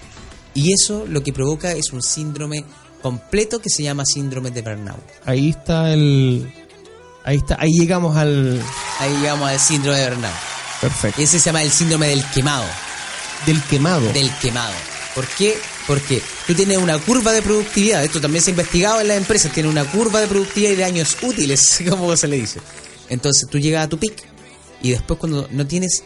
y 0.55 0.73
eso 0.73 1.05
lo 1.07 1.21
que 1.21 1.31
provoca 1.31 1.73
es 1.73 1.93
un 1.93 2.01
síndrome 2.01 2.65
completo 3.01 3.59
que 3.59 3.69
se 3.69 3.83
llama 3.83 4.05
síndrome 4.05 4.51
de 4.51 4.61
burnout. 4.61 5.03
Ahí 5.25 5.49
está 5.49 5.93
el... 5.93 6.51
Ahí 7.23 7.37
está, 7.37 7.57
ahí 7.59 7.71
llegamos 7.71 8.15
al... 8.15 8.61
Ahí 8.99 9.13
llegamos 9.17 9.49
al 9.49 9.59
síndrome 9.59 9.99
de 9.99 10.09
burnout. 10.09 10.35
Perfecto. 10.81 11.21
Ese 11.21 11.39
se 11.39 11.45
llama 11.45 11.61
el 11.61 11.71
síndrome 11.71 12.07
del 12.07 12.23
quemado. 12.31 12.65
Del 13.45 13.61
quemado. 13.63 14.11
Del 14.13 14.31
quemado. 14.37 14.73
¿Por 15.15 15.27
qué? 15.27 15.57
Porque 15.87 16.21
tú 16.47 16.53
tienes 16.53 16.77
una 16.77 16.97
curva 16.99 17.33
de 17.33 17.41
productividad. 17.41 18.03
Esto 18.03 18.21
también 18.21 18.43
se 18.43 18.51
ha 18.51 18.53
investigado 18.53 19.01
en 19.01 19.07
las 19.07 19.17
empresas. 19.17 19.51
Tiene 19.51 19.69
una 19.69 19.83
curva 19.85 20.21
de 20.21 20.27
productividad 20.27 20.71
y 20.71 20.75
de 20.75 20.83
años 20.83 21.17
útiles, 21.21 21.81
como 21.89 22.15
se 22.15 22.27
le 22.27 22.37
dice. 22.37 22.59
Entonces 23.09 23.49
tú 23.49 23.57
llegas 23.57 23.85
a 23.85 23.89
tu 23.89 23.97
pic 23.97 24.23
y 24.81 24.91
después 24.91 25.19
cuando 25.19 25.47
no 25.51 25.65
tienes 25.67 26.03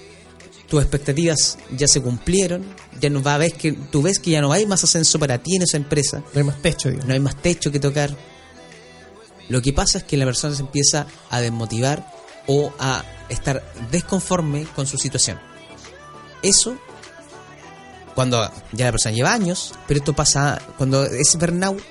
tus 0.73 0.81
expectativas 0.81 1.59
ya 1.77 1.87
se 1.87 2.01
cumplieron, 2.01 2.65
ya 2.99 3.07
no 3.11 3.21
va 3.21 3.35
a 3.35 3.37
ver 3.37 3.53
que 3.53 3.73
tú 3.73 4.01
ves 4.01 4.17
que 4.17 4.31
ya 4.31 4.41
no 4.41 4.51
hay 4.51 4.65
más 4.65 4.83
ascenso 4.83 5.19
para 5.19 5.37
ti 5.37 5.55
en 5.55 5.61
esa 5.61 5.77
empresa, 5.77 6.23
No 6.33 6.39
hay 6.39 6.43
más 6.43 6.59
techo, 6.63 6.89
digamos. 6.89 7.07
no 7.07 7.13
hay 7.13 7.19
más 7.19 7.35
techo 7.35 7.71
que 7.71 7.79
tocar. 7.79 8.17
Lo 9.49 9.61
que 9.61 9.71
pasa 9.71 9.99
es 9.99 10.03
que 10.03 10.17
la 10.17 10.25
persona 10.25 10.55
se 10.55 10.63
empieza 10.63 11.05
a 11.29 11.41
desmotivar 11.41 12.11
o 12.47 12.73
a 12.79 13.05
estar 13.29 13.63
desconforme 13.91 14.65
con 14.75 14.87
su 14.87 14.97
situación. 14.97 15.39
Eso 16.41 16.75
cuando 18.15 18.41
ya 18.71 18.85
la 18.85 18.91
persona 18.93 19.13
lleva 19.13 19.31
años, 19.31 19.75
pero 19.87 19.99
esto 19.99 20.13
pasa 20.13 20.59
cuando 20.79 21.03
es 21.05 21.35
burnout 21.35 21.83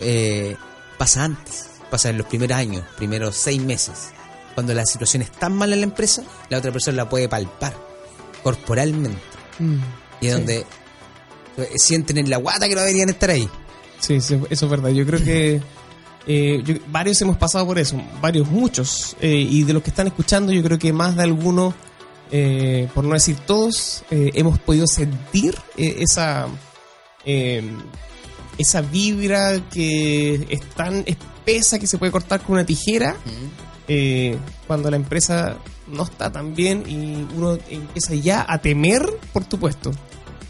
eh, 0.00 0.56
pasa 0.98 1.22
antes, 1.22 1.68
pasa 1.92 2.10
en 2.10 2.18
los 2.18 2.26
primeros 2.26 2.58
años, 2.58 2.84
primeros 2.96 3.36
seis 3.36 3.62
meses. 3.62 4.08
Cuando 4.58 4.74
la 4.74 4.84
situación 4.84 5.22
es 5.22 5.30
tan 5.30 5.52
mala 5.52 5.74
en 5.74 5.82
la 5.82 5.84
empresa, 5.86 6.24
la 6.50 6.58
otra 6.58 6.72
persona 6.72 6.96
la 6.96 7.08
puede 7.08 7.28
palpar 7.28 7.74
corporalmente 8.42 9.16
Mm. 9.60 9.74
y 10.20 10.26
es 10.26 10.32
Sí. 10.32 10.38
donde 10.38 10.56
eh, 11.58 11.68
sienten 11.76 12.18
en 12.18 12.28
la 12.28 12.38
guata 12.38 12.68
que 12.68 12.74
no 12.74 12.80
deberían 12.80 13.08
estar 13.08 13.30
ahí. 13.30 13.48
Sí, 14.00 14.20
sí, 14.20 14.36
eso 14.50 14.64
es 14.66 14.70
verdad. 14.70 14.90
Yo 14.90 15.06
creo 15.06 15.22
que 15.22 15.60
eh, 16.26 16.60
yo- 16.64 16.74
varios 16.88 17.20
hemos 17.22 17.36
pasado 17.36 17.66
por 17.66 17.78
eso, 17.78 18.00
varios, 18.20 18.48
muchos. 18.48 19.16
eh, 19.20 19.28
y 19.48 19.62
de 19.62 19.72
los 19.72 19.82
que 19.84 19.90
están 19.90 20.08
escuchando, 20.08 20.50
yo 20.52 20.62
creo 20.64 20.76
que 20.78 20.92
más 20.92 21.14
de 21.16 21.22
algunos, 21.22 21.74
eh, 22.32 22.88
por 22.94 23.04
no 23.04 23.14
decir 23.14 23.36
todos, 23.46 24.02
eh, 24.10 24.30
hemos 24.34 24.58
podido 24.58 24.86
sentir 24.88 25.56
esa 25.76 26.46
eh, 27.24 27.62
esa 28.58 28.80
vibra 28.80 29.60
que 29.70 30.46
es 30.50 30.60
tan 30.70 31.04
espesa 31.06 31.78
que 31.78 31.86
se 31.86 31.96
puede 31.98 32.10
cortar 32.10 32.40
con 32.40 32.54
una 32.54 32.66
tijera 32.66 33.14
eh, 33.88 34.38
cuando 34.66 34.90
la 34.90 34.96
empresa 34.96 35.56
no 35.88 36.04
está 36.04 36.30
tan 36.30 36.54
bien 36.54 36.84
y 36.86 37.26
uno 37.36 37.58
empieza 37.68 38.14
ya 38.14 38.44
a 38.48 38.58
temer 38.58 39.08
por 39.32 39.44
tu 39.44 39.58
puesto. 39.58 39.90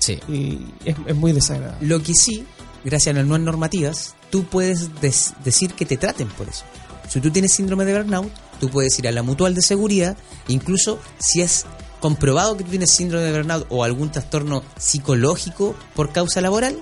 Sí. 0.01 0.19
Y 0.28 0.60
es, 0.85 0.97
es 1.06 1.16
muy 1.16 1.32
desagradable. 1.32 1.86
Lo 1.86 2.02
que 2.02 2.15
sí, 2.15 2.44
gracias 2.85 3.15
a 3.15 3.19
las 3.19 3.27
nuevas 3.27 3.44
normativas, 3.44 4.15
tú 4.31 4.44
puedes 4.44 5.01
des- 5.01 5.35
decir 5.44 5.73
que 5.74 5.86
te 5.86 5.97
traten 5.97 6.28
por 6.28 6.48
eso. 6.48 6.65
Si 7.09 7.20
tú 7.20 7.31
tienes 7.31 7.52
síndrome 7.55 7.85
de 7.85 7.97
burnout, 7.97 8.31
tú 8.60 8.69
puedes 8.69 8.98
ir 8.98 9.09
a 9.09 9.12
la 9.12 9.23
mutual 9.23 9.55
de 9.55 9.62
seguridad, 9.62 10.16
incluso 10.48 10.98
si 11.19 11.40
es 11.40 11.65
comprobado 12.01 12.56
que 12.56 12.65
tú 12.65 12.70
tienes 12.70 12.90
síndrome 12.93 13.24
de 13.24 13.32
burnout 13.32 13.66
o 13.70 13.82
algún 13.85 14.10
trastorno 14.10 14.62
psicológico 14.78 15.74
por 15.94 16.12
causa 16.12 16.40
laboral, 16.40 16.78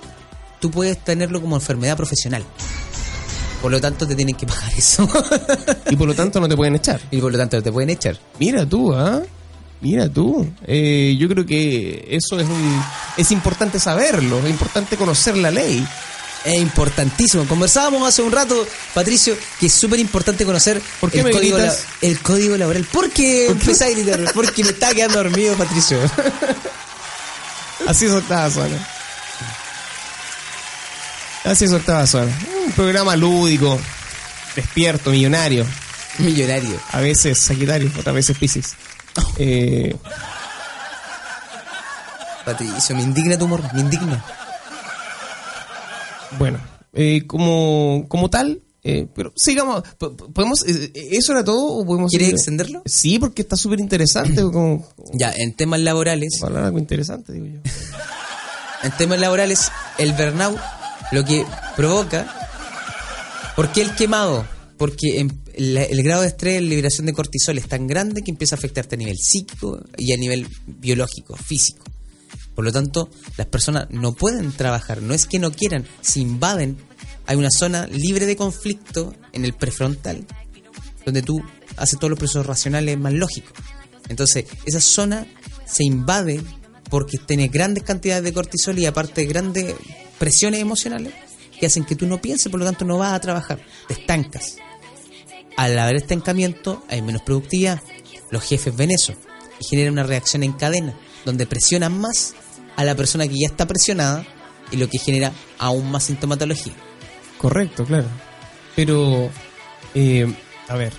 tú 0.61 0.70
puedes 0.70 0.99
tenerlo 0.99 1.41
como 1.41 1.57
enfermedad 1.57 1.97
profesional. 1.97 2.45
Por 3.66 3.72
lo 3.72 3.80
tanto, 3.80 4.06
te 4.06 4.14
tienen 4.14 4.36
que 4.36 4.47
pagar 4.47 4.72
eso. 4.78 5.09
Y 5.90 5.97
por 5.97 6.06
lo 6.06 6.14
tanto 6.14 6.38
no 6.38 6.48
te 6.48 6.55
pueden 6.55 6.76
echar. 6.76 7.01
y 7.10 7.20
por 7.20 7.32
lo 7.32 7.38
tanto, 7.38 7.60
te 7.60 7.72
pueden 7.72 7.90
echar. 7.90 8.16
Mira 8.38 8.64
tú, 8.64 8.94
¿ah? 8.94 9.20
Mira 9.80 10.09
tú. 10.09 10.48
Eh, 10.68 11.16
yo 11.18 11.28
creo 11.28 11.44
que 11.44 12.06
eso 12.10 12.38
es 12.38 12.47
un, 12.47 12.84
es 13.16 13.32
importante 13.32 13.80
saberlo, 13.80 14.38
es 14.38 14.51
importante 14.51 14.97
conocer 14.97 15.36
la 15.36 15.51
ley. 15.51 15.84
Es 16.44 16.55
importantísimo. 16.60 17.44
Conversábamos 17.48 18.06
hace 18.06 18.22
un 18.22 18.30
rato, 18.30 18.55
Patricio, 18.94 19.34
que 19.59 19.66
es 19.66 19.72
súper 19.72 19.98
importante 19.98 20.44
conocer 20.44 20.80
¿Por 21.01 21.10
qué 21.10 21.18
el, 21.18 21.24
me 21.24 21.30
código 21.32 21.59
la- 21.59 21.74
el 22.02 22.20
código 22.20 22.56
laboral. 22.56 22.84
¿Por 22.84 23.10
qué 23.10 23.48
empecé 23.48 23.86
a 23.86 23.90
gritar? 23.90 24.20
Porque 24.32 24.62
me 24.62 24.70
estaba 24.70 24.94
quedando 24.94 25.16
dormido, 25.24 25.56
Patricio. 25.56 25.98
Así 27.88 28.06
soltaba 28.06 28.48
Zona. 28.48 28.88
Así 31.47 31.66
soltaba 31.68 32.06
Zona. 32.06 32.32
Un 32.66 32.73
programa 32.73 33.14
lúdico, 33.16 33.78
despierto, 34.55 35.10
millonario. 35.10 35.64
Millonario. 36.18 36.78
A 36.93 37.01
veces 37.01 37.39
Sagitario, 37.39 37.90
otras 37.98 38.14
veces 38.14 38.36
Pisces. 38.39 38.74
Eh, 39.39 39.94
Patricio, 42.44 42.94
me 42.97 43.02
indigna 43.02 43.39
tu 43.39 43.44
humor, 43.47 43.62
me 43.74 43.81
indigna. 43.81 44.24
bueno, 46.39 46.59
eh, 46.93 47.27
como, 47.27 48.05
como 48.09 48.31
tal, 48.31 48.60
eh, 48.85 49.06
pero 49.14 49.32
sigamos. 49.36 49.82
po- 49.98 50.16
po- 50.16 50.28
¿Podemos, 50.32 50.64
eh, 50.66 50.93
¿Eso 51.12 51.32
era 51.32 51.43
todo 51.44 51.64
o 51.78 51.85
podemos 51.86 52.10
¿Quieres 52.10 52.27
seguir? 52.28 52.36
extenderlo? 52.39 52.82
Sí, 52.86 53.18
porque 53.18 53.43
está 53.43 53.56
súper 53.56 53.81
interesante. 53.81 54.43
como, 54.52 54.86
Ya, 55.12 55.32
en 55.36 55.55
temas 55.55 55.81
laborales, 55.81 56.40
hablar 56.43 56.64
algo 56.64 56.78
interesante, 56.78 57.32
digo 57.32 57.47
yo. 57.47 57.60
en 58.85 58.93
temas 58.93 59.18
laborales, 59.18 59.70
el 59.98 60.12
burnout 60.12 60.59
lo 61.12 61.24
que 61.24 61.45
provoca. 61.77 62.27
¿Por 63.55 63.73
qué 63.73 63.83
el 63.83 63.95
quemado? 63.95 64.47
Porque 64.77 65.27
la- 65.57 65.85
el 65.85 66.03
grado 66.03 66.23
de 66.23 66.28
estrés, 66.28 66.61
la 66.61 66.69
liberación 66.69 67.07
de 67.07 67.15
cortisol 67.15 67.57
es 67.59 67.69
tan 67.69 67.87
grande 67.87 68.23
que 68.23 68.31
empieza 68.31 68.57
a 68.57 68.59
afectarte 68.59 68.95
a 68.97 68.99
nivel 68.99 69.16
psíquico 69.19 69.81
y 69.97 70.12
a 70.12 70.16
nivel 70.16 70.47
biológico, 70.66 71.37
físico. 71.37 71.85
Por 72.55 72.65
lo 72.65 72.73
tanto, 72.73 73.11
las 73.37 73.47
personas 73.47 73.87
no 73.91 74.12
pueden 74.15 74.53
trabajar, 74.53 75.03
no 75.03 75.15
es 75.15 75.27
que 75.27 75.39
no 75.39 75.53
quieran, 75.53 75.87
se 76.01 76.20
invaden. 76.20 76.77
Hay 77.27 77.37
una 77.37 77.51
zona 77.51 77.87
libre 77.87 78.27
de 78.27 78.37
conflicto 78.37 79.15
en 79.33 79.45
el 79.45 79.53
prefrontal, 79.55 80.27
donde 81.05 81.23
tú 81.23 81.43
haces 81.77 81.99
todos 81.99 82.11
los 82.11 82.19
procesos 82.19 82.47
racionales 82.47 82.99
más 82.99 83.12
lógicos. 83.12 83.53
Entonces, 84.09 84.45
esa 84.65 84.81
zona 84.81 85.27
se 85.66 85.85
invade 85.85 86.41
porque 86.89 87.19
tiene 87.19 87.49
grandes 87.49 87.83
cantidades 87.85 88.24
de 88.24 88.33
cortisol 88.33 88.78
y 88.78 88.87
aparte 88.87 89.24
grandes 89.24 89.74
presiones 90.18 90.60
emocionales 90.60 91.14
que 91.59 91.66
hacen 91.66 91.84
que 91.84 91.97
tú 91.97 92.06
no 92.06 92.20
pienses, 92.20 92.51
por 92.51 92.60
lo 92.60 92.66
tanto 92.66 92.84
no 92.84 92.98
vas 92.98 93.14
a 93.14 93.20
trabajar, 93.20 93.60
te 93.88 93.94
estancas. 93.94 94.56
Al 95.56 95.78
haber 95.78 95.97
estancamiento 95.97 96.84
hay 96.88 97.02
menos 97.02 97.22
productividad. 97.22 97.80
Los 98.30 98.44
jefes 98.44 98.76
ven 98.76 98.90
eso 98.90 99.14
y 99.59 99.64
generan 99.64 99.94
una 99.94 100.02
reacción 100.02 100.43
en 100.43 100.52
cadena, 100.52 100.94
donde 101.24 101.47
presionan 101.47 101.98
más 101.98 102.34
a 102.76 102.84
la 102.84 102.94
persona 102.94 103.26
que 103.26 103.38
ya 103.38 103.47
está 103.47 103.66
presionada 103.66 104.26
y 104.70 104.76
lo 104.76 104.88
que 104.88 104.98
genera 104.98 105.32
aún 105.59 105.90
más 105.90 106.05
sintomatología. 106.05 106.74
Correcto, 107.38 107.84
claro. 107.84 108.09
Pero, 108.74 109.30
eh, 109.94 110.32
a 110.68 110.76
ver, 110.76 110.93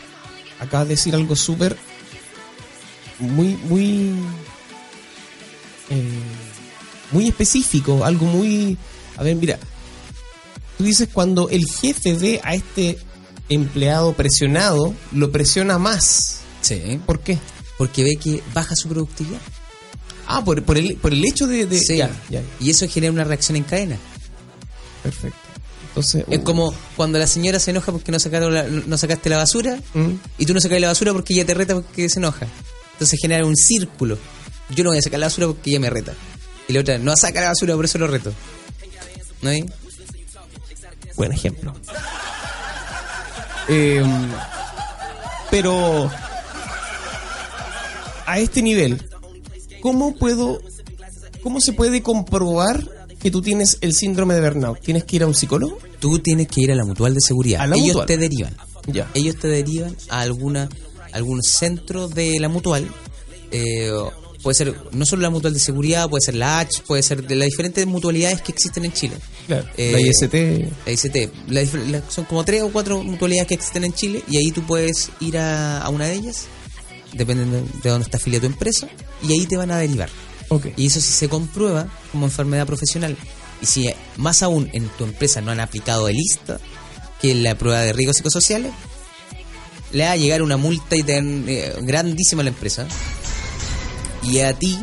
acabas 0.59 0.87
de 0.87 0.95
decir 0.95 1.13
algo 1.13 1.35
súper, 1.35 1.77
muy, 3.19 3.55
muy, 3.55 4.15
eh, 5.89 6.19
muy 7.11 7.27
específico, 7.27 8.03
algo 8.03 8.25
muy, 8.25 8.77
a 9.17 9.23
ver, 9.23 9.35
mira, 9.35 9.59
tú 10.77 10.83
dices 10.83 11.09
cuando 11.11 11.49
el 11.49 11.65
jefe 11.65 12.13
ve 12.13 12.39
a 12.43 12.53
este 12.55 12.97
empleado 13.49 14.13
presionado, 14.13 14.93
lo 15.11 15.31
presiona 15.31 15.77
más. 15.77 16.39
Sí. 16.61 16.99
¿Por 17.05 17.19
qué? 17.21 17.37
Porque 17.77 18.03
ve 18.03 18.15
que 18.17 18.41
baja 18.53 18.75
su 18.75 18.87
productividad. 18.89 19.39
Ah, 20.27 20.43
por, 20.43 20.61
por 20.63 20.77
el, 20.77 20.95
por 20.97 21.13
el 21.13 21.23
hecho 21.25 21.47
de... 21.47 21.65
de- 21.65 21.79
Sí. 21.79 21.97
ya, 21.97 22.09
ya, 22.29 22.41
Y 22.59 22.69
eso 22.69 22.87
genera 22.89 23.13
una 23.13 23.23
reacción 23.23 23.55
en 23.55 23.63
cadena. 23.63 23.97
perfecto. 25.03 25.37
Entonces, 25.89 26.25
Es 26.29 26.39
uh, 26.39 26.43
como 26.43 26.73
cuando 26.95 27.17
la 27.17 27.25
señora 27.27 27.59
se 27.59 27.71
enoja 27.71 27.91
porque 27.91 28.11
no, 28.11 28.19
sacaron 28.19 28.53
la- 28.53 28.67
no 28.67 28.97
sacaste 28.97 29.29
la 29.29 29.37
basura 29.37 29.79
¿Mm? 29.93 30.11
y 30.37 30.45
tú 30.45 30.53
no 30.53 30.59
sacas 30.59 30.79
la 30.81 30.87
basura 30.89 31.11
porque 31.13 31.33
ella 31.33 31.45
te 31.45 31.53
reta 31.55 31.73
porque 31.73 32.09
se 32.09 32.19
enoja. 32.19 32.45
Entonces 32.93 33.19
genera 33.21 33.45
un 33.45 33.55
círculo. 33.55 34.17
Yo 34.75 34.83
no 34.83 34.89
voy 34.91 34.99
a 34.99 35.01
sacar 35.01 35.19
la 35.19 35.27
basura 35.27 35.47
porque 35.47 35.69
ella 35.71 35.79
me 35.79 35.89
reta. 35.89 36.13
Y 36.67 36.73
la 36.73 36.81
otra, 36.81 36.97
no 36.97 37.15
saca 37.15 37.41
la 37.41 37.47
basura, 37.47 37.75
por 37.75 37.85
eso 37.85 37.97
lo 37.97 38.07
reto. 38.07 38.33
¿No 39.41 39.49
hay? 39.49 39.65
Buen 41.15 41.31
ejemplo. 41.31 41.73
Eh, 43.69 44.03
pero 45.51 46.09
a 48.25 48.39
este 48.39 48.61
nivel, 48.61 49.01
¿cómo 49.81 50.15
puedo, 50.15 50.59
cómo 51.41 51.59
se 51.61 51.73
puede 51.73 52.01
comprobar 52.03 52.83
que 53.19 53.31
tú 53.31 53.41
tienes 53.41 53.77
el 53.81 53.93
síndrome 53.93 54.35
de 54.35 54.41
burnout? 54.41 54.79
¿Tienes 54.81 55.03
que 55.05 55.17
ir 55.17 55.23
a 55.23 55.27
un 55.27 55.33
psicólogo? 55.35 55.77
Tú 55.99 56.19
tienes 56.19 56.47
que 56.47 56.61
ir 56.61 56.71
a 56.71 56.75
la 56.75 56.85
mutual 56.85 57.13
de 57.13 57.21
seguridad. 57.21 57.61
A 57.61 57.67
la 57.67 57.75
Ellos 57.75 57.87
mutual. 57.89 58.07
te 58.07 58.17
derivan. 58.17 58.55
Ya. 58.87 59.09
Ellos 59.13 59.35
te 59.37 59.47
derivan 59.47 59.95
a 60.09 60.21
alguna 60.21 60.69
algún 61.13 61.41
centro 61.41 62.07
de 62.07 62.39
la 62.39 62.47
mutual. 62.49 62.87
eh, 63.51 63.91
puede 64.47 64.55
ser 64.55 64.73
no 64.93 65.05
solo 65.05 65.23
la 65.23 65.29
mutual 65.29 65.53
de 65.53 65.59
seguridad, 65.59 66.07
puede 66.09 66.21
ser 66.21 66.35
la 66.35 66.59
H, 66.59 66.81
puede 66.87 67.03
ser 67.03 67.27
de 67.27 67.35
las 67.35 67.47
diferentes 67.47 67.85
mutualidades 67.85 68.41
que 68.41 68.53
existen 68.53 68.85
en 68.85 68.93
Chile. 68.93 69.15
Claro. 69.45 69.67
Eh, 69.75 69.91
la 69.91 69.99
IST. 69.99 70.33
La. 71.49 71.61
La 71.63 71.63
la- 71.99 72.09
son 72.09 72.23
como 72.23 72.45
tres 72.45 72.61
o 72.63 72.69
cuatro 72.71 73.03
mutualidades 73.03 73.49
que 73.49 73.55
existen 73.55 73.83
en 73.83 73.91
Chile 73.91 74.23
y 74.29 74.37
ahí 74.37 74.51
tú 74.51 74.61
puedes 74.65 75.09
ir 75.19 75.37
a, 75.37 75.81
a 75.81 75.89
una 75.89 76.05
de 76.05 76.13
ellas, 76.13 76.45
dependiendo 77.11 77.57
de 77.83 77.89
dónde 77.89 78.05
está 78.05 78.15
afiliada 78.17 78.47
tu 78.47 78.53
empresa, 78.53 78.87
y 79.21 79.33
ahí 79.33 79.45
te 79.45 79.57
van 79.57 79.69
a 79.71 79.79
derivar. 79.79 80.09
Y 80.77 80.85
eso 80.87 81.01
sí 81.01 81.11
se 81.11 81.27
comprueba 81.27 81.87
como 82.13 82.25
enfermedad 82.25 82.65
profesional. 82.65 83.17
Y 83.61 83.65
si 83.65 83.89
más 84.15 84.43
aún 84.43 84.69
en 84.71 84.87
tu 84.97 85.03
empresa 85.03 85.41
no 85.41 85.51
han 85.51 85.59
aplicado 85.59 86.07
el 86.07 86.15
ISTA, 86.15 86.59
que 87.21 87.31
es 87.31 87.37
la 87.37 87.57
prueba 87.57 87.81
de 87.81 87.91
riesgos 87.91 88.15
psicosociales, 88.15 88.71
le 89.91 90.03
va 90.03 90.11
a 90.11 90.15
llegar 90.17 90.41
una 90.41 90.57
multa 90.57 90.95
y 90.95 91.03
te- 91.03 91.17
eh, 91.17 91.73
grandísima 91.81 92.41
a 92.41 92.43
la 92.43 92.49
empresa. 92.49 92.87
Y 94.27 94.39
a 94.41 94.53
ti, 94.53 94.77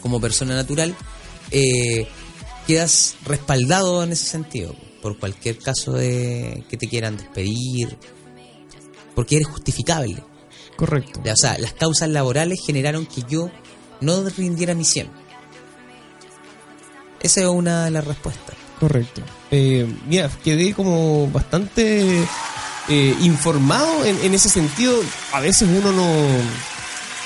como 0.00 0.20
persona 0.20 0.54
natural, 0.54 0.94
eh, 1.50 2.06
quedas 2.66 3.16
respaldado 3.24 4.04
en 4.04 4.12
ese 4.12 4.26
sentido. 4.26 4.74
Por 5.02 5.18
cualquier 5.18 5.58
caso 5.58 5.92
de 5.92 6.64
que 6.68 6.76
te 6.76 6.88
quieran 6.88 7.16
despedir. 7.16 7.98
Porque 9.14 9.36
eres 9.36 9.48
justificable. 9.48 10.22
Correcto. 10.76 11.20
O 11.20 11.36
sea, 11.36 11.58
las 11.58 11.72
causas 11.72 12.08
laborales 12.08 12.60
generaron 12.64 13.06
que 13.06 13.22
yo 13.28 13.50
no 14.00 14.28
rindiera 14.28 14.74
mi 14.74 14.84
100. 14.84 15.08
Esa 17.20 17.40
es 17.40 17.46
una 17.46 17.86
de 17.86 17.90
las 17.90 18.04
respuestas. 18.04 18.54
Correcto. 18.78 19.22
Eh, 19.50 19.90
mira, 20.06 20.30
quedé 20.44 20.74
como 20.74 21.28
bastante 21.30 22.22
eh, 22.88 23.16
informado 23.20 24.04
en, 24.04 24.18
en 24.22 24.34
ese 24.34 24.48
sentido. 24.50 25.00
A 25.32 25.40
veces 25.40 25.68
uno 25.68 25.92
no, 25.92 26.28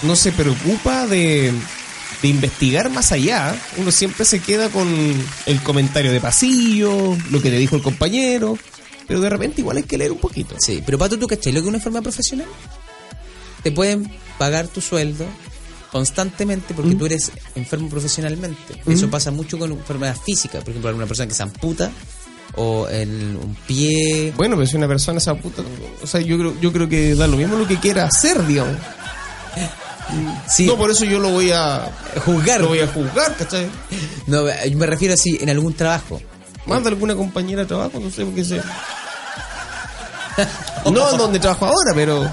no 0.02 0.16
se 0.16 0.32
preocupa 0.32 1.06
de, 1.06 1.52
de 2.22 2.28
investigar 2.28 2.90
más 2.90 3.12
allá. 3.12 3.54
Uno 3.76 3.90
siempre 3.90 4.24
se 4.24 4.40
queda 4.40 4.68
con 4.68 4.88
el 5.46 5.62
comentario 5.62 6.12
de 6.12 6.20
pasillo, 6.20 7.16
lo 7.30 7.42
que 7.42 7.50
le 7.50 7.58
dijo 7.58 7.76
el 7.76 7.82
compañero. 7.82 8.58
Pero 9.06 9.20
de 9.20 9.30
repente 9.30 9.60
igual 9.60 9.78
hay 9.78 9.82
que 9.82 9.98
leer 9.98 10.12
un 10.12 10.18
poquito. 10.18 10.54
Sí, 10.60 10.82
pero 10.84 10.98
Pato, 10.98 11.18
¿tú 11.18 11.26
cachai 11.26 11.52
lo 11.52 11.60
que 11.60 11.64
es 11.64 11.68
una 11.68 11.78
enfermedad 11.78 12.02
profesional? 12.02 12.46
Te 13.62 13.72
pueden 13.72 14.10
pagar 14.38 14.68
tu 14.68 14.80
sueldo 14.80 15.26
constantemente 15.90 16.74
porque 16.74 16.94
tú 16.94 17.06
eres 17.06 17.32
enfermo 17.56 17.88
profesionalmente. 17.88 18.80
Eso 18.86 19.10
pasa 19.10 19.30
mucho 19.30 19.58
con 19.58 19.72
enfermedades 19.72 20.20
físicas. 20.24 20.62
Por 20.62 20.70
ejemplo, 20.70 20.88
alguna 20.88 21.06
persona 21.06 21.26
que 21.26 21.34
se 21.34 21.42
amputa 21.42 21.90
o 22.54 22.88
en 22.88 23.36
un 23.36 23.56
pie. 23.66 24.32
Bueno, 24.36 24.56
pero 24.56 24.66
si 24.66 24.76
una 24.76 24.88
persona 24.88 25.18
esa 25.18 25.34
puta, 25.34 25.62
o 26.02 26.06
sea, 26.06 26.20
yo 26.20 26.38
creo, 26.38 26.60
yo 26.60 26.72
creo 26.72 26.88
que 26.88 27.14
da 27.14 27.26
lo 27.26 27.36
mismo 27.36 27.56
lo 27.56 27.66
que 27.66 27.78
quiera 27.78 28.06
hacer, 28.06 28.46
digamos. 28.46 28.76
Sí, 30.48 30.66
No, 30.66 30.76
por 30.76 30.90
eso 30.90 31.04
yo 31.04 31.18
lo 31.18 31.30
voy 31.30 31.50
a 31.52 31.90
juzgar. 32.24 32.60
lo 32.60 32.68
voy 32.68 32.80
a 32.80 32.86
juzgar, 32.88 33.36
¿cachai? 33.36 33.68
No, 34.26 34.44
yo 34.66 34.78
me 34.78 34.86
refiero 34.86 35.14
así 35.14 35.38
en 35.40 35.50
algún 35.50 35.74
trabajo. 35.74 36.20
Manda 36.66 36.90
alguna 36.90 37.14
compañera 37.14 37.62
de 37.62 37.68
trabajo, 37.68 37.98
no 38.00 38.10
sé 38.10 38.24
por 38.24 38.34
qué 38.34 38.44
sé. 38.44 38.60
No 40.90 41.10
en 41.10 41.18
donde 41.18 41.38
trabajo 41.38 41.66
ahora, 41.66 41.92
pero 41.94 42.30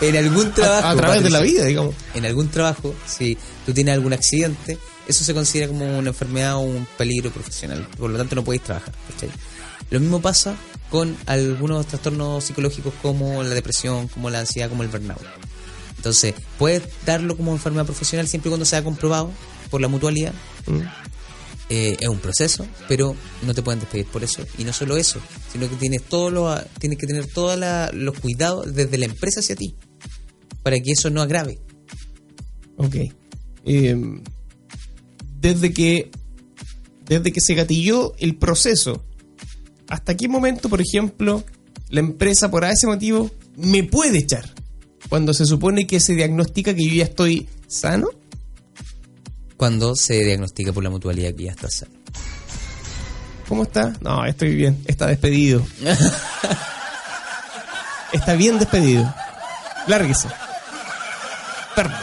En 0.00 0.16
algún 0.16 0.52
trabajo. 0.52 0.86
a, 0.86 0.90
a 0.92 0.96
través 0.96 1.22
de 1.24 1.30
la 1.30 1.40
vida, 1.40 1.64
digamos. 1.64 1.94
en 2.14 2.24
algún 2.26 2.48
trabajo, 2.48 2.94
si 3.06 3.36
tú 3.66 3.72
tienes 3.72 3.94
algún 3.94 4.12
accidente, 4.12 4.78
eso 5.08 5.24
se 5.24 5.34
considera 5.34 5.66
como 5.68 5.98
una 5.98 6.10
enfermedad 6.10 6.54
o 6.56 6.60
un 6.60 6.86
peligro 6.96 7.30
profesional. 7.30 7.86
Por 7.98 8.10
lo 8.10 8.18
tanto, 8.18 8.36
no 8.36 8.44
podéis 8.44 8.62
trabajar. 8.62 8.92
¿cachai? 9.12 9.30
Lo 9.90 9.98
mismo 10.00 10.20
pasa 10.20 10.54
con 10.90 11.16
algunos 11.26 11.86
trastornos 11.86 12.44
psicológicos 12.44 12.92
como 13.02 13.42
la 13.42 13.54
depresión, 13.54 14.06
como 14.08 14.30
la 14.30 14.40
ansiedad, 14.40 14.68
como 14.68 14.82
el 14.84 14.88
burnout. 14.88 15.20
Entonces, 15.98 16.34
puedes 16.58 16.82
darlo 17.04 17.36
como 17.36 17.52
enfermedad 17.52 17.84
profesional 17.84 18.26
siempre 18.26 18.48
y 18.48 18.52
cuando 18.52 18.64
sea 18.64 18.82
comprobado 18.82 19.30
por 19.70 19.80
la 19.80 19.88
mutualidad. 19.88 20.32
Eh, 21.70 21.96
es 22.00 22.08
un 22.08 22.18
proceso, 22.18 22.66
pero 22.88 23.14
no 23.42 23.52
te 23.52 23.62
pueden 23.62 23.80
despedir 23.80 24.06
por 24.06 24.24
eso. 24.24 24.42
Y 24.56 24.64
no 24.64 24.72
solo 24.72 24.96
eso, 24.96 25.20
sino 25.52 25.68
que 25.68 25.76
tienes, 25.76 26.02
todo 26.02 26.30
lo, 26.30 26.58
tienes 26.78 26.98
que 26.98 27.06
tener 27.06 27.26
todos 27.26 27.58
los 27.92 28.18
cuidados 28.18 28.74
desde 28.74 28.96
la 28.96 29.04
empresa 29.04 29.40
hacia 29.40 29.54
ti, 29.54 29.76
para 30.62 30.78
que 30.80 30.92
eso 30.92 31.10
no 31.10 31.20
agrave. 31.20 31.58
Ok. 32.76 32.96
Eh, 33.66 33.96
desde 35.40 35.72
que 35.72 36.10
desde 37.08 37.32
que 37.32 37.40
se 37.40 37.54
gatilló 37.54 38.14
el 38.18 38.36
proceso, 38.36 39.04
¿hasta 39.88 40.16
qué 40.16 40.28
momento, 40.28 40.68
por 40.68 40.80
ejemplo, 40.80 41.42
la 41.88 42.00
empresa 42.00 42.50
por 42.50 42.64
ese 42.64 42.86
motivo 42.86 43.30
me 43.56 43.82
puede 43.82 44.18
echar? 44.18 44.54
Cuando 45.08 45.32
se 45.32 45.46
supone 45.46 45.86
que 45.86 46.00
se 46.00 46.14
diagnostica 46.14 46.74
que 46.74 46.86
yo 46.86 46.94
ya 46.94 47.04
estoy 47.04 47.48
sano. 47.66 48.08
Cuando 49.56 49.96
se 49.96 50.24
diagnostica 50.24 50.72
por 50.72 50.84
la 50.84 50.90
mutualidad 50.90 51.34
que 51.34 51.44
ya 51.44 51.52
está 51.52 51.70
sano. 51.70 51.92
¿Cómo 53.48 53.62
está? 53.62 53.94
No, 54.00 54.24
estoy 54.26 54.54
bien. 54.54 54.82
Está 54.86 55.06
despedido. 55.06 55.66
está 58.12 58.34
bien 58.34 58.58
despedido. 58.58 59.12
Lárguese. 59.86 60.28
Perdón. 61.74 61.96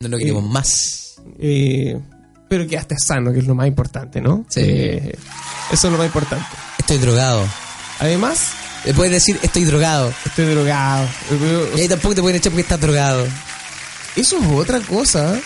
No 0.00 0.08
lo 0.08 0.18
queremos 0.18 0.44
más. 0.44 1.16
Eh, 1.40 2.00
pero 2.48 2.68
que 2.68 2.78
hasta 2.78 2.94
sano, 2.96 3.32
que 3.32 3.40
es 3.40 3.46
lo 3.46 3.56
más 3.56 3.66
importante, 3.66 4.20
¿no? 4.20 4.46
Sí. 4.48 4.60
Eh, 4.62 5.18
eso 5.72 5.88
es 5.88 5.92
lo 5.92 5.98
más 5.98 6.06
importante. 6.06 6.46
Estoy 6.78 6.98
drogado. 6.98 7.44
Además, 7.98 8.52
Le 8.84 8.94
puedes 8.94 9.12
decir, 9.12 9.38
estoy 9.42 9.64
drogado. 9.64 10.12
estoy 10.24 10.46
drogado. 10.46 11.06
Y 11.76 11.80
ahí 11.80 11.88
tampoco 11.88 12.14
te 12.14 12.22
pueden 12.22 12.36
echar 12.36 12.52
porque 12.52 12.62
estás 12.62 12.80
drogado. 12.80 13.26
Eso 14.16 14.38
es 14.38 14.46
otra 14.52 14.80
cosa. 14.80 15.38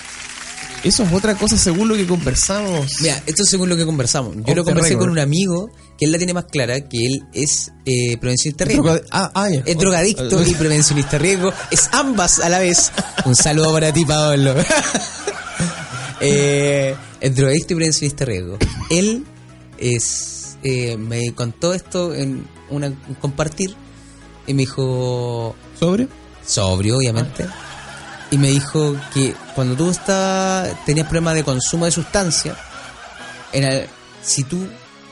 Eso 0.85 1.05
es 1.05 1.13
otra 1.13 1.37
cosa 1.37 1.57
según 1.57 1.89
lo 1.89 1.95
que 1.95 2.07
conversamos. 2.07 3.01
Mira, 3.01 3.23
esto 3.27 3.45
es 3.45 3.51
según 3.51 3.69
lo 3.69 3.77
que 3.77 3.85
conversamos. 3.85 4.35
Yo 4.35 4.43
Off 4.43 4.57
lo 4.57 4.65
conversé 4.65 4.97
con 4.97 5.11
un 5.11 5.19
amigo 5.19 5.71
que 5.97 6.07
él 6.07 6.13
la 6.13 6.19
tiene 6.19 6.35
más 6.35 6.47
clara, 6.47 6.81
que 6.89 7.07
él 7.07 7.23
es 7.33 7.71
eh, 7.87 8.17
prevencionista 8.19 8.65
riesgo. 8.65 8.85
Droga- 8.85 9.07
ah, 9.13 9.31
ah, 9.35 9.49
ya. 9.49 9.63
Es 9.65 9.79
drogadicto 9.79 10.43
y 10.45 10.55
prevencionista 10.59 11.19
riesgo. 11.19 11.53
Es 11.71 11.89
ambas 11.93 12.41
a 12.41 12.49
la 12.49 12.59
vez. 12.59 12.91
Un 13.25 13.37
saludo 13.37 13.73
para 13.73 13.93
ti, 13.93 14.05
Pablo. 14.05 14.57
eh, 16.21 16.95
es 17.21 17.37
drogadicto 17.37 17.75
y 17.75 17.77
prevencionista 17.77 18.25
riesgo. 18.25 18.59
Él 18.91 19.25
es 19.79 20.57
eh, 20.65 20.97
me 20.97 21.33
contó 21.33 21.75
esto 21.75 22.15
en 22.15 22.47
una, 22.73 22.87
un 22.89 23.15
compartir 23.21 23.75
y 24.47 24.55
me 24.55 24.63
dijo 24.63 25.55
¿Sobre? 25.79 26.09
sobrio, 26.45 26.97
obviamente. 26.99 27.47
Y 28.31 28.39
me 28.39 28.49
dijo 28.49 28.97
que 29.15 29.35
cuando 29.55 29.77
tú 29.77 29.91
estás, 29.91 30.69
tenías 30.87 31.07
problemas 31.07 31.35
de 31.35 31.45
consumo 31.45 31.85
de 31.85 31.91
sustancia, 31.91 32.57
en 33.53 33.65
el- 33.65 33.87
si 34.23 34.43
tú 34.45 34.67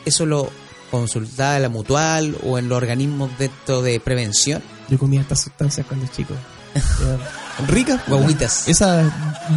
eso 0.05 0.25
lo 0.27 0.51
consultabas 0.91 1.57
en 1.57 1.63
la 1.63 1.69
mutual 1.69 2.37
o 2.45 2.59
en 2.59 2.69
los 2.69 2.77
organismos 2.77 3.31
de 3.39 3.47
esto 3.47 3.83
de 3.83 4.01
prevención, 4.01 4.63
Yo 4.89 4.99
comía 4.99 5.21
estas 5.21 5.41
sustancias 5.41 5.87
cuando 5.87 6.07
chico. 6.09 6.35
Ricas. 7.69 8.01
Guaguitas. 8.09 8.67
Esa 8.69 9.03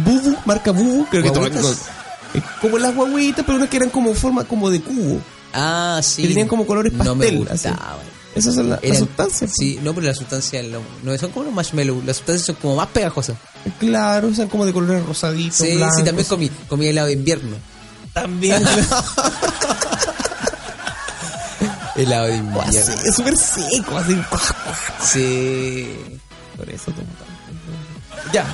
bubu, 0.04 0.36
marca 0.44 0.70
bubu, 0.70 1.06
creo 1.10 1.22
que 1.22 1.28
eh, 2.34 2.42
como 2.60 2.78
las 2.78 2.94
guaguitas, 2.94 3.44
pero 3.44 3.56
unas 3.58 3.68
que 3.68 3.76
eran 3.78 3.90
como 3.90 4.12
forma 4.14 4.44
como 4.44 4.70
de 4.70 4.80
cubo. 4.80 5.20
Ah, 5.54 6.00
sí. 6.02 6.22
Que 6.22 6.28
tenían 6.28 6.48
como 6.48 6.66
colores 6.66 6.92
No 6.92 7.14
me 7.14 7.26
pastel, 7.26 7.48
así. 7.50 7.68
gustaba. 7.68 7.98
Esas 8.34 8.54
son 8.56 8.68
la- 8.70 8.74
las 8.76 8.84
Eran- 8.84 8.98
sustancias. 8.98 9.52
Sí, 9.56 9.78
no, 9.82 9.94
pero 9.94 10.08
las 10.08 10.16
sustancias 10.18 10.66
no 11.02 11.16
son 11.18 11.30
como 11.30 11.44
los 11.44 11.54
marshmallows, 11.54 12.04
las 12.04 12.16
sustancias 12.16 12.46
son 12.46 12.56
como 12.56 12.74
más 12.76 12.88
pegajosas. 12.88 13.36
Claro, 13.78 14.34
son 14.34 14.48
como 14.48 14.66
de 14.66 14.72
colores 14.72 15.06
rosaditos. 15.06 15.56
Sí, 15.56 15.78
sí, 15.96 16.02
también 16.04 16.26
comí, 16.28 16.50
comí 16.68 16.86
helado 16.88 17.06
de 17.06 17.12
invierno. 17.14 17.56
También. 18.12 18.62
Helado 21.96 22.26
de 22.26 22.32
Así, 22.34 22.40
invierno. 22.40 22.94
es 23.04 23.14
súper 23.14 23.36
seco, 23.36 23.96
así. 23.98 24.16
Sí. 25.00 25.96
Por 26.56 26.68
eso 26.70 26.86
tomo 26.90 27.06
tanto. 27.06 28.32
Ya. 28.32 28.44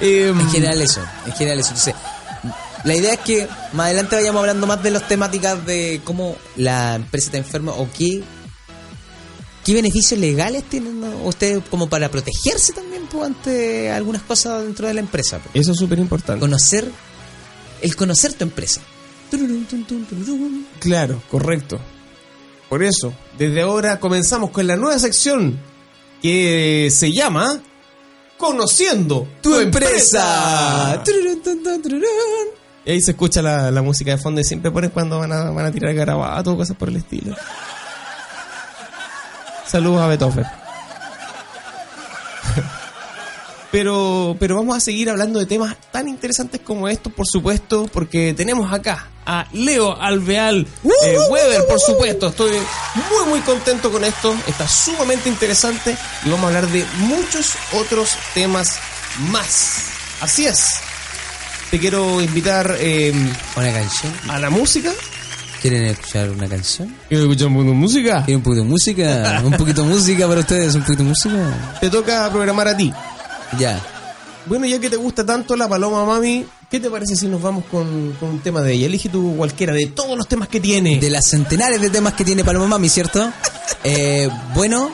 em, 0.00 0.38
En 0.40 0.50
general 0.50 0.80
eso, 0.82 1.00
en 1.26 1.32
general 1.32 1.60
eso. 1.60 1.68
Entonces, 1.68 1.94
la 2.84 2.94
idea 2.94 3.14
es 3.14 3.20
que 3.20 3.48
más 3.72 3.86
adelante 3.86 4.16
vayamos 4.16 4.40
hablando 4.40 4.66
más 4.66 4.82
de 4.82 4.90
las 4.90 5.08
temáticas 5.08 5.64
de 5.66 6.00
cómo 6.04 6.36
la 6.56 6.94
empresa 6.94 7.26
está 7.26 7.38
enferma 7.38 7.72
o 7.72 7.88
qué, 7.96 8.22
qué 9.64 9.74
beneficios 9.74 10.18
legales 10.18 10.64
tienen 10.64 11.02
ustedes 11.24 11.62
como 11.70 11.88
para 11.88 12.10
protegerse 12.10 12.72
también 12.72 13.06
pues, 13.10 13.24
ante 13.24 13.90
algunas 13.90 14.22
cosas 14.22 14.64
dentro 14.64 14.86
de 14.86 14.94
la 14.94 15.00
empresa. 15.00 15.38
pues. 15.38 15.54
Eso 15.54 15.72
es 15.72 15.78
súper 15.78 15.98
importante. 15.98 16.40
Conocer, 16.40 16.90
el 17.82 17.96
conocer 17.96 18.34
tu 18.34 18.44
empresa. 18.44 18.80
Claro, 20.80 21.22
correcto. 21.30 21.78
Por 22.68 22.82
eso, 22.82 23.14
desde 23.38 23.62
ahora 23.62 23.98
comenzamos 23.98 24.50
con 24.50 24.66
la 24.66 24.76
nueva 24.76 24.98
sección 24.98 25.58
que 26.22 26.88
se 26.92 27.12
llama 27.12 27.60
Conociendo 28.36 29.26
tu, 29.42 29.58
empresa. 29.58 31.02
Y 32.88 32.90
ahí 32.92 33.02
se 33.02 33.10
escucha 33.10 33.42
la, 33.42 33.70
la 33.70 33.82
música 33.82 34.12
de 34.12 34.16
fondo 34.16 34.40
y 34.40 34.44
siempre 34.44 34.70
ponen 34.70 34.88
cuando 34.88 35.18
van 35.18 35.30
a, 35.30 35.50
van 35.50 35.66
a 35.66 35.70
tirar 35.70 35.92
garabato 35.92 36.52
o 36.52 36.56
cosas 36.56 36.74
por 36.74 36.88
el 36.88 36.96
estilo. 36.96 37.36
Saludos 39.66 40.00
a 40.00 40.06
Beethoven. 40.06 40.46
Pero, 43.70 44.34
pero 44.40 44.56
vamos 44.56 44.74
a 44.74 44.80
seguir 44.80 45.10
hablando 45.10 45.38
de 45.38 45.44
temas 45.44 45.76
tan 45.92 46.08
interesantes 46.08 46.62
como 46.62 46.88
estos, 46.88 47.12
por 47.12 47.26
supuesto, 47.26 47.86
porque 47.92 48.32
tenemos 48.32 48.72
acá 48.72 49.08
a 49.26 49.46
Leo 49.52 49.94
Alveal 50.00 50.66
eh, 51.04 51.18
Weber, 51.28 51.66
por 51.66 51.78
supuesto. 51.78 52.28
Estoy 52.28 52.52
muy, 53.10 53.28
muy 53.28 53.40
contento 53.40 53.92
con 53.92 54.04
esto. 54.04 54.34
Está 54.46 54.66
sumamente 54.66 55.28
interesante 55.28 55.94
y 56.24 56.30
vamos 56.30 56.44
a 56.44 56.46
hablar 56.46 56.66
de 56.68 56.82
muchos 57.00 57.52
otros 57.74 58.12
temas 58.32 58.78
más. 59.30 59.82
Así 60.22 60.46
es. 60.46 60.87
Te 61.70 61.78
quiero 61.78 62.20
invitar 62.22 62.76
eh, 62.80 63.12
Una 63.56 63.72
canción. 63.72 64.12
a 64.28 64.38
la 64.38 64.48
música. 64.50 64.90
¿Quieren 65.60 65.84
escuchar 65.86 66.30
una 66.30 66.48
canción? 66.48 66.94
¿Quieres 67.08 67.26
escuchar 67.26 67.50
música? 67.50 68.24
¿Quieren 68.24 68.36
un 68.36 68.42
poquito 68.42 68.62
de 68.62 68.68
música? 68.68 69.42
¿Un 69.44 69.52
poquito 69.52 69.82
de 69.82 69.88
música 69.88 70.28
para 70.28 70.40
ustedes? 70.40 70.74
¿Un 70.76 70.82
poquito 70.82 71.02
de 71.02 71.08
música? 71.10 71.78
Te 71.80 71.90
toca 71.90 72.30
programar 72.30 72.68
a 72.68 72.76
ti. 72.76 72.92
Ya. 73.58 73.80
Bueno, 74.46 74.66
ya 74.66 74.78
que 74.78 74.88
te 74.88 74.96
gusta 74.96 75.26
tanto 75.26 75.56
la 75.56 75.68
Paloma 75.68 76.06
Mami, 76.06 76.46
¿qué 76.70 76.80
te 76.80 76.88
parece 76.88 77.16
si 77.16 77.26
nos 77.26 77.42
vamos 77.42 77.64
con, 77.70 78.12
con 78.18 78.30
un 78.30 78.38
tema 78.40 78.62
de 78.62 78.72
ella? 78.72 78.86
Elige 78.86 79.10
tú 79.10 79.34
cualquiera 79.36 79.74
de 79.74 79.88
todos 79.88 80.16
los 80.16 80.26
temas 80.26 80.48
que 80.48 80.60
tiene. 80.60 80.98
De 81.00 81.10
las 81.10 81.26
centenares 81.28 81.80
de 81.82 81.90
temas 81.90 82.14
que 82.14 82.24
tiene 82.24 82.44
Paloma 82.44 82.66
Mami, 82.66 82.88
¿cierto? 82.88 83.30
Eh, 83.84 84.28
bueno, 84.54 84.90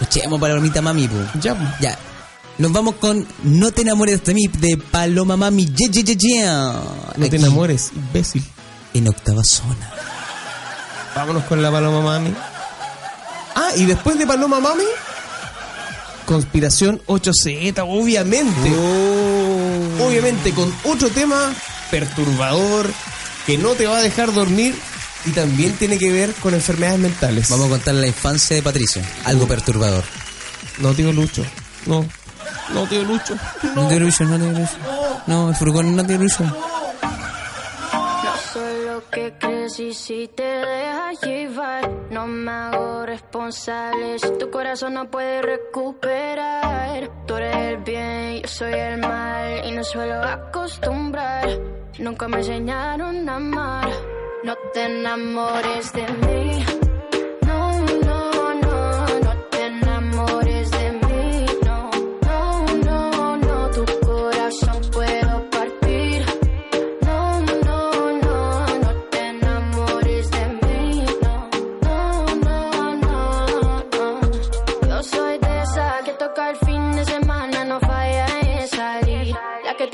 escuchemos 0.00 0.40
Palomita 0.40 0.80
Mami, 0.80 1.06
pu. 1.06 1.16
Ya, 1.38 1.54
pues. 1.54 1.68
Ya. 1.80 1.98
Nos 2.58 2.72
vamos 2.72 2.96
con 2.96 3.26
No 3.42 3.70
te 3.70 3.82
enamores 3.82 4.24
de 4.24 4.34
mí, 4.34 4.46
de 4.46 4.78
Paloma 4.78 5.36
Mami. 5.36 5.66
Yeah, 5.66 5.90
yeah, 5.90 6.16
yeah, 6.16 6.82
no 7.16 7.28
te 7.28 7.36
enamores, 7.36 7.90
imbécil. 7.94 8.44
En 8.94 9.08
octava 9.08 9.44
zona. 9.44 9.92
Vámonos 11.14 11.44
con 11.44 11.62
la 11.62 11.70
Paloma 11.70 12.00
Mami. 12.00 12.34
Ah, 13.54 13.70
y 13.76 13.84
después 13.84 14.18
de 14.18 14.26
Paloma 14.26 14.60
Mami, 14.60 14.84
Conspiración 16.26 17.00
8Z, 17.06 17.84
obviamente. 17.86 18.72
Oh. 18.76 20.06
Obviamente, 20.06 20.52
con 20.52 20.74
otro 20.84 21.08
tema 21.08 21.54
perturbador 21.90 22.90
que 23.46 23.56
no 23.56 23.74
te 23.74 23.86
va 23.86 23.98
a 23.98 24.02
dejar 24.02 24.34
dormir 24.34 24.74
y 25.24 25.30
también 25.30 25.72
tiene 25.74 25.98
que 25.98 26.10
ver 26.12 26.32
con 26.34 26.52
enfermedades 26.52 26.98
mentales. 26.98 27.48
Vamos 27.48 27.66
a 27.66 27.70
contar 27.70 27.94
la 27.94 28.08
infancia 28.08 28.56
de 28.56 28.62
Patricio. 28.62 29.02
Algo 29.24 29.46
perturbador. 29.46 30.04
No, 30.78 30.92
tío 30.94 31.12
Lucho. 31.12 31.44
No. 31.86 32.04
No, 32.72 32.86
tío 32.86 33.04
Lucho. 33.04 33.36
No 33.74 33.88
te 33.88 34.00
Lucho, 34.00 34.24
no 34.24 34.38
te 34.38 34.52
Lucho. 34.52 34.76
No, 35.26 35.48
el 35.50 35.54
furgón 35.54 35.96
no 35.96 36.04
te 36.04 36.18
Lucho. 36.18 36.44
No 36.44 38.36
soy 38.52 38.86
lo 38.86 39.08
que 39.10 39.34
crees 39.38 39.78
y 39.80 39.94
si 39.94 40.28
te 40.28 40.42
dejas 40.42 41.20
llevar, 41.22 41.90
no 42.10 42.26
me 42.26 42.50
hago 42.50 43.06
responsable. 43.06 44.18
Si 44.18 44.30
tu 44.38 44.50
corazón 44.50 44.94
no 44.94 45.10
puede 45.10 45.42
recuperar, 45.42 47.10
tú 47.26 47.36
eres 47.36 47.56
el 47.56 47.76
bien, 47.78 48.42
yo 48.42 48.48
soy 48.48 48.72
el 48.72 48.98
mal 48.98 49.64
y 49.64 49.72
no 49.72 49.84
suelo 49.84 50.22
acostumbrar. 50.22 51.48
Nunca 51.98 52.28
me 52.28 52.38
enseñaron 52.38 53.28
a 53.28 53.36
amar. 53.36 53.88
No 54.44 54.54
te 54.72 54.84
enamores 54.84 55.92
de 55.92 56.06
mí. 56.06 56.85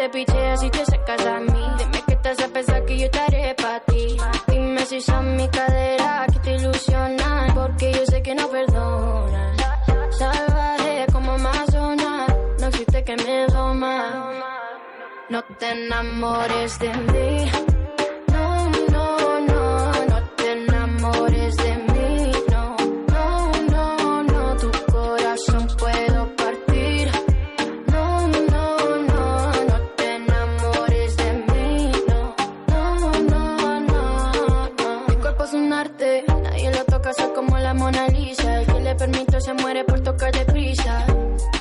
Te 0.02 0.08
picheas 0.08 0.62
y 0.64 0.70
te 0.70 0.84
secas 0.84 1.26
a 1.26 1.38
mí. 1.38 1.64
Dime 1.78 2.02
que 2.08 2.16
te 2.16 2.28
hace 2.30 2.48
pensar 2.48 2.84
que 2.84 2.98
yo 2.98 3.04
estaré 3.04 3.54
para 3.54 3.78
ti. 3.80 4.16
Dime 4.48 4.84
si 4.84 5.00
son 5.00 5.36
mi 5.36 5.48
cadera 5.48 6.26
que 6.32 6.38
te 6.40 6.54
ilusionan, 6.54 7.54
porque 7.54 7.92
yo 7.92 8.04
sé 8.06 8.20
que 8.20 8.34
no 8.34 8.48
perdonan. 8.48 9.56
Salvaje 10.10 11.06
como 11.12 11.32
Amazona, 11.32 12.26
no 12.58 12.66
existe 12.66 13.04
que 13.04 13.16
me 13.16 13.46
doma. 13.46 14.32
No 15.28 15.42
te 15.58 15.70
enamores 15.70 16.78
de 16.80 16.92
mí. 17.12 17.71
la 37.72 37.78
Mona 37.78 38.06
Lisa. 38.08 38.60
El 38.60 38.66
que 38.66 38.80
le 38.80 38.94
permito 38.94 39.40
se 39.40 39.52
muere 39.54 39.84
por 39.84 40.00
tocar 40.00 40.32
de 40.32 40.44
prisa. 40.44 41.06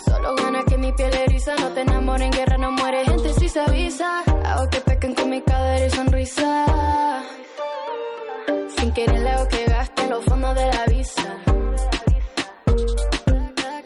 Solo 0.05 0.35
gana 0.35 0.61
que 0.67 0.77
mi 0.77 0.91
piel 0.91 1.13
eriza. 1.13 1.55
No 1.55 1.69
te 1.69 1.81
enamores, 1.81 2.25
en 2.27 2.31
guerra 2.31 2.57
no 2.57 2.71
muere. 2.71 3.05
Gente 3.05 3.33
si 3.33 3.47
se 3.49 3.59
avisa. 3.59 4.23
Hago 4.45 4.69
que 4.69 4.81
pequen 4.81 5.13
con 5.15 5.29
mi 5.29 5.41
cadera 5.41 5.85
y 5.85 5.89
sonrisa. 5.89 6.65
Sin 8.77 8.91
querer 8.93 9.19
le 9.19 9.29
hago 9.29 9.47
que 9.47 9.63
gaste 9.65 10.07
los 10.09 10.23
fondos 10.25 10.55
de 10.55 10.65
la 10.73 10.85
visa. 10.85 11.29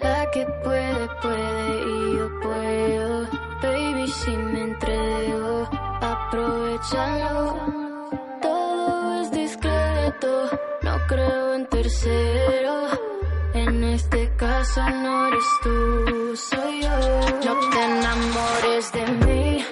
La 0.01 0.31
que 0.31 0.45
puede, 0.63 1.07
puede 1.21 1.67
y 1.93 2.17
yo 2.17 2.27
puedo. 2.41 3.27
Baby, 3.61 4.07
si 4.07 4.31
me 4.31 4.61
entrego, 4.61 5.69
aprovechalo. 6.01 7.55
Todo 8.41 9.21
es 9.21 9.31
discreto, 9.31 10.49
no 10.81 10.97
creo 11.07 11.54
tercero. 12.01 12.87
En 13.53 13.83
este 13.83 14.29
caso 14.35 14.81
no 14.89 15.27
eres 15.27 15.43
tú, 15.63 16.35
soy 16.35 16.81
yo. 16.81 16.99
No 17.45 17.69
te 17.69 17.83
enamores 17.83 18.91
de 18.91 19.05
mí. 19.25 19.65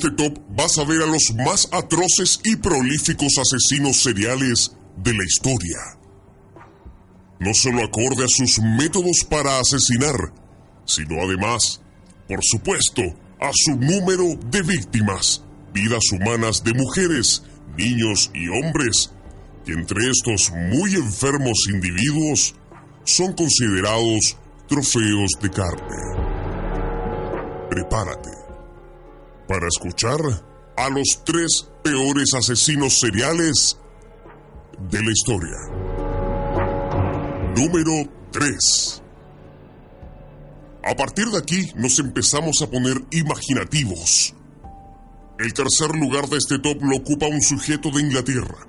Este 0.00 0.16
top 0.16 0.38
vas 0.56 0.78
a 0.78 0.84
ver 0.84 1.02
a 1.02 1.06
los 1.06 1.34
más 1.34 1.68
atroces 1.72 2.40
y 2.44 2.56
prolíficos 2.56 3.34
asesinos 3.38 4.02
seriales 4.02 4.72
de 4.96 5.12
la 5.12 5.24
historia. 5.24 5.76
No 7.38 7.52
solo 7.52 7.84
acorde 7.84 8.24
a 8.24 8.28
sus 8.28 8.58
métodos 8.60 9.24
para 9.28 9.58
asesinar, 9.58 10.32
sino 10.86 11.22
además, 11.22 11.82
por 12.26 12.38
supuesto, 12.42 13.02
a 13.40 13.50
su 13.52 13.76
número 13.76 14.24
de 14.50 14.62
víctimas, 14.62 15.44
vidas 15.74 16.04
humanas 16.12 16.64
de 16.64 16.72
mujeres, 16.72 17.42
niños 17.76 18.30
y 18.32 18.48
hombres, 18.48 19.12
que 19.66 19.72
entre 19.72 20.08
estos 20.08 20.50
muy 20.72 20.94
enfermos 20.94 21.58
individuos 21.70 22.54
son 23.04 23.34
considerados 23.34 24.38
trofeos 24.66 25.32
de 25.42 25.50
carne. 25.50 25.96
Prepárate 27.68 28.39
para 29.50 29.66
escuchar 29.66 30.20
a 30.76 30.88
los 30.90 31.24
tres 31.24 31.66
peores 31.82 32.34
asesinos 32.38 33.00
seriales 33.00 33.76
de 34.88 35.02
la 35.02 35.10
historia. 35.10 35.56
Número 37.56 38.08
3. 38.30 39.02
A 40.84 40.94
partir 40.94 41.26
de 41.30 41.38
aquí 41.38 41.68
nos 41.74 41.98
empezamos 41.98 42.62
a 42.62 42.70
poner 42.70 43.04
imaginativos. 43.10 44.36
El 45.40 45.52
tercer 45.52 45.96
lugar 45.96 46.28
de 46.28 46.36
este 46.36 46.60
top 46.60 46.80
lo 46.82 46.98
ocupa 46.98 47.26
un 47.26 47.42
sujeto 47.42 47.90
de 47.90 48.02
Inglaterra. 48.02 48.68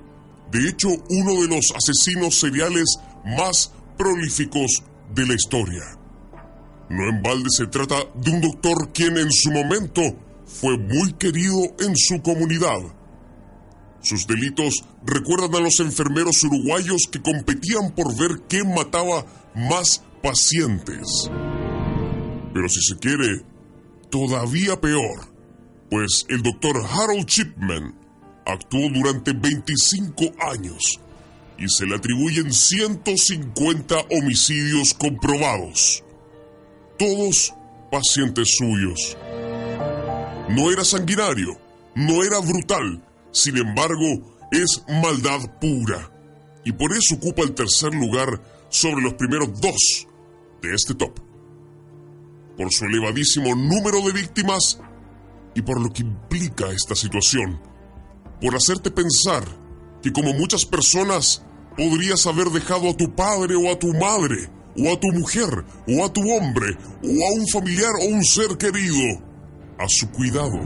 De 0.49 0.67
hecho, 0.67 0.89
uno 1.09 1.43
de 1.43 1.47
los 1.47 1.65
asesinos 1.75 2.39
seriales 2.39 2.97
más 3.23 3.71
prolíficos 3.99 4.81
de 5.13 5.27
la 5.27 5.35
historia. 5.35 5.83
No 6.89 7.07
en 7.07 7.21
balde 7.21 7.49
se 7.55 7.67
trata 7.67 7.97
de 8.15 8.31
un 8.31 8.41
doctor 8.41 8.91
quien 8.91 9.19
en 9.19 9.31
su 9.31 9.51
momento 9.51 10.30
fue 10.59 10.77
muy 10.77 11.13
querido 11.13 11.75
en 11.79 11.95
su 11.95 12.21
comunidad. 12.21 12.79
Sus 14.01 14.25
delitos 14.25 14.83
recuerdan 15.05 15.55
a 15.55 15.59
los 15.59 15.79
enfermeros 15.79 16.43
uruguayos 16.43 17.03
que 17.11 17.21
competían 17.21 17.91
por 17.91 18.15
ver 18.17 18.41
quién 18.47 18.73
mataba 18.73 19.25
más 19.55 20.03
pacientes. 20.23 21.29
Pero 22.53 22.67
si 22.67 22.81
se 22.81 22.97
quiere, 22.97 23.45
todavía 24.09 24.79
peor, 24.81 25.31
pues 25.89 26.25
el 26.29 26.41
doctor 26.41 26.77
Harold 26.77 27.25
Chipman 27.25 27.95
actuó 28.45 28.89
durante 28.89 29.33
25 29.33 30.31
años 30.51 30.99
y 31.57 31.67
se 31.69 31.85
le 31.85 31.95
atribuyen 31.95 32.51
150 32.51 33.95
homicidios 34.09 34.95
comprobados, 34.95 36.03
todos 36.97 37.53
pacientes 37.91 38.55
suyos. 38.57 39.15
No 40.51 40.69
era 40.69 40.83
sanguinario, 40.83 41.57
no 41.95 42.25
era 42.25 42.39
brutal, 42.39 43.01
sin 43.31 43.55
embargo, 43.55 44.35
es 44.51 44.83
maldad 45.01 45.39
pura. 45.61 46.11
Y 46.65 46.73
por 46.73 46.91
eso 46.91 47.15
ocupa 47.15 47.43
el 47.43 47.53
tercer 47.53 47.93
lugar 47.95 48.41
sobre 48.67 49.01
los 49.01 49.13
primeros 49.13 49.61
dos 49.61 50.07
de 50.61 50.73
este 50.75 50.93
top. 50.93 51.17
Por 52.57 52.69
su 52.73 52.83
elevadísimo 52.83 53.55
número 53.55 54.01
de 54.01 54.11
víctimas 54.11 54.81
y 55.55 55.61
por 55.61 55.79
lo 55.79 55.89
que 55.93 56.01
implica 56.01 56.69
esta 56.71 56.95
situación. 56.95 57.61
Por 58.41 58.53
hacerte 58.53 58.91
pensar 58.91 59.45
que 60.03 60.11
como 60.11 60.33
muchas 60.33 60.65
personas 60.65 61.45
podrías 61.77 62.27
haber 62.27 62.49
dejado 62.49 62.89
a 62.89 62.97
tu 62.97 63.15
padre 63.15 63.55
o 63.55 63.71
a 63.71 63.79
tu 63.79 63.93
madre, 63.93 64.49
o 64.77 64.91
a 64.91 64.99
tu 64.99 65.07
mujer, 65.13 65.63
o 65.87 66.03
a 66.03 66.11
tu 66.11 66.29
hombre, 66.29 66.77
o 67.01 67.07
a 67.07 67.39
un 67.39 67.47
familiar 67.47 67.91
o 68.01 68.07
un 68.07 68.25
ser 68.25 68.57
querido 68.57 69.30
a 69.81 69.89
su 69.89 70.09
cuidado. 70.11 70.59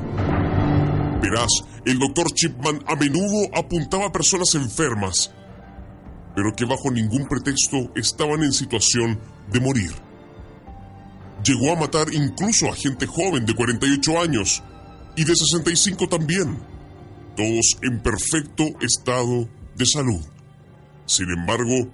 Verás, 1.21 1.49
el 1.85 1.99
doctor 1.99 2.31
Chipman 2.33 2.83
a 2.87 2.95
menudo 2.95 3.47
apuntaba 3.53 4.07
a 4.07 4.11
personas 4.11 4.53
enfermas, 4.55 5.31
pero 6.35 6.53
que 6.55 6.65
bajo 6.65 6.91
ningún 6.91 7.27
pretexto 7.27 7.91
estaban 7.95 8.43
en 8.43 8.51
situación 8.51 9.19
de 9.51 9.59
morir. 9.59 9.91
Llegó 11.43 11.73
a 11.73 11.79
matar 11.79 12.13
incluso 12.13 12.67
a 12.67 12.75
gente 12.75 13.05
joven 13.07 13.45
de 13.45 13.55
48 13.55 14.19
años 14.19 14.63
y 15.15 15.23
de 15.23 15.35
65 15.35 16.07
también, 16.09 16.59
todos 17.37 17.77
en 17.81 18.01
perfecto 18.01 18.65
estado 18.81 19.47
de 19.75 19.85
salud. 19.85 20.21
Sin 21.05 21.29
embargo, 21.29 21.89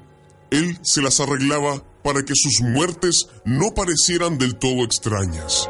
él 0.50 0.78
se 0.82 1.02
las 1.02 1.20
arreglaba 1.20 1.84
para 2.04 2.24
que 2.24 2.34
sus 2.36 2.62
muertes 2.62 3.28
no 3.46 3.74
parecieran 3.76 4.38
del 4.38 4.56
todo 4.56 4.84
extrañas. 4.84 5.70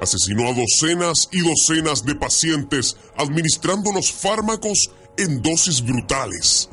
Asesinó 0.00 0.48
a 0.48 0.54
docenas 0.54 1.28
y 1.30 1.40
docenas 1.40 2.04
de 2.04 2.14
pacientes 2.14 2.96
administrando 3.16 3.92
los 3.92 4.12
fármacos 4.12 4.90
en 5.18 5.42
dosis 5.42 5.82
brutales. 5.82 6.70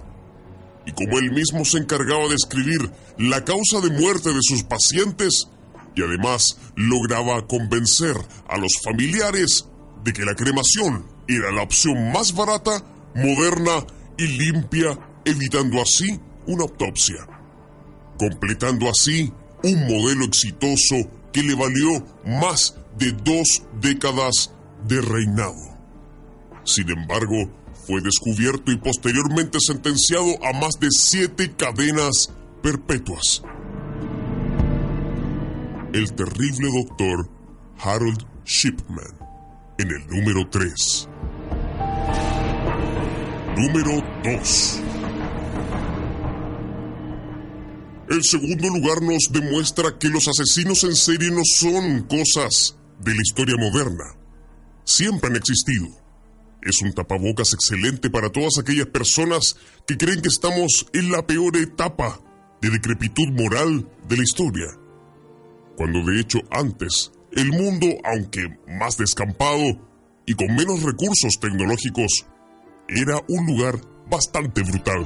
Y 0.85 0.93
como 0.93 1.17
él 1.19 1.31
mismo 1.31 1.65
se 1.65 1.79
encargaba 1.79 2.29
de 2.29 2.35
escribir 2.35 2.89
la 3.17 3.43
causa 3.43 3.81
de 3.81 3.89
muerte 3.89 4.33
de 4.33 4.41
sus 4.41 4.63
pacientes, 4.63 5.49
y 5.95 6.03
además 6.03 6.57
lograba 6.75 7.45
convencer 7.47 8.15
a 8.47 8.57
los 8.57 8.71
familiares 8.81 9.65
de 10.03 10.13
que 10.13 10.23
la 10.23 10.35
cremación 10.35 11.05
era 11.27 11.51
la 11.51 11.63
opción 11.63 12.11
más 12.13 12.33
barata, 12.33 12.83
moderna 13.15 13.85
y 14.17 14.27
limpia, 14.27 14.97
evitando 15.25 15.81
así 15.81 16.19
una 16.45 16.63
autopsia. 16.63 17.27
Completando 18.17 18.89
así 18.89 19.33
un 19.63 19.87
modelo 19.87 20.23
exitoso 20.25 20.95
que 21.33 21.43
le 21.43 21.55
valió 21.55 22.05
más 22.25 22.75
de 22.97 23.11
dos 23.11 23.63
décadas 23.79 24.51
de 24.87 25.01
reinado. 25.01 25.77
Sin 26.63 26.89
embargo, 26.89 27.35
fue 27.85 28.01
descubierto 28.01 28.71
y 28.71 28.77
posteriormente 28.77 29.59
sentenciado 29.61 30.43
a 30.43 30.53
más 30.53 30.73
de 30.79 30.89
siete 30.91 31.53
cadenas 31.55 32.33
perpetuas. 32.61 33.41
El 35.93 36.13
terrible 36.13 36.69
doctor 36.83 37.29
Harold 37.79 38.23
Shipman, 38.45 39.17
en 39.77 39.87
el 39.89 40.07
número 40.07 40.49
3. 40.49 41.09
Número 43.55 44.03
2. 44.23 44.81
El 48.09 48.23
segundo 48.23 48.69
lugar 48.69 49.01
nos 49.01 49.29
demuestra 49.31 49.97
que 49.97 50.09
los 50.09 50.27
asesinos 50.27 50.83
en 50.83 50.95
serie 50.95 51.29
no 51.31 51.41
son 51.43 52.03
cosas 52.03 52.76
de 52.99 53.13
la 53.13 53.21
historia 53.21 53.55
moderna. 53.57 54.05
Siempre 54.83 55.29
han 55.29 55.35
existido. 55.35 55.87
Es 56.61 56.81
un 56.81 56.93
tapabocas 56.93 57.53
excelente 57.53 58.09
para 58.09 58.31
todas 58.31 58.57
aquellas 58.59 58.87
personas 58.87 59.55
que 59.85 59.97
creen 59.97 60.21
que 60.21 60.29
estamos 60.29 60.87
en 60.93 61.11
la 61.11 61.25
peor 61.25 61.55
etapa 61.57 62.19
de 62.61 62.69
decrepitud 62.69 63.27
moral 63.31 63.87
de 64.07 64.17
la 64.17 64.23
historia. 64.23 64.67
Cuando 65.75 66.03
de 66.03 66.19
hecho 66.19 66.39
antes, 66.49 67.11
el 67.31 67.51
mundo, 67.51 67.87
aunque 68.03 68.47
más 68.67 68.97
descampado 68.97 69.63
y 70.25 70.33
con 70.33 70.47
menos 70.55 70.81
recursos 70.81 71.39
tecnológicos, 71.39 72.25
era 72.87 73.21
un 73.27 73.45
lugar 73.45 73.79
bastante 74.09 74.63
brutal. 74.63 75.05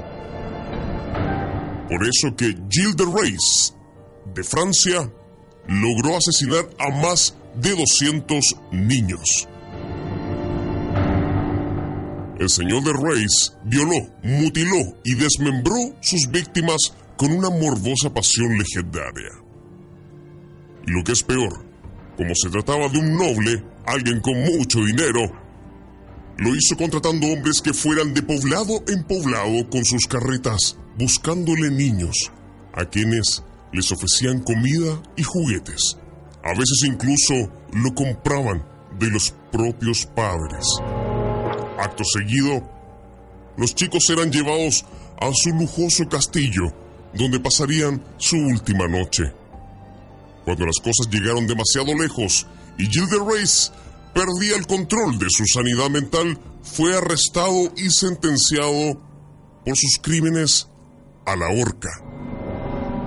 Por 1.90 2.08
eso 2.08 2.36
que 2.38 2.56
Gilles 2.70 2.96
de 2.96 3.06
Reis, 3.06 3.76
de 4.34 4.44
Francia, 4.44 5.12
logró 5.68 6.16
asesinar 6.16 6.70
a 6.80 6.90
más 6.90 7.36
de 7.56 7.76
200 7.76 8.44
niños. 8.72 9.48
El 12.40 12.50
señor 12.50 12.84
de 12.84 12.94
Reis 12.94 13.54
violó, 13.66 14.00
mutiló 14.24 14.98
y 15.04 15.14
desmembró 15.14 15.76
sus 16.02 16.28
víctimas 16.32 16.94
con 17.16 17.32
una 17.32 17.52
morbosa 17.52 18.12
pasión 18.12 18.58
legendaria. 18.58 19.30
Y 20.88 20.92
lo 20.92 21.04
que 21.04 21.12
es 21.12 21.22
peor, 21.22 21.64
como 22.18 22.34
se 22.34 22.50
trataba 22.50 22.90
de 22.90 22.98
un 22.98 23.16
noble, 23.16 23.64
alguien 23.86 24.22
con 24.22 24.42
mucho 24.42 24.80
dinero, 24.80 25.32
lo 26.38 26.56
hizo 26.56 26.76
contratando 26.76 27.28
hombres 27.28 27.62
que 27.62 27.76
fueran 27.76 28.16
de 28.16 28.24
poblado 28.24 28.84
en 28.88 29.04
poblado 29.04 29.70
con 29.70 29.86
sus 29.86 30.08
carretas, 30.08 30.78
buscándole 30.98 31.70
niños, 31.70 32.32
a 32.74 32.86
quienes 32.86 33.44
les 33.72 33.92
ofrecían 33.92 34.40
comida 34.40 35.00
y 35.16 35.22
juguetes. 35.22 36.01
A 36.44 36.50
veces 36.52 36.84
incluso 36.86 37.34
lo 37.74 37.94
compraban 37.94 38.66
de 39.00 39.10
los 39.10 39.34
propios 39.52 40.06
padres. 40.06 40.66
Acto 41.78 42.04
seguido, 42.04 42.62
los 43.58 43.76
chicos 43.76 44.10
eran 44.10 44.32
llevados 44.32 44.86
a 45.20 45.30
su 45.34 45.50
lujoso 45.52 46.08
castillo, 46.10 46.74
donde 47.14 47.40
pasarían 47.40 48.04
su 48.18 48.38
última 48.38 48.88
noche. 48.88 49.24
Cuando 50.46 50.66
las 50.66 50.78
cosas 50.78 51.10
llegaron 51.12 51.46
demasiado 51.46 51.94
lejos 51.96 52.48
y 52.78 52.86
Gilles 52.86 53.10
de 53.10 53.72
perdía 54.14 54.58
el 54.58 54.66
control 54.66 55.20
de 55.20 55.28
su 55.30 55.46
sanidad 55.46 55.90
mental, 55.90 56.40
fue 56.64 56.96
arrestado 56.98 57.72
y 57.78 57.90
sentenciado 57.90 59.00
por 59.66 59.76
sus 59.78 60.00
crímenes 60.02 60.68
a 61.26 61.36
la 61.36 61.50
horca. 61.50 61.90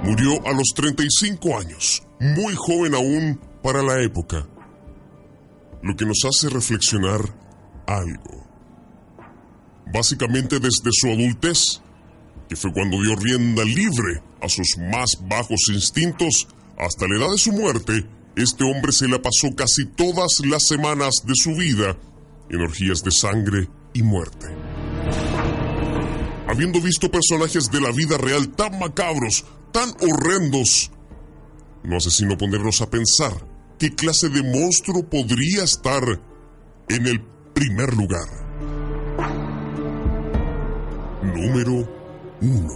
Murió 0.05 0.47
a 0.47 0.53
los 0.53 0.69
35 0.75 1.59
años, 1.59 2.03
muy 2.21 2.55
joven 2.55 2.95
aún 2.95 3.41
para 3.63 3.83
la 3.83 4.03
época, 4.03 4.47
lo 5.83 5.97
que 5.97 6.05
nos 6.05 6.19
hace 6.29 6.51
reflexionar 6.51 7.21
algo. 7.87 8.47
Básicamente 9.93 10.61
desde 10.61 10.91
su 10.93 11.09
adultez, 11.09 11.81
que 12.51 12.57
fue 12.57 12.71
cuando 12.75 13.01
dio 13.01 13.17
rienda 13.17 13.65
libre 13.65 14.23
a 14.43 14.49
sus 14.51 14.77
más 14.79 15.17
bajos 15.27 15.69
instintos, 15.69 16.49
hasta 16.77 17.09
la 17.09 17.17
edad 17.17 17.31
de 17.31 17.39
su 17.39 17.53
muerte, 17.53 18.07
este 18.37 18.65
hombre 18.65 18.93
se 18.93 19.09
la 19.09 19.23
pasó 19.23 19.57
casi 19.57 19.87
todas 19.87 20.41
las 20.45 20.67
semanas 20.67 21.23
de 21.25 21.35
su 21.35 21.55
vida 21.55 21.97
en 22.51 22.61
orgías 22.61 23.03
de 23.03 23.11
sangre 23.11 23.71
y 23.95 24.03
muerte. 24.03 24.49
Habiendo 26.47 26.81
visto 26.83 27.11
personajes 27.11 27.71
de 27.71 27.81
la 27.81 27.91
vida 27.91 28.19
real 28.19 28.49
tan 28.51 28.79
macabros, 28.79 29.47
tan 29.75 29.91
horrendos, 30.01 30.93
no 31.83 31.97
hace 31.97 32.09
sino 32.13 32.39
ponernos 32.39 32.81
a 32.81 32.89
pensar 32.89 33.33
qué 33.77 33.93
clase 33.93 34.29
de 34.29 34.41
monstruo 34.41 35.03
podría 35.03 35.65
estar 35.65 36.05
en 36.89 37.07
el 37.09 37.21
primer 37.53 37.93
lugar. 37.93 38.29
Número 41.25 41.89
1. 42.41 42.69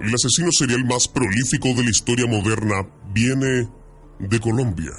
El 0.00 0.12
asesino 0.12 0.48
serial 0.50 0.84
más 0.84 1.06
prolífico 1.06 1.68
de 1.68 1.84
la 1.84 1.90
historia 1.90 2.26
moderna 2.26 2.84
viene 3.14 3.68
de 4.18 4.40
Colombia. 4.40 4.90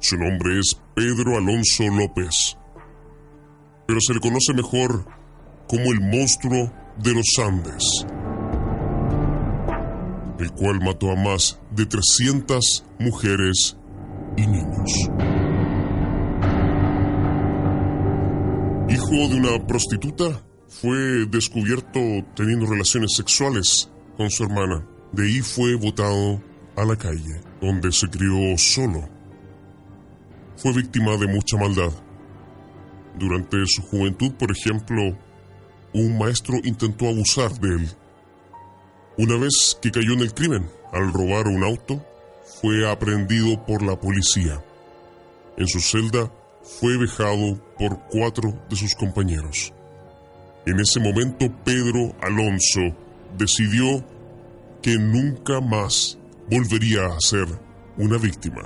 Su 0.00 0.18
nombre 0.18 0.60
es 0.60 0.78
Pedro 0.94 1.38
Alonso 1.38 1.84
López, 1.88 2.58
pero 3.86 4.00
se 4.06 4.12
le 4.12 4.20
conoce 4.20 4.52
mejor 4.52 5.06
como 5.66 5.92
el 5.92 6.00
monstruo 6.02 6.85
de 7.02 7.14
los 7.14 7.26
Andes, 7.38 8.06
el 10.38 10.50
cual 10.52 10.80
mató 10.80 11.10
a 11.10 11.16
más 11.16 11.60
de 11.70 11.86
300 11.86 12.84
mujeres 12.98 13.76
y 14.36 14.46
niños. 14.46 15.10
Hijo 18.88 19.28
de 19.28 19.34
una 19.36 19.66
prostituta, 19.66 20.42
fue 20.68 21.26
descubierto 21.26 22.00
teniendo 22.34 22.66
relaciones 22.66 23.14
sexuales 23.14 23.90
con 24.16 24.30
su 24.30 24.44
hermana. 24.44 24.86
De 25.12 25.24
ahí 25.24 25.40
fue 25.40 25.74
botado 25.74 26.40
a 26.76 26.84
la 26.84 26.96
calle, 26.96 27.40
donde 27.60 27.92
se 27.92 28.08
crió 28.08 28.56
solo. 28.56 29.08
Fue 30.56 30.72
víctima 30.72 31.16
de 31.16 31.26
mucha 31.26 31.56
maldad. 31.56 31.92
Durante 33.18 33.58
su 33.66 33.82
juventud, 33.82 34.32
por 34.32 34.50
ejemplo, 34.50 35.16
un 36.02 36.18
maestro 36.18 36.56
intentó 36.64 37.08
abusar 37.08 37.52
de 37.58 37.68
él. 37.68 37.88
Una 39.18 39.36
vez 39.38 39.78
que 39.80 39.90
cayó 39.90 40.12
en 40.12 40.20
el 40.20 40.34
crimen 40.34 40.68
al 40.92 41.12
robar 41.12 41.46
un 41.48 41.64
auto, 41.64 42.04
fue 42.60 42.90
aprendido 42.90 43.64
por 43.64 43.82
la 43.82 43.98
policía. 43.98 44.62
En 45.56 45.66
su 45.66 45.80
celda 45.80 46.30
fue 46.62 46.98
vejado 46.98 47.58
por 47.78 47.98
cuatro 48.10 48.52
de 48.68 48.76
sus 48.76 48.94
compañeros. 48.94 49.72
En 50.66 50.80
ese 50.80 51.00
momento 51.00 51.46
Pedro 51.64 52.14
Alonso 52.20 52.94
decidió 53.38 54.04
que 54.82 54.96
nunca 54.98 55.60
más 55.60 56.18
volvería 56.50 57.06
a 57.06 57.20
ser 57.20 57.46
una 57.96 58.18
víctima. 58.18 58.62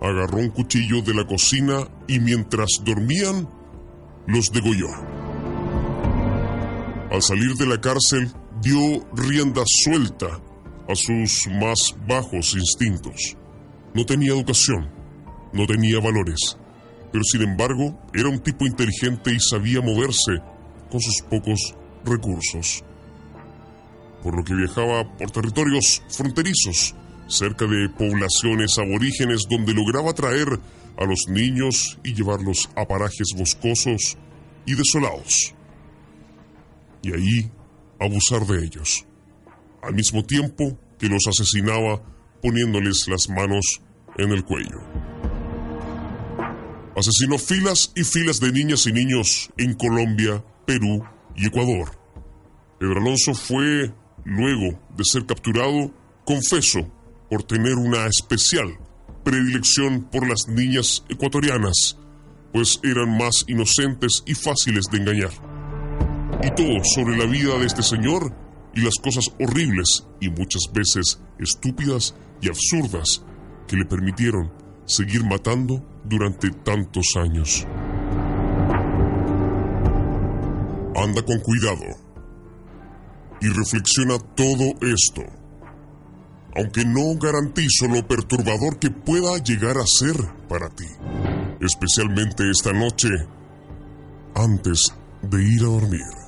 Agarró 0.00 0.38
un 0.38 0.50
cuchillo 0.50 1.02
de 1.02 1.14
la 1.14 1.26
cocina 1.26 1.86
y 2.06 2.18
mientras 2.18 2.68
dormían, 2.84 3.48
los 4.26 4.50
degolló. 4.50 5.17
Al 7.10 7.22
salir 7.22 7.54
de 7.54 7.66
la 7.66 7.80
cárcel, 7.80 8.30
dio 8.60 8.78
rienda 9.14 9.62
suelta 9.66 10.40
a 10.88 10.94
sus 10.94 11.46
más 11.60 11.94
bajos 12.06 12.54
instintos. 12.54 13.36
No 13.94 14.04
tenía 14.04 14.32
educación, 14.32 14.90
no 15.52 15.66
tenía 15.66 16.00
valores 16.00 16.58
pero 17.12 17.24
sin 17.24 17.42
embargo 17.42 17.98
era 18.14 18.28
un 18.28 18.40
tipo 18.40 18.66
inteligente 18.66 19.32
y 19.32 19.40
sabía 19.40 19.80
moverse 19.80 20.38
con 20.90 21.00
sus 21.00 21.22
pocos 21.22 21.74
recursos. 22.04 22.84
Por 24.22 24.36
lo 24.36 24.44
que 24.44 24.54
viajaba 24.54 25.04
por 25.16 25.30
territorios 25.30 26.02
fronterizos, 26.08 26.94
cerca 27.28 27.66
de 27.66 27.88
poblaciones 27.90 28.78
aborígenes 28.78 29.46
donde 29.48 29.74
lograba 29.74 30.12
traer 30.12 30.48
a 30.96 31.04
los 31.04 31.28
niños 31.28 31.98
y 32.02 32.14
llevarlos 32.14 32.68
a 32.74 32.84
parajes 32.84 33.28
boscosos 33.36 34.16
y 34.66 34.74
desolados. 34.74 35.54
Y 37.02 37.12
ahí 37.12 37.50
abusar 38.00 38.46
de 38.46 38.64
ellos, 38.64 39.06
al 39.82 39.94
mismo 39.94 40.24
tiempo 40.24 40.78
que 40.98 41.08
los 41.08 41.26
asesinaba 41.28 42.02
poniéndoles 42.42 43.06
las 43.08 43.28
manos 43.28 43.80
en 44.16 44.32
el 44.32 44.44
cuello. 44.44 44.80
Asesinó 46.96 47.38
filas 47.38 47.92
y 47.94 48.02
filas 48.02 48.40
de 48.40 48.52
niñas 48.52 48.86
y 48.86 48.92
niños 48.92 49.50
en 49.56 49.74
Colombia, 49.74 50.44
Perú 50.66 51.04
y 51.36 51.46
Ecuador. 51.46 51.96
Pedro 52.80 53.00
Alonso 53.00 53.34
fue, 53.34 53.92
luego 54.24 54.80
de 54.96 55.04
ser 55.04 55.24
capturado, 55.26 55.92
confeso 56.24 56.80
por 57.30 57.44
tener 57.44 57.74
una 57.74 58.06
especial 58.06 58.78
predilección 59.24 60.04
por 60.10 60.26
las 60.28 60.48
niñas 60.48 61.04
ecuatorianas, 61.08 61.98
pues 62.52 62.80
eran 62.82 63.16
más 63.16 63.44
inocentes 63.46 64.22
y 64.26 64.34
fáciles 64.34 64.86
de 64.90 64.98
engañar. 64.98 65.57
Y 66.42 66.50
todo 66.50 66.84
sobre 66.94 67.16
la 67.16 67.26
vida 67.26 67.58
de 67.58 67.66
este 67.66 67.82
señor 67.82 68.32
y 68.74 68.80
las 68.82 68.94
cosas 69.02 69.28
horribles 69.40 70.06
y 70.20 70.30
muchas 70.30 70.62
veces 70.72 71.20
estúpidas 71.38 72.14
y 72.40 72.48
absurdas 72.48 73.24
que 73.66 73.76
le 73.76 73.84
permitieron 73.84 74.52
seguir 74.86 75.24
matando 75.24 75.84
durante 76.04 76.50
tantos 76.50 77.06
años. 77.16 77.66
Anda 80.96 81.22
con 81.22 81.38
cuidado 81.40 82.08
y 83.40 83.48
reflexiona 83.48 84.18
todo 84.34 84.64
esto, 84.80 85.22
aunque 86.56 86.84
no 86.84 87.16
garantizo 87.20 87.86
lo 87.88 88.06
perturbador 88.06 88.78
que 88.78 88.90
pueda 88.90 89.38
llegar 89.38 89.76
a 89.78 89.86
ser 89.86 90.16
para 90.48 90.68
ti. 90.70 90.86
especialmente 91.60 92.48
esta 92.50 92.72
noche, 92.72 93.08
antes 94.36 94.94
de 95.22 95.42
ir 95.42 95.62
a 95.62 95.66
dormir. 95.66 96.27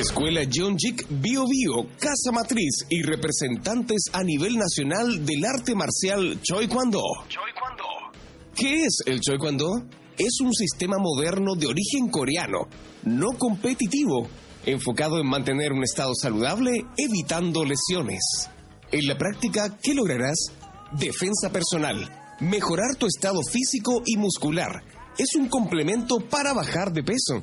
Escuela 0.00 0.40
John 0.50 0.78
Jick 0.78 1.04
Bio 1.10 1.44
Bio, 1.46 1.86
Casa 1.98 2.32
Matriz 2.32 2.86
y 2.88 3.02
representantes 3.02 4.04
a 4.14 4.24
nivel 4.24 4.56
nacional 4.56 5.26
del 5.26 5.44
arte 5.44 5.74
marcial 5.74 6.40
Choi 6.40 6.68
Kwando. 6.68 7.02
¿Qué 8.54 8.84
es 8.84 9.02
el 9.04 9.20
Choi 9.20 9.36
Kwando? 9.36 9.82
Es 10.16 10.40
un 10.42 10.54
sistema 10.54 10.96
moderno 10.98 11.54
de 11.54 11.66
origen 11.66 12.08
coreano, 12.08 12.60
no 13.02 13.36
competitivo, 13.36 14.26
enfocado 14.64 15.20
en 15.20 15.26
mantener 15.26 15.70
un 15.72 15.84
estado 15.84 16.14
saludable, 16.14 16.86
evitando 16.96 17.62
lesiones. 17.62 18.48
En 18.90 19.06
la 19.06 19.18
práctica, 19.18 19.76
¿qué 19.82 19.92
lograrás? 19.92 20.46
Defensa 20.92 21.50
personal, 21.52 22.08
mejorar 22.40 22.96
tu 22.96 23.06
estado 23.06 23.42
físico 23.42 24.00
y 24.06 24.16
muscular. 24.16 24.82
Es 25.18 25.34
un 25.34 25.48
complemento 25.48 26.20
para 26.20 26.54
bajar 26.54 26.90
de 26.90 27.02
peso 27.02 27.42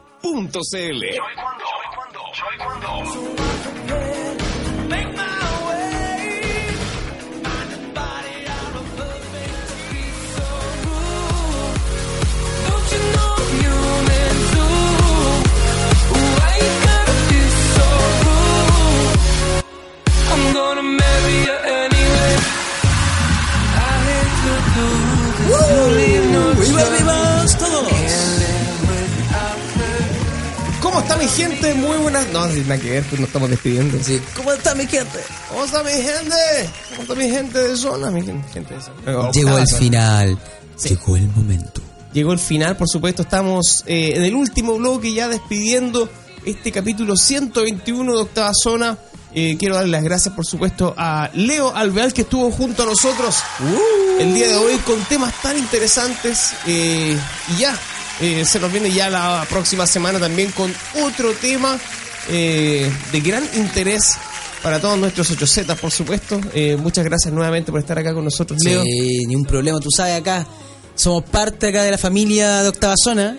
Make 3.87 4.00
está 31.11 31.23
mi 31.23 31.29
gente? 31.29 31.73
Muy 31.73 31.97
buenas. 31.97 32.27
No, 32.29 32.47
sin 32.49 32.67
nada 32.67 32.79
que 32.79 32.89
ver, 32.89 33.03
pues 33.03 33.19
nos 33.19 33.27
estamos 33.27 33.49
despidiendo. 33.49 34.01
Sí, 34.03 34.21
¿Cómo 34.35 34.53
está 34.53 34.75
mi 34.75 34.87
gente? 34.87 35.19
¿Cómo 35.49 35.65
está 35.65 35.83
mi 35.83 35.91
gente? 35.91 36.69
¿Cómo 36.89 37.01
está 37.01 37.15
mi 37.15 37.29
gente 37.29 37.59
de 37.59 37.75
zona? 37.75 38.11
Mi 38.11 38.21
gente 38.21 38.75
de 38.75 38.81
zona. 38.81 39.31
Llegó 39.31 39.57
el 39.57 39.67
final. 39.67 40.37
Llegó 40.83 41.17
el 41.17 41.27
momento. 41.29 41.81
Llegó 42.13 42.33
el 42.33 42.39
final, 42.39 42.77
por 42.77 42.87
supuesto. 42.87 43.23
Estamos 43.23 43.83
eh, 43.87 44.13
en 44.15 44.23
el 44.23 44.35
último 44.35 44.77
bloque 44.77 45.13
ya 45.13 45.27
despidiendo 45.27 46.09
este 46.45 46.71
capítulo 46.71 47.15
121 47.15 48.13
de 48.13 48.21
Octava 48.21 48.51
Zona. 48.53 48.97
Eh, 49.33 49.55
quiero 49.57 49.75
darle 49.75 49.91
las 49.91 50.03
gracias, 50.03 50.33
por 50.33 50.45
supuesto, 50.45 50.93
a 50.97 51.29
Leo 51.33 51.73
Alveal 51.73 52.11
que 52.11 52.23
estuvo 52.23 52.51
junto 52.51 52.83
a 52.83 52.85
nosotros 52.85 53.37
el 54.19 54.33
día 54.33 54.49
de 54.49 54.55
hoy 54.57 54.75
con 54.79 55.01
temas 55.05 55.33
tan 55.41 55.57
interesantes. 55.57 56.51
eh, 56.67 57.17
y 57.47 57.57
ya, 57.57 57.77
eh, 58.21 58.45
se 58.45 58.59
nos 58.59 58.71
viene 58.71 58.91
ya 58.91 59.09
la 59.09 59.45
próxima 59.49 59.85
semana 59.87 60.19
también 60.19 60.51
con 60.51 60.73
otro 61.03 61.33
tema 61.33 61.79
eh, 62.29 62.89
de 63.11 63.21
gran 63.21 63.43
interés 63.55 64.15
para 64.61 64.79
todos 64.79 64.97
nuestros 64.97 65.31
8Z, 65.31 65.75
por 65.77 65.91
supuesto. 65.91 66.39
Eh, 66.53 66.77
muchas 66.77 67.03
gracias 67.03 67.33
nuevamente 67.33 67.71
por 67.71 67.79
estar 67.79 67.97
acá 67.97 68.13
con 68.13 68.23
nosotros, 68.23 68.59
Leo. 68.63 68.83
Sí, 68.83 69.25
ni 69.25 69.35
un 69.35 69.45
problema, 69.45 69.79
tú 69.79 69.89
sabes, 69.89 70.19
acá 70.19 70.45
somos 70.95 71.23
parte 71.23 71.67
acá 71.67 71.83
de 71.83 71.91
la 71.91 71.97
familia 71.97 72.61
de 72.61 72.69
Octava 72.69 72.93
Zona. 73.01 73.37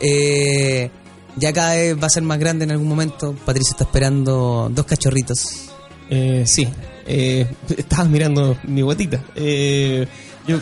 Eh, 0.00 0.90
ya 1.36 1.52
cada 1.52 1.74
vez 1.74 1.96
va 2.00 2.06
a 2.06 2.10
ser 2.10 2.22
más 2.22 2.38
grande 2.38 2.64
en 2.64 2.72
algún 2.72 2.88
momento. 2.88 3.34
Patricia 3.44 3.72
está 3.72 3.84
esperando 3.84 4.70
dos 4.72 4.84
cachorritos. 4.84 5.70
Eh, 6.10 6.44
sí, 6.46 6.68
eh, 7.06 7.46
estabas 7.76 8.08
mirando 8.08 8.58
mi 8.64 8.82
guatita. 8.82 9.22
Eh, 9.34 10.06
yo, 10.46 10.58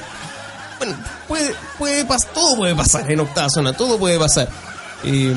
bueno, 0.78 0.94
puede, 1.28 1.54
puede 1.78 2.06
pas- 2.06 2.26
todo 2.32 2.56
puede 2.56 2.74
pasar 2.74 3.10
en 3.10 3.20
octava 3.20 3.48
zona, 3.50 3.72
todo 3.76 3.98
puede 3.98 4.18
pasar. 4.18 4.48
Eh, 5.04 5.34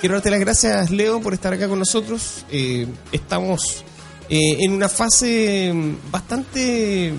quiero 0.00 0.14
darte 0.16 0.30
las 0.30 0.40
gracias, 0.40 0.90
Leo, 0.90 1.20
por 1.20 1.34
estar 1.34 1.52
acá 1.52 1.68
con 1.68 1.78
nosotros. 1.78 2.44
Eh, 2.50 2.86
estamos 3.12 3.84
eh, 4.28 4.56
en 4.60 4.72
una 4.72 4.88
fase 4.88 5.72
bastante 6.10 7.12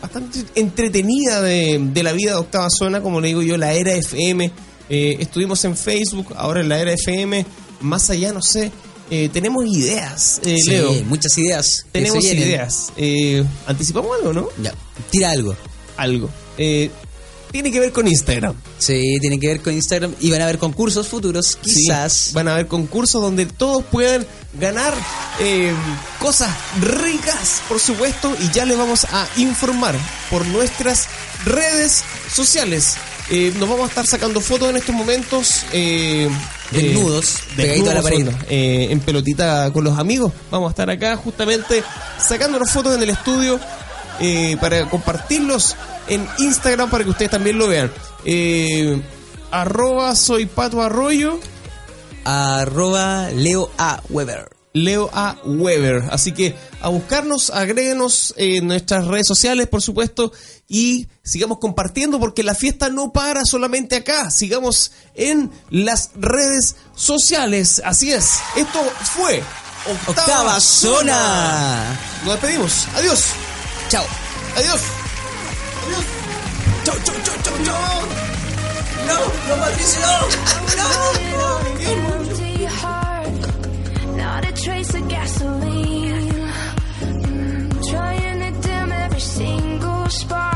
bastante 0.00 0.40
entretenida 0.56 1.40
de, 1.42 1.78
de 1.80 2.02
la 2.02 2.12
vida 2.12 2.32
de 2.32 2.36
Octava 2.38 2.68
Zona, 2.70 3.00
como 3.00 3.20
le 3.20 3.28
digo 3.28 3.42
yo, 3.42 3.56
la 3.56 3.72
era 3.72 3.92
FM. 3.94 4.50
Eh, 4.88 5.16
estuvimos 5.20 5.64
en 5.64 5.76
Facebook, 5.76 6.34
ahora 6.36 6.60
en 6.60 6.68
la 6.68 6.78
era 6.80 6.92
FM. 6.92 7.46
Más 7.82 8.10
allá, 8.10 8.32
no 8.32 8.42
sé, 8.42 8.70
eh, 9.10 9.28
tenemos 9.32 9.64
ideas, 9.64 10.40
eh, 10.44 10.56
Sí, 10.62 10.70
Leo. 10.70 10.92
muchas 11.04 11.36
ideas. 11.38 11.86
Tenemos 11.92 12.24
ideas. 12.24 12.92
Eh, 12.96 13.44
¿Anticipamos 13.66 14.10
algo, 14.18 14.32
no? 14.32 14.48
Ya, 14.62 14.74
tira 15.10 15.30
algo. 15.30 15.54
Algo. 15.96 16.28
Eh, 16.58 16.90
tiene 17.50 17.70
que 17.70 17.80
ver 17.80 17.92
con 17.92 18.08
Instagram. 18.08 18.54
Sí, 18.78 19.18
tiene 19.20 19.38
que 19.38 19.46
ver 19.48 19.60
con 19.60 19.74
Instagram 19.74 20.14
y 20.20 20.30
van 20.30 20.40
a 20.40 20.44
haber 20.44 20.56
concursos 20.58 21.06
futuros, 21.08 21.58
Sí, 21.62 21.84
quizás. 21.84 22.30
van 22.32 22.48
a 22.48 22.54
haber 22.54 22.66
concursos 22.66 23.20
donde 23.20 23.44
todos 23.44 23.84
puedan 23.84 24.26
ganar 24.58 24.94
eh, 25.38 25.72
cosas 26.18 26.48
ricas, 26.80 27.60
por 27.68 27.78
supuesto, 27.78 28.34
y 28.40 28.50
ya 28.54 28.64
les 28.64 28.78
vamos 28.78 29.04
a 29.04 29.26
informar 29.36 29.94
por 30.30 30.46
nuestras 30.46 31.08
redes 31.44 32.02
sociales. 32.34 32.94
Eh, 33.30 33.52
nos 33.58 33.68
vamos 33.68 33.84
a 33.84 33.88
estar 33.88 34.06
sacando 34.06 34.40
fotos 34.40 34.70
en 34.70 34.76
estos 34.78 34.94
momentos. 34.94 35.64
eh, 35.72 36.30
Desnudos, 36.70 37.34
pegadito 37.54 37.90
a 37.90 37.94
la 37.94 38.02
pared. 38.02 38.28
eh, 38.48 38.88
en 38.90 39.00
pelotita 39.00 39.70
con 39.74 39.84
los 39.84 39.98
amigos. 39.98 40.32
Vamos 40.50 40.68
a 40.68 40.70
estar 40.70 40.88
acá 40.88 41.16
justamente 41.16 41.84
sacándonos 42.18 42.70
fotos 42.70 42.96
en 42.96 43.02
el 43.02 43.10
estudio 43.10 43.60
eh, 44.20 44.56
para 44.58 44.88
compartirlos 44.88 45.76
en 46.08 46.26
Instagram 46.38 46.90
para 46.90 47.04
que 47.04 47.10
ustedes 47.10 47.30
también 47.30 47.58
lo 47.58 47.68
vean. 47.68 47.90
Eh, 48.24 49.00
arroba 49.50 50.14
soy 50.14 50.46
Pato 50.46 50.80
Arroyo 50.80 51.40
Arroba 52.24 53.30
Leo 53.30 53.70
A. 53.78 54.00
Weber. 54.08 54.48
Leo 54.74 55.10
A. 55.12 55.36
Weber. 55.44 56.04
Así 56.10 56.32
que 56.32 56.54
a 56.80 56.88
buscarnos, 56.88 57.50
agréguenos 57.50 58.34
en 58.36 58.66
nuestras 58.66 59.06
redes 59.06 59.26
sociales, 59.26 59.68
por 59.68 59.82
supuesto, 59.82 60.32
y 60.68 61.08
sigamos 61.22 61.58
compartiendo 61.58 62.18
porque 62.18 62.42
la 62.42 62.54
fiesta 62.54 62.88
no 62.88 63.12
para 63.12 63.44
solamente 63.44 63.96
acá. 63.96 64.30
Sigamos 64.30 64.92
en 65.14 65.50
las 65.70 66.10
redes 66.14 66.76
sociales. 66.94 67.82
Así 67.84 68.12
es. 68.12 68.38
Esto 68.56 68.80
fue 69.14 69.42
Octava, 70.08 70.22
Octava 70.22 70.60
Zona. 70.60 70.96
Zona. 71.00 72.00
Nos 72.24 72.32
despedimos. 72.34 72.86
Adiós. 72.96 73.24
Chao. 73.88 74.04
Adiós. 74.56 75.01
Chao, 76.84 76.96
chao, 77.04 77.18
chao. 77.24 77.32
No, 79.08 79.18
no, 79.48 79.54
Patricio, 79.62 80.12
no. 80.78 80.90
empty 81.84 82.64
heart, 82.64 84.16
not 84.16 84.48
a 84.48 84.52
trace 84.52 84.94
of 84.94 85.08
gasoline. 85.08 86.48
Mm, 87.00 87.90
trying 87.90 88.38
to 88.40 88.50
dim 88.68 88.92
every 88.92 89.20
single 89.20 90.08
spark 90.08 90.51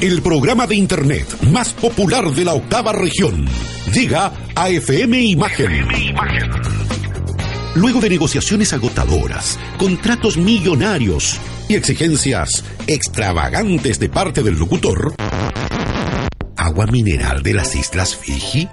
El 0.00 0.22
programa 0.22 0.66
de 0.66 0.74
Internet 0.76 1.26
más 1.50 1.74
popular 1.74 2.24
de 2.30 2.46
la 2.46 2.54
octava 2.54 2.90
región 2.90 3.46
llega 3.92 4.32
a 4.54 4.70
FM 4.70 5.20
Imagen. 5.20 5.86
Luego 7.74 8.00
de 8.00 8.08
negociaciones 8.08 8.72
agotadoras, 8.72 9.58
contratos 9.76 10.38
millonarios 10.38 11.38
y 11.68 11.74
exigencias 11.74 12.64
extravagantes 12.86 14.00
de 14.00 14.08
parte 14.08 14.42
del 14.42 14.54
locutor, 14.54 15.14
agua 16.56 16.86
mineral 16.86 17.42
de 17.42 17.52
las 17.52 17.76
Islas 17.76 18.16
Fiji. 18.16 18.70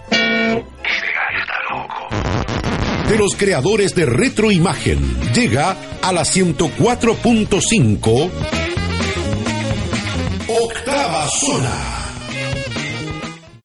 De 3.10 3.18
los 3.18 3.36
creadores 3.36 3.94
de 3.96 4.06
Retroimagen, 4.06 5.34
llega 5.34 5.76
a 6.02 6.14
la 6.14 6.22
104.5 6.22 8.67
Octava 10.68 11.30
Zona. 11.40 11.97